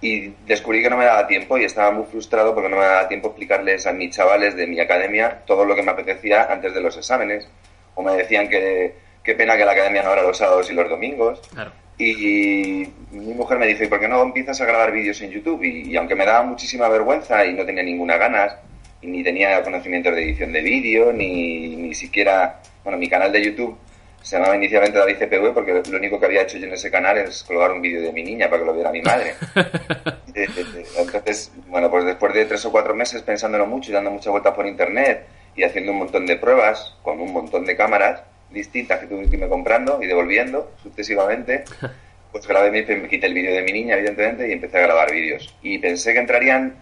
y 0.00 0.32
descubrí 0.46 0.82
que 0.82 0.90
no 0.90 0.96
me 0.96 1.04
daba 1.04 1.26
tiempo 1.26 1.56
y 1.58 1.64
estaba 1.64 1.90
muy 1.90 2.04
frustrado 2.06 2.54
porque 2.54 2.68
no 2.68 2.76
me 2.76 2.84
daba 2.84 3.08
tiempo 3.08 3.28
explicarles 3.28 3.86
a 3.86 3.92
mis 3.92 4.14
chavales 4.14 4.56
de 4.56 4.66
mi 4.66 4.78
academia 4.80 5.42
todo 5.46 5.64
lo 5.64 5.74
que 5.74 5.82
me 5.82 5.90
apetecía 5.90 6.50
antes 6.50 6.74
de 6.74 6.80
los 6.80 6.96
exámenes. 6.96 7.48
O 7.94 8.02
me 8.02 8.12
decían 8.12 8.48
que 8.48 8.94
qué 9.22 9.34
pena 9.34 9.56
que 9.56 9.64
la 9.64 9.72
academia 9.72 10.02
no 10.02 10.12
era 10.12 10.22
los 10.22 10.36
sábados 10.36 10.70
y 10.70 10.74
los 10.74 10.88
domingos. 10.88 11.40
Claro. 11.52 11.72
Y 11.98 12.86
mi 13.10 13.32
mujer 13.34 13.58
me 13.58 13.66
dice, 13.66 13.84
¿y 13.84 13.88
por 13.88 13.98
qué 13.98 14.06
no 14.06 14.22
empiezas 14.22 14.60
a 14.60 14.66
grabar 14.66 14.92
vídeos 14.92 15.20
en 15.22 15.30
YouTube? 15.30 15.62
Y, 15.64 15.90
y 15.90 15.96
aunque 15.96 16.14
me 16.14 16.26
daba 16.26 16.42
muchísima 16.42 16.88
vergüenza 16.88 17.44
y 17.46 17.54
no 17.54 17.64
tenía 17.64 17.82
ninguna 17.82 18.18
ganas, 18.18 18.54
y 19.00 19.06
ni 19.06 19.22
tenía 19.22 19.62
conocimientos 19.62 20.14
de 20.14 20.22
edición 20.22 20.52
de 20.52 20.60
vídeo, 20.60 21.12
ni, 21.12 21.74
ni 21.76 21.94
siquiera... 21.94 22.60
Bueno, 22.86 22.98
mi 22.98 23.08
canal 23.08 23.32
de 23.32 23.42
YouTube 23.42 23.76
se 24.22 24.36
llamaba 24.36 24.54
inicialmente 24.54 24.96
David 24.96 25.16
CPV 25.16 25.52
porque 25.52 25.82
lo 25.90 25.98
único 25.98 26.20
que 26.20 26.26
había 26.26 26.42
hecho 26.42 26.56
yo 26.56 26.68
en 26.68 26.74
ese 26.74 26.88
canal 26.88 27.18
es 27.18 27.42
colgar 27.42 27.72
un 27.72 27.82
vídeo 27.82 28.00
de 28.00 28.12
mi 28.12 28.22
niña 28.22 28.48
para 28.48 28.62
que 28.62 28.66
lo 28.66 28.74
viera 28.74 28.92
mi 28.92 29.02
madre. 29.02 29.34
Entonces, 30.32 31.50
bueno, 31.66 31.90
pues 31.90 32.04
después 32.04 32.32
de 32.32 32.44
tres 32.44 32.64
o 32.64 32.70
cuatro 32.70 32.94
meses 32.94 33.22
pensándolo 33.22 33.66
mucho 33.66 33.90
y 33.90 33.94
dando 33.94 34.12
muchas 34.12 34.30
vueltas 34.30 34.54
por 34.54 34.68
internet 34.68 35.26
y 35.56 35.64
haciendo 35.64 35.90
un 35.90 35.98
montón 35.98 36.26
de 36.26 36.36
pruebas 36.36 36.94
con 37.02 37.18
un 37.18 37.32
montón 37.32 37.64
de 37.64 37.76
cámaras, 37.76 38.22
distintas 38.50 39.00
que 39.00 39.08
tuve 39.08 39.28
que 39.28 39.34
irme 39.34 39.48
comprando 39.48 40.00
y 40.00 40.06
devolviendo 40.06 40.70
sucesivamente, 40.80 41.64
pues 42.30 42.46
grabé, 42.46 42.70
mi, 42.70 42.82
me 42.82 43.08
quité 43.08 43.26
el 43.26 43.34
vídeo 43.34 43.52
de 43.52 43.62
mi 43.62 43.72
niña, 43.72 43.96
evidentemente, 43.96 44.48
y 44.48 44.52
empecé 44.52 44.78
a 44.78 44.82
grabar 44.82 45.10
vídeos. 45.10 45.52
Y 45.60 45.78
pensé 45.78 46.12
que 46.12 46.20
entrarían 46.20 46.76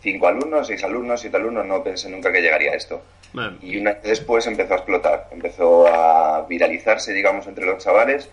cinco 0.00 0.26
alumnos, 0.28 0.66
seis 0.66 0.82
alumnos, 0.84 1.20
siete 1.20 1.36
alumnos, 1.36 1.66
no 1.66 1.82
pensé 1.82 2.08
nunca 2.08 2.32
que 2.32 2.40
llegaría 2.40 2.72
a 2.72 2.74
esto. 2.76 3.02
Y 3.62 3.76
una 3.78 3.92
vez 3.92 4.02
después 4.02 4.46
empezó 4.46 4.74
a 4.74 4.76
explotar, 4.78 5.28
empezó 5.30 5.86
a 5.86 6.46
viralizarse, 6.48 7.12
digamos, 7.12 7.46
entre 7.46 7.64
los 7.66 7.82
chavales. 7.82 8.28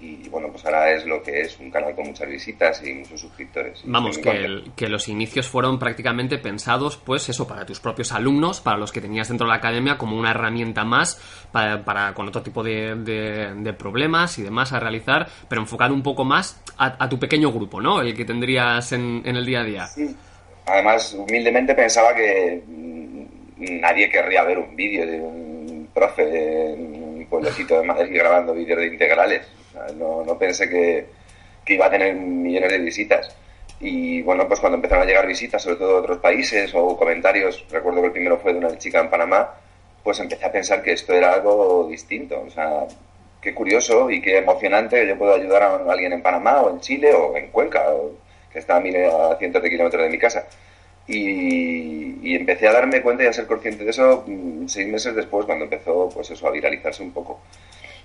Y 0.00 0.28
bueno, 0.30 0.48
pues 0.50 0.64
ahora 0.64 0.90
es 0.90 1.06
lo 1.06 1.22
que 1.22 1.42
es 1.42 1.60
un 1.60 1.70
canal 1.70 1.94
con 1.94 2.08
muchas 2.08 2.28
visitas 2.28 2.82
y 2.84 2.92
muchos 2.92 3.20
suscriptores. 3.20 3.82
Vamos, 3.84 4.18
que, 4.18 4.30
el- 4.46 4.72
que 4.74 4.88
los 4.88 5.06
inicios 5.06 5.46
fueron 5.46 5.78
prácticamente 5.78 6.38
pensados, 6.38 6.96
pues 6.96 7.28
eso, 7.28 7.46
para 7.46 7.64
tus 7.64 7.78
propios 7.78 8.10
alumnos, 8.10 8.60
para 8.60 8.78
los 8.78 8.90
que 8.90 9.00
tenías 9.00 9.28
dentro 9.28 9.46
de 9.46 9.50
la 9.52 9.58
academia, 9.58 9.98
como 9.98 10.18
una 10.18 10.32
herramienta 10.32 10.84
más 10.84 11.20
para, 11.52 11.84
para 11.84 12.14
con 12.14 12.26
otro 12.26 12.42
tipo 12.42 12.64
de, 12.64 12.96
de- 12.96 13.54
de 13.54 13.72
problemas 13.74 14.36
y 14.40 14.42
demás 14.42 14.72
a 14.72 14.80
realizar, 14.80 15.28
pero 15.48 15.60
enfocado 15.62 15.94
un 15.94 16.02
poco 16.02 16.24
más 16.24 16.60
a, 16.78 16.96
a 17.04 17.08
tu 17.08 17.20
pequeño 17.20 17.52
grupo, 17.52 17.80
¿no? 17.80 18.00
El 18.00 18.12
que 18.16 18.24
tendrías 18.24 18.90
en, 18.90 19.22
en 19.24 19.36
el 19.36 19.46
día 19.46 19.60
a 19.60 19.64
día. 19.64 19.86
Además, 20.66 21.12
humildemente 21.14 21.74
pensaba 21.74 22.14
que 22.14 22.62
mm, 22.66 23.80
nadie 23.80 24.08
querría 24.08 24.44
ver 24.44 24.58
un 24.58 24.74
vídeo 24.76 25.06
de 25.06 25.20
un 25.20 25.88
profe 25.92 26.24
de 26.26 26.72
un 26.74 27.26
pueblecito 27.28 27.80
de 27.80 27.86
Madrid 27.86 28.14
grabando 28.14 28.54
vídeos 28.54 28.78
de 28.78 28.86
integrales. 28.86 29.42
No, 29.96 30.22
no 30.24 30.38
pensé 30.38 30.68
que, 30.68 31.06
que 31.64 31.74
iba 31.74 31.86
a 31.86 31.90
tener 31.90 32.14
millones 32.14 32.70
de 32.70 32.78
visitas. 32.78 33.34
Y 33.80 34.22
bueno, 34.22 34.46
pues 34.46 34.60
cuando 34.60 34.76
empezaron 34.76 35.02
a 35.02 35.06
llegar 35.06 35.26
visitas, 35.26 35.60
sobre 35.62 35.76
todo 35.76 35.94
de 35.94 35.98
otros 36.00 36.18
países 36.18 36.70
o 36.74 36.96
comentarios, 36.96 37.64
recuerdo 37.70 38.00
que 38.00 38.06
el 38.06 38.12
primero 38.12 38.38
fue 38.38 38.52
de 38.52 38.58
una 38.60 38.78
chica 38.78 39.00
en 39.00 39.10
Panamá, 39.10 39.54
pues 40.04 40.20
empecé 40.20 40.44
a 40.46 40.52
pensar 40.52 40.82
que 40.82 40.92
esto 40.92 41.12
era 41.14 41.32
algo 41.34 41.88
distinto. 41.90 42.40
O 42.46 42.50
sea, 42.50 42.86
qué 43.40 43.52
curioso 43.52 44.08
y 44.10 44.20
qué 44.22 44.38
emocionante 44.38 45.00
que 45.00 45.08
yo 45.08 45.18
puedo 45.18 45.34
ayudar 45.34 45.62
a 45.64 45.76
alguien 45.92 46.12
en 46.12 46.22
Panamá 46.22 46.60
o 46.60 46.70
en 46.70 46.80
Chile 46.80 47.12
o 47.12 47.36
en 47.36 47.48
Cuenca, 47.48 47.90
o- 47.90 48.12
que 48.52 48.58
está 48.58 48.76
a, 48.76 48.80
mil- 48.80 48.96
a 48.96 49.36
cientos 49.38 49.62
de 49.62 49.70
kilómetros 49.70 50.02
de 50.02 50.08
mi 50.10 50.18
casa. 50.18 50.46
Y, 51.08 52.34
empecé 52.36 52.68
a 52.68 52.72
darme 52.72 53.02
cuenta 53.02 53.24
y 53.24 53.26
a 53.26 53.32
ser 53.32 53.46
consciente 53.46 53.84
de 53.84 53.90
eso 53.90 54.24
mm, 54.26 54.66
seis 54.68 54.86
meses 54.88 55.14
después, 55.14 55.44
cuando 55.46 55.64
empezó 55.64 56.08
pues 56.08 56.30
eso, 56.30 56.46
a 56.46 56.50
viralizarse 56.50 57.02
un 57.02 57.12
poco. 57.12 57.40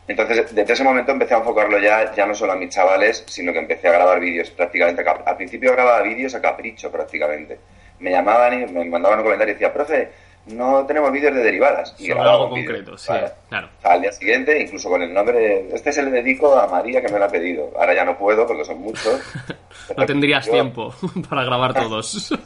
Entonces, 0.08 0.54
desde 0.56 0.74
ese 0.74 0.84
momento 0.84 1.12
empecé 1.12 1.34
a 1.34 1.38
enfocarlo 1.40 1.80
ya, 1.80 2.14
ya 2.16 2.26
no 2.26 2.34
solo 2.34 2.54
a 2.54 2.56
mis 2.56 2.70
chavales, 2.70 3.24
sino 3.28 3.52
que 3.54 3.60
empecé 3.60 3.90
a 3.90 3.92
grabar 3.92 4.20
vídeos 4.20 4.50
prácticamente. 4.52 5.04
Al 5.26 5.36
principio 5.38 5.74
grababa 5.74 6.02
vídeos 6.02 6.34
a 6.36 6.42
capricho 6.42 6.90
prácticamente. 6.92 7.60
Me 8.00 8.12
llamaban 8.12 8.54
y 8.62 8.66
me 8.72 8.86
mandaban 8.86 9.20
un 9.20 9.26
comentario 9.26 9.52
y 9.52 9.56
decía, 9.56 9.74
profe, 9.74 10.10
no 10.48 10.86
tenemos 10.86 11.12
vídeos 11.12 11.34
de 11.36 11.44
derivadas. 11.44 11.94
Y 11.98 12.08
Sobre 12.08 12.22
algo 12.22 12.50
concreto, 12.50 12.98
sí, 12.98 13.14
claro. 13.50 13.70
Al 13.84 14.02
día 14.02 14.12
siguiente, 14.12 14.60
incluso 14.62 14.90
con 14.90 15.02
el 15.02 15.14
nombre, 15.14 15.68
este 15.74 15.92
se 15.92 16.04
le 16.04 16.12
dedico 16.12 16.58
a 16.58 16.68
María 16.68 17.02
que 17.02 17.12
me 17.12 17.20
lo 17.20 17.26
ha 17.26 17.30
pedido. 17.30 17.72
Ahora 17.78 17.94
ya 17.94 18.06
no 18.06 18.18
puedo 18.18 18.46
porque 18.48 18.66
son 18.66 18.80
muchos. 18.82 19.22
No 19.96 20.06
tendrías 20.06 20.46
Yo- 20.46 20.52
tiempo 20.52 20.94
para 21.30 21.44
grabar 21.46 21.74
todos. 21.74 22.34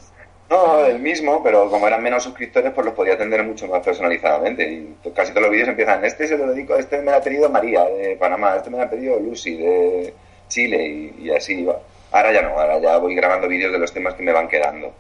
No, 0.52 0.86
el 0.86 1.00
mismo, 1.00 1.42
pero 1.42 1.70
como 1.70 1.88
eran 1.88 2.04
menos 2.04 2.24
suscriptores, 2.24 2.74
pues 2.74 2.84
los 2.86 2.94
podía 2.94 3.14
atender 3.14 3.42
mucho 3.46 3.68
más 3.70 3.82
personalizadamente. 3.82 4.70
Y 4.70 4.96
casi 5.16 5.32
todos 5.32 5.44
los 5.44 5.52
vídeos 5.52 5.70
empiezan, 5.70 6.04
este 6.04 6.28
se 6.28 6.38
lo 6.38 6.46
dedico, 6.48 6.76
este 6.76 6.98
me 6.98 7.06
lo 7.12 7.16
ha 7.16 7.22
pedido 7.22 7.50
María 7.50 7.86
de 7.86 8.18
Panamá, 8.18 8.58
este 8.58 8.70
me 8.70 8.76
lo 8.76 8.84
ha 8.84 8.90
pedido 8.90 9.18
Lucy 9.18 9.56
de 9.56 10.14
Chile 10.50 10.86
y, 11.18 11.28
y 11.28 11.32
así 11.32 11.64
va. 11.64 11.78
Ahora 12.12 12.34
ya 12.34 12.42
no, 12.42 12.50
ahora 12.60 12.80
ya 12.82 12.98
voy 12.98 13.16
grabando 13.16 13.48
vídeos 13.48 13.72
de 13.72 13.80
los 13.80 13.94
temas 13.94 14.14
que 14.16 14.24
me 14.24 14.34
van 14.34 14.50
quedando. 14.50 14.94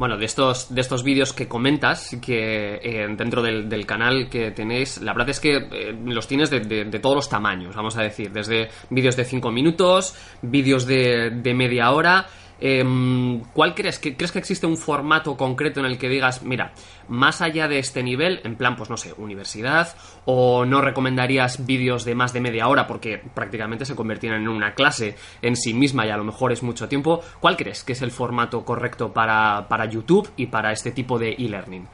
Bueno, 0.00 0.16
de 0.16 0.24
estos, 0.24 0.74
de 0.74 0.80
estos 0.80 1.04
vídeos 1.04 1.34
que 1.34 1.46
comentas, 1.46 2.16
que 2.22 2.76
eh, 2.82 3.06
dentro 3.18 3.42
del, 3.42 3.84
canal 3.84 4.30
que 4.30 4.50
tenéis, 4.50 4.98
la 5.02 5.12
verdad 5.12 5.28
es 5.28 5.40
que 5.40 5.58
eh, 5.58 5.94
los 6.06 6.26
tienes 6.26 6.48
de, 6.48 6.60
de- 6.60 6.86
de 6.86 6.98
todos 7.00 7.16
los 7.16 7.28
tamaños, 7.28 7.76
vamos 7.76 7.98
a 7.98 8.02
decir, 8.02 8.32
desde 8.32 8.70
vídeos 8.88 9.14
de 9.14 9.26
5 9.26 9.50
minutos, 9.50 10.14
vídeos 10.40 10.86
de, 10.86 11.32
de 11.42 11.52
media 11.52 11.90
hora. 11.90 12.26
Em, 12.60 13.40
¿Cuál 13.54 13.74
crees? 13.74 13.98
que 13.98 14.16
¿Crees 14.16 14.32
que 14.32 14.38
existe 14.38 14.66
un 14.66 14.76
formato 14.76 15.36
concreto 15.36 15.80
en 15.80 15.86
el 15.86 15.98
que 15.98 16.08
digas, 16.08 16.42
mira, 16.42 16.72
más 17.08 17.40
allá 17.40 17.68
de 17.68 17.78
este 17.78 18.02
nivel, 18.02 18.40
en 18.44 18.56
plan, 18.56 18.76
pues 18.76 18.90
no 18.90 18.96
sé, 18.96 19.12
universidad, 19.16 19.94
o 20.26 20.64
no 20.66 20.82
recomendarías 20.82 21.64
vídeos 21.66 22.04
de 22.04 22.14
más 22.14 22.32
de 22.32 22.40
media 22.40 22.68
hora 22.68 22.86
porque 22.86 23.18
prácticamente 23.18 23.84
se 23.84 23.96
convertirían 23.96 24.42
en 24.42 24.48
una 24.48 24.74
clase 24.74 25.14
en 25.40 25.56
sí 25.56 25.72
misma 25.72 26.06
y 26.06 26.10
a 26.10 26.16
lo 26.16 26.24
mejor 26.24 26.52
es 26.52 26.62
mucho 26.62 26.88
tiempo? 26.88 27.22
¿Cuál 27.40 27.56
crees 27.56 27.82
que 27.82 27.92
es 27.92 28.02
el 28.02 28.10
formato 28.10 28.64
correcto 28.64 29.12
para, 29.12 29.66
para 29.68 29.86
YouTube 29.86 30.30
y 30.36 30.46
para 30.46 30.72
este 30.72 30.90
tipo 30.90 31.18
de 31.18 31.30
e-learning? 31.32 31.88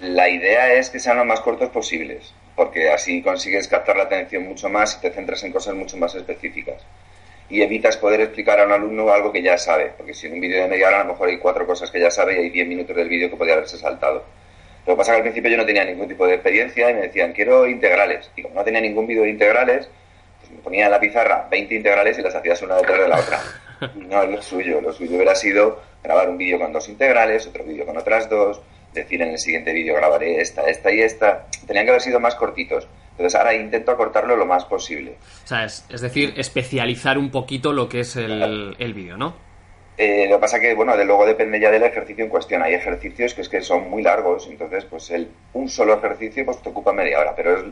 La 0.00 0.28
idea 0.28 0.72
es 0.74 0.90
que 0.90 1.00
sean 1.00 1.18
lo 1.18 1.24
más 1.24 1.40
cortos 1.40 1.70
posibles, 1.70 2.32
porque 2.56 2.88
así 2.90 3.20
consigues 3.20 3.68
captar 3.68 3.96
la 3.96 4.04
atención 4.04 4.44
mucho 4.44 4.68
más 4.68 4.96
y 4.96 5.00
te 5.00 5.10
centras 5.10 5.42
en 5.42 5.52
cosas 5.52 5.74
mucho 5.74 5.96
más 5.96 6.14
específicas. 6.14 6.82
Y 7.50 7.62
evitas 7.62 7.96
poder 7.96 8.20
explicar 8.20 8.60
a 8.60 8.66
un 8.66 8.72
alumno 8.72 9.10
algo 9.10 9.32
que 9.32 9.42
ya 9.42 9.56
sabe, 9.56 9.92
porque 9.96 10.12
si 10.12 10.26
en 10.26 10.34
un 10.34 10.40
vídeo 10.40 10.62
de 10.62 10.68
media 10.68 10.88
hora 10.88 11.00
a 11.00 11.04
lo 11.04 11.12
mejor 11.12 11.28
hay 11.28 11.38
cuatro 11.38 11.66
cosas 11.66 11.90
que 11.90 12.00
ya 12.00 12.10
sabe 12.10 12.34
y 12.34 12.44
hay 12.44 12.50
diez 12.50 12.68
minutos 12.68 12.94
del 12.94 13.08
vídeo 13.08 13.30
que 13.30 13.36
podría 13.36 13.54
haberse 13.54 13.78
saltado. 13.78 14.24
Lo 14.86 14.94
que 14.94 14.98
pasa 14.98 15.12
es 15.12 15.16
que 15.16 15.16
al 15.16 15.22
principio 15.22 15.50
yo 15.50 15.56
no 15.56 15.66
tenía 15.66 15.84
ningún 15.84 16.08
tipo 16.08 16.26
de 16.26 16.34
experiencia 16.34 16.90
y 16.90 16.94
me 16.94 17.02
decían, 17.02 17.32
quiero 17.32 17.66
integrales. 17.66 18.30
Y 18.36 18.42
como 18.42 18.54
no 18.54 18.64
tenía 18.64 18.80
ningún 18.80 19.06
vídeo 19.06 19.22
de 19.22 19.30
integrales, 19.30 19.88
pues 20.40 20.50
me 20.50 20.58
ponía 20.58 20.86
en 20.86 20.90
la 20.90 21.00
pizarra 21.00 21.46
20 21.50 21.74
integrales 21.74 22.18
y 22.18 22.22
las 22.22 22.34
hacías 22.34 22.62
una 22.62 22.76
detrás 22.76 22.98
de 22.98 23.08
la 23.08 23.18
otra. 23.18 23.40
No 23.94 24.22
es 24.22 24.30
lo 24.30 24.42
suyo. 24.42 24.80
Lo 24.80 24.92
suyo 24.92 25.16
hubiera 25.16 25.34
sido 25.34 25.80
grabar 26.02 26.28
un 26.28 26.38
vídeo 26.38 26.58
con 26.58 26.72
dos 26.72 26.88
integrales, 26.88 27.46
otro 27.46 27.64
vídeo 27.64 27.86
con 27.86 27.96
otras 27.96 28.28
dos, 28.28 28.60
decir 28.92 29.22
en 29.22 29.30
el 29.30 29.38
siguiente 29.38 29.72
vídeo 29.72 29.94
grabaré 29.94 30.40
esta, 30.40 30.62
esta 30.62 30.92
y 30.92 31.00
esta. 31.00 31.46
Tenían 31.66 31.84
que 31.84 31.90
haber 31.90 32.02
sido 32.02 32.18
más 32.18 32.34
cortitos. 32.34 32.88
Entonces 33.18 33.34
ahora 33.34 33.52
intento 33.52 33.90
acortarlo 33.90 34.36
lo 34.36 34.46
más 34.46 34.64
posible. 34.64 35.16
O 35.44 35.46
sea, 35.46 35.64
es, 35.64 35.84
es 35.90 36.00
decir, 36.00 36.34
especializar 36.36 37.18
un 37.18 37.30
poquito 37.32 37.72
lo 37.72 37.88
que 37.88 38.00
es 38.00 38.14
el, 38.14 38.76
el 38.78 38.94
vídeo, 38.94 39.16
¿no? 39.16 39.34
Eh, 39.96 40.28
lo 40.30 40.36
que 40.36 40.40
pasa 40.42 40.60
que, 40.60 40.72
bueno, 40.74 40.96
de 40.96 41.04
luego 41.04 41.26
depende 41.26 41.58
ya 41.58 41.72
del 41.72 41.82
ejercicio 41.82 42.22
en 42.22 42.30
cuestión. 42.30 42.62
Hay 42.62 42.74
ejercicios 42.74 43.34
que 43.34 43.40
es 43.40 43.48
que 43.48 43.60
son 43.60 43.90
muy 43.90 44.00
largos, 44.00 44.46
entonces, 44.48 44.84
pues 44.84 45.10
el, 45.10 45.28
un 45.54 45.68
solo 45.68 45.98
ejercicio 45.98 46.44
pues 46.44 46.62
te 46.62 46.68
ocupa 46.68 46.92
media 46.92 47.18
hora, 47.18 47.34
pero 47.34 47.58
es, 47.58 47.64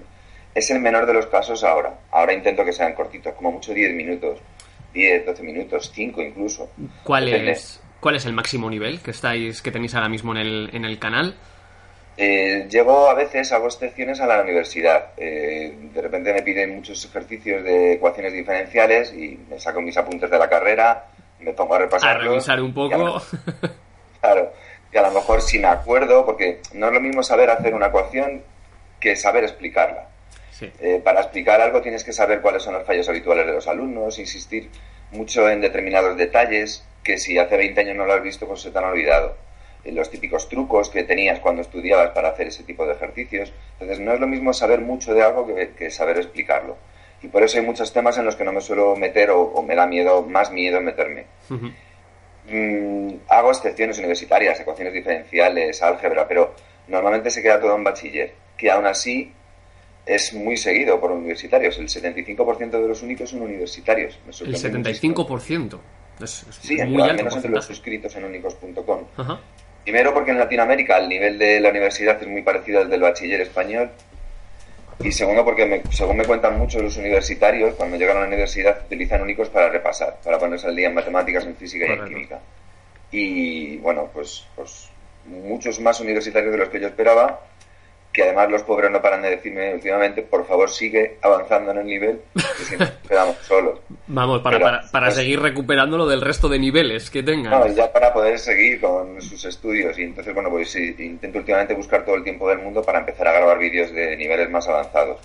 es 0.53 0.71
el 0.73 0.81
menor 0.81 1.07
de 1.07 1.13
los 1.13 1.27
casos 1.27 1.63
ahora. 1.63 1.97
Ahora 2.11 2.33
intento 2.33 2.65
que 2.65 2.73
sean 2.73 2.95
cortitos, 2.95 3.33
como 3.35 3.53
mucho 3.53 3.73
10 3.73 3.95
minutos, 3.95 4.41
10, 4.93 5.25
12 5.25 5.43
minutos, 5.45 5.93
5 5.95 6.21
incluso. 6.21 6.69
¿Cuál 7.05 7.27
Depende. 7.27 7.53
es, 7.53 7.81
¿Cuál 8.01 8.17
es 8.17 8.27
el 8.27 8.33
máximo 8.33 8.69
nivel 8.69 9.01
que 9.01 9.13
estáis 9.13 9.63
que 9.63 9.71
tenéis 9.71 9.95
ahora 9.95 10.09
mismo 10.09 10.33
en 10.33 10.39
el, 10.39 10.71
en 10.73 10.85
el 10.85 10.99
canal? 10.99 11.37
Eh, 12.19 12.67
llego 12.71 13.11
a 13.11 13.15
veces, 13.15 13.53
hago 13.53 13.67
excepciones 13.67 14.21
a 14.21 14.27
la 14.27 14.41
universidad. 14.41 15.09
Eh, 15.17 15.75
de 15.93 16.01
repente 16.03 16.33
me 16.33 16.43
piden 16.43 16.75
muchos 16.77 17.05
ejercicios 17.05 17.63
de 17.63 17.95
ecuaciones 17.95 18.33
diferenciales 18.33 19.13
y 19.13 19.39
me 19.51 19.59
saco 19.61 19.83
mis 19.83 19.97
apuntes 19.97 20.31
de 20.31 20.39
la 20.39 20.49
carrera, 20.49 21.05
me 21.41 21.53
pongo 21.53 21.75
a 21.75 21.77
A 21.77 21.81
repasarlos. 21.81 22.25
revisar 22.29 22.61
un 22.63 22.75
y 22.77 22.93
a 22.93 22.97
lo- 22.99 23.15
poco. 23.15 23.23
Claro, 24.21 24.53
que 24.91 24.99
a 24.99 25.03
lo 25.03 25.11
mejor 25.11 25.43
si 25.43 25.59
me 25.59 25.69
acuerdo, 25.69 26.25
porque 26.25 26.61
no 26.73 26.87
es 26.89 26.93
lo 26.95 27.01
mismo 27.01 27.23
saber 27.23 27.51
hacer 27.51 27.75
una 27.75 27.89
ecuación 27.89 28.43
que 28.99 29.15
saber 29.15 29.45
explicarla. 29.45 30.09
Sí. 30.51 30.73
Eh, 30.81 31.01
para 31.05 31.21
explicar 31.21 31.61
algo 31.61 31.83
tienes 31.83 32.03
que 32.03 32.15
saber 32.15 32.41
cuáles 32.41 32.63
son 32.63 32.73
los 32.75 32.85
fallos 32.87 33.07
habituales 33.11 33.47
de 33.47 33.53
los 33.53 33.69
alumnos, 33.69 34.19
insistir 34.19 34.71
mucho 35.13 35.49
en 35.51 35.61
determinados 35.61 36.17
detalles 36.17 36.83
que 37.05 37.19
si 37.19 37.39
hace 37.39 37.57
20 37.59 37.83
años 37.83 37.95
no 37.97 38.07
lo 38.07 38.15
has 38.15 38.23
visto, 38.23 38.47
pues 38.49 38.63
se 38.63 38.71
te 38.71 38.79
han 38.79 38.85
olvidado. 38.85 39.37
Eh, 39.87 39.93
los 39.93 40.11
típicos 40.11 40.49
trucos 40.49 40.89
que 40.91 41.05
tenías 41.05 41.39
cuando 41.41 41.63
estudiabas 41.63 42.11
para 42.11 42.29
hacer 42.31 42.49
ese 42.49 42.65
tipo 42.65 42.85
de 42.87 42.93
ejercicios. 42.95 43.53
Entonces 43.75 44.01
no 44.01 44.13
es 44.13 44.21
lo 44.21 44.27
mismo 44.27 44.53
saber 44.53 44.81
mucho 44.81 45.15
de 45.15 45.23
algo 45.23 45.47
que, 45.47 45.71
que 45.71 45.91
saber 45.91 46.19
explicarlo. 46.19 46.77
Y 47.23 47.29
por 47.29 47.43
eso 47.43 47.59
hay 47.59 47.65
muchos 47.65 47.93
temas 47.93 48.19
en 48.19 48.25
los 48.27 48.37
que 48.37 48.45
no 48.45 48.53
me 48.53 48.61
suelo 48.61 48.95
meter 48.97 49.31
o, 49.31 49.41
o 49.41 49.63
me 49.63 49.75
da 49.75 49.87
miedo, 49.87 50.23
más 50.23 50.51
miedo 50.53 50.81
meterme. 50.81 51.27
Mm, 52.49 53.15
hago 53.29 53.51
excepciones 53.51 53.99
universitarias, 53.99 54.61
ecuaciones 54.61 54.93
diferenciales, 54.93 55.83
álgebra, 55.83 56.29
pero 56.29 56.55
normalmente 56.89 57.31
se 57.31 57.43
queda 57.43 57.61
todo 57.61 57.75
en 57.75 57.83
bachiller, 57.85 58.35
que 58.57 58.71
aún 58.71 58.87
así 58.87 59.33
es 60.05 60.33
muy 60.35 60.57
seguido 60.57 61.01
por 61.01 61.11
universitarios. 61.11 61.79
El 61.79 61.89
75% 61.89 62.71
de 62.71 62.87
los 62.89 63.03
únicos 63.03 63.31
son 63.31 63.43
universitarios. 63.43 64.19
Me 64.25 64.29
El 64.29 64.35
sorprende 64.35 64.79
muchísimo. 64.91 65.15
75%. 65.27 65.79
Es, 66.23 66.47
es 66.49 66.55
Sí, 66.57 66.77
muy 66.85 67.03
alto 67.03 67.15
menos 67.17 67.35
entre 67.37 67.51
los 67.51 67.67
porcentaje. 67.67 67.67
suscritos 67.67 68.17
en 68.17 68.25
únicos.com. 68.25 69.05
Primero 69.87 70.13
porque 70.13 70.33
en 70.33 70.39
Latinoamérica 70.41 70.99
el 70.99 71.09
nivel 71.09 71.39
de 71.39 71.61
la 71.61 71.71
universidad 71.71 72.21
es 72.21 72.27
muy 72.27 72.43
parecido 72.43 72.81
al 72.81 72.91
del 72.91 73.01
bachiller 73.03 73.41
español. 73.41 73.89
Y 75.01 75.13
segundo 75.13 75.45
porque 75.45 75.65
me- 75.65 75.83
según 75.91 76.17
me 76.17 76.25
cuentan 76.25 76.59
muchos 76.59 76.83
los 76.83 76.97
universitarios, 76.97 77.75
cuando 77.77 77.97
llegan 77.97 78.17
a 78.17 78.21
la 78.23 78.27
universidad 78.27 78.81
utilizan 78.85 79.23
únicos 79.23 79.49
para 79.49 79.69
repasar, 79.69 80.17
para 80.25 80.41
ponerse 80.41 80.67
al 80.67 80.75
día 80.75 80.89
en 80.89 80.95
matemáticas, 80.95 81.45
en 81.45 81.55
física 81.55 81.85
y 81.85 81.89
Correcto. 81.89 82.07
en 82.09 82.13
química. 82.15 82.41
Y 83.13 83.77
bueno, 83.77 84.11
pues, 84.13 84.45
pues 84.57 84.89
muchos 85.27 85.79
más 85.79 86.01
universitarios 86.01 86.51
de 86.51 86.59
los 86.59 86.69
que 86.69 86.81
yo 86.81 86.89
esperaba, 86.89 87.41
que 88.17 88.23
además 88.23 88.51
los 88.51 88.63
pobres 88.63 88.91
no 88.91 89.03
paran 89.03 89.21
de 89.21 89.29
decirme 89.29 89.75
últimamente, 89.75 90.23
por 90.23 90.47
favor 90.47 90.71
sigue 90.71 91.19
avanzando 91.21 91.73
en 91.73 91.77
el 91.79 91.87
nivel, 91.87 92.21
que 92.35 92.65
si 92.65 92.73
no 92.73 92.87
nos 92.87 92.91
quedamos 93.09 93.37
solos. 93.43 93.79
Vamos, 94.07 94.41
para, 94.41 94.57
Pero, 94.57 94.65
para, 94.71 94.91
para 94.91 95.07
pues- 95.09 95.17
seguir 95.17 95.39
recuperándolo 95.41 96.07
del 96.07 96.23
resto 96.23 96.49
de 96.49 96.59
niveles 96.59 97.11
que 97.11 97.23
tengan. 97.23 97.51
No, 97.51 97.67
ya 97.69 97.93
para 97.93 98.15
poder 98.15 98.39
seguir 98.39 98.81
con 98.81 99.21
sus 99.21 99.45
estudios. 99.45 99.99
Y 99.99 100.05
entonces, 100.05 100.33
bueno, 100.33 100.49
pues 100.49 100.71
sí, 100.71 100.97
intento 100.99 101.37
últimamente 101.41 101.75
buscar 101.75 102.07
todo 102.07 102.15
el 102.15 102.25
tiempo 102.25 102.49
del 102.49 102.61
mundo 102.61 102.83
para 102.83 103.01
empezar 103.01 103.29
a 103.29 103.33
grabar 103.33 103.59
vídeos 103.59 103.93
de 103.93 104.17
niveles 104.17 104.49
más 104.49 104.67
avanzados. 104.67 105.19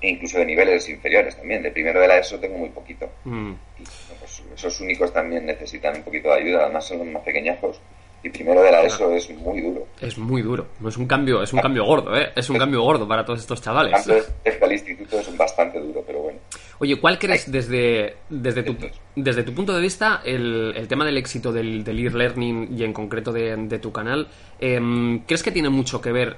e 0.00 0.08
incluso 0.10 0.38
de 0.38 0.44
niveles 0.46 0.88
inferiores 0.88 1.36
también. 1.36 1.64
De 1.64 1.72
primero 1.72 1.98
de 2.00 2.06
la 2.06 2.18
ESO 2.18 2.38
tengo 2.38 2.58
muy 2.58 2.68
poquito. 2.68 3.10
Mm. 3.24 3.52
Y, 3.80 3.84
pues, 4.20 4.42
esos 4.54 4.80
únicos 4.80 5.12
también 5.12 5.44
necesitan 5.46 5.96
un 5.96 6.02
poquito 6.04 6.28
de 6.28 6.34
ayuda, 6.42 6.62
además 6.64 6.86
son 6.86 6.98
los 6.98 7.06
más 7.08 7.22
pequeñajos. 7.24 7.80
Y 8.26 8.30
primero 8.30 8.60
de 8.60 8.72
la 8.72 8.82
ESO 8.82 9.12
es 9.12 9.30
muy 9.30 9.60
duro. 9.60 9.86
Es 10.00 10.18
muy 10.18 10.42
duro. 10.42 10.66
Es 10.84 10.96
un 10.96 11.06
cambio, 11.06 11.44
es 11.44 11.52
un 11.52 11.60
cambio 11.60 11.84
gordo, 11.84 12.16
¿eh? 12.16 12.32
Es 12.34 12.50
un 12.50 12.58
cambio 12.58 12.82
gordo 12.82 13.06
para 13.06 13.24
todos 13.24 13.38
estos 13.38 13.62
chavales. 13.62 13.94
Antes 13.94 14.32
al 14.60 14.72
instituto 14.72 15.20
es 15.20 15.36
bastante 15.36 15.78
duro, 15.78 16.02
pero 16.04 16.22
bueno. 16.22 16.40
Oye, 16.80 17.00
¿cuál 17.00 17.20
crees 17.20 17.50
desde, 17.50 18.16
desde, 18.28 18.64
tu, 18.64 18.76
desde 19.14 19.44
tu 19.44 19.54
punto 19.54 19.72
de 19.72 19.80
vista 19.80 20.22
el, 20.24 20.74
el 20.76 20.88
tema 20.88 21.04
del 21.04 21.16
éxito 21.18 21.52
del, 21.52 21.84
del 21.84 22.04
e-learning 22.04 22.76
y 22.76 22.82
en 22.82 22.92
concreto 22.92 23.32
de, 23.32 23.56
de 23.56 23.78
tu 23.78 23.92
canal? 23.92 24.26
em, 24.58 25.20
¿Crees 25.20 25.44
que 25.44 25.52
tiene 25.52 25.68
mucho 25.68 26.00
que 26.00 26.10
ver 26.10 26.36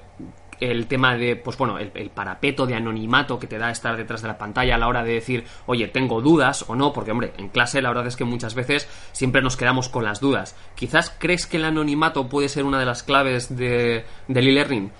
el 0.60 0.86
tema 0.86 1.16
de, 1.16 1.36
pues 1.36 1.56
bueno, 1.56 1.78
el, 1.78 2.10
parapeto 2.10 2.66
de 2.66 2.74
anonimato 2.74 3.38
que 3.38 3.46
te 3.46 3.58
da 3.58 3.70
estar 3.70 3.96
detrás 3.96 4.22
de 4.22 4.28
la 4.28 4.38
pantalla 4.38 4.74
a 4.74 4.78
la 4.78 4.88
hora 4.88 5.04
de 5.04 5.14
decir, 5.14 5.44
oye, 5.66 5.88
tengo 5.88 6.20
dudas 6.20 6.64
o 6.68 6.74
no? 6.74 6.92
Porque, 6.92 7.10
hombre, 7.10 7.32
en 7.38 7.48
clase 7.48 7.82
la 7.82 7.90
verdad 7.90 8.06
es 8.06 8.16
que 8.16 8.24
muchas 8.24 8.54
veces 8.54 8.88
siempre 9.12 9.42
nos 9.42 9.56
quedamos 9.56 9.88
con 9.88 10.04
las 10.04 10.20
dudas. 10.20 10.56
Quizás 10.74 11.14
crees 11.18 11.46
que 11.46 11.58
el 11.58 11.64
anonimato 11.64 12.28
puede 12.28 12.48
ser 12.48 12.64
una 12.64 12.78
de 12.78 12.86
las 12.86 13.02
claves 13.02 13.56
de, 13.56 14.04
del 14.26 14.48
e-learning. 14.48 14.90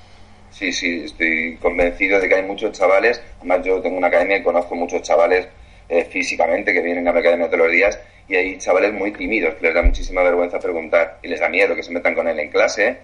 Sí, 0.51 0.73
sí, 0.73 1.05
estoy 1.05 1.57
convencido 1.61 2.21
de 2.21 2.29
que 2.29 2.35
hay 2.35 2.43
muchos 2.43 2.73
chavales, 2.73 3.23
además 3.39 3.65
yo 3.65 3.81
tengo 3.81 3.97
una 3.97 4.09
academia 4.09 4.39
y 4.39 4.43
conozco 4.43 4.75
muchos 4.75 5.03
chavales 5.03 5.47
eh, 5.89 6.05
físicamente 6.05 6.73
que 6.73 6.83
vienen 6.83 7.07
a 7.07 7.13
mi 7.13 7.21
academia 7.21 7.47
todos 7.47 7.61
los 7.61 7.73
días 7.73 7.99
y 8.29 8.37
hay 8.37 8.59
chavales 8.59 8.93
muy 8.93 9.13
tímidos 9.13 9.55
que 9.55 9.67
les 9.67 9.75
da 9.75 9.83
muchísima 9.83 10.23
vergüenza 10.23 10.59
preguntar 10.59 11.19
y 11.23 11.29
les 11.29 11.41
da 11.41 11.49
miedo 11.49 11.75
que 11.75 11.83
se 11.83 11.93
metan 11.93 12.15
con 12.15 12.29
él 12.29 12.39
en 12.39 12.51
clase 12.51 12.99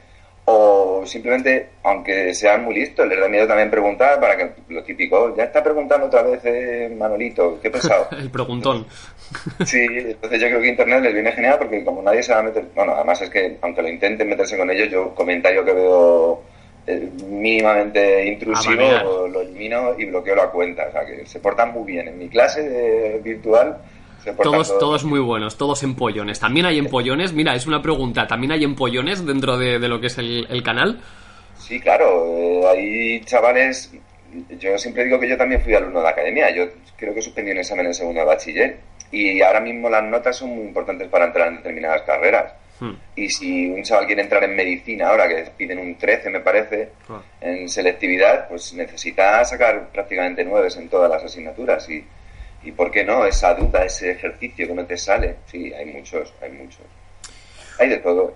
o 0.47 1.05
simplemente, 1.07 1.71
aunque 1.83 2.35
sean 2.35 2.65
muy 2.65 2.75
listos, 2.75 3.07
les 3.09 3.19
da 3.19 3.29
miedo 3.29 3.47
también 3.47 3.71
preguntar 3.71 4.21
para 4.21 4.37
que 4.37 4.51
lo 4.69 4.83
típico, 4.83 5.35
ya 5.35 5.45
está 5.45 5.63
preguntando 5.63 6.07
otra 6.07 6.23
vez 6.23 6.41
eh, 6.45 6.95
Manolito, 6.97 7.59
qué 7.63 7.71
pesado. 7.71 8.09
el 8.19 8.31
preguntón. 8.31 8.87
Sí, 9.65 9.85
entonces 9.91 10.41
yo 10.41 10.49
creo 10.49 10.61
que 10.61 10.69
Internet 10.69 11.03
les 11.03 11.15
viene 11.15 11.33
genial 11.33 11.57
porque 11.59 11.83
como 11.83 12.03
nadie 12.03 12.23
se 12.23 12.33
va 12.33 12.41
a 12.41 12.43
meter, 12.43 12.67
bueno, 12.75 12.93
además 12.95 13.21
es 13.23 13.31
que 13.31 13.57
aunque 13.63 13.83
lo 13.83 13.89
intenten 13.89 14.29
meterse 14.29 14.57
con 14.57 14.71
ellos, 14.71 14.91
yo 14.91 15.15
comentario 15.15 15.65
que 15.65 15.73
veo 15.73 16.43
eh, 16.87 17.09
mínimamente 17.27 18.27
intrusivo 18.27 19.27
lo, 19.27 19.41
elimino 19.41 19.99
y 19.99 20.05
bloqueo 20.05 20.37
la 20.37 20.51
cuenta, 20.51 20.87
o 20.89 20.93
sea 20.93 21.07
que 21.07 21.25
se 21.27 21.41
portan 21.41 21.73
muy 21.73 21.85
bien. 21.85 22.09
En 22.09 22.19
mi 22.19 22.29
clase 22.29 22.69
de 22.69 23.19
virtual 23.21 23.79
Todos, 24.33 24.79
todos 24.79 25.05
muy 25.05 25.21
buenos, 25.21 25.57
todos 25.57 25.83
empollones. 25.83 26.41
También 26.41 26.67
hay 26.67 26.79
empollones, 26.79 27.33
mira, 27.33 27.55
es 27.55 27.67
una 27.67 27.83
pregunta, 27.83 28.27
¿también 28.27 28.53
hay 28.53 28.65
empollones 28.65 29.25
dentro 29.25 29.59
de, 29.59 29.79
de 29.79 29.89
lo 29.89 30.01
que 30.01 30.07
es 30.07 30.19
el, 30.19 30.47
el 30.49 30.63
canal? 30.63 31.01
Sí, 31.59 31.81
claro, 31.81 32.27
eh, 32.37 32.67
hay 32.67 33.21
chavales, 33.25 33.93
yo 34.59 34.77
siempre 34.79 35.05
digo 35.05 35.19
que 35.21 35.29
yo 35.29 35.37
también 35.37 35.61
fui 35.63 35.75
alumno 35.75 36.01
de 36.03 36.09
academia, 36.09 36.51
yo 36.55 36.67
creo 36.97 37.15
que 37.15 37.23
suspendí 37.23 37.51
un 37.53 37.59
examen 37.59 37.87
en 37.87 37.95
segundo 37.95 38.21
de 38.21 38.27
bachiller 38.27 38.77
y 39.13 39.41
ahora 39.43 39.61
mismo 39.61 39.89
las 39.89 40.03
notas 40.03 40.37
son 40.37 40.51
muy 40.51 40.65
importantes 40.67 41.09
para 41.09 41.27
entrar 41.27 41.49
en 41.49 41.57
determinadas 41.57 42.03
carreras. 42.03 42.53
Hmm. 42.81 42.95
Y 43.15 43.29
si 43.29 43.69
un 43.69 43.83
chaval 43.85 44.07
quiere 44.07 44.23
entrar 44.23 44.43
en 44.43 44.57
medicina 44.57 45.09
ahora, 45.09 45.29
que 45.29 45.49
piden 45.57 45.79
un 45.79 45.95
13 45.97 46.31
me 46.31 46.41
parece, 46.41 46.89
Ah. 47.09 47.23
en 47.41 47.69
selectividad, 47.69 48.49
pues 48.49 48.75
necesita 48.75 49.45
sacar 49.45 49.91
prácticamente 49.93 50.45
nueves 50.45 50.77
en 50.77 50.89
todas 50.89 51.09
las 51.09 51.23
asignaturas. 51.23 51.89
Y, 51.89 52.05
y 52.65 52.73
¿por 52.73 52.91
qué 52.91 53.05
no? 53.05 53.25
Esa 53.25 53.55
duda, 53.55 53.85
ese 53.85 54.13
ejercicio 54.13 54.67
que 54.67 54.75
no 54.75 54.85
te 54.85 54.97
sale. 54.97 55.37
Sí, 55.47 55.73
hay 55.73 55.87
muchos, 55.87 56.33
hay 56.41 56.53
muchos. 56.53 56.83
Hay 57.79 57.89
de 57.89 57.99
todo. 57.99 58.35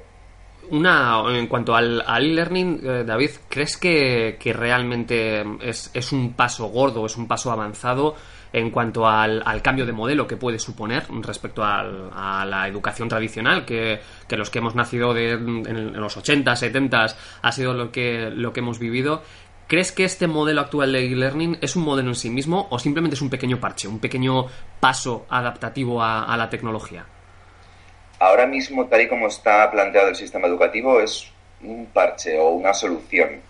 Una, 0.71 1.23
en 1.29 1.47
cuanto 1.47 1.75
al, 1.75 2.03
al 2.07 2.27
e-learning, 2.27 2.81
eh, 2.85 3.05
David, 3.05 3.31
¿crees 3.49 3.77
que, 3.79 4.37
que 4.39 4.53
realmente 4.53 5.43
es, 5.63 5.91
es 5.95 6.13
un 6.13 6.35
paso 6.35 6.67
gordo, 6.67 7.07
es 7.07 7.17
un 7.17 7.27
paso 7.27 7.51
avanzado 7.51 8.15
en 8.53 8.71
cuanto 8.71 9.07
al, 9.07 9.43
al 9.45 9.63
cambio 9.63 9.87
de 9.87 9.93
modelo 9.93 10.27
que 10.27 10.37
puede 10.37 10.59
suponer 10.59 11.05
respecto 11.23 11.63
a 11.63 12.45
la 12.47 12.67
educación 12.67 13.09
tradicional, 13.09 13.65
que, 13.65 14.01
que 14.27 14.37
los 14.37 14.51
que 14.51 14.59
hemos 14.59 14.75
nacido 14.75 15.13
de, 15.13 15.33
en, 15.33 15.67
en 15.67 16.01
los 16.01 16.17
80, 16.17 16.57
70 16.57 17.07
ha 17.43 17.53
sido 17.53 17.75
lo 17.75 17.91
que, 17.91 18.31
lo 18.31 18.53
que 18.53 18.61
hemos 18.61 18.79
vivido? 18.79 19.23
¿Crees 19.69 19.93
que 19.93 20.05
este 20.05 20.27
modelo 20.27 20.63
actual 20.63 20.93
de 20.93 21.05
e-learning 21.05 21.59
es 21.61 21.77
un 21.77 21.85
modelo 21.85 22.09
en 22.09 22.15
sí 22.15 22.31
mismo 22.31 22.67
o 22.71 22.79
simplemente 22.79 23.15
es 23.17 23.21
un 23.23 23.29
pequeño 23.29 23.61
parche, 23.61 23.87
un 23.87 23.99
pequeño 24.01 24.47
paso 24.81 25.27
adaptativo 25.29 26.03
a, 26.03 26.35
la 26.39 26.49
tecnología? 26.49 27.05
Ahora 28.19 28.47
mismo, 28.47 28.87
tal 28.87 29.03
y 29.03 29.09
como 29.09 29.29
está 29.29 29.71
planteado 29.71 30.09
el 30.09 30.17
sistema 30.17 30.49
educativo, 30.49 31.01
es 31.01 31.31
un 31.63 31.85
parche 31.87 32.39
o 32.39 32.49
una 32.49 32.73
solución 32.73 33.41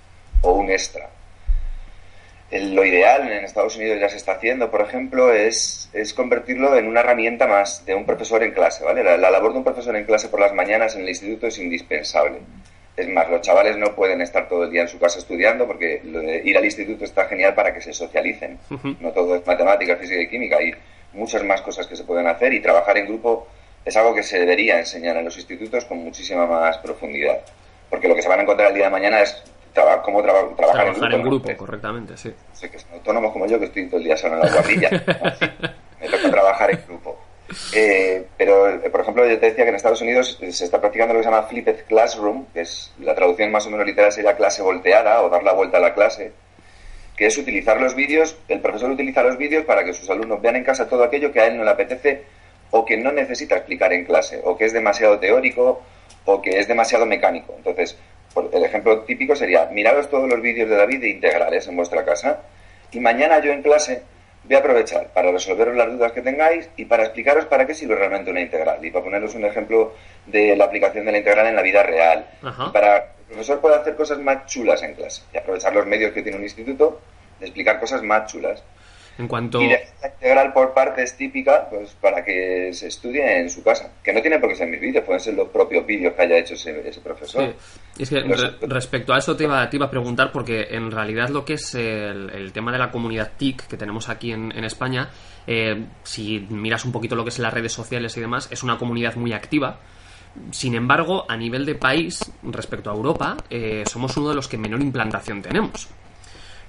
o 0.42 0.52
un 0.52 0.70
extra. 0.70 1.08
El- 2.50 2.74
Lo 2.74 2.84
ideal 2.84 3.30
en 3.30 3.44
Estados 3.44 3.76
Unidos 3.76 4.00
ya 4.00 4.08
se 4.08 4.16
está 4.16 4.32
haciendo, 4.32 4.70
por 4.72 4.80
ejemplo, 4.80 5.32
es, 5.32 5.88
es 5.92 6.12
convertirlo 6.14 6.74
en 6.76 6.88
una 6.88 7.00
herramienta 7.00 7.46
más 7.46 7.84
de 7.86 7.94
un 7.94 8.04
profesor 8.04 8.42
en 8.42 8.52
clase, 8.52 8.84
¿vale? 8.84 9.04
La, 9.04 9.16
la 9.16 9.30
labor 9.30 9.52
de 9.52 9.58
un 9.58 9.64
profesor 9.64 9.94
en 9.94 10.04
clase 10.04 10.28
por 10.28 10.40
las 10.40 10.52
mañanas 10.52 10.96
en 10.96 11.02
el 11.02 11.10
instituto 11.10 11.46
es 11.46 11.58
indispensable. 11.58 12.40
Es 12.98 13.08
más, 13.08 13.30
los 13.30 13.40
chavales 13.42 13.76
no 13.76 13.94
pueden 13.94 14.20
estar 14.22 14.48
todo 14.48 14.64
el 14.64 14.70
día 14.72 14.82
en 14.82 14.88
su 14.88 14.98
casa 14.98 15.20
estudiando 15.20 15.66
porque 15.68 16.00
lo 16.04 16.18
de 16.18 16.42
ir 16.44 16.58
al 16.58 16.64
instituto 16.64 17.04
está 17.04 17.26
genial 17.26 17.54
para 17.54 17.72
que 17.72 17.80
se 17.80 17.92
socialicen. 17.92 18.58
No 19.00 19.12
todo 19.12 19.36
es 19.36 19.46
matemática, 19.46 19.96
física 19.96 20.20
y 20.20 20.28
química, 20.28 20.56
hay 20.56 20.72
muchas 21.12 21.44
más 21.44 21.62
cosas 21.62 21.86
que 21.86 21.94
se 21.94 22.02
pueden 22.02 22.26
hacer 22.26 22.52
y 22.52 22.60
trabajar 22.60 22.98
en 22.98 23.06
grupo 23.06 23.46
es 23.84 23.96
algo 23.96 24.14
que 24.14 24.22
se 24.24 24.40
debería 24.40 24.78
enseñar 24.80 25.16
en 25.16 25.24
los 25.24 25.36
institutos 25.36 25.84
con 25.84 25.98
muchísima 25.98 26.44
más 26.46 26.76
profundidad. 26.78 27.38
Porque 27.88 28.08
lo 28.08 28.14
que 28.16 28.20
se 28.22 28.28
van 28.28 28.40
a 28.40 28.42
encontrar 28.42 28.68
el 28.70 28.74
día 28.74 28.86
de 28.86 28.90
mañana 28.90 29.20
es 29.20 29.42
traba- 29.72 30.02
cómo 30.02 30.20
traba- 30.22 30.54
trabajar, 30.56 30.86
Trabajar 30.86 31.14
en 31.14 31.22
grupo, 31.22 31.44
Pues, 31.44 31.56
correctamente, 31.56 32.16
sí. 32.16 32.34
sé 32.52 32.68
que 32.68 32.78
son 32.80 32.92
autónomos 32.94 33.32
como 33.32 33.46
yo, 33.46 33.58
que 33.60 33.66
estoy 33.66 33.86
todo 33.86 33.98
el 33.98 34.04
día 34.04 34.16
solo 34.16 34.34
en 34.34 34.40
la 34.40 34.52
guardilla. 34.52 34.90
Me 36.00 36.08
toca 36.08 36.30
trabajar 36.30 36.70
en 36.72 36.80
grupo. 36.86 37.16
Eh, 37.72 38.26
pero, 38.36 38.80
por 38.90 39.00
ejemplo, 39.00 39.26
yo 39.26 39.38
te 39.38 39.46
decía 39.46 39.64
que 39.64 39.70
en 39.70 39.76
Estados 39.76 40.02
Unidos 40.02 40.38
se 40.50 40.64
está 40.64 40.80
practicando 40.80 41.14
lo 41.14 41.20
que 41.20 41.24
se 41.24 41.30
llama 41.30 41.46
Flipped 41.46 41.84
Classroom, 41.86 42.46
que 42.52 42.60
es 42.60 42.92
la 43.00 43.14
traducción 43.14 43.50
más 43.50 43.66
o 43.66 43.70
menos 43.70 43.86
literal 43.86 44.12
sería 44.12 44.36
clase 44.36 44.62
volteada 44.62 45.22
o 45.22 45.30
dar 45.30 45.42
la 45.42 45.54
vuelta 45.54 45.78
a 45.78 45.80
la 45.80 45.94
clase, 45.94 46.32
que 47.16 47.26
es 47.26 47.38
utilizar 47.38 47.80
los 47.80 47.94
vídeos, 47.94 48.36
el 48.48 48.60
profesor 48.60 48.90
utiliza 48.90 49.22
los 49.22 49.38
vídeos 49.38 49.64
para 49.64 49.84
que 49.84 49.92
sus 49.92 50.08
alumnos 50.10 50.42
vean 50.42 50.56
en 50.56 50.64
casa 50.64 50.88
todo 50.88 51.02
aquello 51.02 51.32
que 51.32 51.40
a 51.40 51.46
él 51.46 51.56
no 51.56 51.64
le 51.64 51.70
apetece 51.70 52.22
o 52.70 52.84
que 52.84 52.98
no 52.98 53.12
necesita 53.12 53.56
explicar 53.56 53.92
en 53.94 54.04
clase, 54.04 54.40
o 54.44 54.56
que 54.56 54.66
es 54.66 54.72
demasiado 54.74 55.18
teórico 55.18 55.82
o 56.26 56.42
que 56.42 56.58
es 56.58 56.68
demasiado 56.68 57.06
mecánico. 57.06 57.54
Entonces, 57.56 57.96
el 58.52 58.64
ejemplo 58.64 59.00
típico 59.00 59.34
sería, 59.34 59.66
miraros 59.72 60.10
todos 60.10 60.28
los 60.28 60.40
vídeos 60.42 60.68
de 60.68 60.76
David 60.76 61.00
de 61.00 61.08
integrales 61.08 61.66
en 61.66 61.76
vuestra 61.76 62.04
casa 62.04 62.42
y 62.92 63.00
mañana 63.00 63.40
yo 63.40 63.52
en 63.52 63.62
clase 63.62 64.02
voy 64.48 64.56
a 64.56 64.60
aprovechar 64.60 65.08
para 65.08 65.30
resolveros 65.30 65.76
las 65.76 65.92
dudas 65.92 66.12
que 66.12 66.22
tengáis 66.22 66.70
y 66.76 66.86
para 66.86 67.04
explicaros 67.04 67.44
para 67.44 67.66
qué 67.66 67.74
sirve 67.74 67.96
realmente 67.96 68.30
una 68.30 68.40
integral 68.40 68.82
y 68.82 68.90
para 68.90 69.04
poneros 69.04 69.34
un 69.34 69.44
ejemplo 69.44 69.94
de 70.26 70.56
la 70.56 70.64
aplicación 70.64 71.04
de 71.04 71.12
la 71.12 71.18
integral 71.18 71.46
en 71.46 71.56
la 71.56 71.62
vida 71.62 71.82
real. 71.82 72.26
Ajá. 72.42 72.72
Para 72.72 73.00
que 73.02 73.08
el 73.20 73.26
profesor 73.26 73.60
pueda 73.60 73.76
hacer 73.76 73.94
cosas 73.94 74.18
más 74.18 74.46
chulas 74.46 74.82
en 74.82 74.94
clase 74.94 75.22
y 75.34 75.36
aprovechar 75.36 75.74
los 75.74 75.84
medios 75.84 76.12
que 76.12 76.22
tiene 76.22 76.38
un 76.38 76.44
instituto 76.44 76.98
de 77.38 77.46
explicar 77.46 77.78
cosas 77.78 78.02
más 78.02 78.32
chulas. 78.32 78.64
En 79.18 79.26
cuanto... 79.26 79.60
Y 79.60 79.68
la 79.68 79.78
integral 80.14 80.52
por 80.52 80.72
partes 80.72 81.16
típica, 81.16 81.68
pues 81.68 81.90
para 82.00 82.24
que 82.24 82.70
se 82.72 82.86
estudie 82.86 83.40
en 83.40 83.50
su 83.50 83.64
casa. 83.64 83.90
Que 84.02 84.12
no 84.12 84.20
tiene 84.22 84.38
por 84.38 84.48
qué 84.48 84.54
ser 84.54 84.68
mis 84.68 84.80
vídeos, 84.80 85.04
pueden 85.04 85.20
ser 85.20 85.34
los 85.34 85.48
propios 85.48 85.84
vídeos 85.84 86.14
que 86.14 86.22
haya 86.22 86.38
hecho 86.38 86.54
ese, 86.54 86.88
ese 86.88 87.00
profesor. 87.00 87.52
Sí. 87.96 88.02
Es 88.02 88.10
que 88.10 88.20
re- 88.20 88.54
respecto 88.68 89.12
a 89.12 89.18
eso 89.18 89.36
te 89.36 89.44
iba, 89.44 89.68
te 89.68 89.76
iba 89.76 89.86
a 89.86 89.90
preguntar 89.90 90.30
porque 90.30 90.68
en 90.70 90.90
realidad 90.92 91.30
lo 91.30 91.44
que 91.44 91.54
es 91.54 91.74
el, 91.74 92.30
el 92.30 92.52
tema 92.52 92.70
de 92.70 92.78
la 92.78 92.92
comunidad 92.92 93.32
TIC 93.36 93.66
que 93.66 93.76
tenemos 93.76 94.08
aquí 94.08 94.30
en, 94.30 94.56
en 94.56 94.64
España, 94.64 95.10
eh, 95.48 95.84
si 96.04 96.46
miras 96.50 96.84
un 96.84 96.92
poquito 96.92 97.16
lo 97.16 97.24
que 97.24 97.30
es 97.30 97.38
las 97.40 97.52
redes 97.52 97.72
sociales 97.72 98.16
y 98.16 98.20
demás, 98.20 98.48
es 98.52 98.62
una 98.62 98.78
comunidad 98.78 99.16
muy 99.16 99.32
activa. 99.32 99.80
Sin 100.52 100.76
embargo, 100.76 101.24
a 101.28 101.36
nivel 101.36 101.66
de 101.66 101.74
país, 101.74 102.20
respecto 102.44 102.90
a 102.90 102.94
Europa, 102.94 103.36
eh, 103.50 103.82
somos 103.86 104.16
uno 104.16 104.28
de 104.28 104.36
los 104.36 104.46
que 104.46 104.58
menor 104.58 104.80
implantación 104.80 105.42
tenemos. 105.42 105.88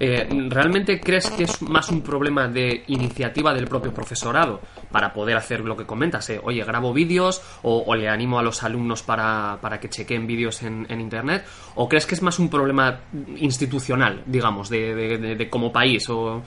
Eh, 0.02 0.28
¿Realmente 0.50 1.02
crees 1.02 1.30
que 1.30 1.44
es 1.44 1.62
más 1.62 1.90
un 1.90 2.02
problema 2.02 2.48
de 2.48 2.84
iniciativa 2.88 3.54
del 3.54 3.68
propio 3.68 3.94
profesorado 3.94 4.62
para 4.92 5.12
poder 5.12 5.36
hacer 5.36 5.60
lo 5.60 5.76
que 5.76 5.86
comentas? 5.86 6.30
eh? 6.30 6.40
Oye, 6.42 6.64
grabo 6.64 6.94
vídeos 6.94 7.42
o, 7.64 7.84
o 7.86 7.96
le 7.96 8.08
animo 8.08 8.40
a 8.40 8.44
los 8.44 8.64
alumnos 8.64 9.04
para, 9.04 9.58
para 9.62 9.78
que 9.80 9.90
chequeen 9.90 10.26
vídeos 10.26 10.64
en, 10.64 10.86
en 10.90 11.02
Internet. 11.02 11.44
¿O 11.76 11.90
crees 11.90 12.06
que 12.06 12.16
es 12.16 12.22
más 12.22 12.40
un 12.40 12.50
problema 12.50 13.02
institucional, 13.38 14.24
digamos, 14.26 14.70
de, 14.70 14.96
de- 14.96 15.18
de- 15.18 15.36
de 15.36 15.50
como 15.50 15.72
país? 15.74 16.10
O... 16.10 16.42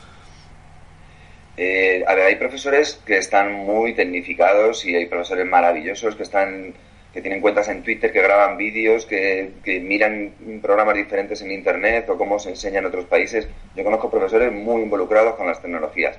Eh, 1.59 2.03
a 2.09 2.15
ver, 2.15 2.27
hay 2.29 2.37
profesores 2.37 3.03
que 3.05 3.19
están 3.19 3.53
muy 3.53 3.95
tecnificados 3.95 4.87
y 4.87 4.95
hay 4.95 5.07
profesores 5.07 5.47
maravillosos 5.47 6.17
que 6.17 6.23
están 6.23 6.73
que 7.13 7.21
tienen 7.21 7.41
cuentas 7.41 7.69
en 7.69 7.83
Twitter, 7.83 8.13
que 8.13 8.23
graban 8.23 8.57
vídeos, 8.57 9.07
que, 9.07 9.53
que 9.63 9.81
miran 9.81 10.33
programas 10.63 10.97
diferentes 10.97 11.43
en 11.43 11.51
Internet 11.51 12.09
o 12.09 12.17
cómo 12.17 12.39
se 12.39 12.51
enseña 12.51 12.79
en 12.79 12.87
otros 12.87 13.05
países. 13.05 13.49
Yo 13.77 13.85
conozco 13.85 14.11
profesores 14.11 14.51
muy 14.53 14.83
involucrados 14.83 15.35
con 15.35 15.47
las 15.47 15.61
tecnologías. 15.61 16.19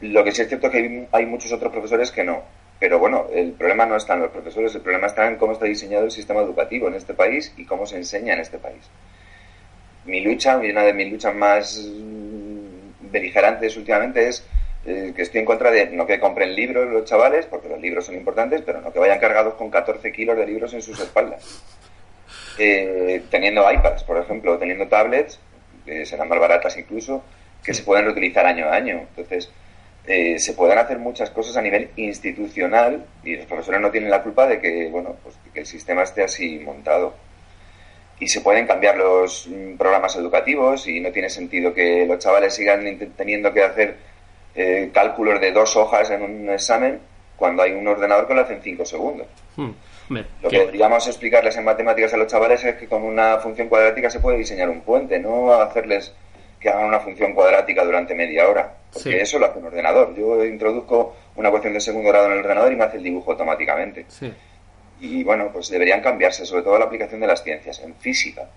Lo 0.00 0.22
que 0.22 0.30
sí 0.30 0.42
es 0.42 0.48
cierto 0.48 0.68
es 0.68 0.72
que 0.72 0.78
hay, 0.78 1.08
hay 1.10 1.26
muchos 1.26 1.52
otros 1.52 1.72
profesores 1.72 2.12
que 2.12 2.22
no. 2.22 2.42
Pero 2.78 3.00
bueno, 3.00 3.26
el 3.32 3.52
problema 3.52 3.86
no 3.86 3.96
está 3.96 4.14
en 4.14 4.20
los 4.20 4.30
profesores, 4.30 4.72
el 4.74 4.82
problema 4.82 5.08
está 5.08 5.26
en 5.26 5.36
cómo 5.36 5.52
está 5.52 5.64
diseñado 5.64 6.04
el 6.04 6.12
sistema 6.12 6.40
educativo 6.42 6.86
en 6.86 6.94
este 6.94 7.12
país 7.12 7.52
y 7.56 7.64
cómo 7.64 7.84
se 7.84 7.96
enseña 7.96 8.34
en 8.34 8.40
este 8.40 8.58
país. 8.58 8.88
Mi 10.04 10.20
lucha, 10.20 10.56
una 10.56 10.84
de 10.84 10.92
mis 10.92 11.10
luchas 11.10 11.34
más, 11.34 11.90
beligerantes 13.10 13.76
últimamente 13.76 14.28
es 14.28 14.46
eh, 14.86 15.12
que 15.14 15.22
estoy 15.22 15.40
en 15.40 15.46
contra 15.46 15.70
de 15.70 15.86
no 15.90 16.06
que 16.06 16.20
compren 16.20 16.54
libros 16.54 16.90
los 16.90 17.04
chavales, 17.04 17.46
porque 17.46 17.68
los 17.68 17.80
libros 17.80 18.06
son 18.06 18.14
importantes, 18.14 18.62
pero 18.62 18.80
no 18.80 18.92
que 18.92 18.98
vayan 18.98 19.18
cargados 19.18 19.54
con 19.54 19.70
14 19.70 20.12
kilos 20.12 20.36
de 20.36 20.46
libros 20.46 20.72
en 20.74 20.82
sus 20.82 20.98
espaldas. 21.00 21.62
Eh, 22.58 23.22
teniendo 23.30 23.70
iPads, 23.70 24.04
por 24.04 24.18
ejemplo, 24.18 24.58
teniendo 24.58 24.88
tablets, 24.88 25.38
que 25.84 26.04
serán 26.04 26.28
más 26.28 26.38
baratas 26.38 26.76
incluso, 26.76 27.22
que 27.62 27.74
se 27.74 27.82
pueden 27.82 28.04
reutilizar 28.04 28.46
año 28.46 28.66
a 28.66 28.74
año. 28.74 29.06
Entonces, 29.10 29.50
eh, 30.06 30.38
se 30.38 30.54
pueden 30.54 30.78
hacer 30.78 30.98
muchas 30.98 31.30
cosas 31.30 31.56
a 31.56 31.62
nivel 31.62 31.90
institucional 31.96 33.04
y 33.22 33.36
los 33.36 33.46
profesores 33.46 33.80
no 33.80 33.90
tienen 33.90 34.10
la 34.10 34.22
culpa 34.22 34.46
de 34.46 34.58
que, 34.58 34.88
bueno, 34.88 35.16
pues, 35.22 35.36
que 35.52 35.60
el 35.60 35.66
sistema 35.66 36.02
esté 36.02 36.22
así 36.22 36.58
montado. 36.58 37.14
Y 38.18 38.26
se 38.28 38.40
pueden 38.40 38.66
cambiar 38.66 38.96
los 38.96 39.46
mm, 39.46 39.76
programas 39.76 40.16
educativos 40.16 40.88
y 40.88 41.00
no 41.00 41.12
tiene 41.12 41.30
sentido 41.30 41.74
que 41.74 42.06
los 42.06 42.18
chavales 42.18 42.54
sigan 42.54 43.12
teniendo 43.16 43.52
que 43.52 43.62
hacer 43.62 43.96
eh, 44.60 44.90
cálculos 44.92 45.40
de 45.40 45.52
dos 45.52 45.76
hojas 45.76 46.10
en 46.10 46.20
un 46.20 46.50
examen 46.50 46.98
cuando 47.36 47.62
hay 47.62 47.70
un 47.70 47.86
ordenador 47.86 48.26
que 48.26 48.34
lo 48.34 48.40
hace 48.40 48.54
en 48.54 48.62
cinco 48.62 48.84
segundos. 48.84 49.28
Hmm. 49.54 49.70
Lo 50.42 50.48
que 50.50 50.58
deberíamos 50.58 51.06
explicarles 51.06 51.56
en 51.56 51.64
matemáticas 51.64 52.12
a 52.14 52.16
los 52.16 52.26
chavales 52.26 52.64
es 52.64 52.74
que 52.74 52.88
con 52.88 53.04
una 53.04 53.38
función 53.38 53.68
cuadrática 53.68 54.10
se 54.10 54.18
puede 54.18 54.38
diseñar 54.38 54.68
un 54.68 54.80
puente, 54.80 55.20
no 55.20 55.52
hacerles 55.52 56.12
que 56.58 56.68
hagan 56.68 56.86
una 56.86 56.98
función 56.98 57.34
cuadrática 57.34 57.84
durante 57.84 58.16
media 58.16 58.48
hora. 58.48 58.74
Porque 58.92 59.20
eso 59.20 59.38
lo 59.38 59.46
hace 59.46 59.60
un 59.60 59.66
ordenador. 59.66 60.12
Yo 60.16 60.44
introduzco 60.44 61.14
una 61.36 61.50
cuestión 61.50 61.74
de 61.74 61.80
segundo 61.80 62.08
grado 62.08 62.26
en 62.26 62.32
el 62.32 62.38
ordenador 62.38 62.72
y 62.72 62.76
me 62.76 62.82
hace 62.82 62.96
el 62.96 63.04
dibujo 63.04 63.30
automáticamente. 63.30 64.06
Y 65.00 65.22
bueno, 65.22 65.50
pues 65.52 65.68
deberían 65.68 66.00
cambiarse, 66.00 66.44
sobre 66.44 66.64
todo 66.64 66.78
la 66.80 66.86
aplicación 66.86 67.20
de 67.20 67.28
las 67.28 67.44
ciencias, 67.44 67.80
en 67.80 67.94
física. 67.94 68.48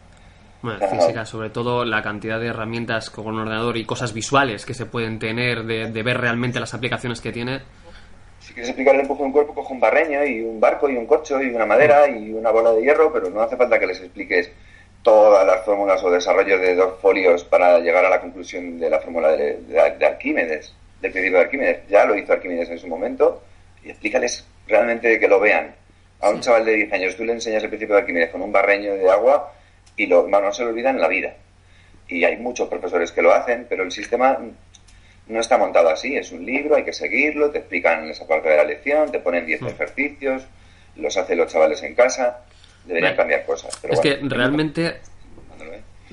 Bueno, 0.61 0.79
en 0.79 0.89
física, 0.89 1.25
sobre 1.25 1.49
todo 1.49 1.83
la 1.85 2.03
cantidad 2.03 2.39
de 2.39 2.47
herramientas 2.47 3.09
con 3.09 3.27
un 3.27 3.39
ordenador 3.39 3.77
y 3.77 3.85
cosas 3.85 4.13
visuales 4.13 4.65
que 4.65 4.73
se 4.73 4.85
pueden 4.85 5.17
tener, 5.17 5.63
de, 5.63 5.91
de 5.91 6.03
ver 6.03 6.19
realmente 6.19 6.59
las 6.59 6.73
aplicaciones 6.73 7.19
que 7.19 7.31
tiene. 7.31 7.61
Si 8.39 8.53
quieres 8.53 8.69
explicar 8.69 8.95
el 8.95 9.01
empuje 9.01 9.19
de 9.19 9.25
un 9.25 9.31
cuerpo, 9.31 9.55
coge 9.55 9.73
un 9.73 9.79
barreño 9.79 10.23
y 10.25 10.41
un 10.41 10.59
barco 10.59 10.89
y 10.89 10.95
un 10.95 11.05
corcho 11.05 11.41
y 11.41 11.49
una 11.49 11.65
madera 11.65 12.07
y 12.07 12.31
una 12.31 12.51
bola 12.51 12.73
de 12.73 12.81
hierro, 12.81 13.11
pero 13.11 13.29
no 13.29 13.41
hace 13.41 13.57
falta 13.57 13.79
que 13.79 13.87
les 13.87 13.99
expliques 14.01 14.51
todas 15.03 15.45
las 15.45 15.65
fórmulas 15.65 16.03
o 16.03 16.11
desarrollos 16.11 16.61
de 16.61 16.75
dos 16.75 16.99
folios 17.01 17.43
para 17.43 17.79
llegar 17.79 18.05
a 18.05 18.09
la 18.09 18.21
conclusión 18.21 18.79
de 18.79 18.89
la 18.89 18.99
fórmula 18.99 19.31
de, 19.31 19.61
de, 19.61 20.05
Arquímedes, 20.05 20.73
del 21.01 21.11
principio 21.11 21.39
de 21.39 21.45
Arquímedes. 21.45 21.87
Ya 21.89 22.05
lo 22.05 22.15
hizo 22.15 22.33
Arquímedes 22.33 22.69
en 22.69 22.77
su 22.77 22.87
momento 22.87 23.41
y 23.83 23.89
explícales 23.89 24.45
realmente 24.67 25.19
que 25.19 25.27
lo 25.27 25.39
vean. 25.39 25.73
A 26.19 26.29
un 26.29 26.39
chaval 26.39 26.65
de 26.65 26.75
10 26.75 26.93
años 26.93 27.15
tú 27.15 27.23
le 27.23 27.33
enseñas 27.33 27.63
el 27.63 27.69
principio 27.69 27.95
de 27.95 28.01
Arquímedes 28.01 28.29
con 28.29 28.43
un 28.43 28.51
barreño 28.51 28.93
de 28.93 29.09
agua 29.09 29.53
y 30.03 30.07
lo, 30.07 30.27
no 30.27 30.51
se 30.53 30.63
lo 30.63 30.69
olvida 30.69 30.89
en 30.89 30.99
la 30.99 31.07
vida. 31.07 31.35
Y 32.07 32.23
hay 32.23 32.37
muchos 32.37 32.67
profesores 32.67 33.11
que 33.11 33.21
lo 33.21 33.33
hacen, 33.33 33.65
pero 33.69 33.83
el 33.83 33.91
sistema 33.91 34.37
no 35.27 35.39
está 35.39 35.57
montado 35.57 35.89
así. 35.89 36.15
Es 36.15 36.31
un 36.31 36.45
libro, 36.45 36.75
hay 36.75 36.83
que 36.83 36.93
seguirlo, 36.93 37.51
te 37.51 37.59
explican 37.59 38.09
esa 38.09 38.27
parte 38.27 38.49
de 38.49 38.57
la 38.57 38.63
lección, 38.63 39.11
te 39.11 39.19
ponen 39.19 39.45
10 39.45 39.61
mm. 39.61 39.67
ejercicios, 39.67 40.43
los 40.95 41.15
hacen 41.17 41.37
los 41.37 41.51
chavales 41.51 41.81
en 41.83 41.95
casa 41.95 42.43
deberían 42.85 43.15
cambiar 43.15 43.45
cosas. 43.45 43.79
es 43.83 43.99
que 43.99 44.19
realmente 44.23 45.01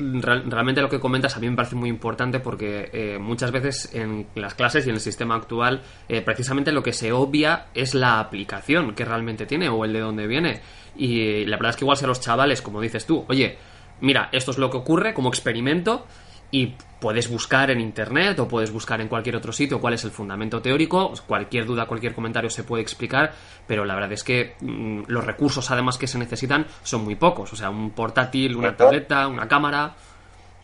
realmente 0.01 0.81
lo 0.81 0.89
que 0.89 1.01
comentas 1.01 1.37
a 1.37 1.41
mí 1.41 1.51
me 1.51 1.57
parece 1.57 1.75
muy 1.75 1.89
importante 1.89 2.39
porque 2.39 2.89
eh, 2.93 3.19
muchas 3.19 3.51
veces 3.51 3.93
en 3.95 4.29
las 4.37 4.55
clases 4.55 4.87
y 4.87 4.91
en 4.91 4.95
el 4.95 5.01
sistema 5.01 5.35
actual 5.35 5.83
eh, 6.09 6.21
precisamente 6.21 6.71
lo 6.71 6.85
que 6.85 6.93
se 6.93 7.11
obvia 7.11 7.67
es 7.75 7.95
la 7.95 8.21
aplicación 8.21 8.95
que 8.95 9.05
realmente 9.05 9.45
tiene 9.45 9.69
o 9.69 9.85
el 9.85 9.93
de 9.93 9.99
dónde 9.99 10.29
viene 10.29 10.61
y 10.95 11.45
la 11.47 11.57
verdad 11.57 11.71
es 11.71 11.77
que 11.77 11.85
igual 11.85 11.97
si 11.97 12.05
a 12.05 12.09
los 12.09 12.21
chavales 12.21 12.63
como 12.63 12.81
dices 12.81 13.07
tú 13.07 13.25
oye 13.29 13.59
mira 14.01 14.29
esto 14.33 14.51
es 14.51 14.59
lo 14.59 14.71
que 14.71 14.77
ocurre 14.77 15.15
como 15.15 15.29
experimento 15.29 16.07
y 16.51 16.75
puedes 17.01 17.29
buscar 17.29 17.71
en 17.71 17.81
internet 17.81 18.39
o 18.41 18.49
puedes 18.49 18.73
buscar 18.73 19.01
en 19.01 19.09
cualquier 19.09 19.37
otro 19.37 19.53
sitio 19.53 19.81
cuál 19.81 19.95
es 19.95 20.05
el 20.05 20.11
fundamento 20.11 20.61
teórico, 20.61 21.13
cualquier 21.27 21.65
duda, 21.67 21.87
cualquier 21.87 22.15
comentario 22.15 22.51
se 22.51 22.65
puede 22.65 22.83
explicar, 22.83 23.33
pero 23.67 23.85
la 23.85 23.95
verdad 23.95 24.13
es 24.13 24.25
que 24.25 24.55
mm, 24.61 25.03
los 25.07 25.25
recursos 25.25 25.71
además 25.71 25.99
que 25.99 26.07
se 26.07 26.19
necesitan 26.19 26.67
son 26.83 27.05
muy 27.05 27.15
pocos, 27.15 27.53
o 27.53 27.57
sea, 27.57 27.71
un 27.71 27.91
portátil, 27.91 28.57
una 28.57 28.77
tableta, 28.77 29.29
una 29.29 29.47
cámara. 29.47 29.95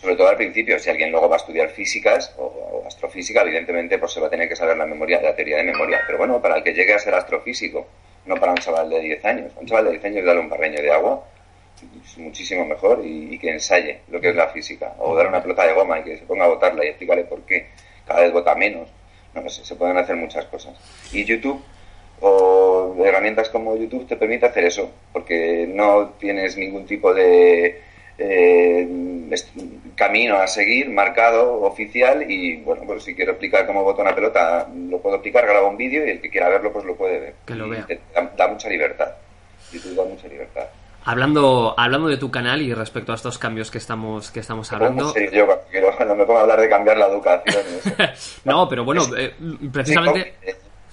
Sobre 0.01 0.16
todo 0.16 0.28
al 0.28 0.37
principio, 0.37 0.78
si 0.78 0.91
alguien 0.91 1.11
luego 1.11 1.28
va 1.28 1.37
a 1.37 1.39
estudiar 1.39 1.70
físicas 1.70 2.35
o, 2.39 2.82
astrofísica, 2.87 3.43
evidentemente 3.43 3.99
pues 3.99 4.12
se 4.12 4.20
va 4.20 4.26
a 4.26 4.30
tener 4.30 4.49
que 4.49 4.57
saber 4.57 4.76
la 4.76 4.87
memoria, 4.87 5.20
la 5.20 5.35
teoría 5.37 5.59
de 5.59 5.64
memoria, 5.64 6.01
pero 6.07 6.18
bueno, 6.18 6.41
para 6.41 6.57
el 6.57 6.62
que 6.62 6.72
llegue 6.72 6.95
a 6.95 6.99
ser 6.99 7.14
astrofísico, 7.14 7.87
no 8.26 8.37
para 8.37 8.53
un 8.53 8.59
chaval 8.59 8.89
de 8.91 9.01
10 9.01 9.24
años, 9.24 9.53
un 9.61 9.66
chaval 9.66 9.85
de 9.85 9.91
10 9.93 10.05
años 10.07 10.24
darle 10.24 10.41
un 10.41 10.49
barreño 10.49 10.80
de 10.80 10.91
agua 10.91 11.24
muchísimo 12.16 12.64
mejor 12.64 13.02
y, 13.04 13.38
que 13.38 13.50
ensaye 13.50 14.00
lo 14.08 14.20
que 14.20 14.30
es 14.30 14.36
la 14.36 14.48
física. 14.48 14.94
O 14.98 15.14
dar 15.14 15.28
una 15.28 15.42
pelota 15.42 15.66
de 15.66 15.74
goma 15.74 16.00
y 16.00 16.04
que 16.04 16.18
se 16.18 16.24
ponga 16.24 16.44
a 16.44 16.48
botarla 16.48 16.84
y 16.84 16.88
explicarle 16.88 17.24
por 17.24 17.42
qué 17.42 17.68
cada 18.06 18.22
vez 18.22 18.32
vota 18.32 18.54
menos. 18.54 18.88
No 19.34 19.48
sé, 19.48 19.64
se 19.64 19.74
pueden 19.74 19.96
hacer 19.96 20.16
muchas 20.16 20.44
cosas. 20.46 20.74
Y 21.12 21.24
YouTube 21.24 21.62
o 22.20 22.94
herramientas 23.04 23.48
como 23.50 23.76
YouTube 23.76 24.06
te 24.06 24.16
permite 24.16 24.46
hacer 24.46 24.64
eso, 24.64 24.90
porque 25.12 25.66
no 25.68 26.10
tienes 26.18 26.56
ningún 26.56 26.86
tipo 26.86 27.12
de 27.12 27.82
eh, 28.16 28.88
camino 29.96 30.36
a 30.36 30.46
seguir 30.46 30.88
marcado 30.90 31.62
oficial 31.62 32.30
y 32.30 32.56
bueno, 32.58 32.84
pues 32.86 33.02
si 33.02 33.14
quiero 33.14 33.32
explicar 33.32 33.66
cómo 33.66 33.82
bota 33.82 34.02
una 34.02 34.14
pelota, 34.14 34.68
lo 34.72 35.00
puedo 35.00 35.16
explicar, 35.16 35.46
grabo 35.46 35.68
un 35.68 35.76
vídeo 35.76 36.06
y 36.06 36.10
el 36.10 36.20
que 36.20 36.30
quiera 36.30 36.48
verlo 36.48 36.72
pues 36.72 36.84
lo 36.84 36.96
puede 36.96 37.18
ver. 37.18 37.34
Que 37.46 37.54
lo 37.54 37.68
vea. 37.68 37.86
da 38.36 38.48
mucha 38.48 38.68
libertad. 38.68 39.12
YouTube 39.72 39.96
da 39.96 40.04
mucha 40.04 40.28
libertad. 40.28 40.66
Hablando, 41.07 41.74
hablando 41.76 42.09
de 42.09 42.16
tu 42.16 42.30
canal 42.30 42.62
y 42.62 42.72
respecto 42.72 43.12
a 43.12 43.14
estos 43.14 43.36
cambios 43.36 43.70
que 43.70 43.78
estamos, 43.78 44.30
que 44.30 44.40
estamos 44.40 44.72
hablando. 44.72 45.12
Sí, 45.12 45.26
yo 45.32 45.46
no 46.07 46.14
me 46.14 46.24
pongo 46.24 46.38
a 46.38 46.42
hablar 46.42 46.61
de 46.61 46.68
cambiar 46.68 46.96
la 46.96 47.07
educación. 47.07 47.62
no, 48.44 48.68
pero 48.68 48.84
bueno, 48.84 49.02
eh, 49.16 49.34
precisamente. 49.70 50.34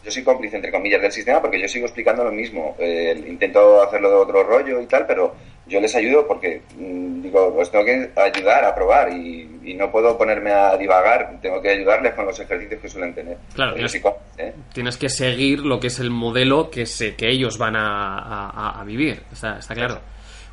Yo 0.04 0.12
soy 0.12 0.24
cómplice, 0.24 0.56
entre 0.56 0.72
comillas, 0.72 1.02
del 1.02 1.12
sistema 1.12 1.42
porque 1.42 1.60
yo 1.60 1.68
sigo 1.68 1.86
explicando 1.86 2.24
lo 2.24 2.32
mismo. 2.32 2.76
Eh, 2.80 3.24
intento 3.28 3.82
hacerlo 3.84 4.10
de 4.10 4.16
otro 4.16 4.44
rollo 4.44 4.82
y 4.82 4.86
tal, 4.88 5.06
pero 5.06 5.36
yo 5.68 5.80
les 5.80 5.96
ayudo 5.96 6.28
porque, 6.28 6.62
mm, 6.76 7.22
digo, 7.22 7.54
pues 7.54 7.70
tengo 7.70 7.86
que 7.86 8.10
ayudar 8.16 8.66
a 8.66 8.76
probar 8.76 9.12
y, 9.12 9.50
no 9.72 9.90
puedo 9.90 10.16
ponerme 10.16 10.52
a 10.52 10.78
divagar, 10.78 11.40
tengo 11.42 11.60
que 11.60 11.70
ayudarles 11.70 12.14
con 12.14 12.26
los 12.26 12.40
ejercicios 12.40 12.80
que 12.80 12.88
suelen 12.88 13.16
tener. 13.16 13.38
Claro, 13.56 13.74
tienes, 13.74 13.96
¿eh? 14.38 14.54
tienes 14.74 14.98
que 14.98 15.10
seguir 15.10 15.62
lo 15.62 15.80
que 15.80 15.88
es 15.88 16.00
el 16.00 16.12
modelo 16.12 16.70
que, 16.70 16.86
se, 16.86 17.16
que 17.16 17.30
ellos 17.30 17.58
van 17.58 17.76
a, 17.76 18.84
vivir, 18.86 19.24
está, 19.32 19.58
está 19.58 19.74
claro. 19.74 20.00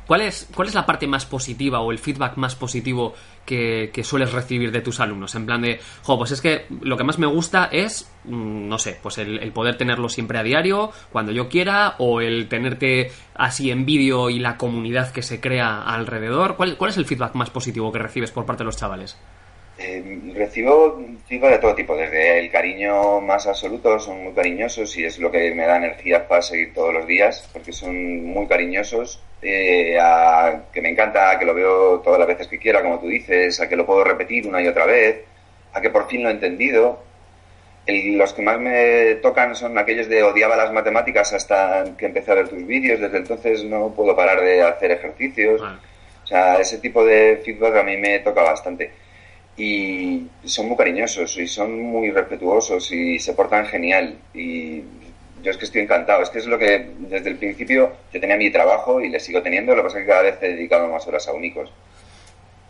¿Cuál 0.09 0.21
es, 0.21 0.49
¿Cuál 0.55 0.67
es 0.67 0.73
la 0.73 0.87
parte 0.87 1.05
más 1.05 1.27
positiva 1.27 1.81
o 1.81 1.91
el 1.91 1.99
feedback 1.99 2.35
más 2.35 2.55
positivo 2.55 3.13
que, 3.45 3.91
sueles 4.03 4.31
recibir 4.31 4.71
de 4.71 4.81
tus 4.81 4.99
alumnos? 4.99 5.35
En 5.35 5.45
plan 5.45 5.61
de, 5.61 5.79
jo, 6.01 6.17
pues 6.17 6.31
es 6.31 6.41
que 6.41 6.65
lo 6.81 6.97
que 6.97 7.03
más 7.03 7.19
me 7.19 7.27
gusta 7.27 7.69
es, 7.71 8.11
mm, 8.23 8.67
no 8.67 8.79
sé, 8.79 8.97
pues 9.03 9.19
el, 9.19 9.51
poder 9.51 9.77
tenerlo 9.77 10.09
siempre 10.09 10.39
a 10.39 10.43
diario, 10.43 10.91
cuando 11.11 11.31
yo 11.31 11.47
quiera, 11.47 11.93
o 11.99 12.21
el 12.21 12.47
tenerte 12.47 13.11
así 13.35 13.69
en 13.69 13.85
vídeo 13.85 14.31
y 14.31 14.39
la 14.39 14.57
comunidad 14.57 15.11
que 15.11 15.21
se 15.21 15.39
crea 15.39 15.83
alrededor. 15.83 16.55
¿Cuál, 16.55 16.75
¿Cuál 16.75 16.89
es 16.89 16.97
el 16.97 17.05
feedback 17.05 17.35
más 17.35 17.51
positivo 17.51 17.91
que 17.91 17.99
recibes 17.99 18.31
por 18.31 18.47
parte 18.47 18.63
de 18.63 18.65
los 18.65 18.77
chavales? 18.77 19.15
Eh, 19.81 20.33
recibo 20.35 21.01
feedback 21.25 21.51
de 21.51 21.59
todo 21.59 21.73
tipo, 21.73 21.95
desde 21.95 22.39
el 22.39 22.51
cariño 22.51 23.21
más 23.21 23.47
absoluto, 23.47 23.97
son 23.97 24.25
muy 24.25 24.33
cariñosos 24.33 24.97
y 24.97 25.05
es 25.05 25.19
lo 25.19 25.31
que 25.31 25.55
me 25.55 25.65
da 25.65 25.77
energía 25.77 26.27
para 26.27 26.41
seguir 26.41 26.73
todos 26.73 26.93
los 26.93 27.07
días, 27.07 27.47
porque 27.53 27.71
son 27.71 28.25
muy 28.25 28.45
cariñosos 28.45 29.23
eh, 29.41 29.97
a 29.97 30.63
que 30.73 30.81
me 30.81 30.89
encanta, 30.89 31.31
a 31.31 31.39
que 31.39 31.45
lo 31.45 31.53
veo 31.53 31.99
todas 32.01 32.19
las 32.19 32.27
veces 32.27 32.47
que 32.49 32.59
quiera, 32.59 32.81
como 32.83 32.99
tú 32.99 33.07
dices, 33.07 33.61
a 33.61 33.69
que 33.69 33.77
lo 33.77 33.85
puedo 33.85 34.03
repetir 34.03 34.45
una 34.47 34.61
y 34.61 34.67
otra 34.67 34.85
vez, 34.85 35.23
a 35.71 35.79
que 35.79 35.89
por 35.89 36.07
fin 36.09 36.23
lo 36.23 36.29
he 36.29 36.33
entendido. 36.33 37.01
los 37.87 38.33
que 38.33 38.41
más 38.41 38.59
me 38.59 39.15
tocan 39.21 39.55
son 39.55 39.77
aquellos 39.77 40.09
de 40.09 40.23
odiaba 40.23 40.57
las 40.57 40.73
matemáticas 40.73 41.31
hasta 41.33 41.85
que 41.97 42.07
empecé 42.07 42.31
a 42.31 42.35
ver 42.35 42.49
tus 42.49 42.65
vídeos, 42.67 42.99
desde 42.99 43.17
entonces 43.17 43.63
no 43.63 43.93
puedo 43.95 44.13
parar 44.15 44.41
de 44.41 44.61
hacer 44.61 44.91
ejercicios. 44.91 45.61
O 45.61 46.27
sea, 46.27 46.59
ese 46.59 46.79
tipo 46.79 47.05
de 47.05 47.41
feedback 47.45 47.77
a 47.77 47.83
mí 47.83 47.95
me 47.97 48.19
toca 48.19 48.43
bastante. 48.43 48.91
Y 49.59 50.25
son 50.45 50.69
muy 50.69 50.77
cariñosos 50.77 51.37
y 51.37 51.45
son 51.45 51.81
muy 51.81 52.11
respetuosos 52.11 52.89
y 52.93 53.19
se 53.19 53.33
portan 53.33 53.65
genial. 53.65 54.15
Y 54.33 54.79
yo 55.43 55.51
es 55.51 55.57
que 55.57 55.65
estoy 55.65 55.81
encantado. 55.81 56.23
Es 56.23 56.29
que 56.29 56.39
es 56.39 56.45
lo 56.45 56.57
que 56.57 56.91
desde 56.97 57.29
el 57.29 57.35
principio 57.35 57.91
yo 58.13 58.21
tenía 58.21 58.37
mi 58.37 58.49
trabajo 58.49 59.01
y 59.01 59.09
le 59.09 59.19
sigo 59.19 59.41
teniendo, 59.41 59.75
lo 59.75 59.81
que 59.81 59.87
pasa 59.87 59.99
es 59.99 60.05
que 60.05 60.09
cada 60.09 60.21
vez 60.21 60.37
he 60.41 60.53
dedicado 60.53 60.87
más 60.87 61.05
horas 61.07 61.27
a 61.27 61.33
únicos. 61.33 61.69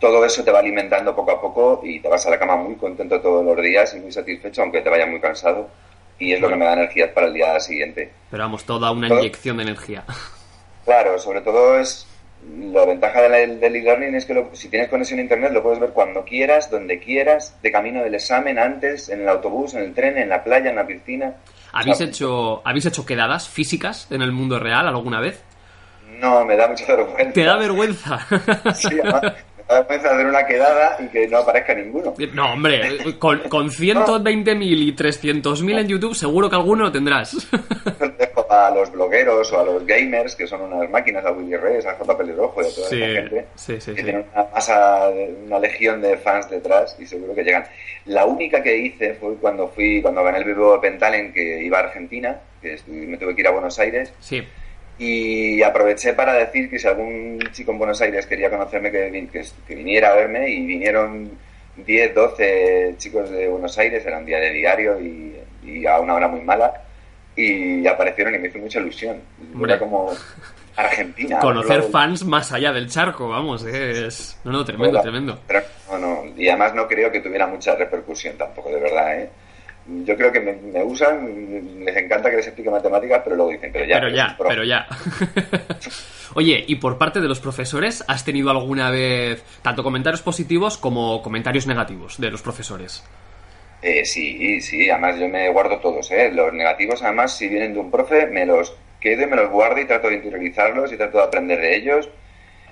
Todo 0.00 0.24
eso 0.24 0.42
te 0.42 0.50
va 0.50 0.58
alimentando 0.58 1.14
poco 1.14 1.30
a 1.30 1.40
poco 1.40 1.80
y 1.84 2.00
te 2.00 2.08
vas 2.08 2.26
a 2.26 2.30
la 2.30 2.38
cama 2.40 2.56
muy 2.56 2.74
contento 2.74 3.20
todos 3.20 3.44
los 3.44 3.62
días 3.62 3.94
y 3.94 4.00
muy 4.00 4.10
satisfecho, 4.10 4.62
aunque 4.62 4.80
te 4.80 4.90
vaya 4.90 5.06
muy 5.06 5.20
cansado. 5.20 5.68
Y 6.18 6.32
es 6.32 6.40
lo 6.40 6.48
que 6.48 6.56
me 6.56 6.64
da 6.64 6.72
energía 6.72 7.14
para 7.14 7.28
el 7.28 7.34
día 7.34 7.60
siguiente. 7.60 8.10
Pero 8.32 8.42
vamos, 8.42 8.64
toda 8.64 8.90
una 8.90 9.08
inyección 9.08 9.58
de 9.58 9.62
energía. 9.62 10.04
Claro, 10.84 11.18
sobre 11.18 11.40
todo 11.42 11.78
es 11.78 12.06
la 12.48 12.84
ventaja 12.84 13.22
del, 13.22 13.62
e-learning 13.62 14.14
es 14.14 14.24
que 14.24 14.46
si 14.52 14.68
tienes 14.68 14.88
conexión 14.88 15.18
a 15.18 15.22
internet 15.22 15.52
lo 15.52 15.62
puedes 15.62 15.78
ver 15.78 15.90
cuando 15.90 16.24
quieras, 16.24 16.70
donde 16.70 16.98
quieras, 16.98 17.56
de 17.62 17.70
camino 17.70 18.02
del 18.02 18.14
examen, 18.14 18.58
antes, 18.58 19.08
en 19.08 19.22
el 19.22 19.28
autobús, 19.28 19.74
en 19.74 19.82
el 19.82 19.94
tren, 19.94 20.18
en 20.18 20.28
la 20.28 20.42
playa, 20.42 20.70
en 20.70 20.76
la 20.76 20.86
piscina. 20.86 21.34
¿Habéis, 21.72 22.00
hecho, 22.00 22.62
¿habéis 22.64 22.86
hecho 22.86 23.06
quedadas 23.06 23.48
físicas 23.48 24.08
en 24.10 24.22
el 24.22 24.32
mundo 24.32 24.58
real 24.58 24.88
alguna 24.88 25.20
vez? 25.20 25.42
No, 26.18 26.44
me 26.44 26.56
da 26.56 26.68
mucha 26.68 26.84
vergüenza. 26.96 27.32
¿Te 27.32 27.44
da 27.44 27.56
vergüenza? 27.56 28.18
sí, 28.74 28.94
me 28.94 29.02
da 29.02 29.20
vergüenza 29.68 30.10
hacer 30.12 30.26
una 30.26 30.46
quedada 30.46 30.96
y 30.98 31.08
que 31.08 31.28
no 31.28 31.38
aparezca 31.38 31.74
ninguno. 31.74 32.14
No, 32.34 32.52
hombre, 32.52 33.18
con, 33.18 33.38
con 33.48 33.70
120.000 33.70 34.62
y 34.62 34.94
300.000 34.94 35.80
en 35.80 35.88
YouTube 35.88 36.14
seguro 36.14 36.50
que 36.50 36.56
alguno 36.56 36.84
lo 36.84 36.92
tendrás. 36.92 37.48
A 38.52 38.70
los 38.74 38.90
blogueros 38.90 39.52
o 39.52 39.60
a 39.60 39.64
los 39.64 39.86
gamers, 39.86 40.34
que 40.34 40.46
son 40.46 40.62
unas 40.62 40.90
máquinas, 40.90 41.24
a 41.24 41.30
Willy 41.30 41.56
Reyes, 41.56 41.86
a 41.86 41.94
J. 41.94 42.18
Pelirrojo 42.18 42.62
y 42.62 42.66
a 42.66 42.74
toda 42.74 42.88
Sí, 42.88 42.96
esa 43.02 43.20
gente, 43.20 43.46
sí, 43.54 43.80
sí, 43.80 43.94
que 43.94 44.02
tienen 44.02 44.26
una 44.34 44.44
masa, 44.52 45.08
una 45.46 45.58
legión 45.60 46.02
de 46.02 46.16
fans 46.16 46.50
detrás 46.50 46.96
y 46.98 47.06
seguro 47.06 47.32
que 47.34 47.44
llegan. 47.44 47.64
La 48.06 48.26
única 48.26 48.60
que 48.60 48.76
hice 48.76 49.14
fue 49.14 49.36
cuando 49.36 49.68
fui, 49.68 50.02
cuando 50.02 50.24
gané 50.24 50.38
el 50.38 50.44
Vivo 50.44 50.80
Pentalen, 50.80 51.32
que 51.32 51.62
iba 51.62 51.78
a 51.78 51.82
Argentina, 51.82 52.40
que 52.60 52.76
me 52.88 53.16
tuve 53.18 53.36
que 53.36 53.42
ir 53.42 53.46
a 53.46 53.52
Buenos 53.52 53.78
Aires, 53.78 54.12
Sí, 54.18 54.42
y 54.98 55.62
aproveché 55.62 56.12
para 56.12 56.34
decir 56.34 56.68
que 56.68 56.78
si 56.78 56.86
algún 56.86 57.38
chico 57.52 57.72
en 57.72 57.78
Buenos 57.78 58.00
Aires 58.02 58.26
quería 58.26 58.50
conocerme, 58.50 58.90
que, 58.90 59.10
vi- 59.10 59.28
que, 59.28 59.42
que 59.66 59.74
viniera 59.74 60.10
a 60.12 60.16
verme 60.16 60.48
y 60.50 60.66
vinieron 60.66 61.38
10, 61.76 62.14
12 62.14 62.94
chicos 62.98 63.30
de 63.30 63.48
Buenos 63.48 63.78
Aires, 63.78 64.04
era 64.04 64.18
un 64.18 64.26
día 64.26 64.38
de 64.38 64.50
diario 64.50 65.00
y, 65.00 65.36
y 65.62 65.86
a 65.86 66.00
una 66.00 66.14
hora 66.14 66.28
muy 66.28 66.40
mala 66.42 66.82
y 67.36 67.86
aparecieron 67.86 68.34
y 68.34 68.38
me 68.38 68.48
hizo 68.48 68.58
mucha 68.58 68.80
ilusión. 68.80 69.20
Hombre. 69.54 69.72
Era 69.72 69.78
como 69.78 70.12
Argentina. 70.76 71.38
conocer 71.40 71.78
luego- 71.78 71.92
fans 71.92 72.24
más 72.24 72.52
allá 72.52 72.72
del 72.72 72.88
charco, 72.88 73.28
vamos, 73.28 73.64
es... 73.64 74.38
No, 74.44 74.52
no, 74.52 74.64
tremendo, 74.64 74.90
Hola. 74.98 75.02
tremendo. 75.02 75.38
Pero 75.46 75.62
no, 75.90 75.98
no, 75.98 76.24
y 76.36 76.48
además 76.48 76.74
no 76.74 76.86
creo 76.88 77.10
que 77.10 77.20
tuviera 77.20 77.46
mucha 77.46 77.74
repercusión 77.76 78.36
tampoco, 78.36 78.70
de 78.70 78.80
verdad, 78.80 79.20
¿eh? 79.20 79.30
Yo 80.04 80.14
creo 80.16 80.30
que 80.30 80.40
me, 80.40 80.52
me 80.52 80.84
usan, 80.84 81.84
les 81.84 81.96
encanta 81.96 82.30
que 82.30 82.36
les 82.36 82.46
explique 82.46 82.70
matemáticas, 82.70 83.22
pero 83.24 83.34
luego 83.34 83.50
dicen, 83.50 83.70
pero 83.72 83.86
ya. 83.86 83.94
pero 83.98 84.08
ya, 84.14 84.36
pero 84.38 84.62
ya. 84.64 84.86
Oye, 86.34 86.64
y 86.68 86.76
por 86.76 86.96
parte 86.98 87.20
de 87.20 87.26
los 87.26 87.40
profesores, 87.40 88.04
¿has 88.06 88.24
tenido 88.24 88.50
alguna 88.50 88.90
vez 88.90 89.42
tanto 89.62 89.82
comentarios 89.82 90.22
positivos 90.22 90.78
como 90.78 91.22
comentarios 91.22 91.66
negativos 91.66 92.18
de 92.20 92.30
los 92.30 92.40
profesores? 92.42 93.04
Eh, 93.82 94.04
sí, 94.04 94.60
sí, 94.60 94.90
además 94.90 95.18
yo 95.18 95.28
me 95.28 95.48
guardo 95.50 95.78
todos, 95.80 96.10
¿eh? 96.10 96.30
Los 96.30 96.52
negativos, 96.52 97.02
además, 97.02 97.36
si 97.36 97.48
vienen 97.48 97.72
de 97.72 97.80
un 97.80 97.90
profe, 97.90 98.26
me 98.26 98.44
los 98.44 98.76
quedo 99.00 99.22
y 99.22 99.26
me 99.26 99.36
los 99.36 99.50
guardo 99.50 99.80
y 99.80 99.86
trato 99.86 100.08
de 100.08 100.16
interiorizarlos 100.16 100.92
y 100.92 100.98
trato 100.98 101.18
de 101.18 101.24
aprender 101.24 101.60
de 101.60 101.76
ellos. 101.76 102.10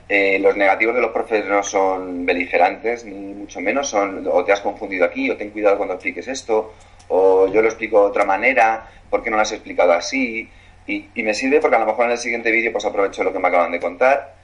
Eh, 0.09 0.39
los 0.39 0.57
negativos 0.57 0.95
de 0.95 1.01
los 1.01 1.11
profes 1.13 1.47
no 1.47 1.63
son 1.63 2.27
beligerantes, 2.27 3.05
ni 3.05 3.35
mucho 3.35 3.61
menos, 3.61 3.89
son 3.89 4.27
o 4.31 4.45
te 4.45 4.53
has 4.53 4.61
confundido 4.61 5.05
aquí, 5.05 5.31
o 5.31 5.37
ten 5.37 5.51
cuidado 5.51 5.77
cuando 5.79 5.95
expliques 5.95 6.29
esto, 6.29 6.75
o 7.09 7.49
yo 7.49 7.63
lo 7.63 7.69
explico 7.69 8.01
de 8.03 8.07
otra 8.09 8.25
manera, 8.25 8.87
¿por 9.11 9.23
qué 9.23 9.31
no 9.31 9.37
lo 9.37 9.43
has 9.43 9.53
explicado 9.53 9.93
así? 9.93 10.49
Y, 10.87 11.09
y 11.15 11.23
me 11.23 11.35
sirve 11.35 11.61
porque 11.61 11.77
a 11.77 11.81
lo 11.81 11.87
mejor 11.87 12.07
en 12.07 12.13
el 12.13 12.19
siguiente 12.19 12.51
vídeo 12.51 12.73
pues 12.73 12.85
aprovecho 12.85 13.25
lo 13.25 13.33
que 13.33 13.39
me 13.39 13.49
acaban 13.49 13.73
de 13.73 13.81
contar 13.81 14.38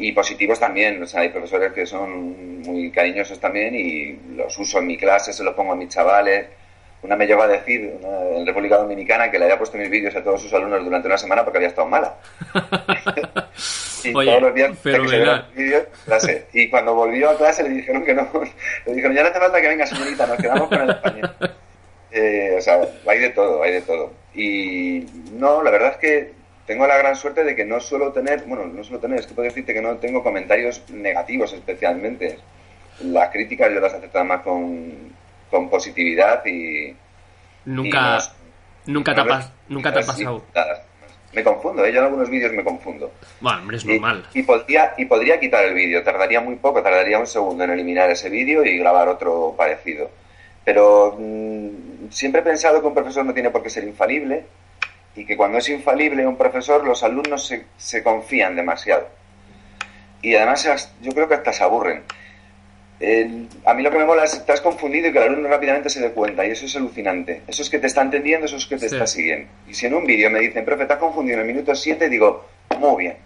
y 0.00 0.12
positivos 0.12 0.58
también, 0.58 1.02
o 1.02 1.06
sea, 1.06 1.20
hay 1.20 1.28
profesores 1.28 1.74
que 1.74 1.84
son 1.84 2.62
muy 2.62 2.90
cariñosos 2.90 3.38
también 3.38 3.74
y 3.74 4.18
los 4.34 4.56
uso 4.58 4.78
en 4.78 4.86
mi 4.86 4.96
clase, 4.96 5.30
se 5.30 5.44
los 5.44 5.54
pongo 5.54 5.72
a 5.72 5.76
mis 5.76 5.90
chavales. 5.90 6.46
Una 7.02 7.16
me 7.16 7.26
llegó 7.26 7.42
a 7.42 7.48
decir 7.48 7.98
una, 8.00 8.38
en 8.38 8.46
República 8.46 8.78
Dominicana 8.78 9.30
que 9.30 9.38
le 9.38 9.44
había 9.44 9.58
puesto 9.58 9.76
mis 9.76 9.90
vídeos 9.90 10.16
a 10.16 10.24
todos 10.24 10.40
sus 10.40 10.52
alumnos 10.54 10.82
durante 10.82 11.06
una 11.06 11.18
semana 11.18 11.44
porque 11.44 11.58
había 11.58 11.68
estado 11.68 11.86
mala. 11.86 12.14
y 14.04 14.14
Oye, 14.14 14.30
todos 14.30 14.42
los 14.42 14.54
días 14.54 14.78
que 14.82 14.98
los 14.98 15.54
vídeos, 15.54 15.84
clase. 16.06 16.46
Y 16.54 16.70
cuando 16.70 16.94
volvió 16.94 17.28
a 17.28 17.36
clase 17.36 17.62
le 17.62 17.68
dijeron 17.68 18.02
que 18.02 18.14
no, 18.14 18.26
le 18.86 18.94
dijeron 18.94 19.14
ya 19.14 19.22
no 19.22 19.28
hace 19.28 19.38
falta 19.38 19.60
que 19.60 19.68
venga 19.68 19.86
señorita, 19.86 20.26
nos 20.26 20.38
quedamos 20.38 20.68
con 20.68 20.80
el 20.80 20.90
español. 20.90 21.30
Eh, 22.12 22.56
o 22.58 22.60
sea, 22.60 22.80
hay 23.06 23.20
de 23.20 23.30
todo, 23.30 23.62
hay 23.62 23.74
de 23.74 23.82
todo. 23.82 24.12
Y 24.34 25.06
no, 25.34 25.62
la 25.62 25.70
verdad 25.70 25.92
es 25.92 25.96
que 25.98 26.32
tengo 26.70 26.86
la 26.86 26.98
gran 26.98 27.16
suerte 27.16 27.42
de 27.42 27.56
que 27.56 27.64
no 27.64 27.80
suelo 27.80 28.12
tener, 28.12 28.44
bueno, 28.44 28.64
no 28.64 28.84
suelo 28.84 29.00
tener, 29.00 29.18
es 29.18 29.26
que 29.26 29.34
puedo 29.34 29.48
decirte 29.48 29.74
que 29.74 29.82
no 29.82 29.96
tengo 29.96 30.22
comentarios 30.22 30.88
negativos 30.90 31.52
especialmente. 31.52 32.38
Las 33.00 33.30
críticas 33.30 33.72
yo 33.74 33.80
las 33.80 33.92
acepto 33.92 34.24
más 34.24 34.42
con, 34.42 34.92
con 35.50 35.68
positividad 35.68 36.46
y... 36.46 36.94
Nunca, 37.64 38.18
y 38.86 38.92
nunca, 38.92 39.14
te 39.16 39.20
nunca 39.68 39.92
te 39.92 39.98
ha 39.98 40.04
pasado. 40.04 40.44
Me 41.32 41.42
confundo, 41.42 41.84
¿eh? 41.84 41.92
yo 41.92 41.98
en 41.98 42.04
algunos 42.04 42.30
vídeos 42.30 42.52
me 42.52 42.62
confundo. 42.62 43.10
Bueno, 43.40 43.62
hombre, 43.62 43.76
es 43.76 43.84
normal. 43.84 44.24
Y, 44.32 44.44
podría, 44.44 44.94
y 44.96 45.06
podría 45.06 45.40
quitar 45.40 45.64
el 45.64 45.74
vídeo, 45.74 46.04
tardaría 46.04 46.40
muy 46.40 46.54
poco, 46.54 46.84
tardaría 46.84 47.18
un 47.18 47.26
segundo 47.26 47.64
en 47.64 47.70
eliminar 47.70 48.10
ese 48.10 48.30
vídeo 48.30 48.64
y 48.64 48.78
grabar 48.78 49.08
otro 49.08 49.56
parecido. 49.58 50.08
Pero 50.64 51.16
mm, 51.18 52.10
siempre 52.10 52.42
he 52.42 52.44
pensado 52.44 52.80
que 52.80 52.86
un 52.86 52.94
profesor 52.94 53.24
no 53.26 53.34
tiene 53.34 53.50
por 53.50 53.60
qué 53.60 53.70
ser 53.70 53.82
infalible 53.82 54.44
y 55.16 55.24
que 55.24 55.36
cuando 55.36 55.58
es 55.58 55.68
infalible 55.68 56.26
un 56.26 56.36
profesor, 56.36 56.84
los 56.84 57.02
alumnos 57.02 57.46
se, 57.46 57.66
se 57.76 58.02
confían 58.02 58.56
demasiado. 58.56 59.08
Y 60.22 60.34
además 60.34 60.92
yo 61.00 61.12
creo 61.12 61.28
que 61.28 61.34
hasta 61.34 61.52
se 61.52 61.62
aburren. 61.64 62.02
El- 63.00 63.48
a 63.64 63.72
mí 63.72 63.82
lo 63.82 63.90
que 63.90 63.96
me 63.98 64.04
mola 64.04 64.24
es 64.24 64.32
que 64.32 64.38
estás 64.38 64.60
confundido 64.60 65.08
y 65.08 65.12
que 65.12 65.18
el 65.18 65.24
alumno 65.24 65.48
rápidamente 65.48 65.88
se 65.88 66.00
dé 66.00 66.10
cuenta, 66.10 66.44
y 66.46 66.50
eso 66.50 66.66
es 66.66 66.76
alucinante. 66.76 67.40
Eso 67.46 67.62
es 67.62 67.70
que 67.70 67.78
te 67.78 67.86
está 67.86 68.02
entendiendo, 68.02 68.44
eso 68.44 68.56
es 68.56 68.66
que 68.66 68.76
te 68.76 68.88
Sí. 68.90 68.94
está 68.94 69.06
siguiendo. 69.06 69.48
Y 69.66 69.72
si 69.74 69.86
en 69.86 69.94
un 69.94 70.04
vídeo 70.04 70.30
me 70.30 70.40
dicen, 70.40 70.64
profe, 70.66 70.82
has 70.88 70.98
confundido 70.98 71.36
en 71.40 71.46
el 71.48 71.54
minuto 71.54 71.74
7, 71.74 72.08
digo, 72.10 72.46
muy 72.78 73.04
bien. 73.04 73.16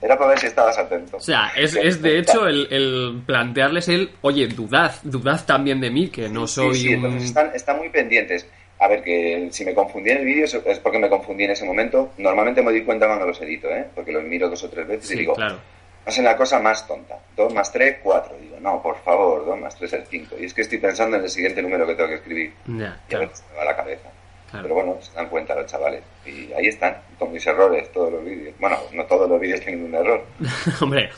Era 0.00 0.16
para 0.18 0.30
ver 0.30 0.38
si 0.38 0.46
estabas 0.46 0.76
atento. 0.78 1.16
O 1.16 1.20
sea, 1.20 1.50
es, 1.56 1.74
es 1.74 2.00
de 2.02 2.18
hecho 2.18 2.46
el, 2.46 2.68
el 2.70 3.22
plantearles 3.26 3.88
el, 3.88 4.10
oye, 4.20 4.46
dudad, 4.48 4.94
dudad 5.02 5.44
también 5.46 5.80
de 5.80 5.90
mí, 5.90 6.08
que 6.10 6.28
no 6.28 6.46
Sí, 6.46 6.54
soy 6.56 6.74
sí, 6.74 6.88
un... 6.88 6.94
entonces 7.06 7.24
están, 7.30 7.50
están 7.54 7.78
muy 7.78 7.88
pendientes. 7.88 8.46
A 8.78 8.88
ver, 8.88 9.02
que 9.02 9.48
si 9.52 9.64
me 9.64 9.72
confundí 9.74 10.10
en 10.10 10.18
el 10.18 10.24
vídeo 10.24 10.44
es- 10.44 10.78
porque 10.80 10.98
me 10.98 11.08
confundí 11.08 11.44
en 11.44 11.52
ese 11.52 11.64
momento. 11.64 12.10
Normalmente 12.18 12.60
me 12.62 12.70
doy 12.72 12.82
cuenta 12.84 13.06
cuando 13.06 13.26
los 13.26 13.40
edito, 13.40 13.68
¿eh? 13.70 13.86
Porque 13.94 14.12
los 14.12 14.24
miro 14.24 14.48
dos 14.50 14.62
o 14.64 14.68
tres 14.70 14.86
veces 14.86 15.06
Sí, 15.08 15.14
y 15.14 15.18
digo, 15.18 15.34
claro. 15.34 15.56
hacen 16.04 16.24
la 16.24 16.36
cosa 16.36 16.58
más 16.60 16.86
tonta. 16.86 17.18
Dos 17.36 17.54
más 17.54 17.70
tres, 17.72 17.98
cuatro. 18.02 18.36
Digo, 18.40 18.56
no, 18.60 18.82
por 18.82 18.96
favor, 19.02 19.46
dos 19.46 19.58
más 19.58 19.74
tres 19.76 19.92
es 19.92 20.08
cinco. 20.08 20.36
Y 20.38 20.44
es 20.46 20.54
que 20.54 20.62
estoy 20.62 20.78
pensando 20.78 21.16
en 21.16 21.22
el 21.22 21.30
siguiente 21.30 21.62
número 21.62 21.86
que 21.86 21.94
tengo 21.94 22.08
que 22.08 22.16
escribir. 22.16 22.52
Ya, 22.66 22.74
Y 22.76 22.82
a 22.82 23.06
claro, 23.08 23.28
veces 23.28 23.44
me 23.52 23.56
va 23.58 23.64
la 23.64 23.76
cabeza. 23.76 24.08
claro. 24.50 24.62
Pero 24.64 24.74
bueno, 24.74 24.98
se 25.00 25.12
dan 25.14 25.28
cuenta 25.28 25.54
los 25.54 25.66
chavales. 25.66 26.02
Y 26.26 26.52
ahí 26.52 26.66
están, 26.66 26.96
con 27.18 27.32
mis 27.32 27.46
errores, 27.46 27.90
todos 27.92 28.12
los 28.12 28.24
vídeos. 28.24 28.54
Bueno, 28.58 28.76
no 28.92 29.04
todos 29.06 29.30
los 29.30 29.40
vídeos 29.40 29.60
tienen 29.60 29.84
un 29.84 29.94
error. 29.94 30.24
Hombre. 30.82 31.10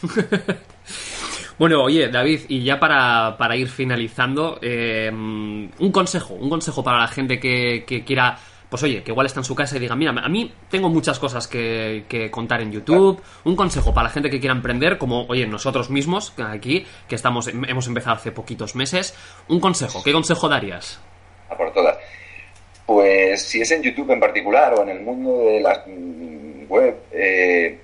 Bueno, 1.58 1.82
oye, 1.82 2.08
David, 2.08 2.40
y 2.48 2.62
ya 2.64 2.78
para, 2.78 3.36
para 3.38 3.56
ir 3.56 3.68
finalizando, 3.68 4.58
eh, 4.62 5.10
un 5.12 5.92
consejo, 5.92 6.34
un 6.34 6.50
consejo 6.50 6.82
para 6.84 6.98
la 6.98 7.08
gente 7.08 7.38
que, 7.40 7.84
que 7.86 8.04
quiera, 8.04 8.38
pues 8.68 8.82
oye, 8.82 9.02
que 9.02 9.12
igual 9.12 9.26
está 9.26 9.40
en 9.40 9.44
su 9.44 9.54
casa 9.54 9.76
y 9.76 9.80
diga, 9.80 9.96
mira, 9.96 10.10
a 10.10 10.28
mí 10.28 10.52
tengo 10.70 10.88
muchas 10.88 11.18
cosas 11.18 11.48
que, 11.48 12.04
que 12.08 12.30
contar 12.30 12.60
en 12.60 12.72
YouTube, 12.72 13.22
un 13.44 13.56
consejo 13.56 13.94
para 13.94 14.08
la 14.08 14.12
gente 14.12 14.30
que 14.30 14.40
quiera 14.40 14.54
emprender, 14.54 14.98
como, 14.98 15.26
oye, 15.26 15.46
nosotros 15.46 15.90
mismos, 15.90 16.34
aquí, 16.38 16.86
que 17.08 17.14
estamos, 17.14 17.48
hemos 17.48 17.86
empezado 17.86 18.16
hace 18.16 18.32
poquitos 18.32 18.74
meses, 18.74 19.14
un 19.48 19.60
consejo, 19.60 20.02
¿qué 20.02 20.12
consejo 20.12 20.48
darías? 20.48 21.00
a 21.48 21.56
por 21.56 21.72
todas. 21.72 21.98
Pues 22.84 23.42
si 23.42 23.60
es 23.60 23.70
en 23.72 23.82
YouTube 23.82 24.10
en 24.12 24.20
particular 24.20 24.74
o 24.74 24.82
en 24.82 24.90
el 24.90 25.00
mundo 25.00 25.38
de 25.38 25.60
las 25.60 25.86
mm, 25.86 26.70
web, 26.70 26.96
eh, 27.12 27.80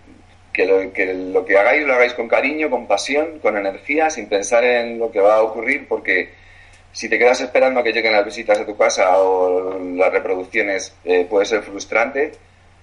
que, 0.52 0.66
lo, 0.66 0.92
que 0.92 1.14
lo 1.14 1.44
que 1.44 1.58
hagáis 1.58 1.86
lo 1.86 1.94
hagáis 1.94 2.14
con 2.14 2.28
cariño, 2.28 2.70
con 2.70 2.86
pasión, 2.86 3.38
con 3.40 3.56
energía, 3.56 4.10
sin 4.10 4.28
pensar 4.28 4.64
en 4.64 4.98
lo 4.98 5.10
que 5.10 5.20
va 5.20 5.36
a 5.36 5.42
ocurrir, 5.42 5.86
porque 5.88 6.30
si 6.92 7.08
te 7.08 7.18
quedas 7.18 7.40
esperando 7.40 7.80
a 7.80 7.82
que 7.82 7.92
lleguen 7.92 8.12
las 8.12 8.24
visitas 8.24 8.58
a 8.58 8.66
tu 8.66 8.76
casa 8.76 9.18
o 9.18 9.78
las 9.78 10.12
reproducciones, 10.12 10.94
eh, 11.04 11.26
puede 11.28 11.46
ser 11.46 11.62
frustrante 11.62 12.32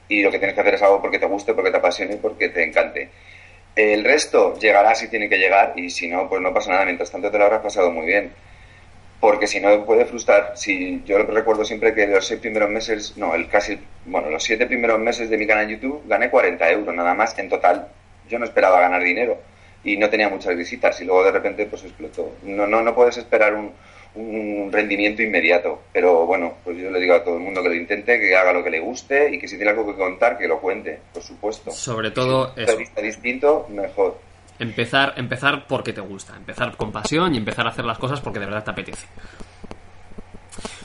y 0.08 0.24
lo 0.24 0.32
que 0.32 0.40
tienes 0.40 0.56
que 0.56 0.62
hacer 0.62 0.76
es 0.76 0.82
algo 0.82 1.02
porque 1.02 1.20
te 1.20 1.28
guste, 1.28 1.54
porque 1.54 1.72
te 1.72 1.78
apasione 1.78 2.16
y 2.16 2.18
porque 2.18 2.50
te 2.50 2.64
encante. 2.64 3.10
El 3.76 4.04
resto 4.04 4.58
llegará 4.58 4.96
si 4.96 5.08
tiene 5.08 5.30
que 5.30 5.38
llegar 5.38 5.74
y 5.76 5.90
si 5.90 6.08
no, 6.08 6.28
pues 6.28 6.42
no 6.42 6.54
pasa 6.54 6.72
nada. 6.72 6.86
Mientras 6.86 7.12
tanto 7.12 7.30
te 7.30 7.38
lo 7.38 7.46
habrás 7.46 7.62
pasado 7.62 7.92
muy 7.92 8.08
bien 8.08 8.34
porque 9.20 9.48
si 9.48 9.60
no 9.60 9.86
puede 9.86 10.06
frustrar. 10.06 10.54
Si 10.56 11.02
yo 11.06 11.18
recuerdo 11.18 11.66
siempre 11.66 11.94
que 11.94 12.08
los 12.08 12.26
seis 12.26 12.40
primeros 12.40 12.70
meses, 12.70 13.18
no, 13.18 13.36
el 13.36 13.48
casi, 13.48 13.80
bueno, 14.06 14.30
los 14.30 14.44
siete 14.44 14.66
primeros 14.66 15.00
meses 15.00 15.30
de 15.30 15.38
mi 15.38 15.46
canal 15.46 15.68
YouTube 15.68 16.04
gané 16.08 16.30
40 16.30 16.72
euros 16.72 16.96
nada 16.96 17.14
más 17.14 17.38
en 17.38 17.50
total. 17.50 17.88
Yo 18.30 18.40
no 18.40 18.46
esperaba 18.46 18.80
ganar 18.80 19.04
dinero 19.04 19.38
y 19.84 19.98
no 19.98 20.10
tenía 20.10 20.30
muchas 20.30 20.56
visitas 20.56 21.00
y 21.02 21.06
luego 21.06 21.24
de 21.24 21.32
repente 21.32 21.66
pues 21.66 21.84
explotó. 21.84 22.34
No, 22.44 22.68
no, 22.68 22.82
no 22.82 22.96
puedes 22.96 23.18
esperar 23.18 23.54
un, 23.56 23.74
un 24.16 24.72
rendimiento 24.72 25.22
inmediato, 25.22 25.82
pero 25.94 26.26
bueno, 26.26 26.56
pues 26.64 26.78
yo 26.78 26.90
le 26.90 27.00
digo 27.00 27.16
a 27.16 27.24
todo 27.24 27.36
el 27.36 27.42
mundo 27.42 27.62
que 27.62 27.70
lo 27.70 27.76
intente, 27.76 28.20
que 28.20 28.36
haga 28.36 28.54
lo 28.54 28.64
que 28.64 28.70
le 28.70 28.80
guste 28.80 29.34
y 29.34 29.40
que 29.40 29.48
si 29.48 29.56
tiene 29.56 29.72
algo 29.72 29.86
que 29.86 29.98
contar, 29.98 30.38
que 30.38 30.48
lo 30.48 30.60
cuente, 30.60 31.00
por 31.14 31.24
supuesto. 31.24 31.72
Sobre 31.72 32.12
todo 32.12 32.54
si 32.56 32.62
eso. 32.62 32.78
es 32.80 33.04
distinto, 33.04 33.68
mejor. 33.70 34.18
Empezar, 34.60 35.14
empezar 35.18 35.66
porque 35.68 35.94
te 35.94 36.02
gusta, 36.02 36.36
empezar 36.36 36.76
con 36.76 36.92
pasión 36.92 37.34
y 37.34 37.38
empezar 37.38 37.66
a 37.66 37.70
hacer 37.70 37.86
las 37.86 37.98
cosas 37.98 38.20
porque 38.20 38.40
de 38.40 38.46
verdad 38.46 38.64
te 38.64 38.72
apetece. 38.72 39.08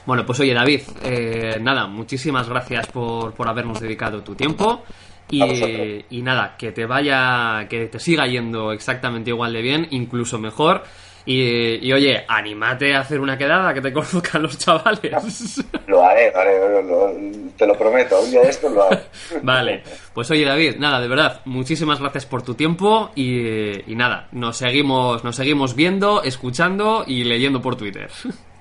Bueno, 0.07 0.25
pues 0.25 0.39
oye 0.41 0.55
David, 0.55 0.83
eh, 1.03 1.59
nada, 1.61 1.87
muchísimas 1.87 2.49
gracias 2.49 2.87
por, 2.89 3.33
por 3.35 3.49
habernos 3.49 3.81
dedicado 3.81 4.22
tu 4.22 4.35
tiempo 4.35 4.85
y, 5.31 6.05
y 6.11 6.22
nada, 6.22 6.57
que 6.57 6.72
te 6.72 6.87
vaya, 6.87 7.66
que 7.68 7.87
te 7.87 7.99
siga 7.99 8.27
yendo 8.27 8.72
exactamente 8.72 9.31
igual 9.31 9.53
de 9.55 9.62
bien, 9.62 9.89
incluso 9.91 10.39
mejor 10.39 10.85
Y, 11.27 11.87
y, 11.89 11.93
oye, 11.93 12.25
anímate 12.29 12.95
a 12.95 13.01
hacer 13.01 13.18
una 13.20 13.39
quedada 13.39 13.72
que 13.72 13.81
te 13.81 13.93
conozcan 13.95 14.43
los 14.43 14.59
chavales. 14.59 15.64
Lo 15.87 16.05
haré, 16.05 16.31
lo 16.33 16.39
haré, 16.39 16.83
lo- 16.83 17.14
te 17.57 17.66
lo 17.66 17.79
prometo, 17.79 18.20
un 18.20 18.31
día 18.31 18.41
de 18.43 18.49
esto 18.51 18.68
lo 18.68 18.83
hago. 18.83 19.01
Vale, 19.43 19.83
pues 20.12 20.31
oye 20.31 20.45
David, 20.45 20.77
nada, 20.79 21.01
de 21.01 21.07
verdad, 21.09 21.41
muchísimas 21.45 22.01
gracias 22.01 22.27
por 22.27 22.43
tu 22.43 22.55
tiempo 22.55 23.11
y, 23.14 23.91
y 23.91 23.95
nada, 23.95 24.27
nos 24.33 24.57
seguimos, 24.57 25.22
nos 25.22 25.37
seguimos 25.37 25.75
viendo, 25.77 26.22
escuchando 26.25 27.05
y 27.07 27.22
leyendo 27.25 27.62
por 27.62 27.77
Twitter. 27.77 28.11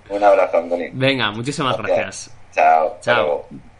Un 0.09 0.23
abrazo, 0.23 0.57
Antoni. 0.57 0.89
Venga, 0.93 1.31
muchísimas 1.31 1.75
gracias. 1.77 2.31
Chao. 2.53 2.97
Chao. 3.01 3.72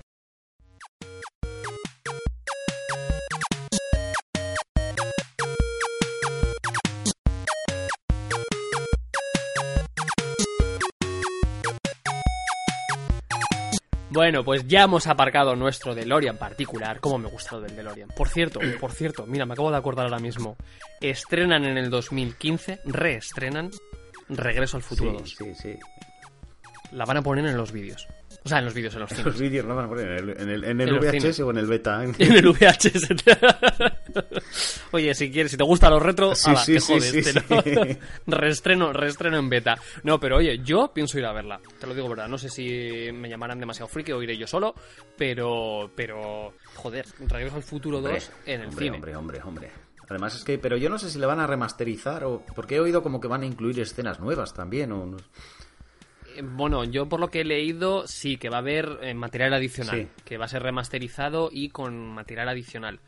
Bueno, 14.13 14.43
pues 14.43 14.67
ya 14.67 14.83
hemos 14.83 15.07
aparcado 15.07 15.55
nuestro 15.55 15.95
DeLorean 15.95 16.37
particular. 16.37 16.99
Como 16.99 17.17
me 17.17 17.29
gusta 17.29 17.55
lo 17.55 17.61
del 17.61 17.75
DeLorean. 17.75 18.09
Por 18.15 18.29
cierto, 18.29 18.59
por 18.79 18.91
cierto, 18.91 19.25
mira, 19.25 19.45
me 19.45 19.53
acabo 19.53 19.71
de 19.71 19.77
acordar 19.77 20.05
ahora 20.05 20.19
mismo. 20.19 20.55
Estrenan 21.01 21.65
en 21.65 21.77
el 21.77 21.89
2015, 21.89 22.81
reestrenan 22.85 23.71
Regreso 24.29 24.77
al 24.77 24.83
Futuro 24.83 25.13
2. 25.13 25.29
Sí, 25.29 25.35
sí, 25.37 25.55
sí. 25.55 25.75
La 26.91 27.05
van 27.05 27.17
a 27.17 27.21
poner 27.23 27.45
en 27.47 27.57
los 27.57 27.71
vídeos. 27.71 28.07
O 28.45 28.49
sea, 28.49 28.59
en 28.59 28.65
los 28.65 28.73
vídeos, 28.73 28.93
en 28.93 28.99
los 28.99 29.09
cines. 29.09 29.25
Los 29.25 29.39
vídeos 29.39 29.65
no 29.65 29.75
van 29.75 29.85
a 29.85 29.87
poner 29.89 30.07
en 30.09 30.29
el, 30.29 30.29
en 30.41 30.49
el, 30.49 30.63
en 30.65 30.81
En 30.81 30.99
VHS 30.99 31.11
cines. 31.11 31.39
o 31.39 31.49
en 31.51 31.57
el 31.57 31.65
beta. 31.65 32.03
¿eh? 32.03 32.11
En 32.19 32.33
el 32.33 32.49
VHS. 32.49 33.07
Oye, 34.91 35.13
si 35.13 35.31
quieres, 35.31 35.51
si 35.51 35.57
te 35.57 35.63
gusta 35.63 35.89
los 35.89 36.01
retro, 36.01 36.35
Sí, 36.35 36.49
ala, 36.49 36.59
sí, 36.59 36.73
te 36.73 36.79
jodes, 36.79 37.03
sí, 37.09 37.21
en 39.37 39.49
beta. 39.49 39.75
No, 40.03 40.19
pero 40.19 40.37
oye, 40.37 40.59
yo 40.63 40.91
pienso 40.93 41.17
ir 41.17 41.25
a 41.25 41.33
verla. 41.33 41.59
Te 41.79 41.87
lo 41.87 41.93
digo 41.93 42.09
verdad. 42.09 42.27
No 42.27 42.37
sé 42.37 42.49
si 42.49 43.11
me 43.13 43.29
llamarán 43.29 43.59
demasiado 43.59 43.87
friki 43.87 44.11
o 44.11 44.21
iré 44.21 44.37
yo 44.37 44.47
solo, 44.47 44.75
pero, 45.17 45.91
pero, 45.95 46.53
joder, 46.75 47.05
Regreso 47.27 47.55
al 47.55 47.63
Futuro 47.63 48.01
2 48.01 48.05
Hombre, 48.11 48.23
en 48.45 48.61
el 48.61 48.67
hombre, 48.67 48.85
cine. 48.85 48.95
Hombre, 48.97 49.15
hombre, 49.15 49.41
hombre. 49.43 49.71
Además 50.09 50.35
es 50.35 50.43
que, 50.43 50.57
pero 50.57 50.77
yo 50.77 50.89
no 50.89 50.99
sé 50.99 51.09
si 51.09 51.17
le 51.17 51.25
van 51.25 51.39
a 51.39 51.47
remasterizar 51.47 52.23
o 52.25 52.43
porque 52.55 52.75
he 52.75 52.79
oído 52.79 53.01
como 53.01 53.19
que 53.21 53.27
van 53.27 53.41
a 53.41 53.45
incluir 53.45 53.79
escenas 53.79 54.19
nuevas 54.19 54.53
también 54.53 54.91
o 54.91 55.15
Eh, 56.35 56.41
Bueno, 56.43 56.83
yo 56.83 57.07
por 57.07 57.19
lo 57.19 57.29
que 57.29 57.41
he 57.41 57.45
leído, 57.45 58.05
sí, 58.05 58.37
que 58.37 58.49
va 58.49 58.57
a 58.57 58.59
haber 58.59 58.99
eh, 59.01 59.13
material 59.13 59.53
adicional, 59.53 59.95
Sí. 60.01 60.07
que 60.25 60.37
va 60.37 60.45
a 60.45 60.49
ser 60.49 60.61
remasterizado 60.61 61.49
y 61.51 61.69
con 61.69 61.95
material 62.13 62.49
adicional 62.49 62.99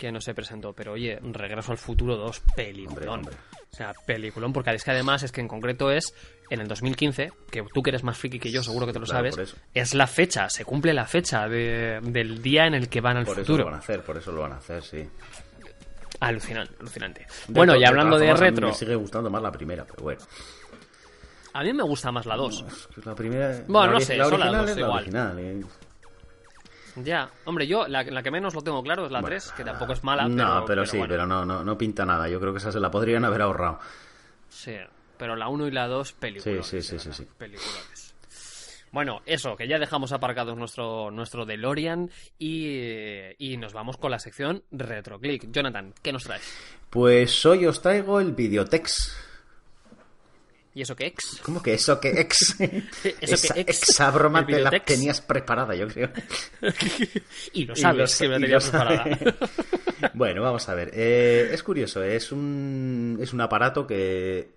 que 0.00 0.10
no 0.10 0.20
se 0.20 0.34
presentó. 0.34 0.72
Pero 0.72 0.92
oye, 0.94 1.18
Regreso 1.22 1.70
al 1.72 1.78
Futuro 1.78 2.16
2, 2.16 2.40
peliculón. 2.56 3.08
Hombre, 3.20 3.32
hombre. 3.32 3.34
O 3.72 3.76
sea, 3.76 3.92
peliculón, 4.06 4.52
porque 4.52 4.70
es 4.74 4.82
que 4.82 4.90
además 4.90 5.22
es 5.22 5.30
que 5.30 5.40
en 5.40 5.46
concreto 5.46 5.92
es 5.92 6.12
en 6.48 6.60
el 6.60 6.66
2015, 6.66 7.30
que 7.50 7.62
tú 7.72 7.82
que 7.82 7.90
eres 7.90 8.02
más 8.02 8.18
friki 8.18 8.40
que 8.40 8.50
yo, 8.50 8.62
seguro 8.64 8.86
que 8.86 8.92
te 8.92 8.98
lo 8.98 9.04
Claro, 9.06 9.30
sabes, 9.30 9.54
es 9.72 9.94
la 9.94 10.08
fecha, 10.08 10.48
se 10.50 10.64
cumple 10.64 10.92
la 10.92 11.06
fecha 11.06 11.46
de- 11.46 12.00
del 12.02 12.42
día 12.42 12.66
en 12.66 12.74
el 12.74 12.88
que 12.88 13.00
van 13.00 13.18
al 13.18 13.24
Por 13.24 13.34
eso 13.36 13.42
futuro. 13.42 13.58
lo 13.58 13.64
van 13.66 13.74
a 13.74 13.78
hacer, 13.78 14.02
por 14.02 14.16
eso 14.16 14.32
lo 14.32 14.40
van 14.40 14.52
a 14.54 14.56
hacer, 14.56 14.82
sí. 14.82 15.08
Alucinante, 16.18 16.74
alucinante. 16.80 17.20
De 17.46 17.54
bueno, 17.54 17.76
y 17.76 17.84
hablando 17.84 18.18
de 18.18 18.26
mí 18.26 18.32
retro, 18.34 18.68
Me 18.68 18.74
sigue 18.74 18.94
gustando 18.96 19.30
más 19.30 19.42
la 19.42 19.52
primera, 19.52 19.84
pero 19.84 20.02
bueno. 20.02 20.20
a 21.54 21.62
mí 21.62 21.72
me 21.72 21.82
gusta 21.84 22.10
más 22.10 22.26
la 22.26 22.36
2. 22.36 22.64
Es 22.66 22.88
que 22.94 23.00
la 23.08 23.14
primera. 23.14 23.62
Bueno, 23.68 23.92
la 23.92 23.98
no 23.98 24.00
sé, 24.00 24.16
la 24.16 24.24
son 24.24 24.40
las 24.40 24.48
original 24.48 24.60
dos 24.62 24.70
es 24.70 24.76
la 24.76 24.82
igual. 24.82 24.98
original. 25.02 25.38
¿eh? 25.38 25.60
Ya, 27.04 27.30
hombre, 27.44 27.66
yo 27.66 27.86
la, 27.88 28.02
la 28.02 28.22
que 28.22 28.30
menos 28.30 28.54
lo 28.54 28.62
tengo 28.62 28.82
claro 28.82 29.06
es 29.06 29.12
la 29.12 29.20
Bueno, 29.20 29.36
3, 29.36 29.52
que 29.52 29.64
tampoco 29.64 29.92
es 29.92 30.04
mala. 30.04 30.28
No, 30.28 30.64
pero, 30.64 30.84
sí, 30.86 30.98
bueno. 30.98 31.12
pero 31.12 31.26
no, 31.26 31.44
no, 31.44 31.64
no 31.64 31.78
pinta 31.78 32.04
nada. 32.04 32.28
Yo 32.28 32.40
creo 32.40 32.52
que 32.52 32.58
esa 32.58 32.72
se 32.72 32.80
la 32.80 32.90
podrían 32.90 33.24
haber 33.24 33.42
ahorrado. 33.42 33.78
Sí, 34.48 34.76
pero 35.16 35.36
la 35.36 35.48
1 35.48 35.68
y 35.68 35.70
la 35.70 35.86
2, 35.86 36.12
películas. 36.14 36.66
Sí, 36.66 36.82
sí, 36.82 36.98
sí, 36.98 36.98
sí, 36.98 37.12
sí. 37.12 37.28
Películas. 37.38 38.14
Bueno, 38.92 39.22
eso, 39.24 39.56
que 39.56 39.68
ya 39.68 39.78
dejamos 39.78 40.10
aparcados 40.10 40.56
nuestro, 40.56 41.12
nuestro 41.12 41.46
DeLorean 41.46 42.10
y, 42.38 42.80
y 43.38 43.56
nos 43.56 43.72
vamos 43.72 43.96
con 43.98 44.10
la 44.10 44.18
sección 44.18 44.64
RetroClick. 44.72 45.52
Jonathan, 45.52 45.94
¿qué 46.02 46.12
nos 46.12 46.24
traes? 46.24 46.42
Pues 46.90 47.46
hoy 47.46 47.66
os 47.66 47.80
traigo 47.80 48.18
el 48.18 48.32
Videotex. 48.32 49.29
¿Y 50.72 50.82
eso 50.82 50.94
qué 50.94 51.06
ex? 51.06 51.40
¿Cómo 51.42 51.60
que 51.60 51.74
eso 51.74 51.98
que 51.98 52.20
ex? 52.20 52.56
¿Eso 52.60 53.34
esa, 53.34 53.54
que 53.54 53.60
ex? 53.62 53.88
esa 53.88 54.10
broma 54.10 54.40
¿El 54.40 54.46
te 54.46 54.60
la 54.60 54.70
tenías 54.70 55.20
preparada, 55.20 55.74
yo 55.74 55.88
creo. 55.88 56.10
y 57.52 57.64
lo 57.64 57.74
sabes, 57.76 58.16
que 58.16 58.28
me 58.28 58.38
la 58.38 58.38
y 58.38 58.40
tenía 58.42 58.58
lo 58.58 58.62
preparada. 58.62 59.18
bueno, 60.14 60.42
vamos 60.42 60.68
a 60.68 60.74
ver. 60.74 60.92
Eh, 60.94 61.50
es 61.52 61.62
curioso, 61.64 62.02
es 62.02 62.30
un, 62.30 63.18
es 63.20 63.32
un 63.32 63.40
aparato 63.40 63.84
que, 63.86 64.50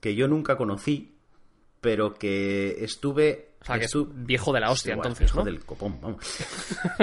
que 0.00 0.14
yo 0.14 0.28
nunca 0.28 0.56
conocí, 0.56 1.16
pero 1.80 2.14
que 2.14 2.84
estuve... 2.84 3.46
O 3.60 3.64
sea, 3.64 3.78
que 3.80 3.86
es 3.86 3.94
viejo 4.14 4.52
de 4.52 4.60
la 4.60 4.70
hostia, 4.70 4.92
Igual, 4.92 5.08
entonces, 5.08 5.34
¿no? 5.34 5.42
del 5.42 5.64
copón, 5.64 6.00
vamos. 6.00 6.24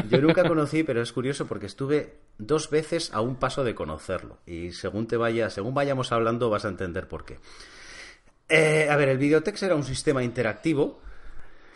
Yo 0.09 0.21
nunca 0.21 0.47
conocí, 0.47 0.83
pero 0.83 1.01
es 1.01 1.11
curioso 1.11 1.45
porque 1.45 1.65
estuve 1.65 2.15
dos 2.37 2.69
veces 2.69 3.13
a 3.13 3.19
un 3.19 3.35
paso 3.35 3.65
de 3.65 3.75
conocerlo. 3.75 4.39
Y 4.45 4.71
según 4.71 5.05
te 5.05 5.17
vaya, 5.17 5.49
según 5.49 5.73
vayamos 5.73 6.13
hablando, 6.13 6.49
vas 6.49 6.63
a 6.63 6.69
entender 6.69 7.09
por 7.09 7.25
qué. 7.25 7.39
Eh, 8.49 8.87
a 8.89 8.95
ver, 8.95 9.09
el 9.09 9.17
Videotex 9.17 9.63
era 9.63 9.75
un 9.75 9.83
sistema 9.83 10.23
interactivo 10.23 11.01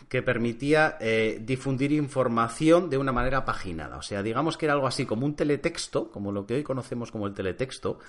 que 0.08 0.24
permitía 0.24 0.98
eh, 1.00 1.40
difundir 1.42 1.92
información 1.92 2.90
de 2.90 2.98
una 2.98 3.12
manera 3.12 3.46
paginada. 3.46 3.98
O 3.98 4.02
sea, 4.02 4.24
digamos 4.24 4.58
que 4.58 4.66
era 4.66 4.74
algo 4.74 4.88
así 4.88 5.06
como 5.06 5.26
un 5.26 5.36
teletexto, 5.36 6.10
como 6.10 6.32
lo 6.32 6.46
que 6.46 6.56
hoy 6.56 6.64
conocemos 6.64 7.12
como 7.12 7.28
el 7.28 7.34
teletexto. 7.34 8.00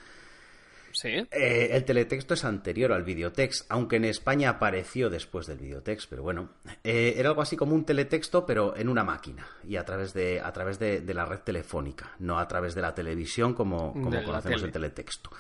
Sí. 0.93 1.09
Eh, 1.31 1.69
el 1.71 1.85
teletexto 1.85 2.35
es 2.35 2.45
anterior 2.45 2.93
al 2.93 3.05
videotext, 3.05 3.67
aunque 3.69 3.97
en 3.97 4.07
España 4.07 4.51
apareció 4.51 5.09
después 5.09 5.47
del 5.47 5.59
videotext, 5.59 6.09
pero 6.11 6.23
bueno, 6.23 6.51
Eh, 6.83 7.15
era 7.17 7.29
algo 7.29 7.43
así 7.43 7.57
como 7.57 7.75
un 7.75 7.85
teletexto, 7.85 8.45
pero 8.45 8.75
en 8.77 8.89
una 8.89 9.05
máquina 9.05 9.47
y 9.63 9.77
a 9.77 9.85
través 9.85 10.15
de 10.15 10.41
a 10.41 10.51
través 10.53 10.79
de, 10.79 11.01
de 11.03 11.15
la 11.15 11.27
red 11.27 11.41
telefónica, 11.41 12.17
no 12.19 12.39
a 12.39 12.49
través 12.49 12.75
de 12.75 12.81
la 12.81 12.95
televisión 12.95 13.55
como, 13.55 13.93
conocemos 13.93 14.63
el 14.63 14.73
teletexto. 14.73 15.31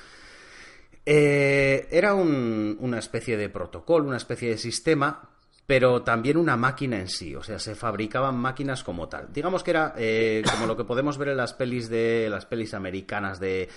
Eh, 1.07 1.88
era 1.90 2.14
un- 2.14 2.76
una 2.80 2.98
especie 2.98 3.36
de 3.36 3.48
protocolo, 3.48 4.07
una 4.09 4.16
especie 4.18 4.51
de 4.51 4.59
sistema, 4.59 5.28
pero 5.66 6.03
también 6.03 6.36
una 6.36 6.57
máquina 6.57 6.98
en 6.98 7.09
sí, 7.09 7.34
o 7.34 7.42
sea, 7.42 7.59
se 7.59 7.74
fabricaban 7.74 8.36
máquinas 8.36 8.82
como 8.84 9.09
tal. 9.09 9.32
Digamos 9.32 9.62
que 9.62 9.70
era 9.70 9.94
eh, 9.96 10.42
como 10.51 10.66
lo 10.66 10.76
que 10.76 10.84
podemos 10.84 11.16
ver 11.16 11.28
en 11.28 11.36
las 11.36 11.53
pelis 11.55 11.88
de 11.88 12.28
las 12.30 12.44
pelis 12.46 12.74
americanas 12.74 13.40
de 13.40 13.68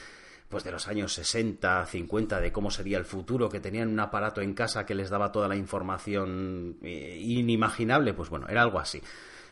pues 0.49 0.63
de 0.63 0.71
los 0.71 0.88
años 0.88 1.11
60, 1.13 1.84
50, 1.88 2.39
de 2.39 2.51
cómo 2.51 2.69
sería 2.69 2.99
el 2.99 3.05
futuro, 3.05 3.49
que 3.49 3.59
tenían 3.59 3.89
un 3.89 3.99
aparato 3.99 4.39
en 4.39 4.53
casa 4.53 4.86
que 4.86 4.93
les 4.93 5.09
daba 5.09 5.32
toda 5.32 5.47
la 5.47 5.55
información 5.55 6.78
eh, 6.84 7.17
inimaginable, 7.19 8.13
pues 8.13 8.30
bueno, 8.30 8.45
era 8.47 8.61
algo 8.61 8.80
así. 8.80 9.01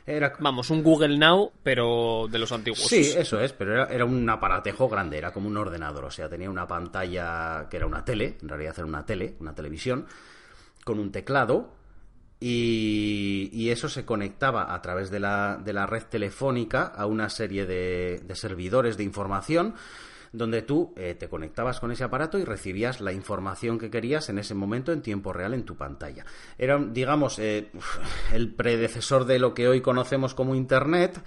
Era 0.06 0.34
Vamos, 0.40 0.70
un 0.70 0.84
Google 0.84 1.18
Now, 1.18 1.52
pero 1.64 2.28
de 2.30 2.40
los 2.40 2.52
antiguos. 2.52 2.80
Sí, 2.80 3.14
eso 3.16 3.40
es, 3.40 3.54
pero 3.54 3.74
era, 3.74 3.86
era 3.86 4.06
un 4.06 4.28
aparatejo 4.30 4.90
grande, 4.90 5.18
era 5.18 5.32
como 5.32 5.48
un 5.48 5.58
ordenador, 5.58 6.06
o 6.06 6.12
sea, 6.12 6.28
tenía 6.28 6.50
una 6.50 6.68
pantalla 6.68 7.68
que 7.70 7.78
era 7.78 7.86
una 7.86 8.04
tele, 8.04 8.38
en 8.42 8.50
realidad 8.50 8.74
era 8.78 8.88
una 8.88 9.06
tele, 9.06 9.36
una 9.40 9.54
televisión, 9.54 10.08
con 10.84 11.00
un 11.00 11.12
teclado, 11.12 11.74
y, 12.40 13.50
y 13.54 13.70
eso 13.70 13.88
se 13.88 14.04
conectaba 14.04 14.74
a 14.74 14.82
través 14.82 15.12
de 15.12 15.20
la, 15.20 15.60
de 15.64 15.74
la 15.74 15.86
red 15.86 16.04
telefónica 16.04 16.86
a 16.86 17.06
una 17.06 17.30
serie 17.30 17.68
de, 17.68 18.22
de 18.26 18.36
servidores 18.36 18.98
de 18.98 19.04
información, 19.04 19.76
donde 20.34 20.62
tú 20.62 20.94
eh, 20.96 21.16
te 21.18 21.28
conectabas 21.28 21.80
con 21.80 21.92
ese 21.92 22.04
aparato 22.04 22.38
y 22.40 22.46
recibías 22.46 23.02
la 23.02 23.12
información 23.12 23.78
que 23.78 23.90
querías 23.90 24.30
en 24.30 24.40
ese 24.40 24.54
momento 24.54 24.92
en 24.92 25.02
tiempo 25.02 25.34
real 25.34 25.54
en 25.54 25.64
tu 25.64 25.76
pantalla. 25.76 26.26
Era, 26.58 26.78
digamos, 26.78 27.38
eh, 27.40 27.70
el 28.34 28.54
predecesor 28.54 29.26
de 29.26 29.40
lo 29.40 29.54
que 29.54 29.68
hoy 29.68 29.82
conocemos 29.82 30.34
como 30.34 30.56
Internet, 30.56 31.22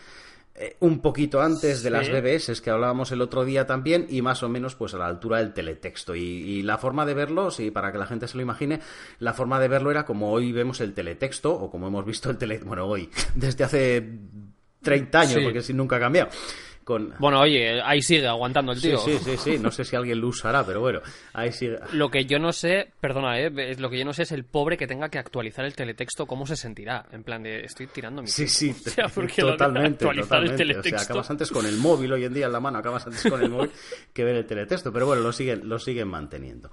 eh, 0.56 0.76
un 0.80 1.00
poquito 1.00 1.42
antes 1.42 1.82
de 1.82 1.90
las 1.90 2.08
BBS 2.08 2.60
que 2.60 2.70
hablábamos 2.70 3.10
el 3.10 3.20
otro 3.20 3.44
día 3.44 3.66
también 3.66 4.06
y 4.08 4.22
más 4.22 4.42
o 4.44 4.48
menos 4.48 4.76
pues 4.76 4.94
a 4.94 4.98
la 4.98 5.06
altura 5.06 5.38
del 5.38 5.52
teletexto 5.52 6.14
y, 6.14 6.20
y 6.22 6.62
la 6.62 6.78
forma 6.78 7.04
de 7.04 7.12
verlo, 7.12 7.50
sí, 7.50 7.72
para 7.72 7.90
que 7.90 7.98
la 7.98 8.06
gente 8.06 8.28
se 8.28 8.36
lo 8.36 8.42
imagine, 8.44 8.78
la 9.18 9.34
forma 9.34 9.58
de 9.58 9.66
verlo 9.66 9.90
era 9.90 10.04
como 10.04 10.30
hoy 10.30 10.52
vemos 10.52 10.80
el 10.80 10.94
teletexto 10.94 11.52
o 11.52 11.70
como 11.72 11.88
hemos 11.88 12.04
visto 12.06 12.30
el 12.30 12.38
tele, 12.38 12.60
bueno 12.64 12.86
hoy 12.86 13.10
desde 13.34 13.64
hace 13.64 14.08
30 14.80 15.20
años 15.20 15.32
Sí. 15.34 15.40
porque 15.42 15.60
si 15.60 15.74
nunca 15.74 15.96
ha 15.96 16.00
cambiado. 16.00 16.30
Con... 16.84 17.14
Bueno, 17.18 17.40
oye, 17.40 17.80
ahí 17.82 18.02
sigue 18.02 18.26
aguantando 18.26 18.72
el 18.72 18.80
tío. 18.80 18.98
sí, 18.98 19.18
sí, 19.18 19.36
sí, 19.36 19.58
no 19.58 19.70
sé 19.70 19.84
si 19.84 19.96
alguien 19.96 20.20
lo 20.20 20.28
usará, 20.28 20.64
pero 20.66 20.80
bueno, 20.80 21.00
ahí 21.32 21.50
sigue. 21.50 21.78
Lo 21.92 22.10
que 22.10 22.26
yo 22.26 22.38
no 22.38 22.52
sé, 22.52 22.92
perdona, 23.00 23.40
eh, 23.40 23.74
lo 23.78 23.88
que 23.88 23.98
yo 23.98 24.04
no 24.04 24.12
sé 24.12 24.22
es 24.24 24.32
el 24.32 24.44
pobre 24.44 24.76
que 24.76 24.86
tenga 24.86 25.08
que 25.08 25.18
actualizar 25.18 25.64
el 25.64 25.74
teletexto, 25.74 26.26
cómo 26.26 26.46
se 26.46 26.56
sentirá. 26.56 27.06
En 27.12 27.24
plan 27.24 27.42
de, 27.42 27.64
estoy 27.64 27.86
tirando 27.86 28.20
mi 28.22 28.28
Sí, 28.28 28.44
tiempo. 28.46 28.54
sí, 28.54 28.90
O 28.90 28.90
sea, 28.90 29.08
porque 29.08 29.40
lo 29.42 29.48
de 29.48 29.52
totalmente, 29.54 30.04
actualizar 30.04 30.42
el 30.42 30.48
totalmente. 30.50 30.88
O 30.88 30.90
sea, 30.90 31.00
acabas 31.00 31.30
antes 31.30 31.50
con 31.50 31.66
el 31.66 31.76
móvil 31.78 32.12
hoy 32.12 32.24
en 32.24 32.34
día 32.34 32.46
en 32.46 32.52
la 32.52 32.60
mano, 32.60 32.78
acabas 32.78 33.06
antes 33.06 33.22
con 33.30 33.42
el 33.42 33.48
móvil 33.50 33.70
que 34.12 34.24
ver 34.24 34.36
el 34.36 34.46
teletexto, 34.46 34.92
pero 34.92 35.06
bueno, 35.06 35.22
lo 35.22 35.32
siguen, 35.32 35.68
lo 35.68 35.78
siguen 35.78 36.08
manteniendo. 36.08 36.70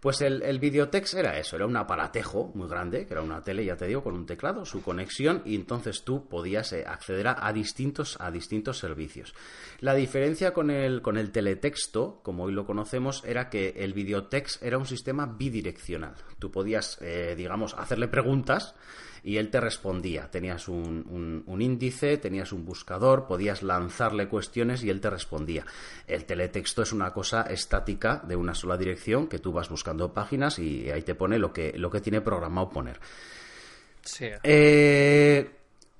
Pues 0.00 0.20
el, 0.20 0.42
el 0.42 0.60
videotex 0.60 1.14
era 1.14 1.38
eso, 1.38 1.56
era 1.56 1.66
un 1.66 1.76
aparatejo 1.76 2.52
muy 2.54 2.68
grande, 2.68 3.04
que 3.04 3.14
era 3.14 3.22
una 3.22 3.42
tele, 3.42 3.64
ya 3.64 3.76
te 3.76 3.86
digo, 3.86 4.04
con 4.04 4.14
un 4.14 4.26
teclado, 4.26 4.64
su 4.64 4.80
conexión, 4.80 5.42
y 5.44 5.56
entonces 5.56 6.04
tú 6.04 6.28
podías 6.28 6.72
eh, 6.72 6.84
acceder 6.86 7.26
a, 7.26 7.52
distintos, 7.52 8.16
a 8.20 8.30
distintos 8.30 8.78
servicios. 8.78 9.34
La 9.80 9.94
diferencia 9.94 10.52
con 10.52 10.70
el, 10.70 11.02
con 11.02 11.16
el 11.16 11.32
teletexto, 11.32 12.20
como 12.22 12.44
hoy 12.44 12.52
lo 12.52 12.64
conocemos, 12.64 13.24
era 13.24 13.50
que 13.50 13.74
el 13.78 13.92
videotex 13.92 14.62
era 14.62 14.78
un 14.78 14.86
sistema 14.86 15.26
bidireccional. 15.26 16.14
Tú 16.38 16.52
podías, 16.52 16.98
eh, 17.00 17.34
digamos, 17.36 17.74
hacerle 17.74 18.06
preguntas 18.06 18.76
y 19.24 19.36
él 19.36 19.50
te 19.50 19.60
respondía. 19.60 20.30
Tenías 20.30 20.68
un, 20.68 21.04
un- 21.08 21.42
un 21.46 21.62
índice, 21.62 22.16
tenías 22.18 22.52
un 22.52 22.64
buscador, 22.64 23.26
podías 23.26 23.62
lanzarle 23.62 24.28
cuestiones 24.28 24.82
y 24.84 24.90
él 24.90 25.00
te 25.00 25.10
respondía. 25.10 25.64
El 26.06 26.24
teletexto 26.24 26.82
es 26.82 26.92
una 26.92 27.12
cosa 27.12 27.42
estática 27.42 28.22
de 28.26 28.36
una 28.36 28.54
sola 28.54 28.76
dirección 28.76 29.26
que 29.28 29.38
tú 29.38 29.52
vas 29.52 29.68
buscando 29.68 30.12
páginas 30.12 30.58
y 30.58 30.90
ahí 30.90 31.02
te 31.02 31.14
pone 31.14 31.38
lo 31.38 31.52
que, 31.52 31.72
lo 31.76 31.90
que 31.90 32.00
tiene 32.00 32.20
programado 32.20 32.70
poner. 32.70 32.98
Sí. 34.02 34.26
Eh, 34.42 35.50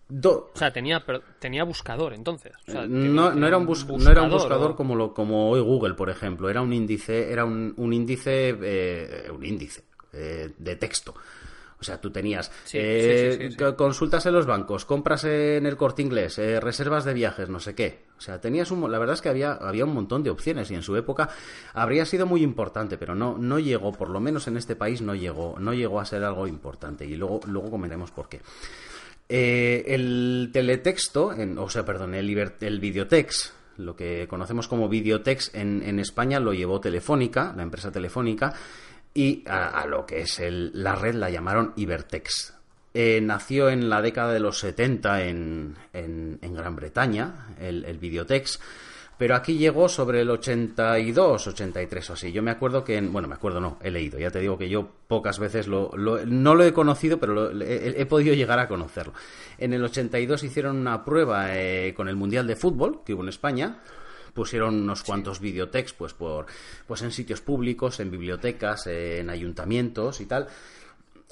do- 0.08 0.50
O 0.54 0.58
sea, 0.58 0.72
tenía, 0.72 1.04
pero 1.04 1.20
tenía 1.38 1.64
buscador 1.64 2.14
entonces. 2.14 2.52
O 2.66 2.70
sea, 2.72 2.86
no, 2.86 3.32
no 3.34 3.46
era 3.46 3.58
un, 3.58 3.66
bus- 3.66 3.84
buscador 3.86 4.04
no 4.04 4.10
era 4.10 4.22
un 4.22 4.30
buscador 4.30 4.76
como 4.76 4.94
lo 4.96 5.12
como 5.12 5.50
hoy 5.50 5.60
Google, 5.60 5.94
por 5.94 6.08
ejemplo. 6.08 6.48
Era 6.48 6.62
un 6.62 6.72
índice, 6.72 7.30
era 7.30 7.44
un, 7.44 7.74
un 7.76 7.92
índice, 7.92 8.56
eh, 8.62 9.30
un 9.30 9.44
índice 9.44 9.82
eh, 10.12 10.50
de 10.56 10.76
texto. 10.76 11.14
O 11.80 11.84
sea, 11.84 12.00
tú 12.00 12.10
tenías 12.10 12.50
Sí, 12.64 12.76
eh, 12.80 13.50
sí, 13.50 13.56
sí, 13.56 13.64
consultas 13.76 14.26
en 14.26 14.32
los 14.34 14.46
bancos, 14.46 14.84
compras 14.84 15.22
en 15.24 15.64
el 15.64 15.76
corte 15.76 16.02
inglés, 16.02 16.36
eh, 16.38 16.58
reservas 16.58 17.04
de 17.04 17.14
viajes, 17.14 17.48
no 17.48 17.60
sé 17.60 17.74
qué. 17.76 18.06
O 18.18 18.20
sea, 18.20 18.40
tenías 18.40 18.72
un, 18.72 18.90
la 18.90 18.98
verdad 18.98 19.14
es 19.14 19.22
que 19.22 19.28
había, 19.28 19.52
había 19.52 19.84
un 19.84 19.94
montón 19.94 20.24
de 20.24 20.30
opciones 20.30 20.70
y 20.72 20.74
en 20.74 20.82
su 20.82 20.96
época 20.96 21.28
habría 21.74 22.04
sido 22.04 22.26
muy 22.26 22.42
importante, 22.42 22.98
pero 22.98 23.14
no, 23.14 23.38
no 23.38 23.60
llegó, 23.60 23.92
por 23.92 24.10
lo 24.10 24.18
menos 24.18 24.48
en 24.48 24.56
este 24.56 24.74
país 24.74 25.02
no 25.02 25.14
llegó, 25.14 25.56
no 25.60 25.72
llegó 25.72 26.00
a 26.00 26.04
ser 26.04 26.24
algo 26.24 26.48
importante. 26.48 27.06
Y 27.06 27.14
luego, 27.14 27.38
luego 27.46 27.70
comentaremos 27.70 28.10
por 28.10 28.28
qué. 28.28 28.40
Eh, 29.28 29.84
el 29.88 30.50
teletexto, 30.52 31.32
en- 31.32 31.58
o 31.58 31.68
sea, 31.68 31.84
perdón, 31.84 32.14
el, 32.14 32.50
el 32.60 32.80
videotex, 32.80 33.52
lo 33.76 33.94
que 33.94 34.26
conocemos 34.28 34.66
como 34.66 34.88
videotex 34.88 35.54
en, 35.54 35.82
en 35.84 36.00
España 36.00 36.40
lo 36.40 36.52
llevó 36.54 36.80
Telefónica, 36.80 37.52
la 37.56 37.62
empresa 37.62 37.92
Telefónica, 37.92 38.54
y 39.14 39.44
a, 39.48 39.84
lo 39.86 40.06
que 40.06 40.20
es 40.20 40.38
el- 40.40 40.70
la 40.74 40.94
red 40.94 41.14
la 41.14 41.30
llamaron 41.30 41.72
Ibertex. 41.76 42.54
Eh, 42.94 43.20
nació 43.22 43.68
en 43.70 43.88
la 43.90 44.00
década 44.02 44.32
de 44.32 44.40
los 44.40 44.58
70 44.58 45.24
en, 45.24 45.76
en- 45.92 46.38
Gran 46.54 46.74
Bretaña, 46.76 47.48
el, 47.60 47.84
el 47.84 47.98
videotex, 47.98 48.58
pero 49.18 49.34
aquí 49.34 49.58
llegó 49.58 49.88
sobre 49.88 50.20
el 50.22 50.30
82, 50.30 51.46
83 51.48 52.10
o 52.10 52.12
así. 52.14 52.32
Yo 52.32 52.42
me 52.42 52.50
acuerdo 52.50 52.82
que, 52.84 52.96
en- 52.96 53.12
bueno, 53.12 53.28
me 53.28 53.34
acuerdo 53.34 53.60
no, 53.60 53.78
he 53.82 53.90
leído, 53.90 54.18
ya 54.18 54.30
te 54.30 54.38
digo 54.40 54.56
que 54.58 54.68
yo 54.68 54.88
pocas 55.06 55.38
veces 55.38 55.66
lo, 55.68 55.90
lo- 55.96 56.24
no 56.24 56.54
lo 56.54 56.64
he 56.64 56.72
conocido, 56.72 57.18
pero 57.18 57.34
lo- 57.52 57.64
he, 57.64 58.00
he 58.00 58.06
podido 58.06 58.34
llegar 58.34 58.58
a 58.58 58.68
conocerlo. 58.68 59.12
En 59.58 59.72
el 59.74 59.84
82 59.84 60.42
hicieron 60.44 60.76
una 60.76 61.04
prueba 61.04 61.56
eh, 61.56 61.92
con 61.96 62.08
el 62.08 62.16
Mundial 62.16 62.46
de 62.46 62.56
Fútbol 62.56 63.00
que 63.04 63.14
hubo 63.14 63.22
en 63.22 63.28
España, 63.28 63.78
pusieron 64.38 64.74
unos 64.82 65.02
cuantos 65.02 65.40
videotex 65.40 65.92
pues 65.94 66.14
por 66.14 66.46
pues 66.86 67.02
en 67.02 67.10
sitios 67.10 67.40
públicos 67.40 67.98
en 67.98 68.10
bibliotecas 68.12 68.86
en 68.86 69.28
ayuntamientos 69.30 70.20
y 70.20 70.26
tal 70.26 70.46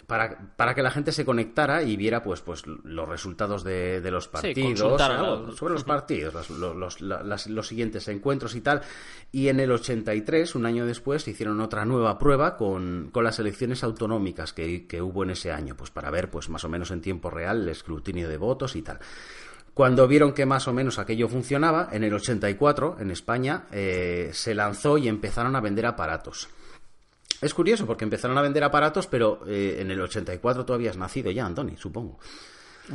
para, 0.07 0.39
para 0.57 0.73
que 0.75 0.83
la 0.83 0.91
gente 0.93 1.11
se 1.11 1.25
conectara 1.25 1.83
y 1.83 1.97
viera 1.97 2.23
pues 2.23 2.41
pues 2.41 2.63
los 2.67 3.09
resultados 3.09 3.65
de, 3.65 4.01
de 4.01 4.11
los 4.13 4.29
partidos 4.29 4.79
sobre 5.57 5.73
los 5.73 5.85
partidos 5.85 6.35
los, 6.35 6.51
los- 6.51 7.01
los- 7.01 7.01
las- 7.01 7.47
los 7.49 7.67
siguientes 7.67 8.07
encuentros 8.09 8.55
y 8.55 8.61
tal. 8.61 8.83
Y 9.33 9.49
en 9.49 9.59
el 9.59 9.73
83 9.73 10.55
un 10.55 10.65
año 10.67 10.87
después 10.87 11.27
hicieron 11.27 11.61
otra 11.61 11.85
nueva 11.85 12.19
prueba 12.19 12.57
con, 12.57 13.09
con 13.13 13.25
las 13.25 13.39
elecciones 13.41 13.83
autonómicas 13.83 14.53
que, 14.53 14.87
que 14.87 15.03
hubo 15.03 15.25
en 15.25 15.31
ese 15.31 15.51
año 15.51 15.77
pues 15.77 15.91
para 15.91 16.11
ver 16.11 16.31
pues 16.31 16.49
más 16.51 16.63
o 16.65 16.69
menos 16.69 16.91
en 16.93 17.01
tiempo 17.01 17.29
real 17.31 17.63
el 17.63 17.69
escrutinio 17.71 18.29
de 18.29 18.37
votos 18.37 18.77
y 18.77 18.83
tal 18.83 18.99
cuando 19.77 20.09
vieron 20.09 20.33
que 20.33 20.47
más 20.47 20.67
o 20.69 20.73
menos 20.73 20.99
aquello 20.99 21.29
funcionaba, 21.29 21.91
en 21.93 22.03
el 22.03 22.15
84, 22.15 22.97
en 22.99 23.11
España, 23.11 23.65
eh, 23.71 24.31
se 24.33 24.55
lanzó 24.55 24.97
y 24.97 25.07
empezaron 25.07 25.55
a 25.55 25.61
vender 25.61 25.85
aparatos. 25.85 26.49
Es 27.43 27.53
curioso 27.53 27.85
porque 27.85 28.05
empezaron 28.05 28.39
a 28.39 28.41
vender 28.41 28.65
aparatos, 28.65 29.07
pero 29.07 29.43
eh, 29.47 29.77
en 29.81 29.91
el 29.91 30.01
84 30.01 30.65
tú 30.65 30.73
habías 30.73 30.97
nacido 30.97 31.31
ya, 31.31 31.45
Antoni, 31.45 31.77
supongo. 31.77 32.19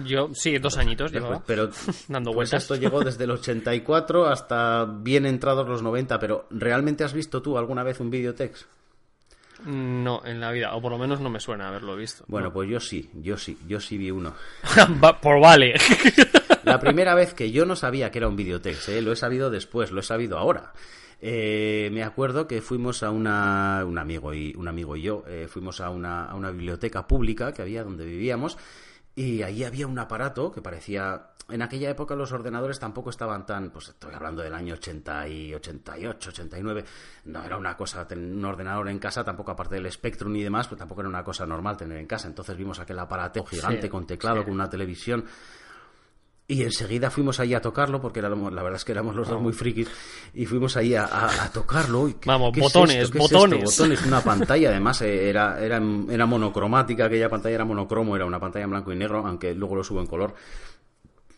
Yo, 0.03 0.31
sí, 0.33 0.57
dos 0.57 0.75
añitos 0.79 1.11
llevaba. 1.11 1.43
Pero 1.45 1.69
Dando 2.07 2.31
pues 2.31 2.49
vueltas. 2.49 2.63
esto 2.63 2.75
llegó 2.75 3.01
desde 3.03 3.25
el 3.25 3.31
84 3.31 4.25
hasta 4.25 4.85
bien 4.85 5.27
entrados 5.27 5.69
los 5.69 5.83
90, 5.83 6.17
pero 6.17 6.47
¿realmente 6.49 7.03
has 7.03 7.13
visto 7.13 7.43
tú 7.43 7.59
alguna 7.59 7.83
vez 7.83 7.99
un 7.99 8.09
videotex? 8.09 8.65
No, 9.65 10.25
en 10.25 10.39
la 10.39 10.51
vida. 10.51 10.73
O 10.73 10.81
por 10.81 10.91
lo 10.91 10.97
menos 10.97 11.19
no 11.19 11.29
me 11.29 11.39
suena 11.39 11.67
haberlo 11.67 11.95
visto. 11.95 12.23
Bueno, 12.27 12.51
pues 12.51 12.67
yo 12.67 12.79
sí, 12.79 13.11
yo 13.13 13.37
sí, 13.37 13.55
yo 13.67 13.79
sí 13.79 13.99
vi 13.99 14.09
uno. 14.09 14.33
Por 15.21 15.39
vale. 15.39 15.75
La 16.63 16.79
primera 16.79 17.15
vez 17.15 17.33
que 17.33 17.51
yo 17.51 17.65
no 17.65 17.75
sabía 17.75 18.11
que 18.11 18.19
era 18.19 18.27
un 18.27 18.35
videotex, 18.35 18.89
¿eh? 18.89 19.01
lo 19.01 19.11
he 19.11 19.15
sabido 19.15 19.49
después, 19.49 19.91
lo 19.91 19.99
he 19.99 20.03
sabido 20.03 20.37
ahora. 20.37 20.73
Eh, 21.19 21.89
me 21.91 22.03
acuerdo 22.03 22.47
que 22.47 22.61
fuimos 22.61 23.03
a 23.03 23.11
una, 23.11 23.83
un 23.85 23.97
amigo 23.97 24.33
y 24.33 24.55
un 24.55 24.67
amigo 24.67 24.95
y 24.95 25.03
yo 25.03 25.23
eh, 25.27 25.47
fuimos 25.47 25.79
a 25.79 25.91
una, 25.91 26.25
a 26.25 26.35
una 26.35 26.49
biblioteca 26.49 27.05
pública 27.05 27.53
que 27.53 27.61
había 27.61 27.83
donde 27.83 28.05
vivíamos 28.05 28.57
y 29.15 29.43
ahí 29.43 29.63
había 29.63 29.85
un 29.85 29.99
aparato 29.99 30.51
que 30.51 30.61
parecía 30.63 31.31
en 31.51 31.61
aquella 31.61 31.89
época 31.89 32.15
los 32.15 32.31
ordenadores 32.31 32.79
tampoco 32.79 33.09
estaban 33.09 33.45
tan, 33.45 33.71
pues 33.71 33.89
estoy 33.89 34.13
hablando 34.13 34.41
del 34.41 34.53
año 34.53 34.75
80 34.75 35.27
y 35.27 35.53
88, 35.53 36.29
89, 36.29 36.85
no 37.25 37.43
era 37.43 37.57
una 37.57 37.75
cosa, 37.75 38.07
tener 38.07 38.33
un 38.33 38.45
ordenador 38.45 38.87
en 38.89 38.99
casa, 38.99 39.23
tampoco 39.23 39.51
aparte 39.51 39.75
del 39.75 39.91
Spectrum 39.91 40.35
y 40.35 40.43
demás, 40.43 40.67
pues 40.67 40.79
tampoco 40.79 41.01
era 41.01 41.09
una 41.09 41.23
cosa 41.23 41.45
normal 41.45 41.77
tener 41.77 41.97
en 41.97 42.07
casa. 42.07 42.27
Entonces 42.27 42.55
vimos 42.55 42.79
aquel 42.79 42.97
aparato 42.99 43.43
gigante 43.43 43.83
Sí, 43.83 43.89
con 43.89 44.07
teclado, 44.07 44.39
sí. 44.39 44.43
con 44.45 44.53
una 44.53 44.69
televisión. 44.69 45.25
Y 46.51 46.63
enseguida 46.63 47.09
fuimos 47.09 47.39
ahí 47.39 47.53
a 47.53 47.61
tocarlo, 47.61 48.01
porque 48.01 48.19
éramos, 48.19 48.51
la 48.51 48.61
verdad 48.61 48.75
es 48.75 48.83
que 48.83 48.91
éramos 48.91 49.15
los 49.15 49.29
dos 49.29 49.41
muy 49.41 49.53
frikis, 49.53 49.87
y 50.33 50.45
fuimos 50.45 50.75
ahí 50.75 50.95
a, 50.95 51.05
a- 51.05 51.45
a 51.45 51.51
tocarlo. 51.51 52.09
y 52.09 52.15
¿qué- 52.15 52.27
Vamos, 52.27 52.51
qué 52.53 52.59
botones, 52.59 53.09
botones. 53.13 54.05
una 54.05 54.19
pantalla, 54.23 54.69
además 54.69 55.01
eh, 55.01 55.29
era, 55.29 55.63
era, 55.63 55.81
era 56.09 56.25
monocromática, 56.25 57.05
aquella 57.05 57.29
pantalla 57.29 57.55
era 57.55 57.63
monocromo, 57.63 58.17
era 58.17 58.25
una 58.25 58.39
pantalla 58.39 58.65
en 58.65 58.71
blanco 58.71 58.91
y 58.91 58.97
negro, 58.97 59.25
aunque 59.25 59.53
luego 59.55 59.77
lo 59.77 59.83
subo 59.85 60.01
en 60.01 60.07
color. 60.07 60.33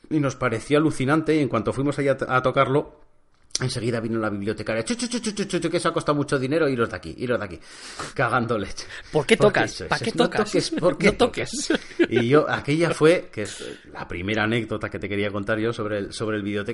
Y 0.09 0.19
nos 0.19 0.35
pareció 0.35 0.79
alucinante, 0.79 1.35
y 1.35 1.39
en 1.41 1.47
cuanto 1.47 1.73
fuimos 1.73 1.99
allá 1.99 2.17
a 2.27 2.41
tocarlo, 2.41 3.02
enseguida 3.61 3.99
vino 3.99 4.19
la 4.19 4.29
bibliotecaria, 4.31 4.83
chu, 4.83 4.95
chu, 4.95 5.07
chu, 5.09 5.69
que 5.69 5.77
eso 5.77 5.89
ha 5.89 5.93
costado 5.93 6.15
mucho 6.15 6.39
dinero, 6.39 6.67
iros 6.67 6.89
de 6.89 6.95
aquí, 6.95 7.13
iros 7.19 7.37
de 7.39 7.45
aquí, 7.45 7.59
cagando 8.15 8.57
leche. 8.57 8.85
¿Por 9.11 9.25
qué 9.27 9.37
tocas? 9.37 9.83
¿Para 9.87 10.03
qué 10.03 10.11
tocas? 10.11 10.71
¿por 10.71 10.97
qué 10.97 11.07
No 11.11 11.17
toques. 11.17 11.71
Y 12.09 12.27
yo, 12.27 12.49
aquella 12.49 12.91
fue, 12.91 13.29
que 13.31 13.43
es 13.43 13.63
la 13.91 14.07
primera 14.07 14.43
anécdota 14.43 14.89
que 14.89 14.97
te 14.97 15.07
quería 15.07 15.29
contar 15.29 15.59
yo 15.59 15.71
sobre 15.71 15.99
el, 15.99 16.13
sobre 16.13 16.37
el 16.37 16.65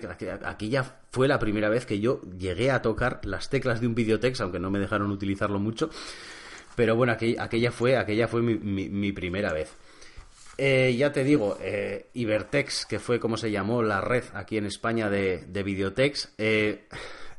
aquella 0.45 0.83
fue 1.11 1.27
la 1.27 1.37
primera 1.37 1.67
vez 1.69 1.85
que 1.85 1.99
yo 1.99 2.21
llegué 2.37 2.71
a 2.71 2.81
tocar 2.81 3.19
las 3.23 3.49
teclas 3.49 3.81
de 3.81 3.87
un 3.87 3.95
videotex, 3.95 4.39
aunque 4.41 4.59
no 4.59 4.71
me 4.71 4.79
dejaron 4.79 5.11
utilizarlo 5.11 5.59
mucho, 5.59 5.89
pero 6.75 6.95
bueno, 6.95 7.11
aquella, 7.13 7.43
aquella 7.43 7.71
fue, 7.71 7.97
aquella 7.97 8.27
fue 8.29 8.41
mi, 8.41 8.55
mi- 8.55 8.89
mi 8.89 9.11
primera 9.11 9.51
vez. 9.51 9.69
Eh, 10.61 10.93
ya 10.97 11.13
te 11.13 11.23
digo, 11.23 11.57
eh, 11.61 12.07
Ibertex, 12.15 12.85
que 12.85 12.99
fue 12.99 13.17
como 13.17 13.37
se 13.37 13.49
llamó 13.49 13.81
la 13.81 14.01
red 14.01 14.25
aquí 14.33 14.57
en 14.57 14.65
España 14.65 15.09
de, 15.09 15.45
de 15.47 15.63
videotex, 15.63 16.33
eh, 16.37 16.85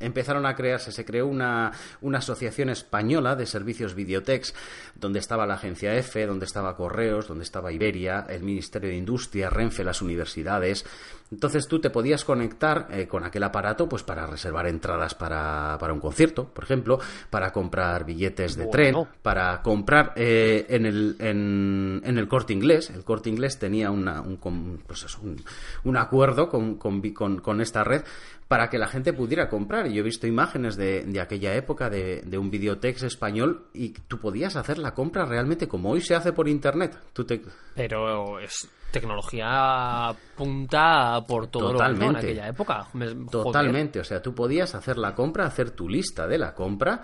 empezaron 0.00 0.46
a 0.46 0.54
crearse, 0.56 0.90
se 0.92 1.04
creó 1.04 1.26
una, 1.26 1.70
una 2.00 2.18
asociación 2.18 2.70
española 2.70 3.36
de 3.36 3.46
servicios 3.46 3.94
videotex, 3.94 4.54
donde 4.94 5.18
estaba 5.18 5.46
la 5.46 5.54
agencia 5.54 5.94
EFE, 5.94 6.26
donde 6.26 6.46
estaba 6.46 6.74
Correos, 6.76 7.28
donde 7.28 7.44
estaba 7.44 7.70
Iberia, 7.72 8.26
el 8.28 8.42
Ministerio 8.42 8.90
de 8.90 8.96
Industria, 8.96 9.50
Renfe, 9.50 9.84
las 9.84 10.02
universidades. 10.02 10.84
Entonces 11.30 11.68
tú 11.68 11.80
te 11.80 11.90
podías 11.90 12.24
conectar 12.24 12.88
eh, 12.90 13.06
con 13.06 13.24
aquel 13.24 13.44
aparato 13.44 13.88
pues 13.88 14.02
para 14.02 14.26
reservar 14.26 14.66
entradas 14.66 15.14
para, 15.14 15.76
para 15.78 15.92
un 15.92 16.00
concierto, 16.00 16.48
por 16.48 16.64
ejemplo, 16.64 16.98
para 17.30 17.52
comprar 17.52 18.04
billetes 18.04 18.56
de 18.56 18.66
tren, 18.66 18.96
para 19.22 19.62
comprar 19.62 20.12
eh, 20.16 20.66
en, 20.68 20.86
el, 20.86 21.16
en, 21.20 22.02
en 22.04 22.18
el 22.18 22.26
corte 22.26 22.52
inglés. 22.52 22.90
El 22.90 23.04
corte 23.04 23.30
inglés 23.30 23.58
tenía 23.60 23.92
una, 23.92 24.20
un, 24.20 24.82
pues 24.86 25.04
eso, 25.04 25.20
un, 25.22 25.36
un 25.84 25.96
acuerdo 25.96 26.48
con, 26.48 26.76
con- 26.76 27.00
con 27.38 27.60
esta 27.60 27.84
red 27.84 28.02
para 28.50 28.68
que 28.68 28.78
la 28.78 28.88
gente 28.88 29.12
pudiera 29.12 29.48
comprar. 29.48 29.86
Y 29.86 29.94
yo 29.94 30.00
he 30.00 30.02
visto 30.02 30.26
imágenes 30.26 30.74
de, 30.74 31.04
de 31.04 31.20
aquella 31.20 31.54
época 31.54 31.88
de, 31.88 32.22
de 32.22 32.36
un 32.36 32.50
videotex 32.50 33.04
español 33.04 33.68
y 33.72 33.90
tú 33.90 34.18
podías 34.18 34.56
hacer 34.56 34.76
la 34.76 34.92
compra 34.92 35.24
realmente 35.24 35.68
como 35.68 35.92
hoy 35.92 36.00
se 36.00 36.16
hace 36.16 36.32
por 36.32 36.48
internet. 36.48 36.98
Tú 37.12 37.24
te, 37.24 37.40
Pero 37.76 38.40
es 38.40 38.68
tecnología 38.90 40.12
punta 40.36 41.24
por 41.28 41.46
todo 41.46 41.74
lo 41.74 41.78
que 41.78 41.84
en 41.84 41.90
Totalmente. 41.92 42.26
aquella 42.26 42.48
época. 42.48 42.88
Me-. 42.94 43.14
Totalmente, 43.30 44.00
o 44.00 44.04
sea, 44.04 44.20
tú 44.20 44.34
podías 44.34 44.74
hacer 44.74 44.98
la 44.98 45.14
compra, 45.14 45.46
hacer 45.46 45.70
tu 45.70 45.88
lista 45.88 46.26
de 46.26 46.38
la 46.38 46.52
compra, 46.52 47.02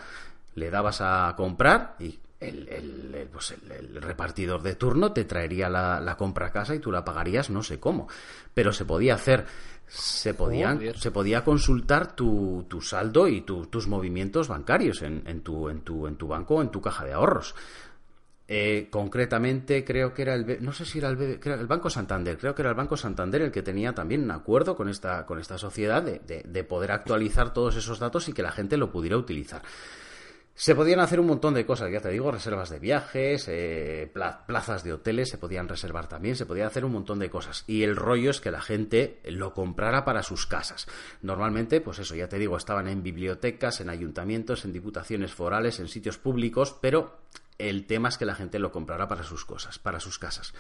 le 0.57 0.69
dabas 0.69 1.01
a 1.01 1.33
comprar 1.37 1.95
y 2.01 2.19
el, 2.41 2.69
el, 2.69 3.29
pues 3.33 3.55
el, 3.71 4.03
repartidor 4.03 4.63
de 4.63 4.75
turno 4.75 5.13
te 5.13 5.25
traería 5.25 5.69
la, 5.69 6.01
la, 6.01 6.17
compra 6.17 6.49
a 6.49 6.53
casa 6.53 6.75
y 6.75 6.79
tú 6.79 6.93
la 6.93 7.05
pagarías 7.05 7.51
no 7.51 7.63
sé 7.63 7.81
cómo. 7.81 8.09
Pero 8.53 8.73
se 8.73 8.85
podía 8.85 9.15
hacer, 9.15 9.47
se, 9.87 10.35
podían, 10.35 10.81
se 10.97 11.11
podía 11.11 11.45
consultar 11.45 12.15
tu, 12.15 12.67
tu 12.69 12.81
saldo 12.81 13.29
y 13.29 13.43
tus 13.43 13.89
movimientos 13.89 14.49
bancarios 14.49 15.03
en, 15.03 15.23
en, 15.27 15.41
tu, 15.41 15.69
en, 15.69 15.81
tu, 15.81 16.07
en 16.07 16.17
tu 16.17 16.29
banco 16.29 16.57
o 16.57 16.63
en 16.63 16.71
tu 16.71 16.81
caja 16.81 17.05
de 17.05 17.13
ahorros. 17.15 17.55
Eh, 18.49 18.87
concretamente 18.91 19.85
creo 19.85 20.15
que 20.15 20.23
era 20.23 20.35
el 20.35 20.63
no 20.65 20.73
sé 20.73 20.85
si 20.85 20.99
era 20.99 21.09
el, 21.09 21.41
el 21.43 21.67
Banco 21.67 21.91
Santander 21.91 22.39
creo 22.39 22.55
que 22.55 22.63
era 22.63 22.71
el 22.71 22.77
Banco 22.77 22.97
Santander 22.97 23.43
el 23.43 23.51
que 23.51 23.61
tenía 23.61 23.93
también 23.93 24.23
un 24.23 24.31
acuerdo 24.31 24.77
con 24.77 24.89
esta 24.89 25.27
con 25.27 25.41
esta 25.41 25.59
sociedad 25.59 26.01
de, 26.01 26.21
de 26.21 26.63
poder 26.63 26.93
actualizar 26.93 27.53
todos 27.53 27.75
esos 27.75 27.99
datos 27.99 28.29
y 28.29 28.33
que 28.33 28.43
la 28.43 28.53
gente 28.53 28.77
lo 28.77 28.93
pudiera 28.93 29.17
utilizar 29.17 29.63
se 30.59 30.75
podían 30.75 31.01
hacer 31.01 31.21
un 31.21 31.27
montón 31.27 31.53
de 31.53 31.67
cosas, 31.67 31.93
ya 31.93 32.01
te 32.01 32.09
digo, 32.09 32.33
reservas 32.33 32.71
de 32.71 32.79
viajes, 32.79 33.47
eh, 33.47 34.11
plazas 34.47 34.83
de 34.83 34.95
hoteles 34.95 35.29
se 35.29 35.37
podían 35.37 35.69
reservar 35.69 36.09
también, 36.09 36.35
se 36.35 36.47
podía 36.47 36.67
hacer 36.67 36.87
un 36.87 36.93
montón 36.93 37.19
de 37.19 37.29
cosas. 37.29 37.63
Y 37.67 37.83
el 37.83 37.95
rollo 37.95 38.31
es 38.31 38.41
que 38.41 38.51
la 38.51 38.63
gente 38.63 39.21
lo 39.25 39.53
comprara 39.53 40.07
para 40.07 40.23
sus 40.23 40.47
casas. 40.47 40.89
Normalmente, 41.21 41.83
pues 41.83 41.99
eso, 41.99 42.15
ya 42.15 42.31
te 42.31 42.39
digo, 42.39 42.57
estaban 42.57 42.89
en 42.89 43.03
bibliotecas, 43.03 43.83
en 43.83 43.91
ayuntamientos, 43.91 44.65
en 44.65 44.73
diputaciones 44.73 45.35
forales, 45.35 45.79
en 45.79 45.89
sitios 45.89 46.17
públicos, 46.17 46.75
pero 46.81 47.19
el 47.59 47.87
tema 47.87 48.09
es 48.09 48.17
que 48.17 48.25
la 48.25 48.35
gente 48.35 48.59
lo 48.59 48.73
comprara 48.73 49.07
para 49.07 49.25
sus 49.25 49.45
cosas, 49.45 49.79
para 49.79 50.01
sus 50.01 50.19
casas. 50.19 50.55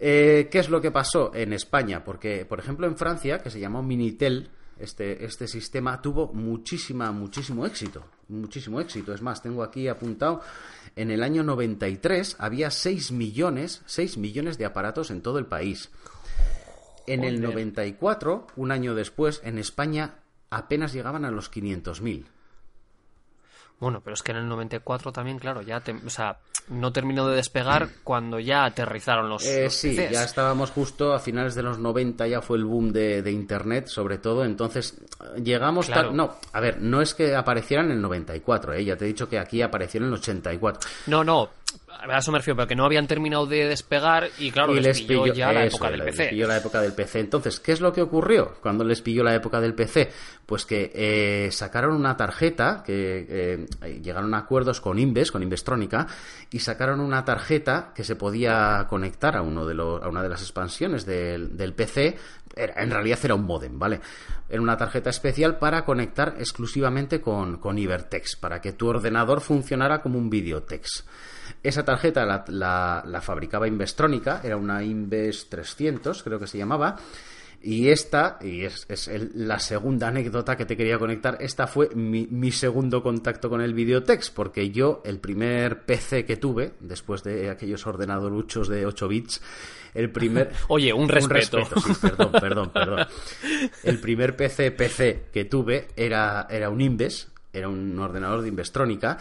Eh, 0.00 0.48
¿Qué 0.50 0.58
es 0.58 0.70
lo 0.70 0.80
que 0.80 0.90
pasó 0.90 1.30
en 1.34 1.52
España? 1.52 2.02
Porque, 2.02 2.46
por 2.46 2.58
ejemplo, 2.58 2.86
en 2.86 2.96
Francia, 2.96 3.40
que 3.40 3.50
se 3.50 3.60
llamó 3.60 3.82
Minitel, 3.82 4.48
este, 4.78 5.26
este 5.26 5.46
sistema 5.46 6.00
tuvo 6.00 6.32
muchísima, 6.32 7.12
muchísimo 7.12 7.66
éxito. 7.66 8.02
Muchísimo 8.28 8.80
éxito. 8.80 9.12
Es 9.12 9.22
más, 9.22 9.42
tengo 9.42 9.62
aquí 9.62 9.88
apuntado, 9.88 10.40
en 10.96 11.10
el 11.10 11.22
año 11.22 11.42
93 11.42 12.36
había 12.38 12.70
6 12.70 13.12
millones, 13.12 13.82
6 13.86 14.16
millones 14.18 14.58
de 14.58 14.64
aparatos 14.64 15.10
en 15.10 15.20
todo 15.20 15.38
el 15.38 15.46
país. 15.46 15.90
En 17.06 17.22
el 17.24 17.42
94, 17.42 18.46
un 18.56 18.72
año 18.72 18.94
después, 18.94 19.42
en 19.44 19.58
España 19.58 20.14
apenas 20.50 20.92
llegaban 20.92 21.24
a 21.24 21.30
los 21.30 21.50
500.000. 21.50 22.24
Bueno, 23.84 24.00
pero 24.02 24.14
es 24.14 24.22
que 24.22 24.32
en 24.32 24.38
el 24.38 24.48
94 24.48 25.12
también, 25.12 25.38
claro, 25.38 25.60
ya, 25.60 25.82
o 26.06 26.08
sea, 26.08 26.38
no 26.68 26.90
terminó 26.90 27.28
de 27.28 27.36
despegar 27.36 27.86
cuando 28.02 28.40
ya 28.40 28.64
aterrizaron 28.64 29.28
los, 29.28 29.44
eh, 29.44 29.68
Sí, 29.68 29.94
ya 29.94 30.24
estábamos 30.24 30.70
justo 30.70 31.12
a 31.12 31.18
finales 31.18 31.54
de 31.54 31.62
los 31.62 31.78
90, 31.78 32.26
ya 32.26 32.40
fue 32.40 32.56
el 32.56 32.64
boom 32.64 32.94
de, 32.94 33.30
Internet, 33.30 33.88
sobre 33.88 34.16
todo, 34.16 34.46
entonces 34.46 34.98
llegamos... 35.36 35.90
no, 36.14 36.34
a 36.54 36.60
ver, 36.60 36.80
no 36.80 37.02
es 37.02 37.12
que 37.12 37.36
aparecieran 37.36 37.90
en 37.90 37.96
el 37.96 38.00
94, 38.00 38.72
¿eh? 38.72 38.86
ya 38.86 38.96
te 38.96 39.04
he 39.04 39.08
dicho 39.08 39.28
que 39.28 39.38
aquí 39.38 39.60
aparecieron 39.60 40.08
en 40.08 40.14
el 40.14 40.18
84. 40.18 40.88
No, 41.08 41.22
no, 41.22 41.50
a 42.12 42.18
eso 42.18 42.32
me 42.32 42.38
refiero, 42.38 42.56
pero 42.56 42.68
que 42.68 42.76
no 42.76 42.84
habían 42.84 43.06
terminado 43.06 43.46
de 43.46 43.66
despegar 43.66 44.28
y 44.38 44.50
claro, 44.50 44.74
les, 44.74 45.02
pilló, 45.02 45.26
ya 45.26 45.52
la 45.52 45.66
época 45.66 45.90
del 45.90 46.02
PC. 46.02 46.22
Les 46.22 46.30
pilló 46.30 46.46
la 46.46 46.56
época 46.56 46.80
del 46.80 46.92
PC. 46.92 47.20
Entonces, 47.20 47.60
¿qué 47.60 47.72
es 47.72 47.80
lo 47.80 47.92
que 47.92 48.02
ocurrió 48.02 48.54
cuando 48.60 48.84
les 48.84 49.00
pilló 49.00 49.22
la 49.22 49.34
época 49.34 49.60
del 49.60 49.74
PC? 49.74 50.10
Pues 50.46 50.66
que 50.66 50.90
eh, 50.94 51.50
sacaron 51.50 51.94
una 51.94 52.16
tarjeta, 52.16 52.82
que 52.84 53.26
eh, 53.28 54.00
llegaron 54.02 54.34
a 54.34 54.38
acuerdos 54.38 54.80
con 54.80 54.98
Inves, 54.98 55.32
con 55.32 55.42
Investrónica, 55.42 56.06
y 56.50 56.58
sacaron 56.58 57.00
una 57.00 57.24
tarjeta 57.24 57.92
que 57.94 58.04
se 58.04 58.16
podía 58.16 58.86
conectar 58.88 59.36
a, 59.36 59.42
uno 59.42 59.64
de 59.64 59.74
los, 59.74 60.02
a 60.02 60.08
una 60.08 60.22
de 60.22 60.28
las 60.28 60.42
expansiones 60.42 61.06
del, 61.06 61.56
del 61.56 61.72
PC. 61.72 62.16
En 62.56 62.90
realidad 62.90 63.18
era 63.22 63.34
un 63.34 63.44
modem, 63.44 63.78
¿vale? 63.78 64.00
Era 64.48 64.60
una 64.60 64.76
tarjeta 64.76 65.10
especial 65.10 65.58
para 65.58 65.84
conectar 65.84 66.36
exclusivamente 66.38 67.20
con, 67.20 67.58
con 67.58 67.78
Ibertex, 67.78 68.36
para 68.36 68.60
que 68.60 68.72
tu 68.72 68.88
ordenador 68.88 69.40
funcionara 69.40 70.00
como 70.00 70.18
un 70.18 70.30
videotex. 70.30 71.04
Esa 71.62 71.84
tarjeta 71.84 72.44
la, 72.46 73.20
fabricaba 73.22 73.66
Investrónica, 73.66 74.40
era 74.44 74.56
una 74.56 74.82
Inves 74.82 75.48
300, 75.48 76.22
creo 76.22 76.38
que 76.38 76.46
se 76.46 76.58
llamaba. 76.58 76.96
Y 77.66 77.88
esta, 77.88 78.38
y 78.42 78.66
es, 78.66 78.86
la 79.32 79.58
segunda 79.58 80.08
anécdota 80.08 80.54
que 80.54 80.66
te 80.66 80.76
quería 80.76 80.98
conectar, 80.98 81.38
esta 81.40 81.66
fue 81.66 81.88
mi, 81.94 82.52
segundo 82.52 83.02
contacto 83.02 83.48
con 83.48 83.62
el 83.62 83.72
Videotex, 83.72 84.30
porque 84.30 84.70
yo, 84.70 85.00
el 85.06 85.18
primer 85.18 85.86
PC 85.86 86.26
que 86.26 86.36
tuve, 86.36 86.74
después 86.80 87.22
de 87.22 87.48
aquellos 87.48 87.86
ordenadoruchos 87.86 88.68
de 88.68 88.84
8 88.84 89.08
bits, 89.08 89.40
el 89.94 90.10
primer... 90.10 90.52
Oye, 90.68 90.92
un 90.92 91.08
respeto. 91.08 91.56
perdón, 92.02 92.32
perdón, 92.32 92.70
perdón. 92.70 93.06
El 93.82 93.98
primer 93.98 94.36
PC 94.36 94.70
PC 94.70 95.28
que 95.32 95.46
tuve 95.46 95.88
era, 95.96 96.46
era 96.50 96.68
un 96.68 96.82
Inves, 96.82 97.32
era 97.50 97.70
un 97.70 97.98
ordenador 97.98 98.42
de 98.42 98.48
Investrónica, 98.48 99.16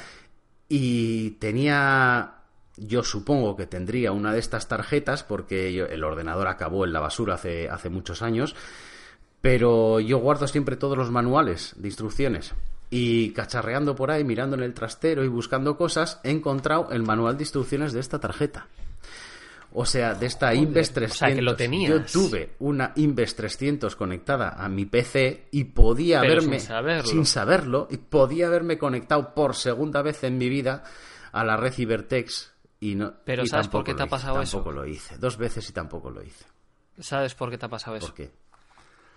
y 0.67 1.31
tenía 1.39 2.42
yo 2.77 3.03
supongo 3.03 3.55
que 3.55 3.67
tendría 3.67 4.11
una 4.11 4.33
de 4.33 4.39
estas 4.39 4.67
tarjetas 4.67 5.23
porque 5.23 5.67
el 5.79 6.03
ordenador 6.03 6.47
acabó 6.47 6.85
en 6.85 6.93
la 6.93 6.99
basura 6.99 7.35
hace, 7.35 7.69
hace 7.69 7.89
muchos 7.89 8.21
años, 8.21 8.55
pero 9.41 9.99
yo 9.99 10.17
guardo 10.19 10.47
siempre 10.47 10.77
todos 10.77 10.97
los 10.97 11.11
manuales 11.11 11.73
de 11.77 11.87
instrucciones. 11.87 12.53
Y 12.89 13.31
cacharreando 13.31 13.95
por 13.95 14.11
ahí, 14.11 14.23
mirando 14.23 14.55
en 14.55 14.63
el 14.63 14.73
trastero 14.73 15.23
y 15.23 15.27
buscando 15.27 15.77
cosas, 15.77 16.19
he 16.23 16.29
encontrado 16.29 16.89
el 16.91 17.03
manual 17.03 17.37
de 17.37 17.43
instrucciones 17.43 17.91
de 17.91 17.99
esta 17.99 18.19
tarjeta. 18.19 18.67
O 19.73 19.85
sea, 19.85 20.13
de 20.13 20.27
esta 20.27 20.53
Inves 20.53 20.93
300. 20.93 21.35
que 21.35 21.41
lo 21.41 21.55
tenías. 21.55 21.89
Yo 21.89 22.21
tuve 22.21 22.51
una 22.59 22.93
Inves 22.95 23.35
300 23.35 23.95
conectada 23.95 24.49
a 24.49 24.69
mi 24.69 24.85
PC 24.85 25.47
y 25.51 25.63
podía 25.63 26.19
haberme. 26.19 26.59
Sin 27.03 27.25
saberlo. 27.25 27.87
Y 27.89 27.97
podía 27.97 28.47
haberme 28.47 28.77
conectado 28.77 29.33
por 29.33 29.55
segunda 29.55 30.03
vez 30.03 30.23
en 30.23 30.37
mi 30.37 30.47
vida 30.49 30.83
a 31.31 31.43
la 31.43 31.57
red 31.57 31.73
Ibertex. 31.75 32.52
Y 32.83 32.95
no, 32.95 33.13
Pero 33.23 33.45
¿sabes 33.45 33.69
por 33.69 33.85
qué 33.85 33.93
te 33.93 34.03
ha 34.03 34.07
pasado 34.07 34.41
eso? 34.41 34.57
Tampoco 34.57 34.75
lo 34.75 34.85
hice. 34.85 35.17
Dos 35.17 35.37
veces 35.37 35.69
y 35.69 35.71
tampoco 35.71 36.11
lo 36.11 36.21
hice. 36.21 36.43
¿Sabes 36.99 37.33
por 37.33 37.49
qué 37.49 37.57
te 37.57 37.65
ha 37.65 37.69
pasado 37.69 37.95
eso? 37.95 38.07
¿Por 38.07 38.15
qué? 38.15 38.31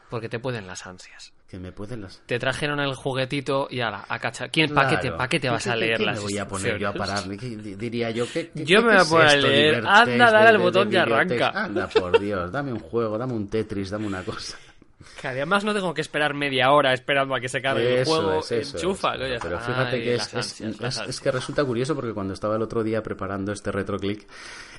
Porque 0.08 0.28
te 0.28 0.38
pueden 0.38 0.68
las 0.68 0.86
ansias. 0.86 1.32
Que 1.48 1.58
me 1.58 1.72
pueden 1.72 2.02
las. 2.02 2.22
Te 2.26 2.38
trajeron 2.38 2.78
el 2.78 2.94
juguetito 2.94 3.66
y 3.68 3.80
ala, 3.80 4.04
a 4.08 4.20
cachar. 4.20 4.52
¿Quién, 4.52 4.72
¿Para 4.72 4.90
qué 5.28 5.40
te, 5.40 5.50
vas 5.50 5.66
a 5.66 5.74
leer 5.74 6.00
las 6.00 6.18
me 6.18 6.22
voy 6.22 6.38
a 6.38 6.46
poner 6.46 6.78
yo 6.78 6.90
a 6.90 6.92
parar? 6.92 7.28
Diría 7.28 8.12
yo 8.12 8.30
que. 8.30 8.52
Yo 8.54 8.82
me 8.82 8.92
voy 8.92 9.00
a 9.00 9.04
poner 9.04 9.26
a 9.26 9.36
leer. 9.36 9.84
Anda, 9.84 10.30
dale 10.30 10.48
al 10.50 10.58
botón 10.58 10.92
y 10.92 10.96
arranca. 10.96 11.50
Anda, 11.50 11.88
por 11.88 12.20
Dios, 12.20 12.52
dame 12.52 12.72
un 12.72 12.78
juego, 12.78 13.18
dame 13.18 13.32
un 13.32 13.48
Tetris, 13.48 13.90
dame 13.90 14.06
una 14.06 14.22
cosa. 14.22 14.56
Que 15.20 15.28
además 15.28 15.64
no 15.64 15.72
tengo 15.72 15.94
que 15.94 16.00
esperar 16.00 16.34
media 16.34 16.70
hora 16.72 16.92
esperando 16.92 17.34
a 17.34 17.40
que 17.40 17.48
se 17.48 17.62
cargue 17.62 18.00
el 18.00 18.04
juego. 18.04 18.40
Es, 18.40 18.52
eso, 18.52 18.96
Pero 19.42 19.60
fíjate 19.60 20.02
que 20.02 20.14
es, 20.14 20.34
es, 20.34 21.20
que 21.20 21.30
resulta 21.30 21.64
curioso 21.64 21.94
porque 21.94 22.12
cuando 22.12 22.34
estaba 22.34 22.56
el 22.56 22.62
otro 22.62 22.82
día 22.82 23.02
preparando 23.02 23.52
este 23.52 23.72
retroclick, 23.72 24.26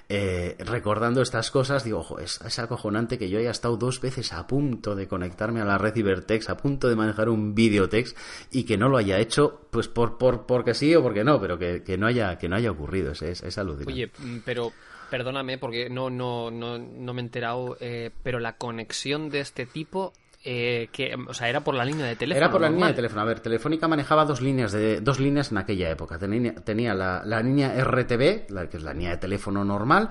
eh, 0.09 0.55
recordando 0.59 1.21
estas 1.21 1.51
cosas, 1.51 1.83
digo, 1.83 1.99
ojo, 1.99 2.19
es, 2.19 2.39
acojonante 2.59 3.17
que 3.17 3.29
yo 3.29 3.39
haya 3.39 3.51
estado 3.51 3.75
dos 3.75 3.99
veces 3.99 4.31
a 4.31 4.47
punto 4.47 4.95
de 4.95 5.07
conectarme 5.07 5.59
a 5.59 5.65
la 5.65 5.77
red 5.77 5.95
Ibertex, 5.95 6.49
a 6.49 6.55
punto 6.55 6.87
de 6.87 6.95
manejar 6.95 7.29
un 7.29 7.53
videotex 7.53 8.15
y 8.51 8.63
que 8.63 8.77
no 8.77 8.87
lo 8.87 8.97
haya 8.97 9.19
hecho, 9.19 9.67
pues 9.69 9.87
por, 9.89 10.17
por 10.17 10.45
porque 10.45 10.73
sí 10.73 10.95
o 10.95 11.03
porque 11.03 11.23
no, 11.23 11.41
pero 11.41 11.57
que, 11.57 11.83
que 11.83 11.97
no 11.97 12.07
haya 12.07 12.37
que 12.37 12.47
no 12.47 12.55
haya 12.55 12.71
ocurrido. 12.71 13.11
Es, 13.11 13.21
es, 13.21 13.57
alucinante. 13.57 13.91
Oye, 13.91 14.11
pero 14.45 14.71
perdóname 15.09 15.57
porque 15.57 15.89
no, 15.89 16.09
no, 16.09 16.51
no, 16.51 16.77
no 16.77 17.13
me 17.13 17.21
he 17.21 17.25
enterado, 17.25 17.77
eh, 17.79 18.11
pero 18.23 18.39
la 18.39 18.57
conexión 18.57 19.29
de 19.29 19.39
este 19.39 19.65
tipo 19.65 20.13
eh, 20.43 20.87
que, 20.93 21.13
o 21.15 21.33
sea, 21.33 21.49
era 21.49 21.61
por 21.61 21.75
la 21.75 21.83
línea 21.83 22.05
de 22.05 22.15
teléfono. 22.15 22.45
Era 22.45 22.51
por 22.51 22.61
la 22.61 22.69
línea 22.69 22.87
de 22.87 22.93
teléfono. 22.93 23.21
A 23.21 23.25
ver, 23.25 23.41
Telefónica 23.41 23.87
manejaba 23.87 24.23
dos 24.23 24.39
líneas 24.39 24.71
de 24.71 25.01
dos 25.01 25.19
líneas 25.19 25.51
en 25.51 25.57
aquella 25.57 25.89
época. 25.89 26.17
Tenía, 26.17 26.55
tenía 26.55 26.93
la, 26.93 27.21
la, 27.25 27.41
línea 27.41 27.73
RTB, 27.83 28.49
la, 28.51 28.69
que 28.69 28.77
es 28.77 28.83
la 28.83 28.93
línea 28.93 29.09
de 29.09 29.17
teléfono 29.17 29.65
normal, 29.65 30.09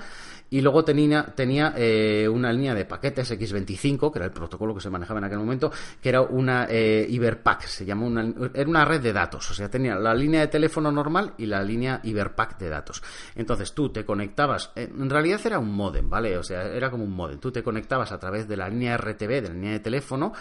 y 0.50 0.60
luego 0.60 0.84
tenía, 0.84 1.24
tenía 1.24 1.74
eh, 1.76 2.28
una 2.28 2.52
línea 2.52 2.74
de 2.74 2.84
paquetes 2.84 3.30
X25, 3.32 4.12
que 4.12 4.18
era 4.18 4.26
el 4.26 4.32
protocolo 4.32 4.74
que 4.74 4.80
se 4.80 4.90
manejaba 4.90 5.18
en 5.18 5.24
aquel 5.24 5.38
momento, 5.38 5.72
que 6.00 6.08
era 6.08 6.22
una 6.22 6.66
eh, 6.68 7.06
Iberpack, 7.08 7.62
se 7.62 7.84
llamó 7.84 8.06
una, 8.06 8.32
era 8.54 8.68
una 8.68 8.84
red 8.84 9.00
de 9.00 9.12
datos, 9.12 9.50
o 9.50 9.54
sea, 9.54 9.68
tenía 9.68 9.96
la 9.96 10.14
línea 10.14 10.40
de 10.40 10.48
teléfono 10.48 10.92
normal 10.92 11.34
y 11.38 11.46
la 11.46 11.62
línea 11.62 12.00
Iberpack 12.02 12.58
de 12.58 12.68
datos. 12.68 13.02
Entonces 13.34 13.72
tú 13.72 13.90
te 13.90 14.04
conectabas, 14.04 14.72
en 14.76 15.10
realidad 15.10 15.40
era 15.44 15.58
un 15.58 15.72
modem, 15.72 16.08
¿vale? 16.08 16.36
O 16.38 16.42
sea, 16.42 16.62
era 16.62 16.90
como 16.90 17.04
un 17.04 17.12
modem. 17.12 17.38
Tú 17.38 17.50
te 17.50 17.62
conectabas 17.62 18.12
a 18.12 18.18
través 18.18 18.46
de 18.46 18.56
la 18.56 18.68
línea 18.68 18.96
RTB, 18.96 19.28
de 19.28 19.48
la 19.48 19.54
línea 19.54 19.72
de 19.72 19.80
teléfono, 19.80 20.32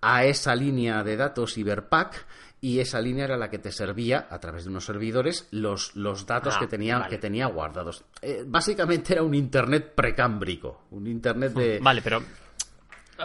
a 0.00 0.24
esa 0.24 0.54
línea 0.54 1.02
de 1.02 1.16
datos 1.16 1.56
Iberpack 1.58 2.26
y 2.60 2.80
esa 2.80 3.00
línea 3.00 3.24
era 3.24 3.36
la 3.36 3.50
que 3.50 3.58
te 3.58 3.70
servía 3.70 4.26
a 4.30 4.38
través 4.40 4.64
de 4.64 4.70
unos 4.70 4.84
servidores 4.84 5.46
los, 5.50 5.94
los 5.94 6.26
datos 6.26 6.54
ah, 6.56 6.60
que, 6.60 6.66
tenía, 6.66 7.06
que 7.08 7.18
tenía 7.18 7.46
guardados. 7.46 8.04
Eh, 8.22 8.44
básicamente 8.46 9.12
era 9.12 9.22
un 9.22 9.34
internet 9.34 9.92
precámbrico, 9.94 10.86
un 10.90 11.06
internet 11.06 11.52
de... 11.52 11.78
Vale, 11.80 12.00
pero 12.02 12.22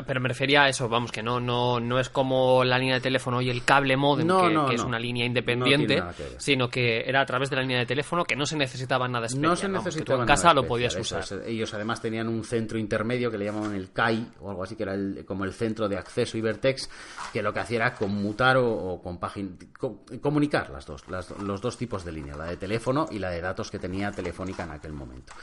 Pero 0.07 0.21
me 0.21 0.29
refería 0.29 0.63
a 0.63 0.69
eso, 0.69 0.87
vamos, 0.87 1.11
que 1.11 1.21
no, 1.21 1.39
no, 1.39 1.79
no 1.79 1.99
es 1.99 2.09
como 2.09 2.63
la 2.63 2.77
línea 2.79 2.95
de 2.95 3.01
teléfono 3.01 3.41
y 3.41 3.49
el 3.49 3.63
cable 3.65 3.97
modem, 3.97 4.25
No, 4.25 4.41
que, 4.47 4.53
no, 4.53 4.65
que 4.67 4.75
es 4.75 4.81
no. 4.81 4.87
una 4.87 4.97
línea 4.99 5.25
independiente, 5.25 6.01
que 6.17 6.23
sino 6.37 6.69
que 6.69 7.01
era 7.01 7.19
a 7.21 7.25
través 7.25 7.49
de 7.49 7.57
la 7.57 7.61
línea 7.61 7.79
de 7.79 7.85
teléfono 7.85 8.23
que 8.23 8.35
no 8.35 8.45
se 8.45 8.55
necesitaba 8.55 9.07
nada 9.09 9.25
especial. 9.25 9.49
No 9.49 9.55
se 9.55 9.67
vamos, 9.67 9.83
que 9.83 9.89
tú 9.89 9.95
necesitaba 9.95 10.21
en 10.23 10.27
casa 10.27 10.53
lo 10.53 10.65
podías 10.65 10.95
usar. 10.95 11.23
Ellos 11.45 11.73
además 11.73 12.01
tenían 12.01 12.29
un 12.29 12.43
centro 12.45 12.77
intermedio 12.79 13.29
que 13.29 13.37
le 13.37 13.45
llamaban 13.45 13.75
el 13.75 13.91
CAI 13.91 14.27
o 14.39 14.49
algo 14.49 14.63
así, 14.63 14.75
que 14.77 14.83
era 14.83 14.93
el- 14.93 15.25
como 15.25 15.43
el 15.43 15.51
centro 15.53 15.89
de 15.89 15.97
acceso 15.97 16.37
Ibertex, 16.37 16.89
que 17.33 17.41
lo 17.43 17.51
que 17.53 17.59
hacía 17.59 17.77
era 17.77 17.93
conmutar 17.93 18.55
o, 18.57 18.69
o 18.71 19.03
compagin- 19.03 19.71
co- 19.77 20.05
comunicar 20.21 20.69
las 20.69 20.85
dos, 20.85 21.07
las- 21.09 21.31
los 21.41 21.59
dos 21.59 21.77
tipos 21.77 22.05
de 22.05 22.13
línea, 22.13 22.35
la 22.37 22.45
de 22.45 22.55
teléfono 22.57 23.07
y 23.11 23.19
la 23.19 23.29
de 23.29 23.41
datos 23.41 23.69
que 23.69 23.77
tenía 23.79 24.11
Telefónica 24.11 24.63
en 24.63 24.71
aquel 24.71 24.93
momento. 24.93 25.33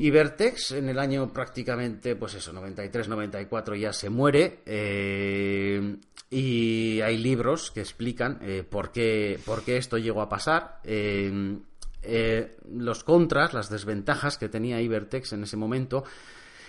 Ibertex 0.00 0.72
en 0.72 0.88
el 0.88 0.98
año 0.98 1.32
prácticamente, 1.32 2.16
pues 2.16 2.34
eso, 2.34 2.52
93-94 2.52 3.78
ya 3.78 3.92
se 3.92 4.10
muere 4.10 4.60
eh, 4.66 5.96
y 6.30 7.00
hay 7.00 7.18
libros 7.18 7.70
que 7.70 7.80
explican 7.80 8.38
eh, 8.42 8.64
por, 8.68 8.92
qué, 8.92 9.38
por 9.44 9.62
qué 9.64 9.76
esto 9.76 9.98
llegó 9.98 10.22
a 10.22 10.28
pasar. 10.28 10.80
eh, 10.84 11.58
eh, 12.02 12.56
los 12.72 13.04
contras, 13.04 13.52
las 13.52 13.68
desventajas 13.68 14.38
que 14.38 14.48
tenía 14.48 14.80
Ibertex 14.80 15.32
en 15.34 15.42
ese 15.42 15.56
momento 15.56 16.04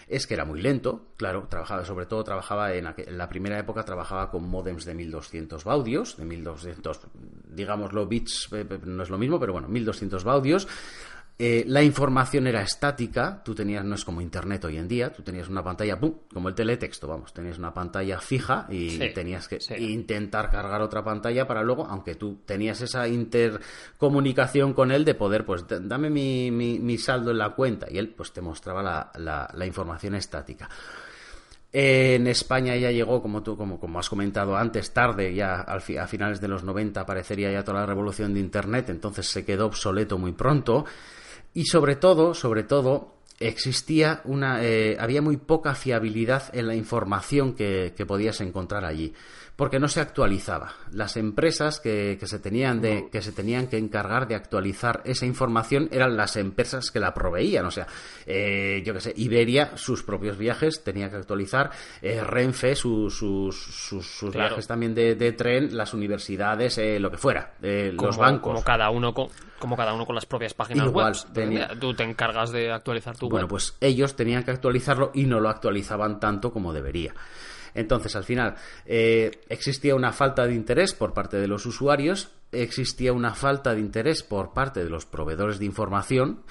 es 0.07 0.27
que 0.27 0.33
era 0.33 0.43
muy 0.43 0.61
lento, 0.61 1.13
claro, 1.15 1.47
trabajaba, 1.49 1.85
sobre 1.85 2.05
todo 2.05 2.21
trabajaba 2.25 2.73
en, 2.73 2.85
en 2.97 3.17
la 3.17 3.29
primera 3.29 3.57
época 3.57 3.85
trabajaba 3.85 4.29
con 4.29 4.43
modems 4.49 4.83
de 4.83 4.93
1200 4.93 5.63
baudios, 5.63 6.17
de 6.17 6.25
1200, 6.25 6.99
digámoslo 7.47 8.05
bits, 8.07 8.49
no 8.83 9.03
es 9.03 9.09
lo 9.09 9.17
mismo, 9.17 9.39
pero 9.39 9.53
bueno, 9.53 9.69
1200 9.69 10.25
baudios. 10.25 10.67
Eh, 11.43 11.63
la 11.65 11.81
información 11.81 12.45
era 12.45 12.61
estática, 12.61 13.41
tú 13.43 13.55
tenías, 13.55 13.83
no 13.83 13.95
es 13.95 14.05
como 14.05 14.21
internet 14.21 14.63
hoy 14.65 14.77
en 14.77 14.87
día, 14.87 15.11
tú 15.11 15.23
tenías 15.23 15.49
una 15.49 15.63
pantalla, 15.63 15.99
¡pum! 15.99 16.13
como 16.31 16.49
el 16.49 16.53
teletexto, 16.53 17.07
vamos, 17.07 17.33
tenías 17.33 17.57
una 17.57 17.73
pantalla 17.73 18.19
fija 18.19 18.67
y 18.69 18.91
Sí, 18.91 19.09
tenías 19.11 19.47
que 19.47 19.59
sí. 19.59 19.73
intentar 19.73 20.51
cargar 20.51 20.81
otra 20.83 21.03
pantalla 21.03 21.47
para 21.47 21.63
luego, 21.63 21.87
aunque 21.87 22.13
tú 22.13 22.41
tenías 22.45 22.79
esa 22.81 23.07
intercomunicación 23.07 24.73
con 24.73 24.91
él 24.91 25.03
de 25.03 25.15
poder, 25.15 25.43
pues 25.43 25.65
dame 25.67 26.11
mi, 26.11 26.51
mi- 26.51 26.77
mi 26.77 26.99
saldo 26.99 27.31
en 27.31 27.39
la 27.39 27.49
cuenta 27.55 27.87
y 27.89 27.97
él 27.97 28.09
pues 28.09 28.31
te 28.33 28.41
mostraba 28.41 28.83
la, 28.83 29.11
la- 29.15 29.49
la 29.51 29.65
información 29.65 30.13
estática. 30.13 30.69
En 31.73 32.27
España 32.27 32.75
ya 32.75 32.91
llegó, 32.91 33.21
como 33.21 33.41
tú, 33.41 33.57
como, 33.57 33.79
como 33.79 33.97
has 33.97 34.09
comentado 34.09 34.57
antes, 34.57 34.91
tarde, 34.93 35.33
ya 35.33 35.61
al 35.61 35.81
fi- 35.81 35.97
a 35.97 36.05
finales 36.05 36.39
de 36.39 36.49
los 36.49 36.63
90 36.63 37.01
aparecería 37.01 37.51
ya 37.51 37.63
toda 37.63 37.79
la 37.79 37.85
revolución 37.87 38.33
de 38.33 38.41
Internet, 38.41 38.89
entonces 38.89 39.25
se 39.27 39.43
quedó 39.43 39.65
obsoleto 39.67 40.17
muy 40.19 40.33
pronto. 40.33 40.85
Y 41.53 41.65
sobre 41.65 41.95
todo, 41.95 42.33
sobre 42.33 42.63
todo, 42.63 43.15
existía 43.39 44.21
una, 44.25 44.63
eh, 44.63 44.97
había 44.99 45.21
muy 45.21 45.37
poca 45.37 45.75
fiabilidad 45.75 46.43
en 46.53 46.67
la 46.67 46.75
información 46.75 47.53
que, 47.53 47.93
que 47.95 48.05
podías 48.05 48.39
encontrar 48.41 48.85
allí, 48.85 49.13
porque 49.61 49.77
no 49.77 49.87
se 49.87 49.99
actualizaba. 50.01 50.73
Las 50.91 51.17
empresas 51.17 51.79
que, 51.79 52.17
que 52.19 52.25
se 52.25 52.39
tenían 52.39 52.81
de, 52.81 53.09
que 53.11 53.21
se 53.21 53.31
tenían 53.31 53.67
que 53.67 53.77
encargar 53.77 54.27
de 54.27 54.33
actualizar 54.33 55.03
esa 55.05 55.27
información 55.27 55.87
eran 55.91 56.17
las 56.17 56.35
empresas 56.35 56.89
que 56.89 56.99
la 56.99 57.13
proveían. 57.13 57.67
O 57.67 57.69
sea, 57.69 57.85
eh, 58.25 58.81
yo 58.83 58.91
qué 58.95 59.01
sé, 59.01 59.13
Iberia 59.17 59.77
sus 59.77 60.01
propios 60.01 60.39
viajes 60.39 60.83
tenía 60.83 61.11
que 61.11 61.17
actualizar, 61.17 61.69
eh, 62.01 62.23
Renfe 62.23 62.73
su- 62.75 63.11
sus, 63.11 63.55
sus, 63.55 64.03
sus 64.03 64.31
Claro. 64.31 64.47
viajes 64.49 64.65
también 64.65 64.95
de, 64.95 65.13
de 65.13 65.31
tren, 65.33 65.77
las 65.77 65.93
universidades, 65.93 66.79
eh, 66.79 66.99
lo 66.99 67.11
que 67.11 67.17
fuera, 67.17 67.53
eh, 67.61 67.93
los 67.95 68.17
bancos. 68.17 68.53
como 68.53 68.63
cada 68.63 68.89
uno 68.89 69.13
con, 69.13 69.27
como 69.59 69.77
cada 69.77 69.93
uno 69.93 70.07
con 70.07 70.15
las 70.15 70.25
propias 70.25 70.55
páginas 70.55 70.87
Igual, 70.87 71.13
web. 71.13 71.33
tenía- 71.35 71.69
Tú 71.79 71.93
te 71.93 72.01
encargas 72.01 72.51
de 72.51 72.71
actualizar 72.71 73.15
tu 73.15 73.29
Bueno, 73.29 73.45
web. 73.45 73.49
pues 73.51 73.77
ellos 73.79 74.15
tenían 74.15 74.43
que 74.43 74.49
actualizarlo 74.49 75.11
y 75.13 75.25
no 75.25 75.39
lo 75.39 75.49
actualizaban 75.49 76.19
tanto 76.19 76.51
como 76.51 76.73
debería. 76.73 77.13
Entonces, 77.73 78.15
al 78.15 78.23
final, 78.23 78.55
eh, 78.85 79.31
existía 79.49 79.95
una 79.95 80.11
falta 80.11 80.45
de 80.45 80.53
interés 80.53 80.93
por 80.93 81.13
parte 81.13 81.37
de 81.37 81.47
los 81.47 81.65
usuarios, 81.65 82.31
existía 82.51 83.13
una 83.13 83.33
falta 83.33 83.73
de 83.73 83.79
interés 83.79 84.23
por 84.23 84.53
parte 84.53 84.83
de 84.83 84.89
los 84.89 85.05
proveedores 85.05 85.59
de 85.59 85.65
información, 85.65 86.43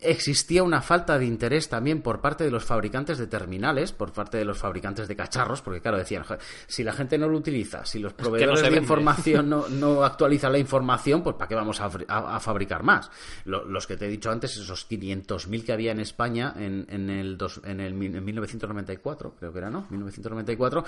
existía 0.00 0.62
una 0.62 0.80
falta 0.80 1.18
de 1.18 1.26
interés 1.26 1.68
también 1.68 2.02
por 2.02 2.20
parte 2.20 2.44
de 2.44 2.50
los 2.50 2.64
fabricantes 2.64 3.18
de 3.18 3.26
terminales, 3.26 3.90
por 3.92 4.12
parte 4.12 4.38
de 4.38 4.44
los 4.44 4.56
fabricantes 4.58 5.08
de 5.08 5.16
cacharros, 5.16 5.60
porque 5.60 5.80
claro, 5.80 5.98
decían, 5.98 6.22
"Joder, 6.22 6.40
si 6.68 6.84
la 6.84 6.92
gente 6.92 7.18
no 7.18 7.28
lo 7.28 7.36
utiliza, 7.36 7.84
si 7.84 7.98
los 7.98 8.12
proveedores 8.12 8.60
de 8.62 8.70
vende". 8.70 8.78
información 8.84 9.48
no, 9.48 9.66
no 9.68 10.04
actualizan 10.04 10.52
la 10.52 10.58
información, 10.58 11.22
pues 11.22 11.34
¿para 11.36 11.48
qué 11.48 11.54
vamos 11.56 11.80
a, 11.80 11.90
fri- 11.90 12.04
a- 12.08 12.36
a 12.36 12.40
fabricar 12.40 12.82
más? 12.84 13.10
Lo- 13.44 13.64
los 13.64 13.86
que 13.86 13.96
te 13.96 14.06
he 14.06 14.08
dicho 14.08 14.30
antes, 14.30 14.56
esos 14.56 14.88
500.000 14.88 15.64
que 15.64 15.72
había 15.72 15.90
en 15.92 16.00
España 16.00 16.54
en, 16.56 16.86
en 16.88 17.10
el, 17.10 17.36
dos- 17.36 17.60
en 17.64 17.80
el 17.80 17.94
mil- 17.94 18.14
en 18.14 18.24
1994, 18.24 19.34
creo 19.38 19.52
que 19.52 19.58
era, 19.58 19.70
¿no? 19.70 19.86
1994, 19.90 20.84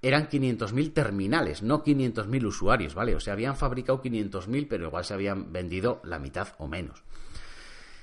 eran 0.00 0.28
500.000 0.28 0.92
terminales, 0.94 1.62
no 1.62 1.82
500.000 1.82 2.46
usuarios, 2.46 2.94
¿vale? 2.94 3.16
O 3.16 3.20
sea, 3.20 3.32
habían 3.32 3.56
fabricado 3.56 4.00
500.000, 4.00 4.66
pero 4.70 4.86
igual 4.86 5.04
se 5.04 5.12
habían 5.12 5.52
vendido 5.52 6.00
la 6.04 6.18
mitad 6.20 6.48
o 6.58 6.68
menos. 6.68 7.02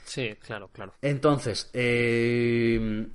Sí, 0.06 0.36
claro, 0.40 0.70
claro. 0.72 0.94
Entonces, 1.02 1.70
eh, 1.74 3.08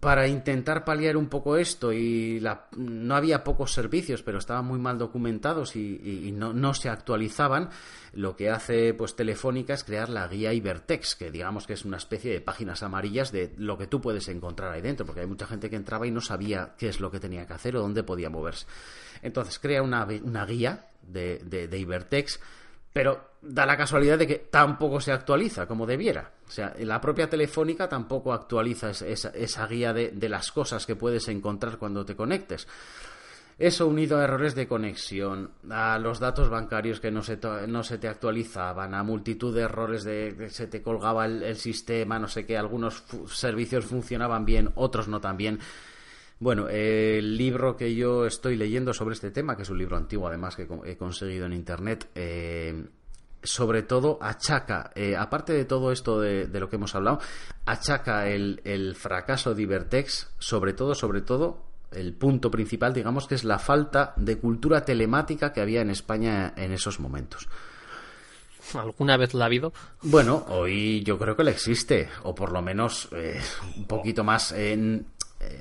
para 0.00 0.26
intentar 0.28 0.84
paliar 0.84 1.16
un 1.16 1.28
poco 1.28 1.56
esto 1.56 1.92
y 1.92 2.40
la- 2.40 2.66
no 2.76 3.14
había 3.14 3.44
pocos 3.44 3.72
servicios, 3.72 4.22
pero 4.22 4.38
estaban 4.38 4.64
muy 4.64 4.78
mal 4.78 4.98
documentados 4.98 5.76
y, 5.76 6.00
y- 6.02 6.28
y 6.28 6.32
no, 6.32 6.52
no 6.52 6.74
se 6.74 6.88
actualizaban, 6.88 7.70
lo 8.12 8.36
que 8.36 8.50
hace 8.50 8.94
pues 8.94 9.14
Telefónica 9.16 9.74
es 9.74 9.84
crear 9.84 10.08
la 10.08 10.26
guía 10.28 10.52
Ibertex, 10.52 11.14
que 11.14 11.30
digamos 11.30 11.66
que 11.66 11.74
es 11.74 11.84
una 11.84 11.96
especie 11.98 12.32
de 12.32 12.40
páginas 12.40 12.82
amarillas 12.82 13.30
de 13.32 13.54
lo 13.58 13.78
que 13.78 13.86
tú 13.86 14.00
puedes 14.00 14.28
encontrar 14.28 14.72
ahí 14.72 14.82
dentro, 14.82 15.06
porque 15.06 15.20
hay 15.20 15.26
mucha 15.28 15.46
gente 15.46 15.70
que 15.70 15.76
entraba 15.76 16.06
y 16.06 16.10
no 16.10 16.20
sabía 16.20 16.74
qué 16.78 16.88
es 16.88 17.00
lo 17.00 17.10
que 17.10 17.20
tenía 17.20 17.46
que 17.46 17.54
hacer 17.54 17.76
o 17.76 17.80
dónde 17.80 18.02
podía 18.02 18.28
moverse. 18.28 18.66
Entonces 19.22 19.58
crea 19.58 19.82
una, 19.82 20.04
una 20.24 20.44
guía 20.46 20.86
de, 21.02 21.68
Ibertex 21.78 22.40
pero 22.96 23.32
da 23.42 23.66
la 23.66 23.76
casualidad 23.76 24.16
de 24.16 24.26
que 24.26 24.38
tampoco 24.50 25.02
se 25.02 25.12
actualiza 25.12 25.66
como 25.66 25.84
debiera. 25.84 26.30
O 26.48 26.50
sea, 26.50 26.74
la 26.78 26.98
propia 26.98 27.28
Telefónica 27.28 27.90
tampoco 27.90 28.32
actualiza 28.32 28.88
es- 28.88 29.02
esa, 29.02 29.28
esa 29.34 29.66
guía 29.66 29.92
de, 29.92 30.28
las 30.30 30.50
cosas 30.50 30.86
que 30.86 30.96
puedes 30.96 31.28
encontrar 31.28 31.76
cuando 31.76 32.06
te 32.06 32.16
conectes. 32.16 32.66
Eso 33.58 33.86
unido 33.86 34.18
a 34.18 34.24
errores 34.24 34.54
de 34.54 34.66
conexión, 34.66 35.50
a 35.68 35.98
los 35.98 36.20
datos 36.20 36.48
bancarios 36.48 36.98
que 36.98 37.10
no 37.10 37.22
se, 37.22 37.38
no 37.68 37.82
se 37.82 37.98
te 37.98 38.08
actualizaban, 38.08 38.94
a 38.94 39.02
multitud 39.02 39.54
de 39.54 39.60
errores 39.64 40.02
de 40.02 40.34
que 40.38 40.48
se 40.48 40.66
te 40.66 40.80
colgaba 40.80 41.26
el, 41.26 41.42
el 41.42 41.56
sistema, 41.56 42.18
no 42.18 42.28
sé 42.28 42.46
qué, 42.46 42.56
algunos 42.56 43.04
servicios 43.26 43.84
funcionaban 43.84 44.46
bien, 44.46 44.70
otros 44.74 45.06
no 45.06 45.20
tan 45.20 45.36
bien. 45.36 45.58
Bueno, 46.38 46.68
eh, 46.68 47.18
el 47.18 47.36
libro 47.36 47.76
que 47.76 47.94
yo 47.94 48.26
estoy 48.26 48.56
leyendo 48.56 48.92
sobre 48.92 49.14
este 49.14 49.30
tema, 49.30 49.56
que 49.56 49.62
es 49.62 49.70
un 49.70 49.78
libro 49.78 49.96
antiguo 49.96 50.28
además 50.28 50.54
que 50.54 50.68
he 50.84 50.96
conseguido 50.96 51.46
en 51.46 51.54
internet, 51.54 52.10
eh, 52.14 52.84
sobre 53.42 53.82
todo 53.82 54.18
achaca, 54.20 54.90
eh, 54.94 55.16
aparte 55.16 55.54
de 55.54 55.64
todo 55.64 55.92
esto 55.92 56.20
de, 56.20 56.46
de 56.46 56.60
lo 56.60 56.68
que 56.68 56.76
hemos 56.76 56.94
hablado, 56.94 57.20
achaca 57.64 58.28
el, 58.28 58.60
el 58.64 58.94
fracaso 58.96 59.54
de 59.54 59.62
Ibertex, 59.62 60.34
sobre 60.38 60.74
todo, 60.74 60.94
sobre 60.94 61.22
todo, 61.22 61.64
el 61.92 62.12
punto 62.14 62.50
principal, 62.50 62.92
digamos, 62.92 63.26
que 63.26 63.36
es 63.36 63.44
la 63.44 63.58
falta 63.58 64.12
de 64.16 64.38
cultura 64.38 64.84
telemática 64.84 65.52
que 65.52 65.60
había 65.62 65.80
en 65.80 65.90
España 65.90 66.52
en 66.56 66.72
esos 66.72 67.00
momentos. 67.00 67.48
¿Alguna 68.74 69.16
vez 69.16 69.32
la 69.32 69.44
ha 69.44 69.46
habido? 69.46 69.72
Bueno, 70.02 70.44
hoy 70.48 71.02
yo 71.04 71.18
creo 71.18 71.36
que 71.36 71.44
le 71.44 71.52
existe, 71.52 72.08
o 72.24 72.34
por 72.34 72.52
lo 72.52 72.62
menos 72.62 73.08
eh, 73.12 73.40
un 73.76 73.86
poquito 73.86 74.24
más. 74.24 74.52
En, 74.52 75.06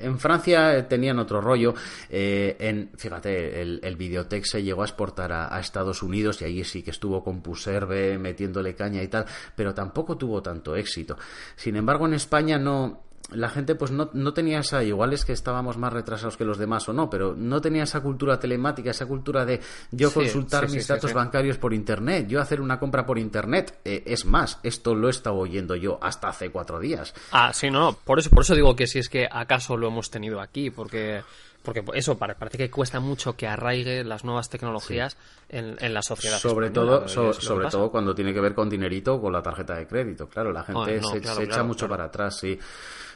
en 0.02 0.20
Francia 0.20 0.88
tenían 0.88 1.20
otro 1.20 1.42
rollo. 1.42 1.74
eh, 2.10 2.56
en, 2.60 2.92
fíjate, 2.98 3.62
el, 3.62 3.80
el 3.84 3.96
Videotex 3.96 4.50
se 4.50 4.64
llegó 4.64 4.82
a 4.82 4.86
exportar 4.86 5.32
a, 5.32 5.56
a 5.56 5.60
Estados 5.60 6.04
Unidos 6.04 6.42
y 6.42 6.46
ahí 6.46 6.64
sí 6.64 6.84
que 6.84 6.92
estuvo 6.92 7.24
con 7.24 7.42
Puserve 7.42 8.18
metiéndole 8.18 8.76
caña 8.76 9.02
y 9.02 9.08
tal, 9.08 9.26
pero 9.56 9.74
tampoco 9.74 10.18
tuvo 10.18 10.42
tanto 10.42 10.76
éxito. 10.76 11.18
Sin 11.56 11.76
embargo, 11.76 12.06
en 12.06 12.14
España 12.14 12.58
no. 12.58 13.05
La 13.32 13.50
gente 13.50 13.74
pues 13.74 13.90
no, 13.90 14.12
no 14.14 14.34
tenía 14.36 14.60
esa, 14.60 14.84
igual 14.84 15.12
es 15.12 15.26
que 15.26 15.34
estábamos 15.34 15.78
más 15.78 15.92
retrasados 15.92 16.38
que 16.38 16.46
los 16.46 16.60
demás 16.60 16.88
o 16.90 16.94
no, 16.94 17.10
pero 17.10 17.34
no 17.36 17.60
tenía 17.60 17.82
esa 17.84 18.02
cultura 18.02 18.40
telemática, 18.40 18.92
esa 18.92 19.08
cultura 19.08 19.46
de 19.46 19.60
yo 19.92 20.10
Sí, 20.10 20.14
consultar 20.20 20.70
sí, 20.70 20.76
mis 20.76 20.86
sí, 20.86 20.94
datos 20.94 21.12
bancarios 21.12 21.58
por 21.58 21.74
internet, 21.74 22.28
yo 22.28 22.40
hacer 22.40 22.62
una 22.62 22.80
compra 22.80 23.04
por 23.06 23.18
internet. 23.18 23.80
Eh, 23.84 24.04
es 24.06 24.26
más, 24.26 24.60
esto 24.62 24.94
lo 24.94 25.08
he 25.08 25.12
estado 25.12 25.38
oyendo 25.38 25.76
yo 25.76 25.98
hasta 26.04 26.28
hace 26.30 26.52
cuatro 26.52 26.80
días. 26.80 27.16
Ah, 27.32 27.52
sí, 27.52 27.72
no, 27.72 27.80
no. 27.80 27.94
Por 27.94 28.20
eso, 28.20 28.30
por 28.30 28.42
eso 28.44 28.54
digo 28.54 28.76
que 28.76 28.86
si 28.86 29.00
es 29.00 29.10
que 29.10 29.28
acaso 29.30 29.76
lo 29.76 29.88
hemos 29.88 30.12
tenido 30.12 30.40
aquí, 30.40 30.70
porque, 30.70 31.24
porque 31.64 31.84
eso 31.96 32.20
pare- 32.20 32.36
parece 32.36 32.60
que 32.60 32.70
cuesta 32.70 33.00
mucho 33.00 33.36
que 33.36 33.48
arraigue 33.48 34.04
las 34.04 34.24
nuevas 34.24 34.50
tecnologías 34.52 35.18
en, 35.50 35.78
en 35.80 35.94
la 35.96 36.04
sociedad. 36.04 36.38
Sobre 36.38 36.70
todo, 36.70 37.08
so- 37.08 37.34
sobre 37.34 37.70
todo 37.70 37.90
cuando 37.90 38.14
tiene 38.14 38.36
que 38.36 38.40
ver 38.42 38.54
con 38.54 38.70
dinerito 38.70 39.16
o 39.16 39.22
con 39.22 39.34
la 39.34 39.42
tarjeta 39.42 39.74
de 39.76 39.88
crédito. 39.88 40.30
Claro, 40.30 40.52
la 40.52 40.64
gente 40.64 41.02
no, 41.02 41.08
se, 41.10 41.20
claro, 41.22 41.38
se 41.38 41.44
echa 41.44 41.54
claro, 41.56 41.66
mucho 41.66 41.88
para 41.90 42.04
atrás, 42.06 42.38
sí. 42.40 42.60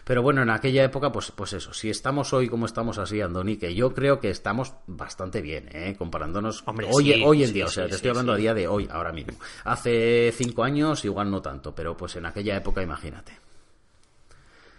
Pero 0.10 0.24
bueno, 0.24 0.42
en 0.42 0.50
aquella 0.50 0.84
época, 0.84 1.12
pues, 1.12 1.32
pues 1.36 1.54
eso, 1.54 1.72
si 1.72 1.88
estamos 1.88 2.34
hoy 2.34 2.50
como 2.50 2.66
estamos 2.66 2.98
así, 2.98 3.22
Andoni, 3.22 3.58
que 3.58 3.76
yo 3.76 3.94
creo 3.94 4.20
que 4.20 4.32
estamos 4.32 4.74
bastante 4.88 5.40
bien, 5.40 5.70
¿eh? 5.72 5.96
comparándonos 5.96 6.64
Hombre, 6.66 6.88
hoy, 6.92 7.14
sí, 7.14 7.24
hoy 7.24 7.44
en 7.44 7.50
sí, 7.50 7.54
día, 7.54 7.66
o 7.66 7.70
sea, 7.70 7.88
te 7.88 7.94
estoy 7.94 8.10
hablando 8.10 8.34
a 8.34 8.36
día 8.36 8.56
de 8.56 8.68
hoy, 8.68 8.88
ahora 8.92 9.12
mismo. 9.12 9.38
Hace 9.66 10.34
cinco 10.36 10.64
años 10.64 11.06
igual 11.06 11.30
no 11.30 11.44
tanto, 11.44 11.76
pero 11.76 11.96
pues 11.96 12.16
en 12.16 12.26
aquella 12.26 12.58
época 12.58 12.82
imagínate. 12.82 13.34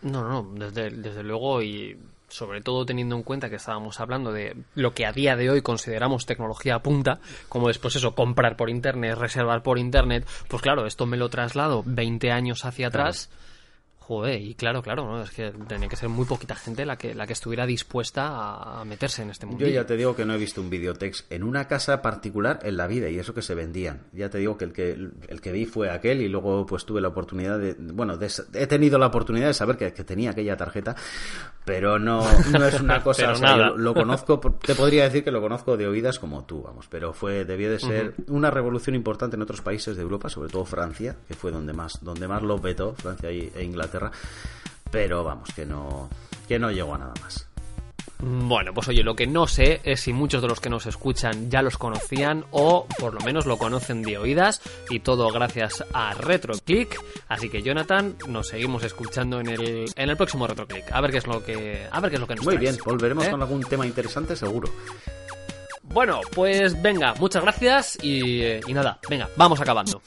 No, 0.02 0.28
no, 0.28 0.50
desde, 0.52 0.90
desde 0.90 1.22
luego 1.22 1.62
y 1.62 1.96
sobre 2.26 2.60
todo 2.60 2.84
teniendo 2.84 3.14
en 3.14 3.22
cuenta 3.22 3.48
que 3.48 3.54
estábamos 3.54 4.00
hablando 4.00 4.32
de 4.32 4.56
lo 4.74 4.94
que 4.94 5.06
a 5.06 5.12
día 5.12 5.36
de 5.36 5.48
hoy 5.48 5.62
consideramos 5.62 6.26
tecnología 6.26 6.80
punta, 6.80 7.20
como 7.48 7.68
después 7.68 7.94
eso, 7.94 8.16
comprar 8.16 8.56
por 8.56 8.68
internet, 8.68 9.16
reservar 9.16 9.62
por 9.62 9.78
internet, 9.78 10.26
pues 10.48 10.60
claro, 10.60 10.86
esto 10.86 11.06
me 11.06 11.16
lo 11.16 11.28
traslado 11.28 11.84
20 11.86 12.32
años 12.32 12.64
hacia 12.64 12.88
atrás. 12.88 13.30
Joder, 14.10 14.40
y 14.42 14.54
claro, 14.56 14.82
claro, 14.82 15.06
¿no? 15.06 15.22
es 15.22 15.30
que 15.30 15.52
tenía 15.68 15.88
que 15.88 15.94
ser 15.94 16.08
muy 16.08 16.24
poquita 16.24 16.56
gente 16.56 16.84
la 16.84 16.98
que, 16.98 17.14
la 17.14 17.28
que 17.28 17.32
estuviera 17.32 17.64
dispuesta 17.64 18.26
a, 18.26 18.80
a 18.80 18.84
meterse 18.84 19.22
en 19.22 19.30
este 19.30 19.46
mundo. 19.46 19.64
Yo 19.64 19.70
ya 19.70 19.86
te 19.86 19.96
digo 19.96 20.16
que 20.16 20.24
no 20.24 20.34
he 20.34 20.36
visto 20.36 20.60
un 20.60 20.68
videotex 20.68 21.26
en 21.30 21.44
una 21.44 21.68
casa 21.68 22.02
particular 22.02 22.58
en 22.64 22.76
la 22.76 22.88
vida 22.88 23.08
y 23.08 23.20
eso 23.20 23.34
que 23.34 23.42
se 23.42 23.54
vendían. 23.54 24.00
Ya 24.12 24.28
te 24.28 24.38
digo 24.38 24.58
que 24.58 24.64
el 24.64 24.72
que, 24.72 24.90
el 25.28 25.40
que 25.40 25.52
vi 25.52 25.64
fue 25.64 25.90
aquel 25.90 26.22
y 26.22 26.28
luego 26.28 26.66
pues 26.66 26.84
tuve 26.84 27.00
la 27.00 27.06
oportunidad 27.06 27.60
de, 27.60 27.74
bueno, 27.78 28.16
de- 28.16 28.28
he 28.54 28.66
tenido 28.66 28.98
la 28.98 29.06
oportunidad 29.06 29.46
de 29.46 29.54
saber 29.54 29.76
que, 29.76 29.92
que 29.92 30.02
tenía 30.02 30.30
aquella 30.32 30.56
tarjeta, 30.56 30.96
pero 31.70 32.00
no, 32.00 32.26
no 32.50 32.64
es 32.66 32.80
una 32.80 33.00
cosa, 33.04 33.30
o 33.30 33.36
sea, 33.36 33.56
yo 33.56 33.76
lo 33.76 33.94
conozco, 33.94 34.40
te 34.40 34.74
podría 34.74 35.04
decir 35.04 35.22
que 35.22 35.30
lo 35.30 35.40
conozco 35.40 35.76
de 35.76 35.86
oídas 35.86 36.18
como 36.18 36.44
tú, 36.44 36.62
vamos, 36.62 36.88
pero 36.90 37.12
fue, 37.12 37.44
debió 37.44 37.70
de 37.70 37.78
ser 37.78 38.14
una 38.26 38.50
revolución 38.50 38.96
importante 38.96 39.36
en 39.36 39.42
otros 39.42 39.60
países 39.62 39.94
de 39.94 40.02
Europa, 40.02 40.28
sobre 40.28 40.50
todo 40.50 40.64
Francia, 40.64 41.14
que 41.28 41.34
fue 41.34 41.52
donde 41.52 41.72
más, 41.72 42.00
donde 42.02 42.26
más 42.26 42.42
lo 42.42 42.58
vetó, 42.58 42.92
Francia 42.94 43.30
e 43.30 43.62
Inglaterra, 43.62 44.10
pero 44.90 45.22
vamos, 45.22 45.50
que 45.54 45.64
no, 45.64 46.10
que 46.48 46.58
no 46.58 46.72
llegó 46.72 46.96
a 46.96 46.98
nada 46.98 47.14
más. 47.22 47.49
Bueno, 48.22 48.74
pues 48.74 48.86
oye, 48.88 49.02
lo 49.02 49.16
que 49.16 49.26
no 49.26 49.46
sé 49.46 49.80
es 49.82 50.00
si 50.00 50.12
muchos 50.12 50.42
de 50.42 50.48
los 50.48 50.60
que 50.60 50.68
nos 50.68 50.84
escuchan 50.86 51.50
ya 51.50 51.62
los 51.62 51.78
conocían 51.78 52.44
o 52.50 52.86
por 52.98 53.14
lo 53.14 53.20
menos 53.20 53.46
lo 53.46 53.56
conocen 53.56 54.02
de 54.02 54.18
oídas 54.18 54.60
y 54.90 55.00
todo 55.00 55.30
gracias 55.32 55.82
a 55.94 56.12
RetroClick. 56.12 57.00
Así 57.28 57.48
que 57.48 57.62
Jonathan, 57.62 58.16
nos 58.28 58.48
seguimos 58.48 58.82
escuchando 58.84 59.40
en 59.40 59.48
el, 59.48 59.90
en 59.96 60.10
el 60.10 60.16
próximo 60.16 60.46
RetroClick. 60.46 60.92
A 60.92 61.00
ver 61.00 61.10
qué 61.12 61.18
es 61.18 61.26
lo 61.26 61.42
que, 61.42 61.86
a 61.90 62.00
ver 62.00 62.10
qué 62.10 62.16
es 62.16 62.20
lo 62.20 62.26
que 62.26 62.34
nos 62.34 62.44
Muy 62.44 62.56
traes. 62.56 62.76
bien, 62.76 62.84
volveremos 62.84 63.26
¿Eh? 63.26 63.30
con 63.30 63.40
algún 63.40 63.62
tema 63.62 63.86
interesante 63.86 64.36
seguro. 64.36 64.68
Bueno, 65.82 66.20
pues 66.34 66.80
venga, 66.80 67.14
muchas 67.14 67.42
gracias 67.42 67.98
y, 68.02 68.42
eh, 68.42 68.60
y 68.66 68.72
nada, 68.74 68.98
venga, 69.08 69.28
vamos 69.36 69.60
acabando. 69.60 70.02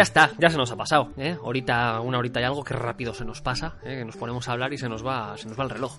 Ya 0.00 0.04
está, 0.04 0.30
ya 0.38 0.48
se 0.48 0.56
nos 0.56 0.72
ha 0.72 0.76
pasado, 0.76 1.10
¿eh? 1.18 1.36
Ahorita, 1.44 2.00
una 2.00 2.16
horita 2.16 2.40
y 2.40 2.44
algo 2.44 2.64
que 2.64 2.72
rápido 2.72 3.12
se 3.12 3.22
nos 3.22 3.42
pasa, 3.42 3.74
¿eh? 3.84 3.98
Que 3.98 4.04
nos 4.06 4.16
ponemos 4.16 4.48
a 4.48 4.52
hablar 4.52 4.72
y 4.72 4.78
se 4.78 4.88
nos 4.88 5.06
va, 5.06 5.36
se 5.36 5.46
nos 5.46 5.60
va 5.60 5.64
el 5.64 5.70
reloj. 5.70 5.92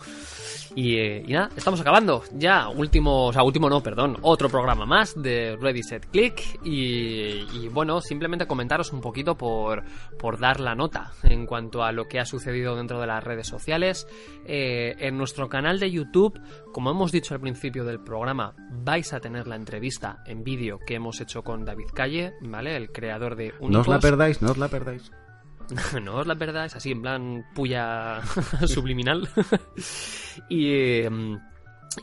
Y, 0.75 0.95
eh, 0.97 1.23
y 1.27 1.33
nada, 1.33 1.49
estamos 1.55 1.79
acabando. 1.81 2.23
Ya, 2.33 2.69
último, 2.69 3.27
o 3.27 3.33
sea, 3.33 3.43
último 3.43 3.69
no, 3.69 3.83
perdón, 3.83 4.17
otro 4.21 4.49
programa 4.49 4.85
más 4.85 5.21
de 5.21 5.55
Ready 5.59 5.83
Set 5.83 6.07
Click. 6.09 6.41
Y, 6.63 7.67
bueno, 7.67 8.01
simplemente 8.01 8.47
comentaros 8.47 8.91
un 8.91 9.01
poquito 9.01 9.37
por, 9.37 9.83
por 10.17 10.39
dar 10.39 10.59
la 10.59 10.73
nota 10.73 11.11
en 11.23 11.45
cuanto 11.45 11.83
a 11.83 11.91
lo 11.91 12.07
que 12.07 12.19
ha 12.19 12.25
sucedido 12.25 12.75
dentro 12.75 12.99
de 12.99 13.07
las 13.07 13.23
redes 13.23 13.47
sociales. 13.47 14.07
Eh, 14.45 14.95
en 14.99 15.17
nuestro 15.17 15.49
canal 15.49 15.79
de 15.79 15.91
YouTube, 15.91 16.39
como 16.73 16.89
hemos 16.89 17.11
dicho 17.11 17.33
al 17.33 17.41
principio 17.41 17.83
del 17.83 17.99
programa, 17.99 18.55
vais 18.71 19.13
a 19.13 19.19
tener 19.19 19.47
la 19.47 19.57
entrevista 19.57 20.23
en 20.25 20.43
vídeo 20.43 20.79
que 20.79 20.95
hemos 20.95 21.21
hecho 21.21 21.43
con 21.43 21.65
David 21.65 21.89
Calle, 21.93 22.33
¿vale? 22.41 22.75
El 22.75 22.91
creador 22.91 23.35
de 23.35 23.53
No 23.61 23.83
os 23.91 24.03
la 24.03 24.07
Unicos. 24.07 24.09
perdáis, 24.09 24.41
no 24.41 24.51
os 24.51 24.57
la 24.57 24.67
perdáis. 24.67 25.11
no 26.03 26.15
os 26.17 26.27
la 26.27 26.33
verdad, 26.35 26.65
es 26.65 26.75
así, 26.75 26.91
en 26.91 27.01
plan 27.01 27.45
puya 27.55 28.21
subliminal. 28.67 29.27
y, 30.49 30.67
eh, 30.73 31.09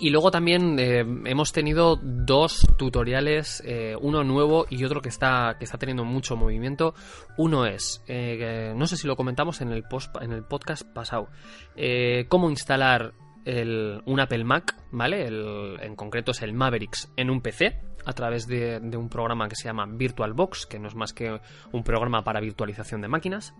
y 0.01 0.11
luego 0.11 0.31
también 0.31 0.79
eh, 0.79 1.01
hemos 1.25 1.53
tenido 1.53 1.97
dos 1.97 2.67
tutoriales, 2.77 3.63
eh, 3.67 3.97
uno 4.01 4.23
nuevo 4.25 4.67
y 4.69 4.85
otro 4.85 5.01
que 5.01 5.09
está, 5.09 5.57
que 5.59 5.65
está 5.65 5.79
teniendo 5.79 6.05
mucho 6.05 6.37
movimiento. 6.37 6.95
Uno 7.39 7.65
es, 7.67 8.03
eh, 8.07 8.73
no 8.77 8.87
sé 8.87 8.97
si 8.97 9.07
lo 9.07 9.17
comentamos 9.17 9.61
en 9.63 9.71
el, 9.73 9.83
post, 9.85 10.15
en 10.21 10.33
el 10.33 10.45
podcast 10.45 10.83
pasado, 10.93 11.29
eh, 11.77 12.27
cómo 12.29 12.51
instalar 12.51 13.13
el- 13.47 14.03
un 14.05 14.21
Apple 14.21 14.45
Mac, 14.45 14.77
¿vale? 14.93 15.27
El- 15.27 15.79
en 15.81 15.97
concreto 15.97 16.33
es 16.33 16.43
el 16.43 16.53
Mavericks 16.53 17.11
en 17.17 17.31
un 17.31 17.41
PC 17.41 17.81
a 18.09 18.15
través 18.15 18.47
de, 18.47 18.81
un 18.97 19.11
programa 19.11 19.51
que 19.51 19.55
se 19.55 19.65
llama 19.65 19.85
VirtualBox, 19.87 20.65
que 20.65 20.79
no 20.79 20.89
es 20.89 20.95
más 20.95 21.13
que 21.13 21.39
un 21.73 21.83
programa 21.85 22.25
para 22.25 22.41
virtualización 22.41 23.03
de 23.03 23.09
máquinas. 23.09 23.53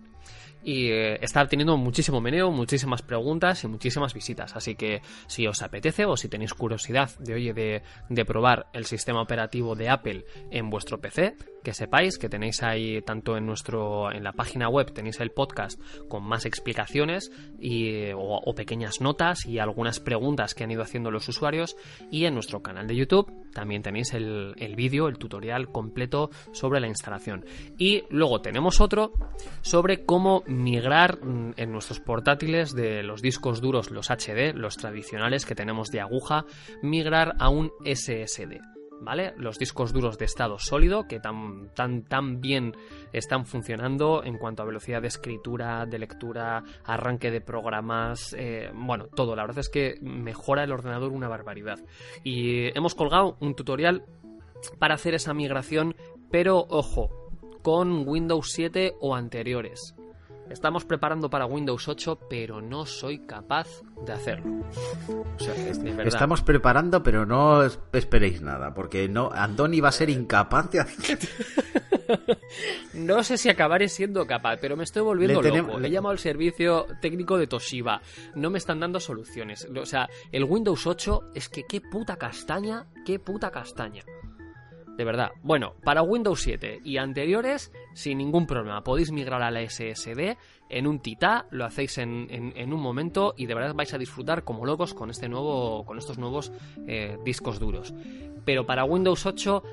Y 0.63 0.87
eh, 0.87 1.19
está 1.21 1.47
teniendo 1.47 1.77
muchísimo 1.77 2.19
meneo, 2.19 2.49
muchísimas 2.49 3.03
preguntas 3.03 3.63
y 3.63 3.67
muchísimas 3.67 4.15
visitas. 4.15 4.55
Así 4.55 4.73
que 4.73 5.03
si 5.27 5.45
os 5.45 5.61
apetece 5.61 6.05
o 6.05 6.17
si 6.17 6.29
tenéis 6.29 6.55
curiosidad 6.55 7.11
de, 7.19 7.35
oye, 7.35 7.53
de, 7.53 7.83
de 8.09 8.25
probar 8.25 8.65
el 8.73 8.85
sistema 8.85 9.21
operativo 9.21 9.75
de 9.75 9.87
Apple 9.87 10.25
en 10.49 10.71
vuestro 10.71 10.99
PC, 10.99 11.35
que 11.63 11.73
sepáis 11.73 12.17
que 12.17 12.29
tenéis 12.29 12.63
ahí 12.63 13.01
tanto 13.01 13.37
en 13.37 13.45
nuestro 13.45 14.11
en 14.11 14.23
la 14.23 14.33
página 14.33 14.69
web 14.69 14.91
tenéis 14.91 15.19
el 15.19 15.31
podcast 15.31 15.79
con 16.07 16.23
más 16.23 16.45
explicaciones 16.45 17.31
y, 17.59 18.11
o, 18.15 18.53
pequeñas 18.55 19.01
notas 19.01 19.45
y 19.45 19.59
algunas 19.59 19.99
preguntas 19.99 20.53
que 20.53 20.63
han 20.63 20.71
ido 20.71 20.81
haciendo 20.81 21.11
los 21.11 21.27
usuarios 21.27 21.75
y 22.11 22.25
en 22.25 22.33
nuestro 22.33 22.61
canal 22.61 22.87
de 22.87 22.95
YouTube 22.95 23.31
también 23.53 23.81
tenéis 23.81 24.13
el, 24.13 24.53
el 24.57 24.75
vídeo, 24.75 25.07
el 25.07 25.17
tutorial 25.17 25.71
completo 25.71 26.29
sobre 26.51 26.79
la 26.79 26.87
instalación 26.87 27.45
y 27.77 28.03
luego 28.09 28.41
tenemos 28.41 28.81
otro 28.81 29.13
sobre 29.61 30.05
cómo 30.05 30.43
migrar 30.47 31.23
mm, 31.23 31.53
en 31.57 31.71
nuestros 31.71 31.99
portátiles 31.99 32.73
de 32.73 33.03
los 33.03 33.21
discos 33.21 33.61
duros, 33.61 33.91
los 33.91 34.09
HD, 34.09 34.53
los 34.53 34.77
tradicionales 34.77 35.45
que 35.45 35.55
tenemos 35.55 35.89
de 35.89 36.01
aguja, 36.01 36.45
migrar 36.81 37.35
a 37.39 37.49
un 37.49 37.71
SSD. 37.83 38.78
¿Vale? 39.01 39.33
Los 39.37 39.57
discos 39.57 39.93
duros 39.93 40.17
de 40.17 40.25
estado 40.25 40.59
sólido 40.59 41.07
que 41.07 41.19
tan, 41.19 41.69
tan, 41.73 42.03
tan 42.03 42.41
bien 42.41 42.75
están 43.13 43.45
funcionando 43.45 44.23
en 44.23 44.37
cuanto 44.37 44.61
a 44.61 44.65
velocidad 44.65 45.01
de 45.01 45.07
escritura, 45.07 45.85
de 45.85 45.99
lectura, 45.99 46.63
arranque 46.83 47.31
de 47.31 47.39
programas, 47.39 48.35
eh, 48.37 48.69
bueno, 48.73 49.07
todo. 49.07 49.35
La 49.35 49.43
verdad 49.43 49.59
es 49.59 49.69
que 49.69 49.95
mejora 50.01 50.63
el 50.63 50.71
ordenador 50.71 51.11
una 51.11 51.29
barbaridad. 51.29 51.79
Y 52.23 52.77
hemos 52.77 52.93
colgado 52.93 53.37
un 53.39 53.55
tutorial 53.55 54.03
para 54.79 54.95
hacer 54.95 55.13
esa 55.13 55.33
migración, 55.33 55.95
pero 56.29 56.65
ojo, 56.69 57.09
con 57.61 58.07
Windows 58.07 58.51
7 58.51 58.95
o 58.99 59.15
anteriores. 59.15 59.95
Estamos 60.49 60.83
preparando 60.83 61.29
para 61.29 61.45
Windows 61.45 61.87
8, 61.87 62.19
pero 62.29 62.61
no 62.61 62.85
soy 62.85 63.19
capaz 63.19 63.67
de 64.05 64.13
hacerlo. 64.13 64.65
O 65.07 65.39
sea, 65.39 65.53
es- 65.55 65.81
De 65.81 65.91
verdad. 65.91 66.07
estamos 66.07 66.41
preparando, 66.41 67.03
pero 67.03 67.25
no 67.25 67.63
es- 67.63 67.79
esperéis 67.93 68.41
nada, 68.41 68.73
porque 68.73 69.07
no 69.07 69.29
Andoni 69.31 69.79
va 69.79 69.89
a 69.89 69.93
ser 69.93 70.09
incapaz 70.09 70.71
de 70.71 70.79
hacer. 70.79 71.19
No 72.93 73.23
sé 73.23 73.37
si 73.37 73.49
acabaré 73.49 73.87
siendo 73.87 74.25
capaz, 74.25 74.57
pero 74.59 74.75
me 74.75 74.83
estoy 74.83 75.03
volviendo 75.03 75.43
Le 75.43 75.55
loco. 75.55 75.79
Le 75.79 75.87
he 75.87 75.91
llamado 75.91 76.11
al 76.11 76.17
servicio 76.17 76.87
técnico 77.01 77.37
de 77.37 77.45
Toshiba. 77.45 78.01
No 78.33 78.49
me 78.49 78.57
están 78.57 78.79
dando 78.79 78.99
soluciones. 78.99 79.67
O 79.79 79.85
sea, 79.85 80.09
el 80.31 80.43
Windows 80.43 80.87
8 80.87 81.29
es 81.35 81.49
que 81.49 81.65
qué 81.69 81.81
puta 81.81 82.17
castaña, 82.17 82.87
qué 83.05 83.19
puta 83.19 83.51
castaña. 83.51 84.03
De 84.99 85.05
verdad. 85.05 85.31
Bueno, 85.43 85.75
para 85.85 86.01
Windows 86.01 86.41
7 86.41 86.81
y 86.83 86.97
anteriores, 86.97 87.71
sin 87.93 88.17
ningún 88.17 88.45
problema. 88.45 88.83
Podéis 88.83 89.13
migrar 89.13 89.41
a 89.41 89.49
la 89.49 89.61
SSD 89.61 90.35
en 90.69 90.87
un 90.87 90.99
titá, 90.99 91.45
lo 91.51 91.63
hacéis 91.63 91.97
en, 91.99 92.27
en- 92.29 92.51
en 92.57 92.73
un 92.73 92.81
momento 92.81 93.33
y 93.37 93.45
de 93.45 93.55
verdad 93.55 93.73
vais 93.73 93.93
a 93.93 93.97
disfrutar 93.97 94.43
como 94.43 94.65
locos 94.65 94.93
con 94.93 95.09
este 95.09 95.29
nuevo. 95.29 95.85
con 95.85 95.97
estos 95.97 96.17
nuevos 96.17 96.51
eh, 96.85 97.17
discos 97.23 97.59
duros. 97.61 97.93
Pero 98.43 98.65
para 98.65 98.83
Windows 98.83 99.25
8. 99.25 99.63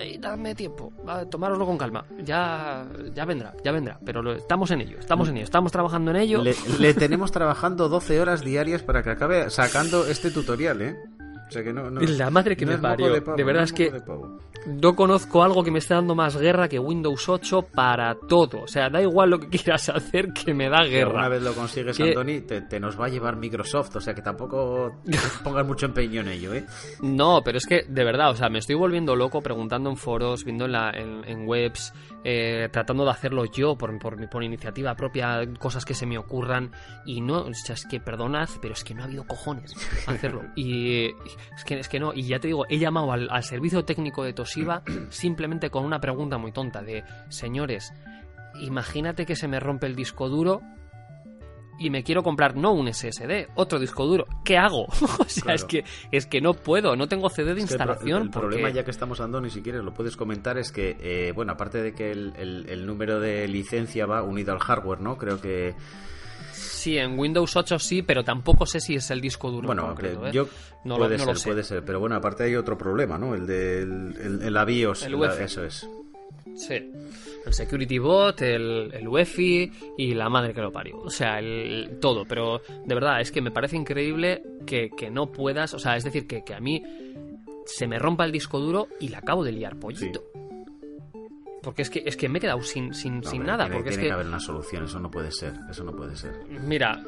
eh, 0.00 0.18
dadme 0.20 0.56
tiempo, 0.56 0.92
tomároslo 1.30 1.64
con 1.64 1.78
calma. 1.78 2.04
Ya, 2.24 2.84
ya 3.14 3.24
vendrá, 3.24 3.54
ya 3.62 3.70
vendrá. 3.70 4.00
Pero 4.04 4.22
lo- 4.22 4.32
estamos 4.32 4.72
en 4.72 4.80
ello, 4.80 4.98
estamos 4.98 5.28
en 5.28 5.36
ello, 5.36 5.44
estamos 5.44 5.70
trabajando 5.70 6.10
en 6.10 6.16
ello. 6.16 6.42
Le, 6.42 6.56
le 6.80 6.94
tenemos 6.94 7.30
trabajando 7.30 7.88
12 7.88 8.20
horas 8.20 8.42
diarias 8.42 8.82
para 8.82 9.04
que 9.04 9.10
acabe 9.10 9.50
sacando 9.50 10.04
este 10.08 10.32
tutorial, 10.32 10.82
¿eh? 10.82 10.96
O 11.48 11.50
sea 11.50 11.62
que 11.62 11.72
no, 11.72 11.90
no- 11.90 12.00
La 12.00 12.30
madre 12.30 12.56
que 12.56 12.66
no 12.66 12.72
me 12.72 12.78
parió. 12.78 13.12
de 13.12 13.22
pavo, 13.22 13.36
De 13.36 13.44
verdad 13.44 13.64
es 13.64 13.72
que- 13.72 13.90
de. 13.90 14.02
No 14.66 14.94
conozco 14.94 15.42
algo 15.42 15.62
que 15.62 15.70
me 15.70 15.78
esté 15.78 15.94
dando 15.94 16.14
más 16.14 16.36
guerra 16.36 16.68
que 16.68 16.78
Windows 16.78 17.28
8 17.28 17.62
para 17.74 18.14
todo. 18.28 18.62
O 18.62 18.66
sea, 18.66 18.90
da 18.90 19.00
igual 19.00 19.30
lo 19.30 19.38
que 19.38 19.48
quieras 19.64 19.88
hacer 19.88 20.32
que 20.32 20.52
me 20.52 20.68
da 20.68 20.82
guerra. 20.84 21.10
alguna 21.10 21.28
vez 21.28 21.42
lo 21.42 21.54
consigues, 21.54 21.96
Que- 21.96 22.08
Andoni, 22.10 22.40
te, 22.42 22.60
te 22.62 22.78
nos 22.80 23.00
va 23.00 23.06
a 23.06 23.08
llevar 23.08 23.36
Microsoft, 23.36 23.96
o 23.96 24.00
sea 24.00 24.14
que 24.14 24.20
tampoco 24.20 25.00
pongas 25.44 25.66
mucho 25.66 25.86
empeño 25.86 26.20
en 26.20 26.28
ello, 26.28 26.52
¿eh? 26.54 26.66
No, 27.00 27.40
pero 27.44 27.56
es 27.58 27.66
que 27.66 27.84
de 27.88 28.04
verdad, 28.04 28.30
o 28.30 28.34
sea, 28.34 28.50
me 28.50 28.58
estoy 28.58 28.74
volviendo 28.74 29.16
loco 29.16 29.40
preguntando 29.40 29.88
en 29.90 29.96
foros, 29.96 30.44
viendo 30.44 30.66
en, 30.66 30.72
la- 30.72 30.90
en- 30.90 31.24
en 31.24 31.46
webs, 31.48 31.94
eh, 32.24 32.68
tratando 32.70 33.04
de 33.04 33.10
hacerlo 33.12 33.44
yo 33.46 33.76
por, 33.78 33.96
por, 33.98 34.18
mi- 34.18 34.26
por 34.26 34.42
iniciativa 34.42 34.94
propia, 34.96 35.40
cosas 35.58 35.84
que 35.84 35.94
se 35.94 36.04
me 36.04 36.18
ocurran. 36.18 36.72
Y 37.06 37.20
no, 37.22 37.42
o 37.42 37.54
sea, 37.54 37.74
es 37.74 37.86
que 37.86 38.00
perdonad, 38.00 38.48
pero 38.60 38.74
es 38.74 38.84
que 38.84 38.92
no 38.92 39.02
ha 39.02 39.06
habido 39.06 39.24
cojones 39.24 39.72
hacerlo. 40.06 40.42
Y 40.56 41.06
eh, 41.06 41.14
es 41.56 41.64
que, 41.64 41.78
es 41.78 41.88
que 41.88 41.98
no, 42.00 42.12
y 42.14 42.22
ya 42.24 42.38
te 42.38 42.48
digo, 42.48 42.64
he 42.68 42.78
llamado 42.78 43.12
al, 43.12 43.28
al 43.30 43.42
servicio 43.42 43.84
técnico 43.84 44.24
de 44.24 44.32
Toshiba 44.32 44.82
simplemente 45.10 45.70
con 45.70 45.84
una 45.84 46.00
pregunta 46.00 46.38
muy 46.38 46.52
tonta 46.52 46.82
de, 46.82 47.04
señores, 47.28 47.92
imagínate 48.60 49.26
que 49.26 49.36
se 49.36 49.48
me 49.48 49.60
rompe 49.60 49.86
el 49.86 49.94
disco 49.96 50.28
duro 50.28 50.60
y 51.80 51.90
me 51.90 52.02
quiero 52.02 52.24
comprar 52.24 52.56
no 52.56 52.72
un 52.72 52.92
SSD, 52.92 53.50
otro 53.54 53.78
disco 53.78 54.04
duro. 54.04 54.26
¿Qué 54.44 54.56
hago? 54.58 54.86
o 55.20 55.24
sea, 55.28 55.42
Claro. 55.44 55.54
es 55.56 55.64
que 55.64 55.84
es 56.10 56.26
que 56.26 56.40
no 56.40 56.52
puedo, 56.54 56.96
no 56.96 57.06
tengo 57.06 57.28
CD 57.30 57.54
de 57.54 57.60
Es 57.60 57.66
el 57.66 57.70
instalación. 57.70 58.22
el, 58.22 58.30
porque- 58.30 58.48
problema, 58.48 58.70
ya 58.70 58.84
que 58.84 58.90
estamos 58.90 59.20
andando, 59.20 59.42
ni 59.42 59.50
siquiera 59.50 59.80
lo 59.80 59.94
puedes 59.94 60.16
comentar, 60.16 60.58
es 60.58 60.72
que, 60.72 60.96
eh, 61.00 61.30
bueno, 61.36 61.52
aparte 61.52 61.80
de 61.80 61.92
que 61.94 62.10
el, 62.10 62.32
el- 62.36 62.66
el 62.68 62.84
número 62.84 63.20
de 63.20 63.46
licencia 63.46 64.06
va 64.06 64.24
unido 64.24 64.52
al 64.52 64.58
hardware, 64.58 65.00
¿no? 65.00 65.16
Creo 65.18 65.40
que, 65.40 65.76
Sí, 66.88 66.98
en 66.98 67.18
Windows 67.18 67.54
8 67.56 67.78
sí, 67.78 68.02
pero 68.02 68.24
tampoco 68.24 68.64
sé 68.66 68.80
si 68.80 68.94
es 68.94 69.10
el 69.10 69.20
disco 69.20 69.50
duro. 69.50 69.62
en 69.64 69.66
bueno, 69.66 69.86
concreto, 69.88 70.26
¿eh? 70.26 70.30
yo 70.32 70.48
No 70.84 70.94
lo- 70.96 71.04
puede 71.04 71.18
no 71.18 71.24
lo 71.26 71.30
ser, 71.34 71.38
sé. 71.38 71.48
puede 71.50 71.62
ser, 71.64 71.84
pero 71.84 72.00
bueno, 72.00 72.16
aparte 72.16 72.44
hay 72.44 72.54
otro 72.56 72.78
problema, 72.78 73.18
¿no? 73.18 73.34
El 73.34 73.46
del 73.46 74.14
el, 74.18 74.42
el- 74.42 74.52
la 74.54 74.64
BIOS, 74.64 75.02
El 75.04 75.20
la- 75.20 75.34
eso 75.42 75.64
es. 75.64 75.88
Sí. 76.56 76.74
El 77.46 77.52
Security 77.52 77.98
Bot, 77.98 78.40
el, 78.42 78.90
el 78.92 79.06
UEFI 79.06 79.70
y 79.96 80.14
la 80.14 80.28
madre 80.28 80.52
que 80.54 80.60
lo 80.60 80.72
parió. 80.72 80.98
O 80.98 81.10
sea, 81.10 81.38
el, 81.38 81.98
todo. 82.00 82.24
Pero 82.26 82.60
de 82.84 82.94
verdad, 82.94 83.20
es 83.20 83.30
que 83.30 83.40
me 83.40 83.50
parece 83.50 83.76
increíble 83.76 84.42
que, 84.66 84.90
que 84.96 85.10
no 85.10 85.30
puedas. 85.30 85.72
O 85.74 85.78
sea, 85.78 85.96
es 85.96 86.04
decir, 86.04 86.26
que, 86.26 86.42
que 86.44 86.54
a 86.54 86.60
mí 86.60 86.82
se 87.66 87.86
me 87.86 87.98
rompa 87.98 88.24
el 88.24 88.32
disco 88.32 88.58
duro 88.60 88.88
y 89.00 89.08
le 89.08 89.16
acabo 89.16 89.44
de 89.44 89.52
liar 89.52 89.76
pollito. 89.78 90.24
Porque 91.68 91.82
es 91.82 91.90
que, 91.90 92.02
es 92.06 92.16
que 92.16 92.30
me 92.30 92.38
he 92.38 92.40
quedado 92.40 92.62
sin, 92.62 92.94
sin, 92.94 93.20
No, 93.20 93.28
sin 93.28 93.44
nada. 93.44 93.64
Tiene, 93.64 93.74
porque 93.76 93.90
es 93.90 93.96
tiene 93.96 94.04
que, 94.04 94.08
que 94.08 94.14
haber 94.14 94.26
una 94.26 94.40
solución, 94.40 94.84
eso 94.84 94.98
no 95.00 95.10
puede 95.10 95.30
ser, 95.30 95.52
eso 95.68 95.84
no 95.84 95.94
puede 95.94 96.16
ser. 96.16 96.32
Mira, 96.62 96.98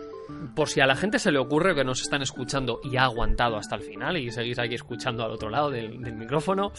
por 0.55 0.69
si 0.69 0.83
a 0.83 0.87
la 0.87 0.97
gente 0.97 1.19
se 1.19 1.33
le 1.33 1.39
ocurre 1.39 1.75
que 1.75 1.83
nos 1.83 2.03
están 2.03 2.21
escuchando 2.21 2.79
y 2.85 2.99
ha 2.99 3.05
aguantado 3.05 3.57
hasta 3.57 3.77
el 3.77 3.81
final 3.81 4.19
y 4.19 4.31
seguís 4.31 4.59
aquí 4.59 4.75
escuchando 4.75 5.25
al 5.25 5.31
otro 5.31 5.49
lado 5.49 5.71
del, 5.71 6.03
del 6.03 6.15
micrófono, 6.15 6.73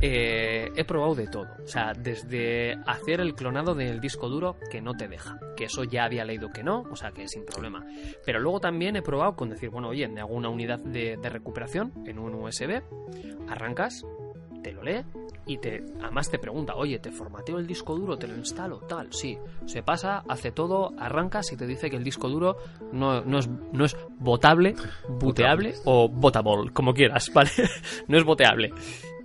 eh, 0.00 0.70
he 0.74 0.84
probado 0.84 1.14
de 1.16 1.26
todo. 1.26 1.48
O 1.62 1.66
sea, 1.66 1.92
desde 1.92 2.78
hacer 2.86 3.20
el 3.20 3.34
clonado 3.34 3.74
del 3.74 4.00
disco 4.00 4.30
duro 4.30 4.56
que 4.70 4.80
no 4.80 4.94
te 4.94 5.06
deja, 5.06 5.38
que 5.54 5.64
eso 5.64 5.84
ya 5.84 6.04
había 6.04 6.24
leído 6.24 6.48
que 6.50 6.62
no, 6.62 6.86
o 6.90 6.96
sea 6.96 7.10
que 7.12 7.28
sin 7.28 7.44
problema. 7.44 7.84
Pero 8.24 8.40
luego 8.40 8.58
también 8.58 8.96
he 8.96 9.02
probado 9.02 9.36
con 9.36 9.50
decir, 9.50 9.68
bueno, 9.68 9.88
oye, 9.88 10.08
me 10.08 10.22
hago 10.22 10.32
una 10.32 10.48
unidad 10.48 10.78
de, 10.78 11.18
de 11.20 11.28
recuperación 11.28 11.92
en 12.06 12.18
un 12.18 12.34
USB, 12.36 12.80
arrancas, 13.50 14.02
te 14.62 14.72
lo 14.72 14.82
lee 14.82 15.02
y 15.46 15.58
te 15.58 15.82
además 16.02 16.30
te 16.30 16.38
pregunta, 16.38 16.74
oye, 16.76 16.98
¿te 16.98 17.10
formateo 17.10 17.58
el 17.58 17.66
disco 17.66 17.94
duro? 17.96 18.16
¿Te 18.18 18.26
lo 18.28 18.36
instalo? 18.36 18.80
Tal, 18.80 19.12
sí. 19.12 19.38
Se 19.66 19.82
pasa, 19.82 20.22
hace 20.28 20.50
todo, 20.52 20.92
arrancas 20.98 21.52
y 21.52 21.56
te 21.56 21.66
dice 21.66 21.88
que 21.90 21.96
el 21.96 22.04
disco 22.04 22.28
duro 22.28 22.56
no, 22.92 23.22
no 23.22 23.38
es, 23.38 23.48
no 23.72 23.84
es 23.84 23.96
botable, 24.18 24.74
buteable 25.08 25.74
o 25.84 26.08
botable, 26.08 26.70
como 26.72 26.92
quieras, 26.94 27.30
¿vale? 27.34 27.50
no 28.08 28.18
es 28.18 28.24
boteable. 28.24 28.72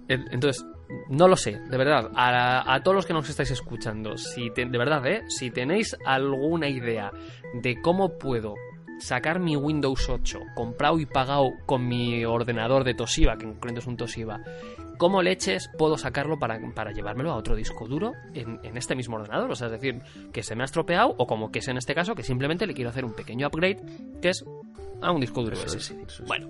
En- 0.08 0.26
Entonces, 0.32 0.66
no 1.10 1.28
lo 1.28 1.36
sé, 1.36 1.60
de 1.60 1.78
verdad. 1.78 2.12
A, 2.16 2.74
a 2.74 2.84
todos 2.84 2.96
los 2.96 3.06
que 3.06 3.14
nos 3.14 3.28
estáis 3.30 3.52
escuchando, 3.52 4.18
si 4.18 4.52
te- 4.52 4.66
de 4.66 4.78
verdad, 4.78 5.06
¿eh? 5.08 5.24
Si 5.28 5.50
tenéis 5.52 5.96
alguna 6.06 6.68
idea 6.70 7.12
de 7.62 7.82
cómo 7.82 8.18
puedo 8.18 8.54
sacar 9.00 9.40
mi 9.40 9.56
Windows 9.58 10.08
8 10.08 10.40
comprado 10.56 11.00
y 11.00 11.06
pagado 11.06 11.50
con 11.66 11.88
mi 11.88 12.24
ordenador 12.24 12.84
de 12.84 12.94
Toshiba, 12.94 13.36
que 13.38 13.46
en 13.46 13.54
concreto 13.54 13.80
es 13.80 13.88
un 13.88 13.98
Toshiba, 13.98 14.40
¿cómo 14.98 15.22
leches 15.22 15.70
puedo 15.78 15.98
sacarlo 15.98 16.40
para, 16.40 16.60
para 16.74 16.92
llevármelo 16.92 17.32
a 17.32 17.36
otro 17.36 17.56
disco 17.56 17.88
duro 17.88 18.14
en, 18.34 18.60
en 18.64 18.78
este 18.78 18.96
mismo 18.96 19.18
ordenador? 19.18 19.52
O 19.52 19.56
sea, 19.56 19.68
es 19.68 19.74
decir, 19.74 20.02
que 20.32 20.44
se 20.44 20.56
me 20.56 20.64
ha 20.64 20.66
estropeado 20.66 21.16
o 21.18 21.28
como 21.28 21.52
que 21.52 21.60
es 21.60 21.68
en 21.68 21.78
este 21.78 21.96
caso, 21.96 22.16
que 22.16 22.24
simplemente 22.24 22.68
le 22.68 22.74
quiero 22.74 22.90
hacer 22.90 23.06
un 23.06 23.14
pequeño 23.14 23.48
upgrade, 23.48 23.82
que 24.22 24.30
es 24.30 24.44
a 25.02 25.12
un 25.12 25.22
disco 25.22 25.42
duro 25.42 25.56
Eso 25.56 25.78
es, 25.78 25.86
SSD. 25.86 26.02
eso 26.08 26.24
es. 26.24 26.28
Bueno, 26.28 26.50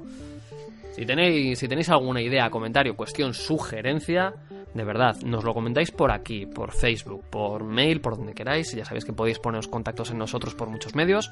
si 0.96 1.06
tenéis, 1.06 1.58
si 1.58 1.68
tenéis 1.68 1.90
alguna 1.90 2.22
idea, 2.22 2.50
comentario, 2.50 2.96
cuestión, 2.96 3.34
sugerencia, 3.34 4.34
de 4.74 4.84
verdad, 4.84 5.16
nos 5.24 5.44
lo 5.44 5.54
comentáis 5.54 5.92
por 5.92 6.12
aquí, 6.12 6.46
por 6.46 6.72
Facebook, 6.72 7.24
por 7.30 7.64
mail, 7.64 8.02
por 8.02 8.18
donde 8.18 8.34
queráis. 8.34 8.72
Ya 8.74 8.86
sabéis 8.86 9.06
que 9.06 9.14
podéis 9.14 9.40
poneros 9.40 9.68
contactos 9.68 10.12
en 10.12 10.18
nosotros 10.18 10.56
por 10.56 10.70
muchos 10.70 10.96
medios. 10.96 11.32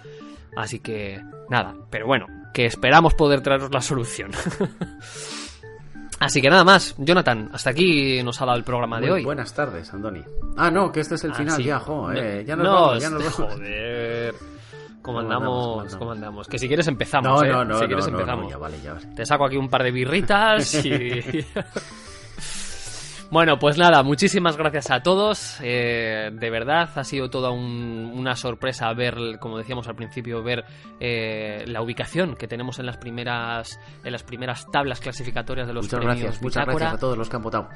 Así 0.56 0.80
que, 0.80 1.22
nada, 1.50 1.76
pero 1.90 2.08
bueno, 2.08 2.28
que 2.54 2.66
esperamos 2.66 3.14
poder 3.14 3.42
traeros 3.42 3.72
la 3.72 3.82
solución. 3.82 4.32
Así 6.22 6.40
que 6.42 6.50
nada 6.52 6.64
más, 6.64 6.94
Jonathan, 7.00 7.50
hasta 7.52 7.72
aquí 7.72 8.22
nos 8.24 8.40
ha 8.42 8.46
dado 8.46 8.58
el 8.58 8.64
programa 8.64 9.00
de 9.00 9.08
Muy 9.08 9.16
hoy. 9.20 9.24
Buenas 9.26 9.54
tardes, 9.54 9.92
Andoni. 9.94 10.22
Ah, 10.56 10.70
no, 10.70 10.92
que 10.92 11.00
este 11.00 11.16
es 11.16 11.24
el 11.24 11.32
Ah, 11.32 11.36
final, 11.36 11.56
sí. 11.58 11.64
ya, 11.64 11.80
jo, 11.80 12.12
eh, 12.12 12.44
ya 12.46 12.56
nos 12.56 12.66
no, 12.66 12.74
vamos, 12.74 13.02
ya 13.02 13.10
nos 13.10 13.24
este- 13.24 13.42
vamos. 13.42 13.56
Joder. 13.58 14.34
¿Cómo 14.36 15.02
¿Cómo 15.02 15.20
andamos? 15.20 15.50
andamos? 15.50 15.84
¿Cómo 15.94 16.00
¿Cómo 16.00 16.12
andamos? 16.12 16.16
andamos? 16.16 16.48
Que 16.48 16.60
si 16.60 16.68
quieres 16.68 16.88
empezamos, 16.88 17.28
No, 17.42 17.44
¿eh? 17.44 17.50
no, 17.52 17.66
no, 17.66 17.80
si 17.80 17.86
quieres 17.88 18.06
no, 18.06 18.12
no, 18.12 18.20
empezamos. 18.20 18.52
ya 18.52 18.58
vale, 18.58 18.78
ya 18.84 18.94
vale. 18.94 19.06
Te 19.16 19.26
saco 19.26 19.46
aquí 19.46 19.58
un 19.58 19.68
par 19.68 19.82
de 19.84 19.92
birritas 19.92 20.86
y... 20.86 20.90
Bueno, 23.32 23.58
pues 23.58 23.78
nada, 23.78 24.04
muchísimas 24.04 24.58
gracias 24.58 24.92
a 24.92 25.02
todos. 25.02 25.58
Eh, 25.64 26.32
de 26.34 26.50
verdad, 26.50 26.90
ha 26.94 27.04
sido 27.06 27.30
toda 27.30 27.50
un- 27.50 28.12
una 28.14 28.36
sorpresa 28.36 28.92
ver, 28.94 29.16
como 29.40 29.58
decíamos 29.58 29.88
al 29.88 29.96
principio, 29.96 30.44
ver 30.44 30.66
eh, 31.00 31.64
la 31.66 31.82
ubicación 31.82 32.36
que 32.36 32.48
tenemos 32.50 32.78
en 32.80 32.86
las 32.88 32.98
primeras 32.98 33.80
en 34.04 34.12
las 34.12 34.24
primeras 34.24 34.66
tablas 34.70 35.00
clasificatorias 35.00 35.66
de 35.66 35.74
los 35.74 35.86
Muchas 35.86 36.00
premios 36.00 36.22
gracias, 36.24 36.42
muchas 36.44 36.66
gracias 36.66 36.94
a 36.94 36.98
todos 36.98 37.18
los 37.18 37.30
que 37.30 37.36
han 37.38 37.42
votado. 37.42 37.70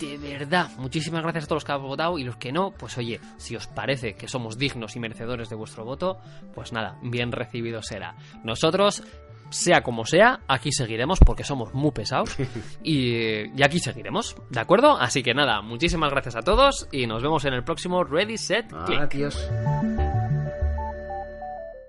De 0.00 0.18
verdad, 0.18 0.68
muchísimas 0.76 1.22
gracias 1.22 1.44
a 1.44 1.46
todos 1.46 1.62
los 1.62 1.64
que 1.64 1.72
han 1.72 1.80
votado 1.82 2.18
y 2.18 2.24
los 2.24 2.36
que 2.36 2.52
no, 2.52 2.72
pues 2.72 2.98
oye, 2.98 3.20
si 3.38 3.56
os 3.56 3.66
parece 3.68 4.14
que 4.16 4.28
somos 4.28 4.58
dignos 4.58 4.96
y 4.96 5.00
merecedores 5.00 5.48
de 5.48 5.56
vuestro 5.56 5.84
voto, 5.84 6.18
pues 6.52 6.72
nada, 6.72 6.98
bien 7.00 7.30
recibido 7.32 7.80
será. 7.80 8.16
Nosotros, 8.42 9.02
sea 9.50 9.82
como 9.82 10.04
sea, 10.04 10.40
aquí 10.48 10.72
seguiremos 10.72 11.18
porque 11.24 11.44
somos 11.44 11.74
muy 11.74 11.92
pesados 11.92 12.36
y, 12.82 13.48
y 13.58 13.62
aquí 13.62 13.78
seguiremos, 13.78 14.36
¿de 14.50 14.60
acuerdo? 14.60 14.96
Así 14.98 15.22
que 15.22 15.34
nada, 15.34 15.62
muchísimas 15.62 16.10
gracias 16.10 16.36
a 16.36 16.42
todos 16.42 16.88
y 16.92 17.06
nos 17.06 17.22
vemos 17.22 17.44
en 17.44 17.54
el 17.54 17.64
próximo 17.64 18.04
Ready, 18.04 18.36
Set, 18.36 18.72
Click. 18.86 19.00
Adiós. 19.00 19.50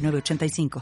906985. 0.00 0.80